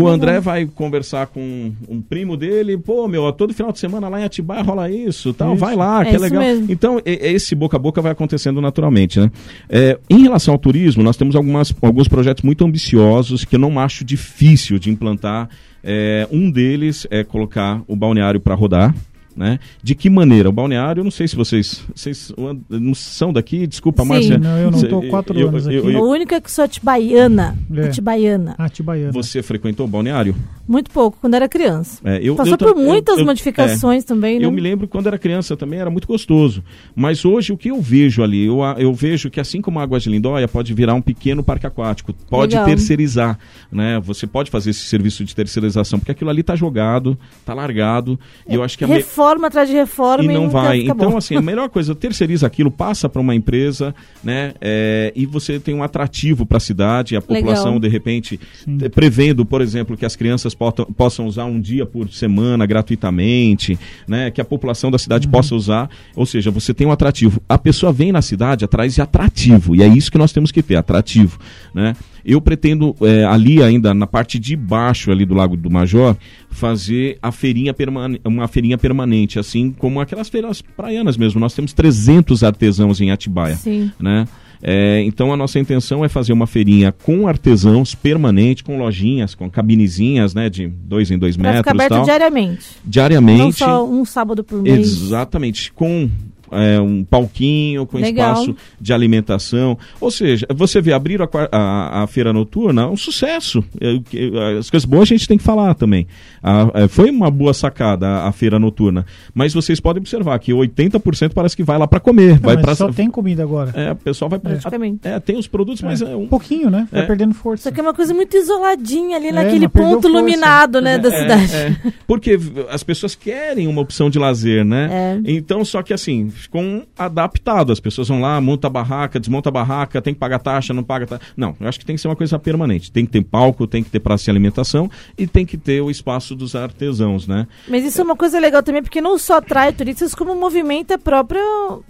O 0.01 0.07
André 0.07 0.39
vai 0.39 0.65
conversar 0.65 1.27
com 1.27 1.71
um 1.87 2.01
primo 2.01 2.35
dele, 2.35 2.77
pô, 2.77 3.07
meu, 3.07 3.31
todo 3.31 3.53
final 3.53 3.71
de 3.71 3.79
semana 3.79 4.09
lá 4.09 4.19
em 4.19 4.23
Atibaia 4.23 4.61
rola 4.61 4.89
isso, 4.89 5.33
tal, 5.33 5.53
Isso. 5.53 5.59
vai 5.59 5.75
lá, 5.75 6.01
É 6.01 6.05
que 6.05 6.09
é 6.11 6.13
isso 6.15 6.23
legal. 6.23 6.41
mesmo. 6.41 6.65
Então, 6.69 7.01
esse 7.05 7.55
boca 7.55 7.77
a 7.77 7.79
boca 7.79 8.01
vai 8.01 8.11
acontecendo 8.11 8.59
naturalmente, 8.61 9.19
né? 9.19 9.31
É, 9.69 9.97
em 10.09 10.21
relação 10.23 10.53
ao 10.53 10.57
turismo, 10.59 11.03
nós 11.03 11.17
temos 11.17 11.35
algumas, 11.35 11.73
alguns 11.81 12.07
projetos 12.07 12.43
muito 12.43 12.63
ambiciosos 12.65 13.45
que 13.45 13.55
eu 13.55 13.59
não 13.59 13.79
acho 13.79 14.03
difícil 14.03 14.79
de 14.79 14.89
implantar. 14.89 15.49
É, 15.83 16.27
um 16.31 16.49
deles 16.49 17.05
é 17.11 17.23
colocar 17.23 17.81
o 17.87 17.95
balneário 17.95 18.39
para 18.39 18.55
rodar. 18.55 18.93
Né? 19.35 19.59
De 19.83 19.93
que 19.95 20.09
maneira? 20.09 20.47
O 20.47 20.51
balneário, 20.51 21.01
eu 21.01 21.03
não 21.03 21.11
sei 21.11 21.27
se 21.27 21.35
vocês, 21.35 21.83
vocês 21.93 22.31
não 22.69 22.93
são 22.95 23.33
daqui, 23.33 23.67
desculpa, 23.67 24.03
Sim. 24.03 24.07
Márcia. 24.09 24.37
Não, 24.37 24.57
eu 24.57 24.71
não 24.71 24.81
tô 24.81 25.01
quatro 25.09 25.37
eu- 25.37 25.49
anos 25.49 25.67
eu- 25.67 25.79
aqui. 25.79 25.93
eu- 25.93 26.01
O 26.03 26.09
único 26.09 26.33
é 26.33 26.39
que 26.39 26.49
sou 26.49 26.63
atibaiana. 26.63 27.57
É. 27.75 27.81
Atibaiana. 27.87 28.55
Ah, 28.57 28.69
Tibaiana. 28.69 29.11
você 29.11 29.43
frequentou 29.43 29.85
o 29.85 29.89
balneário? 29.89 30.33
Muito 30.67 30.89
pouco, 30.89 31.17
quando 31.19 31.33
era 31.33 31.49
criança. 31.49 31.99
É, 32.05 32.19
eu, 32.23 32.35
Passou 32.35 32.53
eu 32.53 32.57
por 32.57 32.69
eu- 32.69 32.75
muitas 32.77 33.17
eu- 33.17 33.23
é. 33.23 33.25
modificações 33.25 34.03
também, 34.05 34.39
né? 34.39 34.45
Eu 34.45 34.51
me 34.51 34.61
lembro 34.61 34.87
quando 34.87 35.07
era 35.07 35.17
criança 35.19 35.57
também 35.57 35.79
era 35.79 35.89
muito 35.89 36.07
gostoso. 36.07 36.63
Mas 36.95 37.25
hoje 37.25 37.51
o 37.51 37.57
que 37.57 37.69
eu 37.69 37.81
vejo 37.81 38.23
ali, 38.23 38.45
eu, 38.45 38.63
a- 38.63 38.75
eu 38.79 38.93
vejo 38.93 39.29
que 39.29 39.39
assim 39.41 39.61
como 39.61 39.79
a 39.79 39.83
Águas 39.83 40.01
de 40.03 40.09
Lindóia 40.09 40.47
pode 40.47 40.73
virar 40.73 40.93
um 40.93 41.01
pequeno 41.01 41.43
parque 41.43 41.67
aquático, 41.67 42.13
pode 42.29 42.53
Legal. 42.53 42.65
terceirizar, 42.67 43.37
né? 43.71 43.99
Você 43.99 44.25
pode 44.25 44.49
fazer 44.49 44.69
esse 44.69 44.85
serviço 44.85 45.25
de 45.25 45.35
terceirização, 45.35 45.99
porque 45.99 46.11
aquilo 46.11 46.29
ali 46.29 46.41
tá 46.41 46.55
jogado, 46.55 47.17
tá 47.45 47.53
largado, 47.53 48.17
e 48.47 48.55
eu 48.55 48.63
acho 48.63 48.77
que 48.77 48.83
a 48.83 48.87
me- 48.87 48.95
Reforma 49.25 49.47
atrás 49.47 49.67
de 49.69 49.75
reforma 49.75 50.23
e 50.23 50.27
não 50.27 50.43
nunca 50.43 50.51
vai. 50.61 50.79
fica 50.81 50.91
Então, 50.93 51.11
bom. 51.11 51.17
assim, 51.17 51.35
a 51.35 51.41
melhor 51.41 51.67
coisa, 51.69 51.95
terceiriza 51.95 52.45
aquilo, 52.45 52.69
passa 52.69 53.09
para 53.09 53.19
uma 53.21 53.33
empresa, 53.33 53.93
né? 54.23 54.53
é, 54.61 55.11
e 55.15 55.25
você 55.25 55.59
tem 55.59 55.73
um 55.73 55.81
atrativo 55.81 56.45
para 56.45 56.57
a 56.57 56.59
cidade, 56.59 57.15
a 57.15 57.21
população, 57.21 57.65
Legal. 57.73 57.79
de 57.79 57.87
repente, 57.87 58.39
eh, 58.81 58.89
prevendo, 58.89 59.45
por 59.45 59.61
exemplo, 59.61 59.97
que 59.97 60.05
as 60.05 60.15
crianças 60.15 60.53
potam- 60.53 60.85
possam 60.85 61.25
usar 61.25 61.45
um 61.45 61.59
dia 61.59 61.85
por 61.85 62.07
semana 62.11 62.65
gratuitamente, 62.65 63.77
né? 64.07 64.31
Que 64.31 64.41
a 64.41 64.45
população 64.45 64.91
da 64.91 64.97
cidade 64.97 65.27
possa 65.27 65.55
usar. 65.55 65.89
Ou 66.15 66.25
seja, 66.25 66.51
você 66.51 66.73
tem 66.73 66.85
um 66.87 66.91
atrativo. 66.91 67.41
A 67.47 67.57
pessoa 67.57 67.91
vem 67.91 68.11
na 68.11 68.21
cidade 68.21 68.63
atrás 68.65 68.93
de 68.95 69.01
atrativo. 69.01 69.75
E 69.75 69.81
é 69.81 69.87
isso 69.87 70.11
que 70.11 70.17
nós 70.17 70.31
temos 70.31 70.51
que 70.51 70.61
ter, 70.61 70.75
atrativo, 70.75 71.39
né? 71.73 71.95
Eu 72.25 72.41
pretendo 72.41 72.95
eh, 73.01 73.23
ali 73.23 73.61
ainda 73.61 73.93
na 73.93 74.07
parte 74.07 74.39
de 74.39 74.55
baixo 74.55 75.11
ali 75.11 75.25
do 75.25 75.35
Lago 75.35 75.55
do 75.55 75.69
Major 75.69 76.17
fazer 76.49 77.17
a 77.21 77.31
feirinha 77.31 77.73
permane 77.73 78.19
uma 78.25 78.47
feirinha 78.47 78.77
permanente, 78.77 79.37
assim 79.37 79.71
como 79.71 79.99
aquelas 80.01 80.27
feiras 80.29 80.61
praianas 80.61 81.17
mesmo. 81.17 81.39
Nós 81.39 81.53
temos 81.53 81.73
300 81.73 82.43
artesãos 82.43 82.99
em 83.01 83.11
Atibaia, 83.11 83.55
Sim. 83.55 83.91
né? 83.99 84.25
É, 84.63 85.03
então 85.05 85.31
a 85.31 85.37
nossa 85.37 85.59
intenção 85.59 86.03
é 86.03 86.09
fazer 86.09 86.33
uma 86.33 86.47
feirinha 86.47 86.91
com 86.91 87.27
artesãos 87.27 87.93
permanente, 87.93 88.63
com 88.63 88.79
lojinhas, 88.79 89.35
com 89.35 89.49
cabinezinhas, 89.49 90.33
né, 90.33 90.49
de 90.49 90.67
dois 90.67 91.11
em 91.11 91.19
dois 91.19 91.37
Pra 91.37 91.57
ficar 91.57 91.73
metros, 91.73 91.75
aberto 91.75 91.91
tal, 91.91 92.05
diariamente. 92.05 92.65
diariamente. 92.83 93.39
Não 93.39 93.51
só 93.51 93.87
um 93.87 94.03
sábado 94.05 94.43
por 94.43 94.61
mês. 94.63 94.87
Exatamente, 94.87 95.71
com 95.71 96.09
é, 96.51 96.79
um 96.79 97.03
palquinho, 97.03 97.85
com 97.85 97.97
Legal. 97.97 98.33
espaço 98.33 98.55
de 98.79 98.93
alimentação. 98.93 99.77
Ou 99.99 100.11
seja, 100.11 100.45
você 100.55 100.81
vê 100.81 100.93
abrir 100.93 101.21
a, 101.21 101.27
a, 101.51 102.03
a 102.03 102.07
feira 102.07 102.31
noturna, 102.33 102.87
um 102.87 102.97
sucesso. 102.97 103.63
É, 103.79 103.99
que- 104.09 104.31
As 104.59 104.69
coisas 104.69 104.85
boas 104.85 105.03
a 105.03 105.13
gente 105.15 105.27
tem 105.27 105.37
que 105.37 105.43
falar 105.43 105.73
também. 105.75 106.07
A- 106.43 106.71
é, 106.73 106.87
foi 106.87 107.09
uma 107.09 107.29
boa 107.31 107.53
sacada 107.53 108.07
a, 108.07 108.27
a 108.27 108.31
feira 108.31 108.59
noturna. 108.59 109.05
Mas 109.33 109.53
vocês 109.53 109.79
podem 109.79 110.01
observar 110.01 110.37
que 110.39 110.51
80% 110.51 111.31
parece 111.33 111.55
que 111.55 111.63
vai 111.63 111.77
lá 111.77 111.87
para 111.87 111.99
comer. 111.99 112.33
Não, 112.33 112.39
vai 112.41 112.55
mas 112.55 112.65
pra, 112.65 112.75
só 112.75 112.91
tem 112.91 113.09
comida 113.09 113.43
agora. 113.43 113.71
É, 113.75 113.91
o 113.91 113.95
pessoal 113.95 114.29
vai 114.29 114.39
pra, 114.39 114.51
Praticamente. 114.51 114.99
É, 115.07 115.19
tem 115.19 115.37
os 115.37 115.47
produtos, 115.47 115.81
mas 115.81 116.01
é, 116.01 116.15
Um 116.15 116.27
pouquinho, 116.27 116.69
né? 116.69 116.87
Vai 116.91 117.01
É. 117.01 117.05
perdendo 117.05 117.33
força. 117.33 117.63
Só 117.63 117.71
que 117.71 117.79
é 117.79 117.83
uma 117.83 117.93
coisa 117.93 118.13
muito 118.13 118.35
isoladinha 118.37 119.17
ali 119.17 119.27
É, 119.27 119.31
naquele 119.31 119.67
ponto 119.67 120.07
iluminado, 120.07 120.79
né, 120.81 120.97
da 120.97 121.09
É, 121.09 121.21
cidade. 121.21 121.55
é. 121.55 121.93
porque 122.07 122.37
as 122.69 122.83
pessoas 122.83 123.15
querem 123.15 123.67
uma 123.67 123.81
opção 123.81 124.09
de 124.09 124.17
lazer, 124.19 124.63
né? 124.63 124.89
É. 125.25 125.31
Então, 125.31 125.63
só 125.65 125.81
que 125.81 125.93
assim, 125.93 126.31
ficou 126.37 126.61
um 126.61 126.83
adaptado. 126.97 127.71
As 127.71 127.79
pessoas 127.79 128.07
vão 128.07 128.21
lá, 128.21 128.39
monta 128.41 128.67
a 128.67 128.69
barraca, 128.69 129.19
desmonta 129.19 129.49
a 129.49 129.51
barraca, 129.51 130.01
tem 130.01 130.13
que 130.13 130.19
pagar 130.19 130.39
taxa, 130.39 130.73
não 130.73 130.83
paga 130.83 131.05
taxa. 131.07 131.21
Não, 131.35 131.55
eu 131.59 131.67
acho 131.67 131.79
que 131.79 131.85
tem 131.85 131.95
que 131.95 132.01
ser 132.01 132.07
uma 132.07 132.15
coisa 132.15 132.37
permanente. 132.39 132.91
Tem 132.91 133.05
que 133.05 133.11
ter 133.11 133.23
palco, 133.23 133.65
tem 133.67 133.83
que 133.83 133.89
ter 133.89 133.99
praça 133.99 134.23
de 134.25 134.29
alimentação 134.29 134.89
e 135.17 135.25
tem 135.27 135.45
que 135.45 135.57
ter 135.57 135.81
o 135.81 135.89
espaço 135.89 136.35
dos 136.35 136.55
artesãos, 136.55 137.27
né? 137.27 137.47
Mas 137.67 137.83
isso 137.85 138.01
é 138.01 138.03
uma 138.03 138.15
coisa 138.15 138.39
legal 138.39 138.61
também, 138.63 138.81
porque 138.81 139.01
não 139.01 139.17
só 139.17 139.37
atrai 139.37 139.71
turistas, 139.73 140.13
como 140.15 140.35
movimenta 140.35 140.95
a 140.95 140.99
própria 140.99 141.41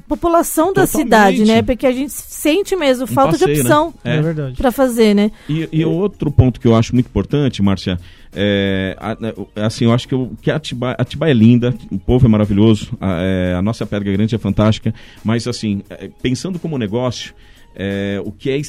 população 0.08 0.74
da 0.74 0.86
Totalmente. 0.86 1.04
cidade, 1.06 1.46
né? 1.46 1.62
Porque 1.62 1.86
a 1.88 1.92
gente 1.92 2.12
sente 2.14 2.76
mesmo 2.76 3.08
falta 3.08 3.32
passeio, 3.34 3.56
de 3.56 3.64
né? 3.64 3.70
opção 3.70 3.94
É, 4.04 4.18
É. 4.18 4.22
verdade. 4.22 4.56
pra 4.58 4.72
fazer, 4.72 5.14
né? 5.14 5.32
E, 5.50 5.68
e 5.72 5.86
outro 5.86 6.32
ponto 6.32 6.60
que 6.60 6.68
eu 6.68 6.76
acho 6.76 6.94
muito 6.94 7.08
importante, 7.08 7.62
Márcia, 7.62 8.00
é, 8.36 8.98
né, 9.20 9.34
assim, 9.56 9.86
eu 9.86 9.94
acho 9.94 10.08
que, 10.08 10.16
o, 10.16 10.32
que 10.42 10.52
Atibaia, 10.52 10.96
Atibaia 11.00 11.32
é 11.32 11.34
linda, 11.34 11.74
o 11.90 11.98
povo 11.98 12.26
é 12.26 12.30
maravilhoso, 12.30 12.96
a, 13.00 13.22
é, 13.22 13.54
a 13.56 13.62
nossa 13.62 13.86
Pedra 13.86 14.12
Grande 14.12 14.36
é 14.36 14.38
fantástica, 14.38 14.94
mas 15.24 15.48
assim, 15.48 15.82
é, 15.90 16.10
pensando 16.22 16.60
como 16.60 16.78
negócio, 16.78 17.34
é, 17.76 18.22
o 18.24 18.32
que 18.32 18.50
é 18.50 18.62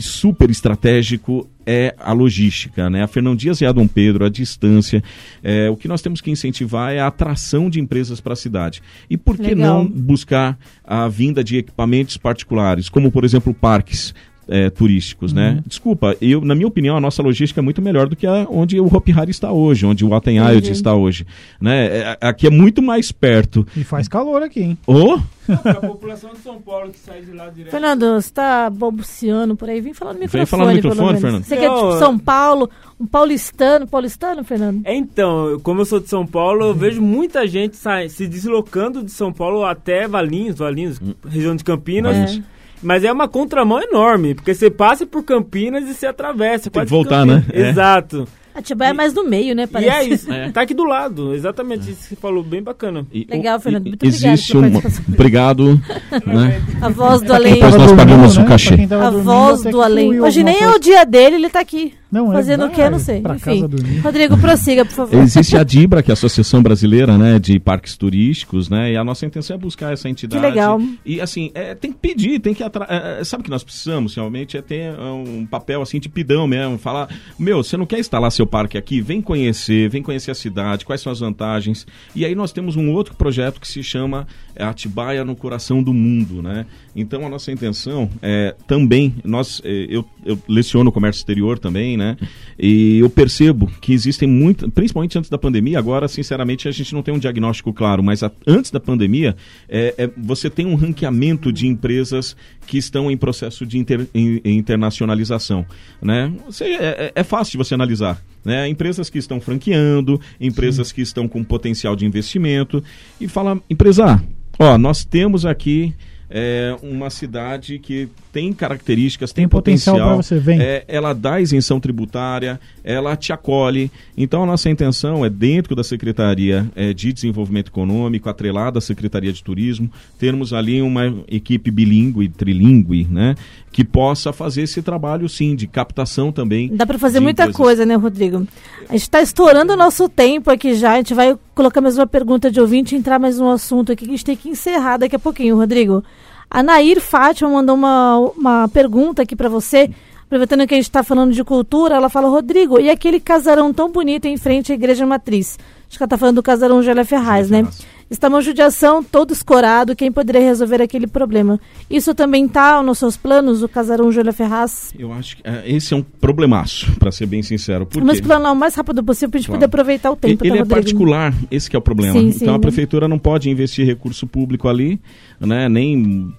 super 0.00 0.50
estratégico 0.50 1.48
é 1.64 1.94
a 1.98 2.12
logística, 2.12 2.90
né? 2.90 3.02
A 3.02 3.06
Fernão 3.06 3.36
Dias 3.36 3.60
e 3.60 3.66
a 3.66 3.70
Dom 3.70 3.86
Pedro, 3.86 4.24
a 4.24 4.28
distância. 4.28 5.02
é, 5.42 5.70
o 5.70 5.76
que 5.76 5.86
nós 5.86 6.02
temos 6.02 6.20
que 6.20 6.30
incentivar 6.30 6.92
é 6.92 6.98
a 6.98 7.06
atração 7.06 7.70
de 7.70 7.78
empresas 7.78 8.20
para 8.20 8.32
a 8.32 8.36
cidade. 8.36 8.82
E 9.08 9.16
por 9.16 9.36
que 9.36 9.54
Legal. 9.54 9.84
não 9.84 9.88
buscar 9.88 10.58
a 10.82 11.06
vinda 11.06 11.44
de 11.44 11.58
equipamentos 11.58 12.16
particulares, 12.16 12.88
como 12.88 13.12
por 13.12 13.24
exemplo 13.24 13.54
parques? 13.54 14.12
É, 14.48 14.70
turísticos, 14.70 15.32
né? 15.32 15.62
Desculpa, 15.66 16.16
eu, 16.20 16.40
na 16.40 16.54
minha 16.54 16.66
opinião, 16.66 16.96
a 16.96 17.00
nossa 17.00 17.22
logística 17.22 17.60
é 17.60 17.62
muito 17.62 17.82
melhor 17.82 18.08
do 18.08 18.16
que 18.16 18.26
a, 18.26 18.46
onde 18.50 18.80
o 18.80 18.86
Hopi 18.86 19.12
Hari 19.12 19.30
está 19.30 19.52
hoje, 19.52 19.84
onde 19.86 20.04
o 20.04 20.14
Aten 20.14 20.38
Entendi. 20.38 20.72
está 20.72 20.94
hoje, 20.94 21.26
né? 21.60 21.86
É, 21.86 22.18
aqui 22.20 22.46
é 22.46 22.50
muito 22.50 22.80
mais 22.82 23.12
perto. 23.12 23.66
E 23.76 23.84
faz 23.84 24.08
calor 24.08 24.42
aqui, 24.42 24.60
hein? 24.62 24.78
Ô, 24.86 25.18
Pra 25.62 25.74
população 25.76 26.30
de 26.34 26.40
São 26.40 26.60
Paulo 26.60 26.90
que 26.90 26.98
sai 26.98 27.22
de 27.22 27.32
lá 27.32 27.48
direto. 27.48 27.70
Fernando, 27.70 28.20
você 28.20 28.30
tá 28.30 28.68
balbuciando 28.68 29.56
por 29.56 29.68
aí? 29.70 29.80
Vem 29.80 29.94
falar 29.94 30.12
no 30.12 30.18
microfone. 30.20 30.46
falar 30.46 30.66
no 30.66 30.74
microfone. 30.74 31.20
Fernando. 31.20 31.44
Você 31.44 31.56
quer 31.56 31.68
Não, 31.68 31.74
tipo 31.76 31.88
eu- 31.92 31.98
São 31.98 32.18
Paulo, 32.18 32.68
um 33.00 33.06
paulistano, 33.06 33.86
paulistano, 33.86 34.44
Fernando? 34.44 34.82
É, 34.84 34.94
Então, 34.94 35.58
como 35.62 35.80
eu 35.80 35.84
sou 35.86 36.00
de 36.00 36.08
São 36.08 36.26
Paulo, 36.26 36.66
eu 36.66 36.74
vejo 36.74 37.00
muita 37.00 37.46
gente 37.46 37.76
sai, 37.76 38.10
se 38.10 38.26
deslocando 38.28 39.02
de 39.02 39.10
São 39.10 39.32
Paulo 39.32 39.64
até 39.64 40.06
Valinhos, 40.06 40.56
Valinhos, 40.58 41.00
região 41.26 41.56
de 41.56 41.64
Campinas. 41.64 42.14
Valinhos. 42.16 42.42
Mas 42.82 43.04
é 43.04 43.12
uma 43.12 43.28
contramão 43.28 43.80
enorme, 43.80 44.34
porque 44.34 44.54
você 44.54 44.70
passa 44.70 45.06
por 45.06 45.22
Campinas 45.24 45.88
e 45.88 45.94
você 45.94 46.06
atravessa. 46.06 46.70
Tem 46.70 46.84
que 46.84 46.90
voltar, 46.90 47.26
Campinas. 47.26 47.46
né? 47.46 47.52
É. 47.52 47.68
Exato. 47.70 48.26
Atibaia 48.58 48.90
é 48.90 48.92
mais 48.92 49.14
no 49.14 49.24
meio, 49.24 49.54
né? 49.54 49.64
E 49.64 49.66
Parece. 49.66 49.90
é 49.90 50.04
isso. 50.14 50.28
É. 50.38 50.50
Tá 50.50 50.60
aqui 50.62 50.74
do 50.74 50.84
lado, 50.84 51.34
exatamente 51.34 51.90
isso 51.90 52.02
que 52.02 52.08
você 52.10 52.16
falou, 52.16 52.42
bem 52.42 52.62
bacana. 52.62 53.06
e- 53.12 53.26
Legal, 53.28 53.56
o- 53.56 53.60
Fernando. 53.60 53.86
e- 53.86 53.88
Muito 53.90 54.04
existe 54.06 54.52
pela 54.52 54.66
um, 54.66 54.80
obrigado, 55.08 55.80
né? 56.26 56.62
A 56.80 56.88
voz 56.88 57.22
do 57.22 57.32
além. 57.32 57.54
Depois 57.54 57.74
nós 57.74 57.92
pagamos 57.92 58.36
o 58.36 58.40
né? 58.40 58.46
cachê. 58.46 58.74
A 58.74 58.86
dormindo, 58.86 59.22
voz 59.22 59.62
do 59.62 59.70
que 59.70 59.80
além. 59.82 60.20
Hoje 60.20 60.42
nem 60.42 60.60
é 60.60 60.68
o 60.70 60.78
dia 60.78 61.04
dele, 61.04 61.36
ele 61.36 61.48
tá 61.50 61.60
aqui. 61.60 61.94
Não, 62.10 62.32
é, 62.32 62.36
Fazendo 62.36 62.64
o 62.64 62.66
vai 62.68 62.74
quê? 62.74 62.88
Não 62.90 62.98
sei. 62.98 63.22
Enfim. 63.34 63.68
Rodrigo, 64.02 64.38
prossiga, 64.38 64.82
por 64.84 64.94
favor. 64.94 65.20
Existe 65.20 65.56
a 65.58 65.62
DIBRA, 65.64 66.02
que 66.02 66.10
é 66.10 66.12
a 66.12 66.14
Associação 66.14 66.62
Brasileira 66.62 67.18
né, 67.18 67.38
de 67.38 67.58
Parques 67.60 67.98
Turísticos, 67.98 68.70
né? 68.70 68.92
E 68.92 68.96
a 68.96 69.04
nossa 69.04 69.26
intenção 69.26 69.56
é 69.56 69.58
buscar 69.58 69.92
essa 69.92 70.08
entidade. 70.08 70.40
Que 70.42 70.48
legal. 70.48 70.80
E 71.04 71.20
assim, 71.20 71.50
é, 71.54 71.74
tem 71.74 71.92
que 71.92 71.98
pedir, 71.98 72.40
tem 72.40 72.54
que 72.54 72.62
atra... 72.62 72.86
é, 72.88 73.20
é, 73.20 73.24
Sabe 73.24 73.42
o 73.42 73.44
que 73.44 73.50
nós 73.50 73.62
precisamos, 73.62 74.14
realmente? 74.14 74.56
É 74.56 74.62
ter 74.62 74.94
é, 74.94 75.00
um 75.02 75.46
papel 75.50 75.82
assim 75.82 76.00
de 76.00 76.08
pidão 76.08 76.46
mesmo. 76.46 76.78
Falar, 76.78 77.08
meu, 77.38 77.62
você 77.62 77.76
não 77.76 77.84
quer 77.84 77.98
instalar 77.98 78.32
seu 78.32 78.46
parque 78.48 78.76
aqui? 78.76 79.00
Vem 79.00 79.20
conhecer, 79.22 79.88
vem 79.88 80.02
conhecer 80.02 80.30
a 80.30 80.34
cidade, 80.34 80.84
quais 80.84 81.00
são 81.00 81.12
as 81.12 81.20
vantagens. 81.20 81.86
E 82.16 82.24
aí 82.24 82.34
nós 82.34 82.50
temos 82.50 82.74
um 82.74 82.90
outro 82.92 83.14
projeto 83.14 83.60
que 83.60 83.68
se 83.68 83.82
chama 83.82 84.26
é, 84.56 84.64
Atibaia 84.64 85.24
no 85.24 85.36
Coração 85.36 85.82
do 85.82 85.92
Mundo, 85.94 86.42
né? 86.42 86.66
Então 86.96 87.24
a 87.24 87.28
nossa 87.28 87.52
intenção 87.52 88.10
é 88.20 88.54
também, 88.66 89.14
nós, 89.24 89.60
é, 89.64 89.86
eu, 89.88 90.04
eu 90.24 90.36
leciono 90.48 90.90
comércio 90.90 91.20
exterior 91.20 91.58
também, 91.58 91.96
né? 91.96 92.16
E 92.58 92.98
eu 92.98 93.08
percebo 93.08 93.66
que 93.80 93.92
existem 93.92 94.28
muito, 94.28 94.68
principalmente 94.70 95.16
antes 95.16 95.30
da 95.30 95.38
pandemia, 95.38 95.78
agora, 95.78 96.08
sinceramente, 96.08 96.66
a 96.66 96.72
gente 96.72 96.92
não 96.94 97.02
tem 97.02 97.14
um 97.14 97.18
diagnóstico 97.18 97.72
claro, 97.72 98.02
mas 98.02 98.22
a- 98.22 98.32
antes 98.46 98.70
da 98.70 98.80
pandemia, 98.80 99.36
é, 99.68 99.94
é, 99.96 100.10
você 100.16 100.48
tem 100.50 100.66
um 100.66 100.74
ranqueamento 100.74 101.52
de 101.52 101.66
empresas 101.66 102.36
que 102.66 102.78
estão 102.78 103.10
em 103.10 103.16
processo 103.16 103.64
de 103.64 103.78
inter- 103.78 104.06
in- 104.14 104.40
internacionalização, 104.44 105.64
né? 106.02 106.32
Você, 106.46 106.64
é, 106.64 106.84
é- 106.84 107.12
é 107.14 107.22
fácil 107.24 107.52
de 107.52 107.58
você 107.58 107.74
analisar, 107.74 108.22
né? 108.44 108.68
Empresas 108.68 109.10
que 109.10 109.18
estão 109.18 109.40
franqueando, 109.40 110.20
empresas 110.40 110.92
que 110.92 111.00
estão 111.00 111.28
com 111.28 111.42
potencial 111.44 111.94
de 111.94 112.06
investimento, 112.06 112.82
e 113.20 113.28
fala, 113.28 113.60
empresa, 113.68 114.22
ó, 114.58 114.78
nós 114.78 115.04
temos 115.04 115.44
aqui 115.44 115.94
é, 116.30 116.76
uma 116.82 117.10
cidade 117.10 117.78
que 117.78 118.08
tem 118.32 118.52
características, 118.52 119.32
tem, 119.32 119.44
Tem 119.44 119.48
potencial 119.48 119.96
potencial, 119.96 120.22
você, 120.22 120.38
vem. 120.38 120.60
é, 120.60 120.84
ela 120.86 121.12
dá 121.12 121.40
isenção 121.40 121.80
tributária, 121.80 122.60
ela 122.84 123.16
te 123.16 123.32
acolhe. 123.32 123.90
Então 124.16 124.42
a 124.42 124.46
nossa 124.46 124.68
intenção 124.68 125.24
é, 125.24 125.30
dentro 125.30 125.74
da 125.74 125.82
Secretaria 125.82 126.66
é, 126.76 126.92
de 126.92 127.12
Desenvolvimento 127.12 127.68
Econômico, 127.68 128.28
atrelada 128.28 128.78
à 128.78 128.82
Secretaria 128.82 129.32
de 129.32 129.42
Turismo, 129.42 129.90
termos 130.18 130.52
ali 130.52 130.82
uma 130.82 131.14
equipe 131.28 131.70
bilíngue, 131.70 132.28
trilingue, 132.28 133.06
né? 133.10 133.34
Que 133.72 133.84
possa 133.84 134.32
fazer 134.32 134.62
esse 134.62 134.82
trabalho, 134.82 135.28
sim, 135.28 135.54
de 135.54 135.66
captação 135.66 136.32
também. 136.32 136.74
Dá 136.74 136.86
pra 136.86 136.98
fazer 136.98 137.20
muita 137.20 137.44
empresas. 137.44 137.56
coisa, 137.56 137.86
né, 137.86 137.94
Rodrigo? 137.94 138.46
A 138.88 138.92
gente 138.92 139.10
tá 139.10 139.20
estourando 139.22 139.72
o 139.72 139.76
nosso 139.76 140.08
tempo 140.08 140.50
aqui 140.50 140.74
já. 140.74 140.92
A 140.92 140.96
gente 140.96 141.14
vai 141.14 141.36
colocar 141.54 141.80
mais 141.80 141.96
uma 141.96 142.06
pergunta 142.06 142.50
de 142.50 142.60
ouvinte 142.60 142.94
e 142.94 142.98
entrar 142.98 143.18
mais 143.18 143.38
um 143.38 143.48
assunto 143.48 143.92
aqui 143.92 144.04
que 144.04 144.10
a 144.10 144.14
gente 144.14 144.24
tem 144.24 144.36
que 144.36 144.48
encerrar 144.48 144.96
daqui 144.96 145.16
a 145.16 145.18
pouquinho, 145.18 145.56
Rodrigo. 145.56 146.02
A 146.50 146.62
Nair 146.62 147.00
Fátima 147.00 147.50
mandou 147.50 147.74
uma, 147.74 148.18
uma 148.36 148.68
pergunta 148.68 149.22
aqui 149.22 149.36
pra 149.36 149.48
você. 149.48 149.90
Aproveitando 150.24 150.66
que 150.66 150.74
a 150.74 150.76
gente 150.76 150.84
está 150.84 151.02
falando 151.02 151.32
de 151.32 151.42
cultura, 151.42 151.94
ela 151.94 152.10
fala, 152.10 152.28
Rodrigo, 152.28 152.78
e 152.78 152.90
aquele 152.90 153.18
casarão 153.18 153.72
tão 153.72 153.90
bonito 153.90 154.26
em 154.26 154.36
frente 154.36 154.72
à 154.72 154.74
Igreja 154.74 155.06
Matriz? 155.06 155.58
Acho 155.88 155.96
que 155.96 156.02
ela 156.02 156.06
está 156.06 156.18
falando 156.18 156.36
do 156.36 156.42
casarão 156.42 156.82
Gélia 156.82 157.04
Ferraz, 157.04 157.48
né? 157.48 157.66
Está 158.10 158.28
uma 158.28 158.40
judiação, 158.40 159.04
todo 159.04 159.32
escorado, 159.32 159.94
quem 159.94 160.10
poderia 160.10 160.40
resolver 160.40 160.80
aquele 160.80 161.06
problema? 161.06 161.60
Isso 161.90 162.14
também 162.14 162.46
está 162.46 162.82
nos 162.82 162.98
seus 162.98 163.18
planos, 163.18 163.62
o 163.62 163.68
casarão 163.68 164.10
Júlia 164.10 164.32
Ferraz? 164.32 164.94
Eu 164.98 165.12
acho 165.12 165.36
que 165.36 165.42
é, 165.44 165.62
esse 165.70 165.92
é 165.92 165.96
um 165.96 166.02
problemaço, 166.02 166.90
para 166.98 167.12
ser 167.12 167.26
bem 167.26 167.42
sincero. 167.42 167.84
Por 167.84 168.02
quê? 168.02 168.22
planar 168.22 168.52
o 168.52 168.56
mais 168.56 168.74
rápido 168.74 169.04
possível 169.04 169.30
para 169.30 169.38
a 169.38 169.40
gente 169.40 169.46
Claro. 169.48 169.58
poder 169.58 169.66
aproveitar 169.66 170.10
o 170.10 170.16
tempo, 170.16 170.42
Ele 170.44 170.50
tá, 170.50 170.56
é 170.56 170.58
Rodrigo? 170.60 170.74
particular, 170.74 171.34
esse 171.50 171.68
que 171.68 171.76
é 171.76 171.78
o 171.78 171.82
problema. 171.82 172.18
Sim, 172.18 172.28
então 172.28 172.38
sim, 172.38 172.48
a 172.48 172.52
né? 172.52 172.58
prefeitura 172.58 173.06
não 173.06 173.18
pode 173.18 173.50
investir 173.50 173.86
recurso 173.86 174.26
público 174.26 174.68
ali, 174.68 174.98
né, 175.38 175.68
nem 175.68 176.32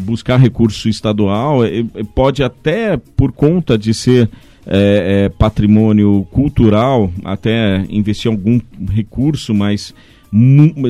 buscar 0.00 0.38
recurso 0.38 0.88
estadual. 0.88 1.58
Pode 2.14 2.42
até, 2.42 2.96
por 2.96 3.32
conta 3.32 3.76
de 3.76 3.92
ser 3.92 4.30
é, 4.66 5.26
é, 5.26 5.28
patrimônio 5.28 6.26
cultural, 6.30 7.10
até 7.24 7.84
investir 7.90 8.30
algum 8.30 8.58
recurso, 8.90 9.52
mas 9.52 9.66
mas 9.76 9.94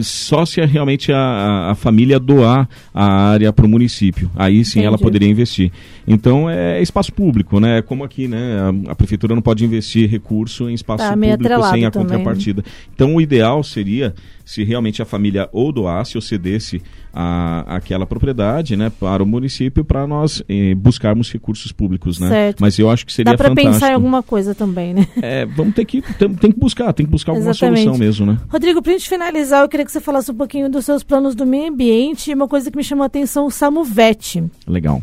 só 0.03 0.45
se 0.47 0.61
realmente 0.65 1.13
a, 1.13 1.71
a- 1.71 1.75
família 1.75 2.19
doar 2.19 2.69
a 2.95 3.05
área 3.05 3.53
para 3.53 3.67
o 3.67 3.69
município. 3.69 4.31
Aí 4.35 4.65
sim 4.65 4.81
ela 4.81 4.91
Entendi. 4.91 5.03
poderia 5.03 5.29
investir. 5.29 5.71
Então 6.07 6.49
é 6.49 6.81
espaço 6.81 7.13
público, 7.13 7.61
né? 7.61 7.83
Como 7.83 8.03
aqui, 8.05 8.27
né? 8.29 8.59
A, 8.89 8.93
a 8.93 8.95
prefeitura 8.95 9.35
não 9.35 9.43
pode 9.43 9.65
investir 9.65 10.09
recurso 10.09 10.69
em 10.71 10.75
espaço 10.75 11.05
Tá 11.05 11.11
público 11.13 11.55
sem 11.75 11.85
a 11.85 11.91
também, 11.91 12.07
né? 12.07 12.13
contrapartida. 12.17 12.65
Então 12.95 13.15
o 13.15 13.21
ideal 13.21 13.63
seria 13.63 14.15
se 14.47 14.63
realmente 14.63 15.03
a 15.03 15.05
família 15.05 15.49
ou 15.53 15.73
doasse 15.73 16.17
ou 16.17 16.23
cedesse 16.23 16.81
a, 17.13 17.65
aquela 17.67 18.07
propriedade, 18.07 18.77
né, 18.77 18.91
para 19.01 19.21
o 19.21 19.27
município 19.27 19.85
para 19.85 20.07
nós 20.07 20.41
eh, 20.49 20.73
buscarmos 20.77 21.33
recursos 21.33 21.73
públicos, 21.73 22.21
né? 22.21 22.29
Certo. 22.29 22.61
Mas 22.61 22.79
eu 22.79 22.89
acho 22.89 23.05
que 23.05 23.13
seria 23.13 23.33
Dá 23.33 23.37
para 23.37 23.49
fantástico. 23.49 23.75
pensar 23.75 23.91
em 23.91 23.95
alguma 23.95 24.23
coisa 24.23 24.55
também, 24.55 24.95
né? 24.95 25.09
É, 25.21 25.45
vamos 25.45 25.75
ter 25.75 25.85
que 25.85 26.01
tem, 26.01 26.33
tem 26.35 26.53
que 26.53 26.61
buscar, 26.61 26.93
tem 26.93 27.05
que 27.05 27.11
buscar 27.11 27.33
alguma 27.33 27.51
Exatamente. 27.51 27.83
solução 27.83 27.99
mesmo, 27.99 28.27
né? 28.27 28.39
Rodrigo, 28.49 28.81
para 28.81 28.93
a 28.93 28.97
gente 28.97 29.09
finalizar, 29.09 29.63
eu 29.63 29.69
queria 29.69 29.85
que 29.85 29.91
você 29.91 30.01
falasse 30.01 30.31
um 30.31 30.35
pouquinho 30.35 30.71
dos 30.71 30.85
seus 30.85 31.03
planos 31.03 31.35
do 31.35 31.45
meio 31.45 31.69
ambiente 31.73 32.31
e 32.31 32.35
uma 32.35 32.47
coisa 32.47 32.71
que 32.71 32.77
me 32.77 32.85
chamou 32.85 33.03
a 33.03 33.07
atenção, 33.07 33.47
o 33.47 33.51
Samuvete. 33.51 34.45
Legal. 34.67 35.03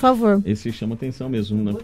Por 0.00 0.06
favor. 0.06 0.42
Esse 0.46 0.72
chama 0.72 0.94
atenção 0.94 1.28
mesmo, 1.28 1.62
né? 1.62 1.74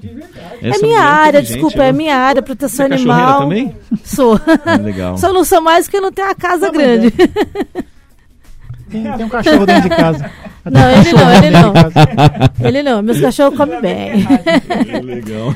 É 0.63 0.69
minha 0.69 0.79
mulher 0.81 0.99
área, 1.03 1.43
desculpa, 1.43 1.77
né? 1.79 1.89
é 1.89 1.93
minha 1.93 2.17
área, 2.17 2.41
Você 2.41 2.47
proteção 2.47 2.87
é 2.87 2.89
cachorreira 2.89 3.23
animal. 3.23 3.41
também? 3.43 3.77
Sou. 4.03 4.41
É, 4.65 4.77
legal. 4.81 5.19
Só 5.19 5.31
não 5.35 5.45
sou 5.45 5.61
mais 5.61 5.85
porque 5.85 5.99
eu 5.99 6.03
não 6.03 6.11
tenho 6.11 6.31
a 6.31 6.35
casa 6.35 6.71
grande. 6.71 7.13
Tem, 8.91 9.03
tem 9.03 9.27
um 9.27 9.29
cachorro 9.29 9.67
dentro 9.67 9.89
de 9.89 9.97
casa. 9.97 10.31
Não, 10.69 10.91
ele 10.91 11.13
não, 11.13 11.33
ele 11.33 11.51
não. 11.51 11.73
Ele 12.67 12.83
não, 12.83 13.01
meus 13.03 13.21
cachorros 13.21 13.57
comem 13.57 13.81
bem. 13.81 14.27
legal. 15.05 15.55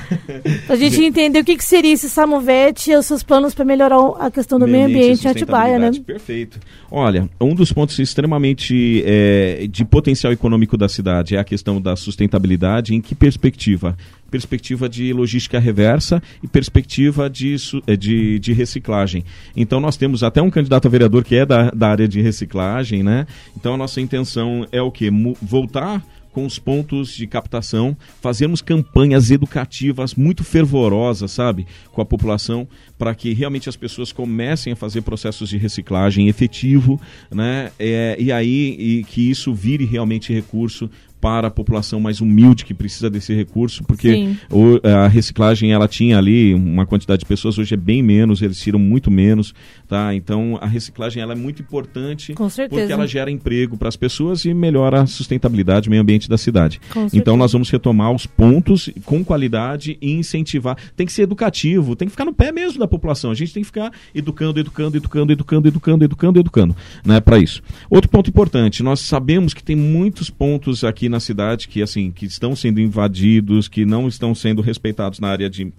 Pra 0.68 0.76
gente 0.76 1.02
entender 1.02 1.40
o 1.40 1.44
que, 1.44 1.56
que 1.56 1.64
seria 1.64 1.92
esse 1.92 2.08
Samuvete 2.08 2.92
e 2.92 2.96
os 2.96 3.06
seus 3.06 3.20
planos 3.20 3.52
para 3.52 3.64
melhorar 3.64 3.98
a 4.20 4.30
questão 4.30 4.56
do 4.56 4.68
meio 4.68 4.86
ambiente 4.86 5.26
em 5.26 5.30
Atibaia, 5.30 5.80
né? 5.80 5.90
Perfeito. 6.06 6.60
Olha, 6.88 7.28
um 7.40 7.56
dos 7.56 7.72
pontos 7.72 7.98
extremamente 7.98 9.02
é, 9.04 9.66
de 9.68 9.84
potencial 9.84 10.32
econômico 10.32 10.76
da 10.76 10.88
cidade 10.88 11.34
é 11.34 11.40
a 11.40 11.44
questão 11.44 11.80
da 11.80 11.96
sustentabilidade. 11.96 12.94
Em 12.94 13.00
que 13.00 13.14
perspectiva? 13.14 13.96
Perspectiva 14.30 14.88
de 14.88 15.12
logística 15.12 15.58
reversa 15.58 16.22
e 16.42 16.46
perspectiva 16.48 17.28
de, 17.28 17.56
eh, 17.86 17.96
de, 17.96 18.38
de 18.38 18.52
reciclagem. 18.52 19.24
Então, 19.56 19.80
nós 19.80 19.96
temos 19.96 20.22
até 20.22 20.40
um 20.40 20.50
candidato 20.50 20.86
a 20.86 20.90
vereador 20.90 21.24
que 21.24 21.34
é 21.34 21.44
da, 21.44 21.70
da 21.70 21.88
área 21.88 22.06
de 22.08 22.20
reciclagem, 22.20 23.02
né? 23.02 23.26
Então, 23.56 23.74
a 23.74 23.76
nossa 23.76 24.00
intenção 24.00 24.66
é 24.70 24.80
o 24.80 24.90
quê? 24.90 25.10
Mu- 25.10 25.36
Voltar 25.42 26.04
com 26.32 26.46
os 26.46 26.60
pontos 26.60 27.12
de 27.16 27.26
captação, 27.26 27.96
fazermos 28.22 28.62
campanhas 28.62 29.32
educativas 29.32 30.14
muito 30.14 30.44
fervorosas, 30.44 31.32
sabe, 31.32 31.66
com 31.90 32.00
a 32.00 32.04
população, 32.04 32.68
para 32.96 33.12
que 33.16 33.32
realmente 33.32 33.68
as 33.68 33.74
pessoas 33.74 34.12
comecem 34.12 34.72
a 34.72 34.76
fazer 34.76 35.00
processos 35.02 35.48
de 35.48 35.58
reciclagem 35.58 36.28
efetivo, 36.28 37.00
né, 37.32 37.72
é, 37.80 38.16
e 38.16 38.30
aí 38.30 38.76
e 38.78 39.04
que 39.04 39.28
isso 39.28 39.52
vire 39.52 39.84
realmente 39.84 40.32
recurso 40.32 40.88
para 41.20 41.48
a 41.48 41.50
população 41.50 42.00
mais 42.00 42.20
humilde 42.20 42.64
que 42.64 42.72
precisa 42.72 43.10
desse 43.10 43.34
recurso, 43.34 43.84
porque 43.84 44.34
o- 44.50 44.80
a 44.86 45.06
reciclagem 45.08 45.72
ela 45.72 45.86
tinha 45.86 46.16
ali 46.18 46.54
uma 46.54 46.86
quantidade 46.86 47.20
de 47.20 47.26
pessoas, 47.26 47.58
hoje 47.58 47.74
é 47.74 47.76
bem 47.76 48.02
menos, 48.02 48.40
eles 48.40 48.58
tiram 48.60 48.78
muito 48.78 49.10
menos, 49.10 49.52
tá? 49.86 50.14
Então 50.14 50.58
a 50.60 50.66
reciclagem 50.66 51.22
ela 51.22 51.32
é 51.32 51.36
muito 51.36 51.60
importante 51.60 52.32
Com 52.32 52.48
certeza. 52.48 52.80
porque 52.80 52.92
ela 52.92 53.06
gera 53.06 53.30
emprego 53.30 53.76
para 53.76 53.88
as 53.88 53.96
pessoas 53.96 54.44
e 54.44 54.54
melhora 54.54 55.02
a 55.02 55.06
sustentabilidade, 55.06 55.88
o 55.88 55.90
meio 55.90 56.02
ambiente 56.02 56.28
da 56.28 56.38
cidade. 56.38 56.80
Então 57.12 57.36
nós 57.36 57.52
vamos 57.52 57.68
retomar 57.70 58.12
os 58.12 58.24
pontos 58.24 58.88
com 59.04 59.22
qualidade 59.22 59.98
e 60.00 60.12
incentivar. 60.12 60.76
Tem 60.96 61.06
que 61.06 61.12
ser 61.12 61.22
educativo, 61.22 61.94
tem 61.94 62.06
que 62.08 62.12
ficar 62.12 62.24
no 62.24 62.32
pé 62.32 62.50
mesmo 62.50 62.78
da 62.78 62.88
população. 62.88 63.30
A 63.30 63.34
gente 63.34 63.52
tem 63.52 63.62
que 63.62 63.66
ficar 63.66 63.92
educando, 64.14 64.58
educando, 64.58 64.96
educando, 64.96 65.32
educando, 65.32 65.68
educando, 65.68 66.04
educando, 66.04 66.38
educando, 66.40 66.76
né, 67.04 67.20
para 67.20 67.38
isso. 67.38 67.62
Outro 67.90 68.08
ponto 68.10 68.30
importante, 68.30 68.82
nós 68.82 69.00
sabemos 69.00 69.52
que 69.52 69.62
tem 69.62 69.76
muitos 69.76 70.30
pontos 70.30 70.82
aqui 70.84 71.09
na 71.10 71.20
cidade 71.20 71.68
que 71.68 71.82
assim, 71.82 72.10
que 72.10 72.24
estão 72.24 72.56
sendo 72.56 72.80
invadidos, 72.80 73.68
que 73.68 73.84
não 73.84 74.08
estão 74.08 74.34
sendo 74.34 74.62
respeitados 74.62 75.20
na 75.20 75.28
área 75.28 75.50
de 75.50 75.72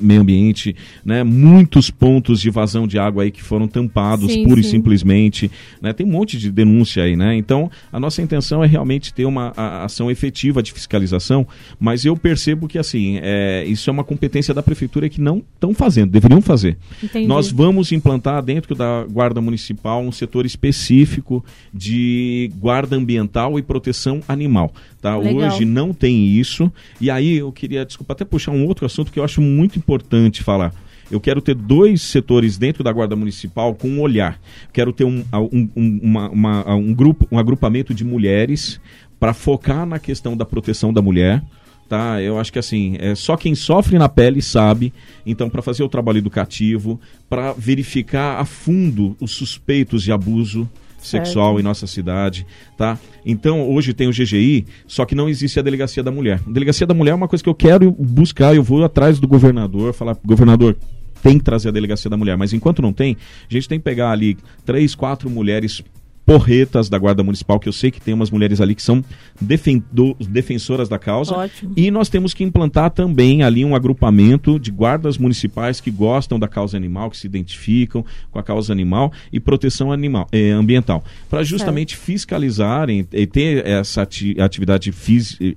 meio 0.00 0.20
ambiente, 0.20 0.76
né? 1.04 1.24
Muitos 1.24 1.90
pontos 1.90 2.40
de 2.40 2.50
vazão 2.50 2.86
de 2.86 2.98
água 2.98 3.24
aí 3.24 3.30
que 3.30 3.42
foram 3.42 3.66
tampados 3.66 4.30
Sim, 4.32 4.44
pura 4.44 4.60
e 4.60 4.64
sim. 4.64 4.70
simplesmente, 4.70 5.50
né? 5.80 5.92
Tem 5.92 6.06
um 6.06 6.10
monte 6.10 6.38
de 6.38 6.50
denúncia 6.52 7.02
aí, 7.02 7.16
né? 7.16 7.34
Então, 7.36 7.70
a 7.92 7.98
nossa 7.98 8.22
intenção 8.22 8.62
é 8.62 8.66
realmente 8.66 9.12
ter 9.12 9.24
uma 9.24 9.52
a- 9.56 9.84
ação 9.84 10.10
efetiva 10.10 10.62
de 10.62 10.72
fiscalização, 10.72 11.46
mas 11.80 12.04
eu 12.04 12.16
percebo 12.16 12.68
que 12.68 12.78
assim, 12.78 13.18
é, 13.22 13.64
isso 13.66 13.88
é 13.88 13.92
uma 13.92 14.04
competência 14.04 14.52
da 14.54 14.62
prefeitura 14.62 15.08
que 15.08 15.20
não 15.20 15.42
estão 15.54 15.74
fazendo, 15.74 16.10
deveriam 16.10 16.40
fazer. 16.40 16.76
Entendi. 17.02 17.26
Nós 17.26 17.50
vamos 17.50 17.90
implantar 17.92 18.42
dentro 18.42 18.74
da 18.74 19.04
Guarda 19.10 19.40
Municipal 19.40 20.02
um 20.02 20.12
setor 20.12 20.46
específico 20.46 21.44
de 21.72 22.50
guarda 22.58 22.96
ambiental 22.96 23.58
e 23.58 23.62
proteção 23.62 24.20
animal. 24.28 24.72
Tá? 25.00 25.16
Legal. 25.16 25.48
Hoje 25.48 25.64
não 25.64 25.92
tem 25.92 26.26
isso. 26.28 26.70
E 27.00 27.10
aí 27.10 27.38
eu 27.38 27.50
queria, 27.50 27.84
desculpa, 27.84 28.12
até 28.12 28.24
puxar 28.24 28.52
um 28.52 28.64
outro 28.66 28.86
assunto 28.86 29.10
que 29.10 29.18
eu 29.18 29.24
acho 29.24 29.40
muito 29.40 29.71
importante 29.78 30.42
falar. 30.42 30.72
Eu 31.10 31.20
quero 31.20 31.42
ter 31.42 31.54
dois 31.54 32.00
setores 32.02 32.56
dentro 32.56 32.82
da 32.82 32.90
Guarda 32.92 33.14
Municipal 33.14 33.74
com 33.74 33.88
um 33.88 34.00
olhar. 34.00 34.40
Quero 34.72 34.92
ter 34.92 35.04
um, 35.04 35.22
um, 35.52 35.68
um, 35.76 36.00
uma- 36.02 36.28
uma- 36.30 36.74
um 36.74 36.94
grupo, 36.94 37.26
um 37.30 37.38
agrupamento 37.38 37.92
de 37.92 38.04
mulheres 38.04 38.80
para 39.20 39.34
focar 39.34 39.84
na 39.84 39.98
questão 39.98 40.36
da 40.36 40.44
proteção 40.44 40.92
da 40.92 41.02
mulher 41.02 41.42
tá? 41.88 42.22
Eu 42.22 42.38
acho 42.38 42.50
que 42.50 42.58
assim, 42.58 42.96
é 43.00 43.14
só 43.14 43.36
quem 43.36 43.54
sofre 43.54 43.98
na 43.98 44.08
pele 44.08 44.40
sabe. 44.40 44.94
Então, 45.26 45.50
para 45.50 45.60
fazer 45.60 45.82
o 45.82 45.90
trabalho 45.90 46.16
educativo, 46.16 46.98
para 47.28 47.52
verificar 47.52 48.40
a 48.40 48.46
fundo 48.46 49.14
os 49.20 49.32
suspeitos 49.32 50.02
de 50.02 50.10
abuso. 50.10 50.66
Sexual 51.02 51.58
em 51.58 51.62
nossa 51.62 51.86
cidade, 51.86 52.46
tá? 52.76 52.98
Então, 53.24 53.68
hoje 53.70 53.92
tem 53.92 54.08
o 54.08 54.10
GGI, 54.10 54.66
só 54.86 55.04
que 55.04 55.14
não 55.14 55.28
existe 55.28 55.58
a 55.58 55.62
delegacia 55.62 56.02
da 56.02 56.10
mulher. 56.10 56.40
A 56.46 56.50
delegacia 56.50 56.86
da 56.86 56.94
mulher 56.94 57.12
é 57.12 57.14
uma 57.14 57.28
coisa 57.28 57.42
que 57.42 57.48
eu 57.48 57.54
quero 57.54 57.90
buscar, 57.90 58.54
eu 58.54 58.62
vou 58.62 58.84
atrás 58.84 59.18
do 59.18 59.28
governador, 59.28 59.92
falar, 59.92 60.16
governador, 60.24 60.76
tem 61.22 61.38
que 61.38 61.44
trazer 61.44 61.68
a 61.68 61.72
delegacia 61.72 62.10
da 62.10 62.16
mulher, 62.16 62.36
mas 62.36 62.52
enquanto 62.52 62.82
não 62.82 62.92
tem, 62.92 63.16
a 63.48 63.52
gente 63.52 63.68
tem 63.68 63.78
que 63.78 63.84
pegar 63.84 64.10
ali 64.10 64.36
três, 64.64 64.94
quatro 64.94 65.30
mulheres 65.30 65.82
porretas 66.24 66.88
da 66.88 66.98
Guarda 66.98 67.22
Municipal, 67.22 67.58
que 67.58 67.68
eu 67.68 67.72
sei 67.72 67.90
que 67.90 68.00
tem 68.00 68.14
umas 68.14 68.30
mulheres 68.30 68.60
ali 68.60 68.74
que 68.74 68.82
são 68.82 69.04
defendo- 69.40 70.16
defensoras 70.20 70.88
da 70.88 70.98
causa. 70.98 71.34
Ótimo. 71.34 71.72
E 71.76 71.90
nós 71.90 72.08
temos 72.08 72.32
que 72.32 72.44
implantar 72.44 72.90
também 72.90 73.42
ali 73.42 73.64
um 73.64 73.74
agrupamento 73.74 74.58
de 74.58 74.70
guardas 74.70 75.18
municipais 75.18 75.80
que 75.80 75.90
gostam 75.90 76.38
da 76.38 76.46
causa 76.48 76.76
animal, 76.76 77.10
que 77.10 77.16
se 77.16 77.26
identificam 77.26 78.04
com 78.30 78.38
a 78.38 78.42
causa 78.42 78.72
animal 78.72 79.12
e 79.32 79.40
proteção 79.40 79.90
animal, 79.90 80.28
eh, 80.32 80.50
ambiental, 80.50 81.04
para 81.28 81.42
justamente 81.42 81.96
fiscalizarem 81.96 83.06
e 83.12 83.26
ter 83.26 83.66
essa 83.66 84.02
ati- 84.02 84.36
atividade 84.40 84.92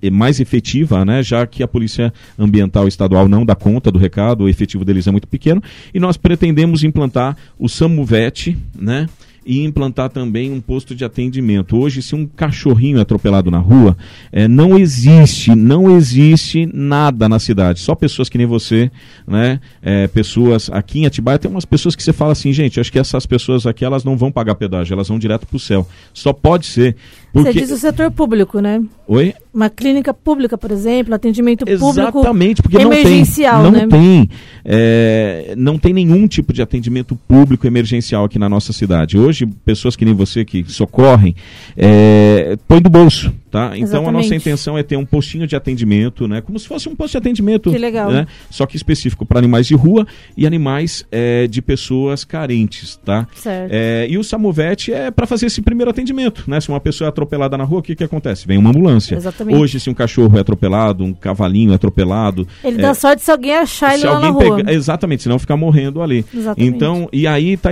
eh, 0.02 0.10
mais 0.10 0.40
efetiva, 0.40 1.06
né, 1.06 1.22
já 1.24 1.46
que 1.46 1.62
a 1.64 1.68
Polícia 1.68 2.12
Ambiental 2.38 2.88
Estadual 2.88 3.28
não 3.28 3.46
dá 3.46 3.56
conta 3.56 3.92
do 3.92 4.00
recado, 4.00 4.44
o 4.46 4.50
efetivo 4.50 4.84
deles 4.84 5.08
é 5.08 5.12
muito 5.12 5.28
pequeno, 5.28 5.62
e 5.94 6.00
nós 6.00 6.18
pretendemos 6.18 6.84
implantar 6.84 7.38
o 7.58 7.70
SAMUVET, 7.70 8.58
né, 8.78 9.08
e 9.46 9.64
implantar 9.64 10.10
também 10.10 10.52
um 10.52 10.60
posto 10.60 10.96
de 10.96 11.06
atendimento. 11.06 11.78
Hoje, 11.78 12.02
se 12.02 12.16
um 12.16 12.26
cachorrinho 12.26 12.98
é 12.98 13.02
atropelado 13.02 13.52
na 13.52 13.60
rua, 13.60 13.96
eh, 14.32 14.48
não 14.48 14.78
existe, 14.78 15.56
não 15.56 15.96
existe 15.96 16.68
nada 16.74 17.30
na 17.30 17.38
cidade. 17.38 17.80
Só 17.80 17.94
pessoas 17.94 18.28
que 18.28 18.38
nem 18.38 18.48
você, 18.48 18.92
né? 19.28 19.60
Eh, 19.82 20.08
pessoas 20.08 20.70
aqui 20.72 21.00
em 21.00 21.06
Atibaia 21.06 21.38
tem 21.38 21.50
umas 21.50 21.66
pessoas 21.66 21.96
que 21.96 22.04
você 22.04 22.12
fala 22.12 22.32
assim, 22.32 22.52
gente, 22.52 22.80
acho 22.80 22.92
que 22.92 23.00
essas 23.00 23.26
pessoas 23.26 23.68
aqui 23.68 23.86
elas 23.86 24.04
não 24.04 24.18
vão 24.18 24.32
pagar 24.32 24.56
pedágio, 24.56 24.94
elas 24.94 25.08
vão 25.08 25.20
direto 25.20 25.46
pro 25.46 25.60
céu. 25.60 25.88
Só 26.14 26.34
pode 26.34 26.66
ser 26.66 26.96
Você 27.36 27.50
porque 27.50 27.60
diz 27.60 27.72
o 27.72 27.78
setor 27.78 28.10
público, 28.12 28.62
né? 28.62 28.82
Oi? 29.08 29.34
Uma 29.54 29.70
clínica 29.70 30.14
pública, 30.14 30.58
por 30.58 30.72
exemplo, 30.72 31.14
atendimento 31.14 31.66
público 31.66 32.20
Exatamente, 32.20 32.62
porque 32.62 32.78
emergencial, 32.78 33.64
não 33.64 33.72
né? 33.72 33.80
tem, 33.80 33.88
não 33.88 33.90
tem, 33.90 34.30
é, 34.64 35.54
não 35.58 35.78
tem 35.78 35.94
nenhum 35.94 36.28
tipo 36.28 36.54
de 36.54 36.62
atendimento 36.62 37.16
público 37.28 37.68
emergencial 37.68 38.26
aqui 38.26 38.40
na 38.40 38.50
nossa 38.50 38.74
cidade. 38.74 39.18
Hoje, 39.18 39.46
pessoas 39.46 39.96
que 39.96 40.06
nem 40.06 40.14
você 40.14 40.44
que 40.44 40.64
socorrem, 40.72 41.36
é, 41.78 42.58
põe 42.68 42.82
do 42.82 42.90
bolso, 42.90 43.34
tá? 43.52 43.78
Então 43.78 44.08
a 44.08 44.12
nossa 44.12 44.26
Exatamente. 44.26 44.36
intenção 44.36 44.78
é 44.78 44.84
ter 44.84 44.98
um 44.98 45.06
postinho 45.06 45.46
de 45.46 45.56
atendimento, 45.56 46.28
né? 46.28 46.42
Como 46.42 46.58
se 46.58 46.68
fosse 46.68 46.90
um 46.90 46.96
posto 46.96 47.12
de 47.12 47.18
atendimento, 47.18 47.72
Que 47.72 47.78
legal. 47.78 48.12
né? 48.12 48.28
Só 48.50 48.66
que 48.66 48.76
específico 48.76 49.26
para 49.26 49.40
animais 49.40 49.68
de 49.68 49.76
rua 49.76 50.08
e 50.36 50.48
animais 50.48 51.06
é, 51.12 51.48
de 51.48 51.62
pessoas 51.62 52.24
carentes, 52.24 53.00
tá? 53.06 53.28
Certo. 53.36 53.72
É, 53.72 54.08
e 54.10 54.18
o 54.18 54.24
Samovete 54.24 54.92
é 54.92 55.12
para 55.12 55.28
fazer 55.28 55.46
esse 55.46 55.62
primeiro 55.62 55.92
atendimento, 55.92 56.44
né? 56.48 56.60
Se 56.60 56.70
uma 56.70 56.80
pessoa 56.80 57.08
é 57.08 57.10
atropelada 57.26 57.58
na 57.58 57.64
rua, 57.64 57.80
o 57.80 57.84
que 57.84 57.96
que 57.96 58.04
acontece? 58.04 58.48
Vem 58.48 58.58
uma 58.58 58.70
ambulância. 58.70 59.16
Exatamente. 59.16 59.58
Hoje, 59.60 59.80
se 59.80 59.90
um 59.90 59.94
cachorro 59.94 60.38
é 60.38 60.42
atropelado, 60.42 61.04
um 61.04 61.14
cavalinho 61.14 61.72
é 61.72 61.76
atropelado, 61.76 62.48
Ele 62.64 62.78
é, 62.78 62.82
dá 62.82 62.94
sorte 62.94 63.22
se 63.24 63.32
alguém 63.32 63.56
achar 63.56 63.94
ele 63.94 64.02
se 64.02 64.08
lá 64.08 64.20
na 64.20 64.28
alguém 64.28 64.48
rua. 64.50 64.58
pega, 64.58 64.72
exatamente, 64.74 65.24
senão 65.24 65.38
fica 65.40 65.56
morrendo 65.58 66.02
ali. 66.02 66.26
Exatamente. 66.34 66.76
Então, 66.76 67.10
e 67.12 67.28
aí 67.28 67.54
está 67.54 67.72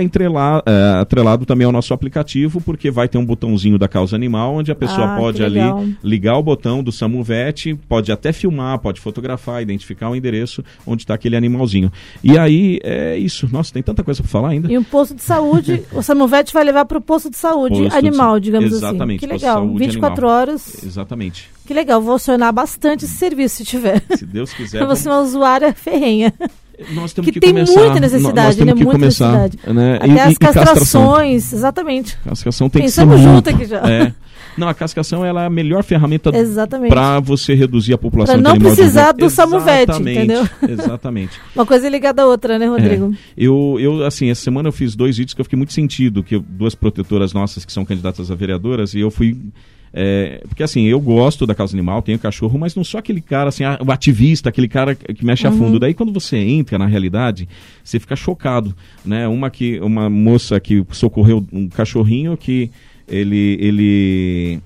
atrelado 1.00 1.44
também 1.46 1.64
ao 1.66 1.72
nosso 1.72 1.92
aplicativo, 1.94 2.60
porque 2.60 2.90
vai 2.90 3.08
ter 3.08 3.18
um 3.18 3.24
botãozinho 3.24 3.78
da 3.78 3.88
causa 3.88 4.16
animal, 4.16 4.54
onde 4.54 4.70
a 4.70 4.74
pessoa 4.74 5.14
Ah, 5.14 5.16
pode 5.16 5.42
ali 5.42 5.60
ligar 6.02 6.36
o 6.38 6.42
botão 6.42 6.82
do 6.82 6.90
Samuvet, 6.92 7.74
pode 7.88 8.10
até 8.12 8.32
filmar, 8.32 8.78
pode 8.78 9.00
fotografar, 9.00 9.62
identificar 9.62 10.10
o 10.10 10.16
endereço 10.16 10.64
onde 10.86 11.02
está 11.02 11.14
aquele 11.14 11.36
animalzinho. 11.36 11.90
E 12.22 12.38
aí 12.38 12.78
é 12.82 13.16
isso. 13.16 13.48
Nossa, 13.52 13.72
tem 13.72 13.82
tanta 13.82 14.02
coisa 14.02 14.22
para 14.22 14.30
falar 14.30 14.48
ainda. 14.50 14.70
E 14.72 14.78
um 14.78 14.82
posto 14.84 15.14
de 15.14 15.22
saúde, 15.22 15.82
o 15.92 16.02
Samovete 16.02 16.52
vai 16.52 16.64
levar 16.64 16.84
para 16.84 16.98
o 16.98 17.00
posto 17.00 17.30
de 17.30 17.36
saúde 17.36 17.78
Posto 17.78 17.90
de 17.90 17.96
animal, 17.96 18.34
sa- 18.34 18.38
digamos 18.40 18.72
Exatamente, 18.72 19.24
assim. 19.24 19.26
De 19.26 19.32
legal. 19.44 19.56
saúde 19.58 19.78
24 19.86 20.26
animal. 20.26 20.40
horas. 20.40 20.84
Exatamente. 20.84 21.50
Que 21.66 21.74
legal. 21.74 22.00
Vou 22.00 22.14
acionar 22.16 22.52
bastante 22.52 23.04
esse 23.04 23.14
serviço 23.14 23.56
se 23.56 23.64
tiver. 23.64 24.02
Se 24.16 24.24
Deus 24.26 24.52
quiser. 24.52 24.80
Eu 24.82 24.86
vou 24.86 24.96
ser 24.96 25.08
uma 25.08 25.20
usuária 25.20 25.72
ferrenha. 25.74 26.32
Nós 26.90 27.12
temos 27.12 27.26
que 27.26 27.34
que, 27.34 27.40
tem 27.40 27.50
começar. 27.52 27.80
muita 27.80 28.00
necessidade, 28.00 28.46
nós 28.48 28.56
temos 28.56 28.74
né? 28.74 28.78
que 28.78 28.84
Muita 28.84 28.98
começar, 28.98 29.32
necessidade. 29.32 29.74
Né? 29.74 29.94
Até 29.96 30.06
E- 30.08 30.20
as 30.20 30.28
e- 30.30 30.32
e 30.32 30.36
castração. 30.36 30.74
castrações, 30.74 31.52
exatamente. 31.52 32.18
Castração 32.24 32.68
tem 32.68 32.82
Pensamos 32.82 33.14
que 33.14 33.20
ser 33.20 33.28
junto 33.28 33.32
muito- 33.34 33.50
aqui 33.50 33.64
já. 33.64 33.78
É. 33.88 34.12
Não, 34.56 34.68
a 34.68 34.74
cascação 34.74 35.24
ela 35.24 35.42
é 35.42 35.46
a 35.46 35.50
melhor 35.50 35.82
ferramenta 35.82 36.30
para 36.88 37.20
você 37.20 37.54
reduzir 37.54 37.94
a 37.94 37.98
população 37.98 38.40
Pra 38.40 38.52
de 38.52 38.58
não 38.58 38.64
precisar 38.70 39.12
do 39.12 39.24
Exatamente, 39.24 40.18
entendeu? 40.18 40.48
Exatamente. 40.68 41.40
Uma 41.54 41.66
coisa 41.66 41.88
ligada 41.88 42.22
à 42.22 42.26
outra, 42.26 42.58
né, 42.58 42.66
Rodrigo? 42.66 43.12
É. 43.12 43.16
Eu, 43.36 43.76
eu, 43.80 44.04
assim, 44.04 44.30
essa 44.30 44.42
semana 44.42 44.68
eu 44.68 44.72
fiz 44.72 44.94
dois 44.94 45.16
vídeos 45.16 45.34
que 45.34 45.40
eu 45.40 45.44
fiquei 45.44 45.56
muito 45.56 45.72
sentido, 45.72 46.22
que 46.22 46.36
eu- 46.36 46.44
duas 46.46 46.74
protetoras 46.74 47.32
nossas 47.32 47.64
que 47.64 47.72
são 47.72 47.84
candidatas 47.84 48.30
a 48.30 48.34
vereadoras, 48.34 48.94
e 48.94 49.00
eu 49.00 49.10
fui. 49.10 49.36
é, 49.96 50.42
porque 50.48 50.62
assim, 50.64 50.86
eu 50.86 50.98
gosto 51.00 51.46
da 51.46 51.54
causa 51.54 51.74
animal, 51.76 52.02
tenho 52.02 52.18
cachorro, 52.18 52.58
mas 52.58 52.74
não 52.74 52.82
sou 52.82 52.98
aquele 52.98 53.20
cara, 53.20 53.48
assim, 53.50 53.62
ah, 53.62 53.78
o 53.86 53.92
ativista, 53.92 54.48
aquele 54.48 54.66
cara 54.66 54.92
que 54.96 55.24
mexe 55.24 55.46
a 55.46 55.50
Uhum. 55.50 55.58
fundo. 55.58 55.78
Daí 55.78 55.94
quando 55.94 56.12
você 56.12 56.36
entra 56.36 56.76
na 56.76 56.86
realidade, 56.86 57.48
você 57.82 58.00
fica 58.00 58.16
chocado, 58.16 58.74
né? 59.04 59.28
Uma 59.28 59.50
que 59.50 59.78
uma 59.78 60.10
moça 60.10 60.58
que 60.58 60.84
socorreu 60.90 61.46
um 61.52 61.68
cachorrinho 61.68 62.36
que 62.36 62.70
ele 63.08 63.58
ele 63.60 64.60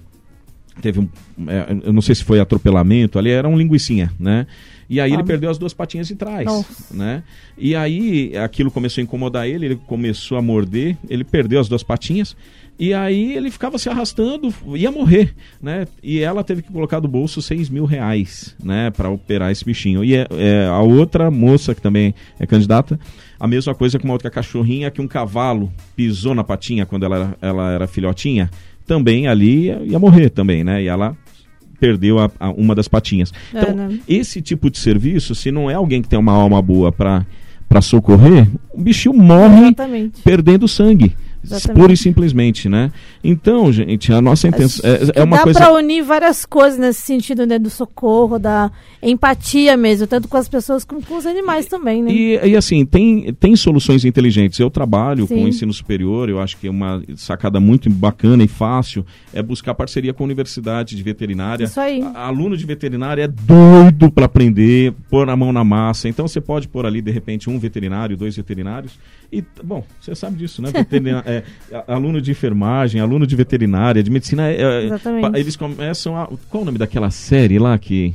teve 0.81 1.01
um, 1.01 1.09
é, 1.49 1.77
eu 1.85 1.93
não 1.93 2.01
sei 2.01 2.15
se 2.15 2.23
foi 2.25 2.39
atropelamento, 2.41 3.19
ali 3.19 3.31
era 3.31 3.49
um 3.49 3.57
linguicinha, 3.59 4.13
né? 4.19 4.47
E 4.89 5.01
aí 5.01 5.13
ele 5.13 5.23
Ah. 5.23 5.25
perdeu 5.25 5.51
as 5.51 5.59
duas 5.59 5.75
patinhas 5.75 6.07
de 6.09 6.15
trás, 6.15 6.47
Nossa. 6.47 6.95
né? 6.97 7.23
E 7.59 7.75
aí 7.75 8.35
aquilo 8.37 8.71
começou 8.71 9.01
a 9.03 9.05
incomodar 9.05 9.47
ele, 9.49 9.67
ele 9.67 9.77
começou 9.87 10.39
a 10.39 10.43
morder, 10.43 10.97
ele 11.11 11.25
perdeu 11.25 11.61
as 11.61 11.69
duas 11.69 11.83
patinhas 11.83 12.37
e 12.79 12.95
aí 12.95 13.35
ele 13.37 13.51
ficava 13.51 13.77
se 13.79 13.89
arrastando, 13.89 14.55
ia 14.77 14.91
morrer, 14.91 15.35
né? 15.61 15.87
E 16.03 16.21
ela 16.21 16.45
teve 16.45 16.63
que 16.63 16.71
colocar 16.73 17.01
do 17.01 17.09
bolso 17.09 17.43
6 17.43 17.69
mil 17.69 17.85
reais, 17.85 18.55
né? 18.63 18.91
Para 18.91 19.11
operar 19.11 19.51
esse 19.51 19.65
bichinho. 19.65 20.05
E 20.05 20.15
é, 20.15 20.27
é, 20.33 20.67
a 20.67 20.81
outra 20.81 21.31
moça 21.31 21.75
que 21.75 21.81
também 21.83 22.15
é 22.39 22.47
candidata, 22.47 22.99
a 23.41 23.47
mesma 23.49 23.75
coisa 23.75 23.99
com 23.99 24.05
uma 24.07 24.15
outra 24.15 24.31
cachorrinha 24.31 24.91
que 24.91 25.01
um 25.01 25.09
cavalo 25.09 25.73
pisou 25.97 26.35
na 26.35 26.45
patinha 26.45 26.87
quando 26.87 27.05
ela, 27.05 27.17
era- 27.17 27.37
ela 27.41 27.73
era 27.73 27.87
filhotinha, 27.87 28.49
também 28.87 29.27
ali 29.27 29.65
ia, 29.67 29.83
ia 29.85 29.99
morrer 29.99 30.31
também, 30.31 30.63
né? 30.65 30.83
E 30.83 30.87
ela 30.89 31.17
perdeu 31.81 32.19
a- 32.19 32.31
a- 32.41 32.51
uma 32.51 32.75
das 32.75 32.89
patinhas. 32.89 33.33
É, 33.55 33.61
Então, 33.61 33.75
né? 33.75 33.99
esse 34.09 34.41
tipo 34.43 34.71
de 34.71 34.79
serviço, 34.79 35.35
se 35.35 35.51
não 35.51 35.71
é 35.71 35.75
alguém 35.75 36.03
que 36.03 36.09
tem 36.09 36.19
uma 36.19 36.33
alma 36.33 36.61
boa 36.63 36.91
para 36.93 37.27
para 37.69 37.83
socorrer, 37.83 38.49
o 38.73 38.81
bichinho 38.81 39.15
morre 39.15 39.65
Exatamente. 39.67 40.23
perdendo 40.23 40.67
sangue, 40.67 41.15
Exatamente. 41.45 41.81
pura 41.81 41.93
e 41.93 41.97
simplesmente, 41.97 42.69
né? 42.69 42.91
Então, 43.23 43.73
gente, 43.73 44.13
a 44.13 44.21
nossa 44.21 44.49
intenção 44.49 44.89
é, 44.89 45.21
é 45.21 45.25
uma 45.25 45.37
dá 45.39 45.43
coisa 45.45 45.59
pra 45.61 45.73
unir 45.73 46.03
várias 46.03 46.45
coisas 46.45 46.79
nesse 46.79 47.03
sentido, 47.03 47.47
né? 47.47 47.59
Do 47.59 47.71
socorro, 47.71 48.39
da 48.39 48.71
empatia 49.03 49.77
mesmo, 49.77 50.07
tanto 50.07 50.29
com 50.29 50.37
as 50.37 50.49
pessoas 50.49 50.85
como 50.85 51.03
com 51.03 51.17
os 51.17 51.27
animais 51.27 51.67
também, 51.67 52.03
né? 52.03 52.11
E, 52.13 52.51
e, 52.51 52.57
assim, 52.57 52.85
tem, 52.85 53.33
tem 53.35 53.55
soluções 53.57 54.05
inteligentes. 54.05 54.59
Eu 54.59 54.71
trabalho 54.71 55.27
Sim. 55.27 55.37
com 55.37 55.45
o 55.45 55.49
ensino 55.49 55.73
superior, 55.73 56.29
eu 56.29 56.41
acho 56.41 56.57
que 56.57 56.67
é 56.67 56.71
uma 56.71 57.03
sacada 57.17 57.61
muito 57.61 57.89
bacana 57.89 58.43
e 58.43 58.49
fácil 58.49 59.05
é 59.33 59.43
buscar 59.43 59.75
parceria 59.75 60.13
com 60.13 60.25
a 60.25 60.27
universidade 60.27 60.97
de 60.97 61.03
veterinária. 61.03 61.65
Isso 61.65 61.81
aí. 61.81 62.03
A- 62.03 62.27
aluno 62.27 62.57
de 62.57 62.67
veterinária 62.67 63.23
é 63.23 63.29
doido 63.29 64.11
para 64.11 64.27
aprender, 64.27 64.93
pôr 65.09 65.29
a 65.29 65.37
mão 65.37 65.53
na 65.53 65.65
massa. 65.65 66.09
Então 66.09 66.27
você 66.27 66.41
pode 66.41 66.69
pôr 66.69 66.85
ali, 66.87 67.01
de 67.01 67.11
repente, 67.11 67.49
um 67.49 67.59
veterinário, 67.59 68.17
dois 68.17 68.37
veterinários. 68.37 68.99
E, 69.31 69.45
bom, 69.63 69.85
você 70.01 70.15
sabe 70.15 70.37
disso, 70.37 70.63
né? 70.63 70.71
Veterina- 70.71 71.23
é, 71.27 71.43
a- 71.73 71.95
aluno 71.95 72.21
de 72.21 72.31
enfermagem, 72.31 73.01
aluno 73.01 73.27
de 73.27 73.37
veterinária, 73.37 74.03
de 74.03 74.11
medicina. 74.11 74.49
é, 74.51 74.61
é, 74.63 74.85
Exatamente. 74.87 75.39
eles 75.39 75.55
começam 75.57 76.17
a. 76.17 76.27
Qual 76.49 76.63
o 76.63 76.67
nome 76.67 76.79
daquela 76.79 77.11
série 77.11 77.59
lá 77.59 77.77
que. 77.79 78.15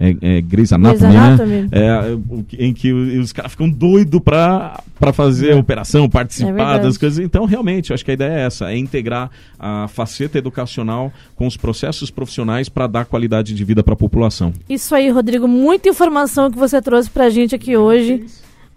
É, 0.00 0.10
é 0.10 0.40
Grey's 0.40 0.46
Grey's 0.46 0.72
Anatomy, 0.72 1.12
né? 1.12 1.18
Anatomy. 1.18 1.68
É, 1.72 2.14
o 2.30 2.44
que- 2.44 2.56
em 2.64 2.72
que 2.72 2.92
os 2.92 3.32
caras 3.32 3.50
ficam 3.50 3.68
doidos 3.68 4.20
pra, 4.20 4.80
pra 4.96 5.12
fazer 5.12 5.54
a 5.54 5.56
operação, 5.56 6.04
É 6.04 6.08
participar 6.08 6.78
das 6.78 6.96
coisas. 6.96 7.18
Então, 7.18 7.44
realmente, 7.46 7.90
eu 7.90 7.94
acho 7.94 8.04
que 8.04 8.12
a 8.12 8.14
ideia 8.14 8.32
é 8.32 8.46
essa: 8.46 8.70
é 8.72 8.78
integrar 8.78 9.28
a 9.58 9.88
faceta 9.88 10.38
educacional 10.38 11.12
com 11.34 11.48
os 11.48 11.56
processos 11.56 12.12
profissionais 12.12 12.68
para 12.68 12.86
dar 12.86 13.06
qualidade 13.06 13.52
de 13.52 13.64
vida 13.64 13.82
para 13.82 13.94
a 13.94 13.96
população. 13.96 14.52
Isso 14.68 14.94
aí, 14.94 15.10
Rodrigo. 15.10 15.48
Muita 15.48 15.88
informação 15.88 16.48
que 16.48 16.56
você 16.56 16.80
trouxe 16.80 17.10
pra 17.10 17.28
gente 17.28 17.54
aqui 17.56 17.76
hoje. 17.76 18.24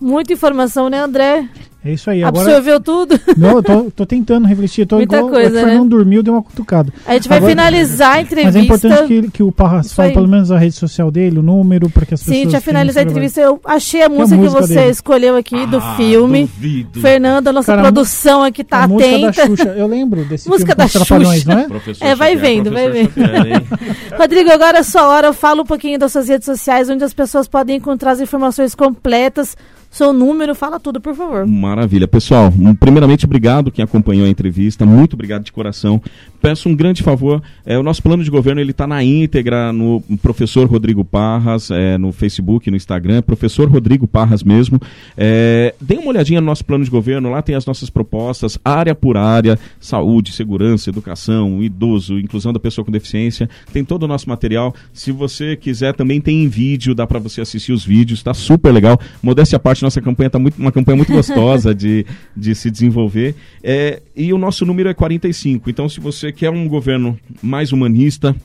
Muita 0.02 0.34
informação, 0.34 0.90
né, 0.90 0.98
André? 1.00 1.48
É 1.84 1.92
isso 1.94 2.12
aí. 2.12 2.24
Agora, 2.24 2.46
Absorveu 2.46 2.80
tudo? 2.80 3.20
não, 3.36 3.52
eu 3.58 3.64
tô, 3.64 3.84
tô 3.90 4.06
tentando 4.06 4.48
refletir. 4.48 4.86
Tô 4.86 4.98
Muita 4.98 5.16
igual, 5.18 5.32
coisa, 5.32 5.50
o 5.50 5.64
Fernando 5.64 5.84
né? 5.84 5.90
dormiu, 5.90 6.22
deu 6.22 6.34
uma 6.36 6.44
cutucada. 6.44 6.94
A 7.08 7.14
gente 7.14 7.28
vai 7.28 7.40
Agora- 7.40 7.52
finalizar 7.52 8.18
a 8.18 8.22
entrevista. 8.22 8.52
Mas 8.52 8.56
é 8.56 8.60
importante 8.66 9.08
que, 9.08 9.32
que 9.32 9.44
o 9.44 9.52
Parras 9.52 9.92
fale 9.92 10.14
pelo 10.14 10.28
menos 10.28 10.52
a 10.52 10.60
rede 10.60 10.76
social 10.76 11.10
dele, 11.10 11.40
o 11.40 11.42
número, 11.42 11.90
para 11.90 12.06
que 12.06 12.14
as 12.14 12.20
Sim, 12.20 12.26
pessoas... 12.26 12.40
a 12.40 12.44
gente 12.44 12.52
vai 12.52 12.62
finalizar 12.62 13.04
a 13.04 13.10
entrevista. 13.10 13.42
Eu 13.42 13.60
achei 13.66 14.04
a 14.04 14.06
a 14.06 14.10
música 14.10 14.38
que 14.38 14.44
música 14.44 14.62
você 14.62 14.76
dele? 14.76 14.92
escolheu 14.92 15.36
aqui 15.36 15.66
do 15.66 15.78
Ah, 15.78 15.96
filme. 15.98 16.44
duvido. 16.56 17.02
Fernando, 17.02 17.48
a 17.48 17.52
nossa 17.54 17.66
Cara, 17.72 17.82
a 17.82 17.84
produção 17.92 18.44
aqui 18.44 18.64
tá 18.64 18.84
a 18.84 18.88
música 18.88 19.10
da 19.20 19.28
atenta. 19.30 19.46
Xuxa. 19.48 19.70
Eu 19.76 19.88
lembro 19.88 20.24
desse 20.26 20.48
Música 20.48 20.74
filme 20.76 20.86
os 20.86 20.94
da 20.94 21.00
Trapalhões, 21.00 21.40
Xuxa. 21.40 21.54
não 21.56 21.62
é? 21.62 21.68
Professor 21.68 22.06
É, 22.06 22.14
vai 22.16 22.34
Xavier, 22.36 22.56
vendo, 22.56 22.72
vai 22.72 22.90
vendo. 22.92 23.12
Xavier? 23.12 23.64
Rodrigo, 24.20 24.52
agora 24.52 24.78
é 24.78 24.84
sua 24.84 25.08
hora. 25.08 25.34
Fala 25.34 25.64
um 25.64 25.66
pouquinho 25.66 25.98
das 25.98 26.12
suas 26.12 26.28
redes 26.28 26.46
sociais, 26.46 26.90
onde 26.92 27.04
as 27.04 27.14
pessoas 27.14 27.48
podem 27.48 27.78
encontrar 27.78 28.12
as 28.12 28.22
informações 28.22 28.76
completas, 28.76 29.58
seu 29.90 30.14
número, 30.14 30.56
fala 30.56 30.80
tudo, 30.80 31.02
por 31.02 31.14
favor. 31.14 31.46
Maravilha. 31.72 32.06
Pessoal, 32.06 32.52
primeiramente, 32.82 33.24
obrigado 33.24 33.72
quem 33.72 33.82
acompanhou 33.82 34.26
a 34.26 34.30
entrevista. 34.30 34.86
Muito 34.86 35.14
obrigado 35.14 35.46
de 35.46 35.54
coração. 35.54 36.02
Peço 36.42 36.68
um 36.68 36.76
grande 36.76 37.04
favor. 37.04 37.42
é, 37.66 37.78
o 37.78 37.84
nosso 37.84 38.02
plano 38.02 38.24
de 38.24 38.32
governo 38.32 38.60
ele 38.60 38.72
está 38.72 38.88
na 38.88 39.04
íntegra 39.04 39.72
no 39.72 40.02
professor 40.22 40.68
Rodrigo 40.68 41.06
Parras, 41.06 41.70
é, 41.70 41.98
no 41.98 42.12
Facebook, 42.12 42.70
no 42.72 42.78
Instagram, 42.78 43.22
professor 43.22 43.70
Rodrigo 43.70 44.08
Parras 44.08 44.44
mesmo. 44.44 44.80
É, 45.16 45.76
dê 45.80 45.98
uma 45.98 46.08
olhadinha 46.08 46.42
no 46.42 46.48
nosso 46.48 46.66
plano 46.66 46.84
de 46.84 46.90
governo. 46.90 47.30
Lá 47.30 47.42
tem 47.42 47.54
as 47.54 47.66
nossas 47.66 47.90
propostas, 47.90 48.58
área 48.66 48.96
por 48.96 49.18
área, 49.18 49.60
saúde, 49.80 50.32
segurança, 50.32 50.90
educação, 50.90 51.62
idoso, 51.62 52.18
inclusão 52.18 52.52
da 52.52 52.60
pessoa 52.60 52.84
com 52.84 52.92
deficiência. 52.92 53.48
Tem 53.72 53.84
todo 53.84 54.04
o 54.04 54.08
nosso 54.08 54.28
material. 54.28 54.74
Se 54.94 55.12
você 55.12 55.56
quiser, 55.56 55.94
também 55.94 56.20
tem 56.20 56.44
em 56.44 56.48
vídeo, 56.48 56.96
dá 56.96 57.06
para 57.06 57.20
você 57.20 57.42
assistir 57.42 57.72
os 57.72 57.86
vídeos. 57.86 58.20
Está 58.20 58.34
super 58.34 58.72
legal. 58.72 59.00
Modéstia 59.22 59.58
à 59.58 59.60
parte, 59.60 59.84
nossa 59.84 60.02
campanha 60.02 60.28
está 60.28 60.40
muito, 60.40 60.58
uma 60.58 60.72
campanha 60.72 60.96
muito 60.96 61.12
gostosa 61.12 61.76
de, 61.76 62.06
de 62.36 62.56
se 62.56 62.72
desenvolver. 62.72 63.36
É, 63.64 64.02
e 64.16 64.34
o 64.34 64.38
nosso 64.38 64.66
número 64.66 64.90
é 64.90 64.94
45. 64.94 65.70
Então, 65.70 65.88
se 65.88 66.00
você 66.00 66.31
quer 66.32 66.50
um 66.50 66.68
governo 66.68 67.18
mais 67.42 67.72
humanista, 67.72 68.36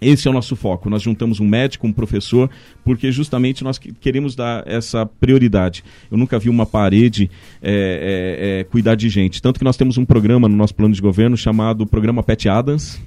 esse 0.00 0.28
é 0.28 0.30
o 0.30 0.34
nosso 0.34 0.54
foco. 0.54 0.90
Nós 0.90 1.00
juntamos 1.02 1.40
um 1.40 1.46
médico, 1.48 1.86
um 1.86 1.92
professor, 1.92 2.50
porque 2.84 3.10
justamente 3.10 3.64
nós 3.64 3.78
que- 3.78 3.92
queremos 3.92 4.34
dar 4.36 4.62
essa 4.66 5.06
prioridade. 5.06 5.82
Eu 6.10 6.18
nunca 6.18 6.38
vi 6.38 6.50
uma 6.50 6.66
parede 6.66 7.30
é, 7.62 7.70
é, 7.72 8.60
é, 8.60 8.64
cuidar 8.64 8.94
de 8.94 9.08
gente. 9.08 9.40
Tanto 9.40 9.58
que 9.58 9.64
nós 9.64 9.76
temos 9.76 9.96
um 9.96 10.04
programa 10.04 10.48
no 10.48 10.56
nosso 10.56 10.74
plano 10.74 10.94
de 10.94 11.00
governo 11.00 11.36
chamado 11.36 11.86
Programa 11.86 12.22
Pet 12.22 12.46
Adams, 12.48 13.00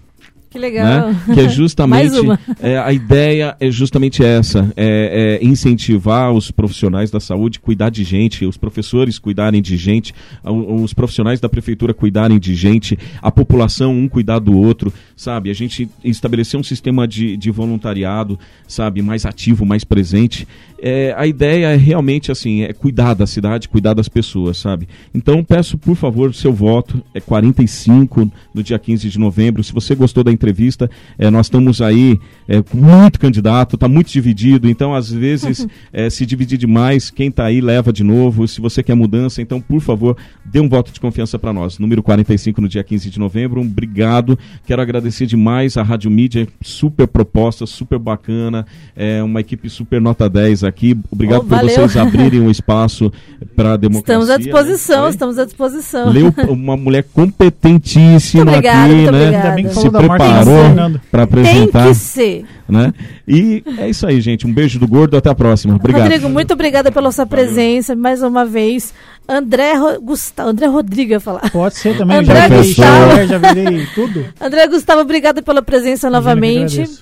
Que 0.50 0.58
legal. 0.58 1.10
né? 1.12 1.22
Que 1.34 1.42
é 1.42 1.50
justamente 1.50 2.16
é, 2.60 2.78
a 2.78 2.92
ideia 2.92 3.56
é 3.60 3.70
justamente 3.70 4.24
essa, 4.24 4.72
é, 4.76 5.40
é 5.42 5.46
incentivar 5.46 6.32
os 6.32 6.50
profissionais 6.50 7.12
da 7.12 7.20
saúde 7.20 7.60
cuidar 7.60 7.90
de 7.90 8.04
gente, 8.04 8.46
os 8.46 8.58
professores 8.58 9.20
cuidarem 9.20 9.62
de 9.62 9.78
gente, 9.78 10.14
os 10.44 10.94
profissionais 10.94 11.40
da 11.40 11.48
prefeitura 11.48 11.94
cuidarem 11.94 12.40
de 12.40 12.56
gente, 12.56 12.98
a 13.22 13.32
população 13.32 13.94
um 13.94 14.08
cuidar 14.08 14.40
do 14.40 14.58
outro, 14.58 14.92
sabe? 15.16 15.50
A 15.50 15.54
gente 15.54 15.90
estabelecer 16.04 16.60
um 16.60 16.64
sistema 16.64 17.08
de, 17.08 17.38
de 17.38 17.52
voluntariado, 17.52 18.40
sabe, 18.68 19.02
mais 19.02 19.26
ativo, 19.26 19.66
mais 19.66 19.84
presente. 19.84 20.48
É, 20.81 21.14
a 21.18 21.27
ideia 21.27 21.68
é 21.68 21.76
realmente 21.76 22.31
assim, 22.31 22.64
é 22.64 22.73
cuidar 22.73 23.14
da 23.14 23.27
cidade, 23.27 23.68
cuidar 23.68 23.93
das 23.93 24.07
pessoas, 24.07 24.57
sabe? 24.57 24.88
Então 25.14 25.43
peço 25.43 25.77
por 25.77 25.95
favor 25.95 26.34
seu 26.34 26.53
voto, 26.53 27.03
é 27.14 27.19
45 27.19 28.31
no 28.53 28.64
dia 28.64 28.80
15 28.80 29.10
de 29.10 29.19
novembro. 29.19 29.64
Se 29.64 29.73
você 29.73 29.95
gostou 29.95 30.23
da 30.23 30.31
entrevista, 30.31 30.89
é, 31.18 31.30
nós 31.30 31.47
estamos 31.47 31.81
aí 31.81 32.19
é, 32.47 32.61
com 32.61 32.77
muito 32.77 33.19
candidato, 33.19 33.76
está 33.76 33.88
muito 33.88 34.10
dividido, 34.10 34.69
então 34.69 34.93
às 34.93 35.11
vezes 35.11 35.68
é, 35.91 36.10
se 36.10 36.26
dividir 36.26 36.57
demais, 36.57 37.10
quem 37.10 37.30
está 37.30 37.45
aí 37.45 37.61
leva 37.61 37.91
de 37.91 38.03
novo. 38.03 38.47
Se 38.47 38.61
você 38.61 38.81
quer 38.81 38.95
mudança, 38.95 39.41
então 39.41 39.60
por 39.60 39.81
favor, 39.81 40.15
dê 40.45 40.60
um 40.60 40.69
voto 40.69 40.91
de 40.91 40.99
confiança 40.99 41.38
para 41.38 41.51
nós. 41.51 41.80
Número 41.80 42.01
45 42.01 42.61
no 42.61 42.68
dia 42.68 42.84
15 42.84 43.10
de 43.10 43.19
novembro. 43.19 43.61
Um 43.61 43.65
obrigado. 43.65 44.38
Quero 44.65 44.81
agradecer 44.81 45.26
demais 45.26 45.77
a 45.77 45.84
Rádio 45.84 46.10
Mídia, 46.10 46.47
super 46.61 47.07
proposta, 47.07 47.65
super 47.65 47.99
bacana, 47.99 48.65
é 48.95 49.22
uma 49.22 49.41
equipe 49.41 49.69
super 49.69 50.01
nota 50.01 50.30
10 50.30 50.64
aqui. 50.70 50.98
Obrigado 51.12 51.40
Oh, 51.40 51.44
por 51.44 51.50
valeu. 51.50 51.70
vocês 51.76 51.98
abrirem 51.98 52.40
um 52.41 52.50
espaço 52.50 53.12
para 53.56 53.74
a 53.74 53.78
democracia. 53.78 54.14
Estamos 54.22 54.30
à 54.30 54.38
disposição, 54.38 55.04
né? 55.04 55.10
estamos 55.10 55.38
à 55.40 55.46
disposição. 55.46 56.10
Leu 56.10 56.34
uma 56.50 56.78
mulher 56.78 57.04
competentíssima 57.14 58.46
Muito 58.46 58.56
obrigada, 58.58 58.84
aqui, 58.86 58.94
muito 58.96 59.12
né? 59.12 59.20
obrigada. 59.20 59.48
Ainda 59.50 59.56
bem 59.56 59.68
que 59.68 59.74
Se 59.76 59.90
preparou 59.90 61.00
para 61.12 61.28
Tem 61.28 61.41
apresentar, 61.41 61.88
que 61.88 61.94
ser. 61.96 62.46
né? 62.68 62.94
E 63.28 63.64
é 63.78 63.90
isso 63.90 64.08
aí, 64.08 64.22
gente. 64.22 64.48
Um 64.48 64.54
beijo 64.54 64.80
do 64.80 64.88
gordo, 64.88 65.18
até 65.18 65.30
a 65.30 65.36
próxima. 65.36 65.76
Obrigado. 65.76 66.04
Rodrigo, 66.04 66.30
muito 66.30 66.54
obrigada 66.54 66.91
pela 66.91 67.12
sua 67.12 67.26
presença 67.26 67.96
mais 67.96 68.22
uma 68.24 68.46
vez. 68.46 68.94
André 69.28 69.74
Ro... 69.76 70.02
Gustavo, 70.02 70.50
André 70.50 70.66
Rodrigo 70.68 71.12
ia 71.12 71.20
falar. 71.20 71.50
Pode 71.52 71.76
ser 71.76 71.96
também. 71.98 72.18
André 72.18 72.36
já 72.36 72.48
virei 72.48 72.64
Gustavo. 72.64 73.28
Já 73.28 73.38
virei 73.38 73.86
tudo. 73.94 74.26
André 74.41 74.68
Gustavo, 74.68 75.02
obrigada 75.02 75.41
pela 75.44 75.62
presença 75.62 76.08
Imagina 76.08 76.22
que 76.22 76.26
novamente. 76.41 77.00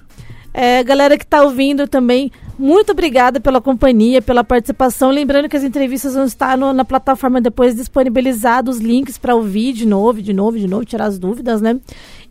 É, 0.60 0.84
galera 0.84 1.16
que 1.20 1.24
está 1.24 1.44
ouvindo 1.44 1.88
também, 1.88 2.32
muito 2.58 2.92
obrigada 2.92 3.40
pela 3.40 3.62
companhia, 3.62 4.24
pela 4.24 4.44
participação. 4.44 5.12
Lembrando 5.12 5.48
que 5.48 5.56
as 5.56 5.64
entrevistas 5.64 6.16
vão 6.16 6.26
estar 6.26 6.58
no- 6.58 6.74
na 6.74 6.84
plataforma 6.84 7.40
depois 7.40 7.76
disponibilizados 7.76 8.78
os 8.78 8.82
links 8.82 9.20
para 9.20 9.36
ouvir 9.36 9.72
de 9.74 9.86
novo, 9.86 10.20
de 10.20 10.34
novo, 10.34 10.58
de 10.58 10.66
novo, 10.68 10.84
tirar 10.84 11.06
as 11.06 11.20
dúvidas, 11.20 11.62
né? 11.62 11.78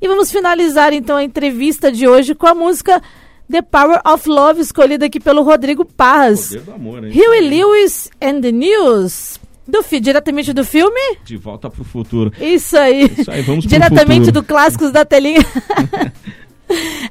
E 0.02 0.08
vamos 0.08 0.32
finalizar 0.32 0.92
então 0.92 1.16
a 1.16 1.22
entrevista 1.22 1.92
de 1.92 2.08
hoje 2.08 2.34
com 2.34 2.48
a 2.48 2.54
música 2.54 3.00
The 3.48 3.62
Power 3.62 4.00
of 4.04 4.28
Love, 4.28 4.60
escolhida 4.60 5.06
aqui 5.06 5.20
pelo 5.20 5.42
Rodrigo 5.44 5.84
Parras. 5.84 6.48
Poder 6.48 6.62
do 6.62 6.72
amor, 6.72 7.04
hein? 7.04 7.12
Huey 7.14 7.48
Lewis 7.48 8.10
and 8.20 8.40
the 8.40 8.50
News. 8.50 9.38
Do, 9.68 9.84
fi- 9.84 10.00
diretamente 10.00 10.52
do 10.52 10.64
filme? 10.64 11.00
De 11.24 11.36
volta 11.36 11.70
pro 11.70 11.84
futuro. 11.84 12.32
Isso 12.40 12.76
aí. 12.76 13.04
Isso 13.18 13.30
aí, 13.30 13.42
vamos 13.42 13.64
Diretamente 13.64 14.26
futuro. 14.26 14.32
do 14.42 14.44
Clássicos 14.44 14.90
da 14.90 15.04
Telinha. 15.04 15.40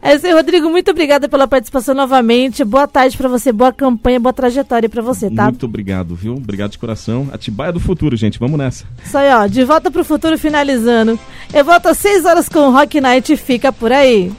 É 0.02 0.16
isso 0.16 0.26
aí, 0.28 0.34
Rodrigo. 0.34 0.70
Muito 0.70 0.92
obrigada 0.92 1.28
pela 1.30 1.48
participação 1.48 1.96
novamente. 1.96 2.64
Boa 2.64 2.88
tarde 2.88 3.18
pra 3.18 3.28
você, 3.28 3.52
boa 3.52 3.72
campanha, 3.72 4.20
boa 4.20 4.34
trajetória 4.34 4.90
pra 4.90 5.02
você, 5.02 5.30
tá? 5.30 5.46
Muito 5.46 5.66
obrigado, 5.66 6.14
viu? 6.16 6.34
Obrigado 6.34 6.72
de 6.72 6.78
coração. 6.78 7.30
Atibaia 7.32 7.72
do 7.72 7.80
futuro, 7.80 8.16
gente. 8.16 8.38
Vamos 8.38 8.58
nessa. 8.58 8.86
Isso 9.04 9.18
aí, 9.18 9.34
ó. 9.34 9.48
De 9.48 9.64
volta 9.64 9.90
pro 9.90 10.04
futuro 10.04 10.38
finalizando. 10.38 11.20
Eu 11.54 11.64
volto 11.66 11.88
às 11.88 11.98
6 11.98 12.26
horas 12.26 12.50
com 12.50 12.60
o 12.60 12.72
Rock 12.72 13.00
Night. 13.00 13.36
Fica 13.38 13.72
por 13.72 13.92
aí. 13.92 14.32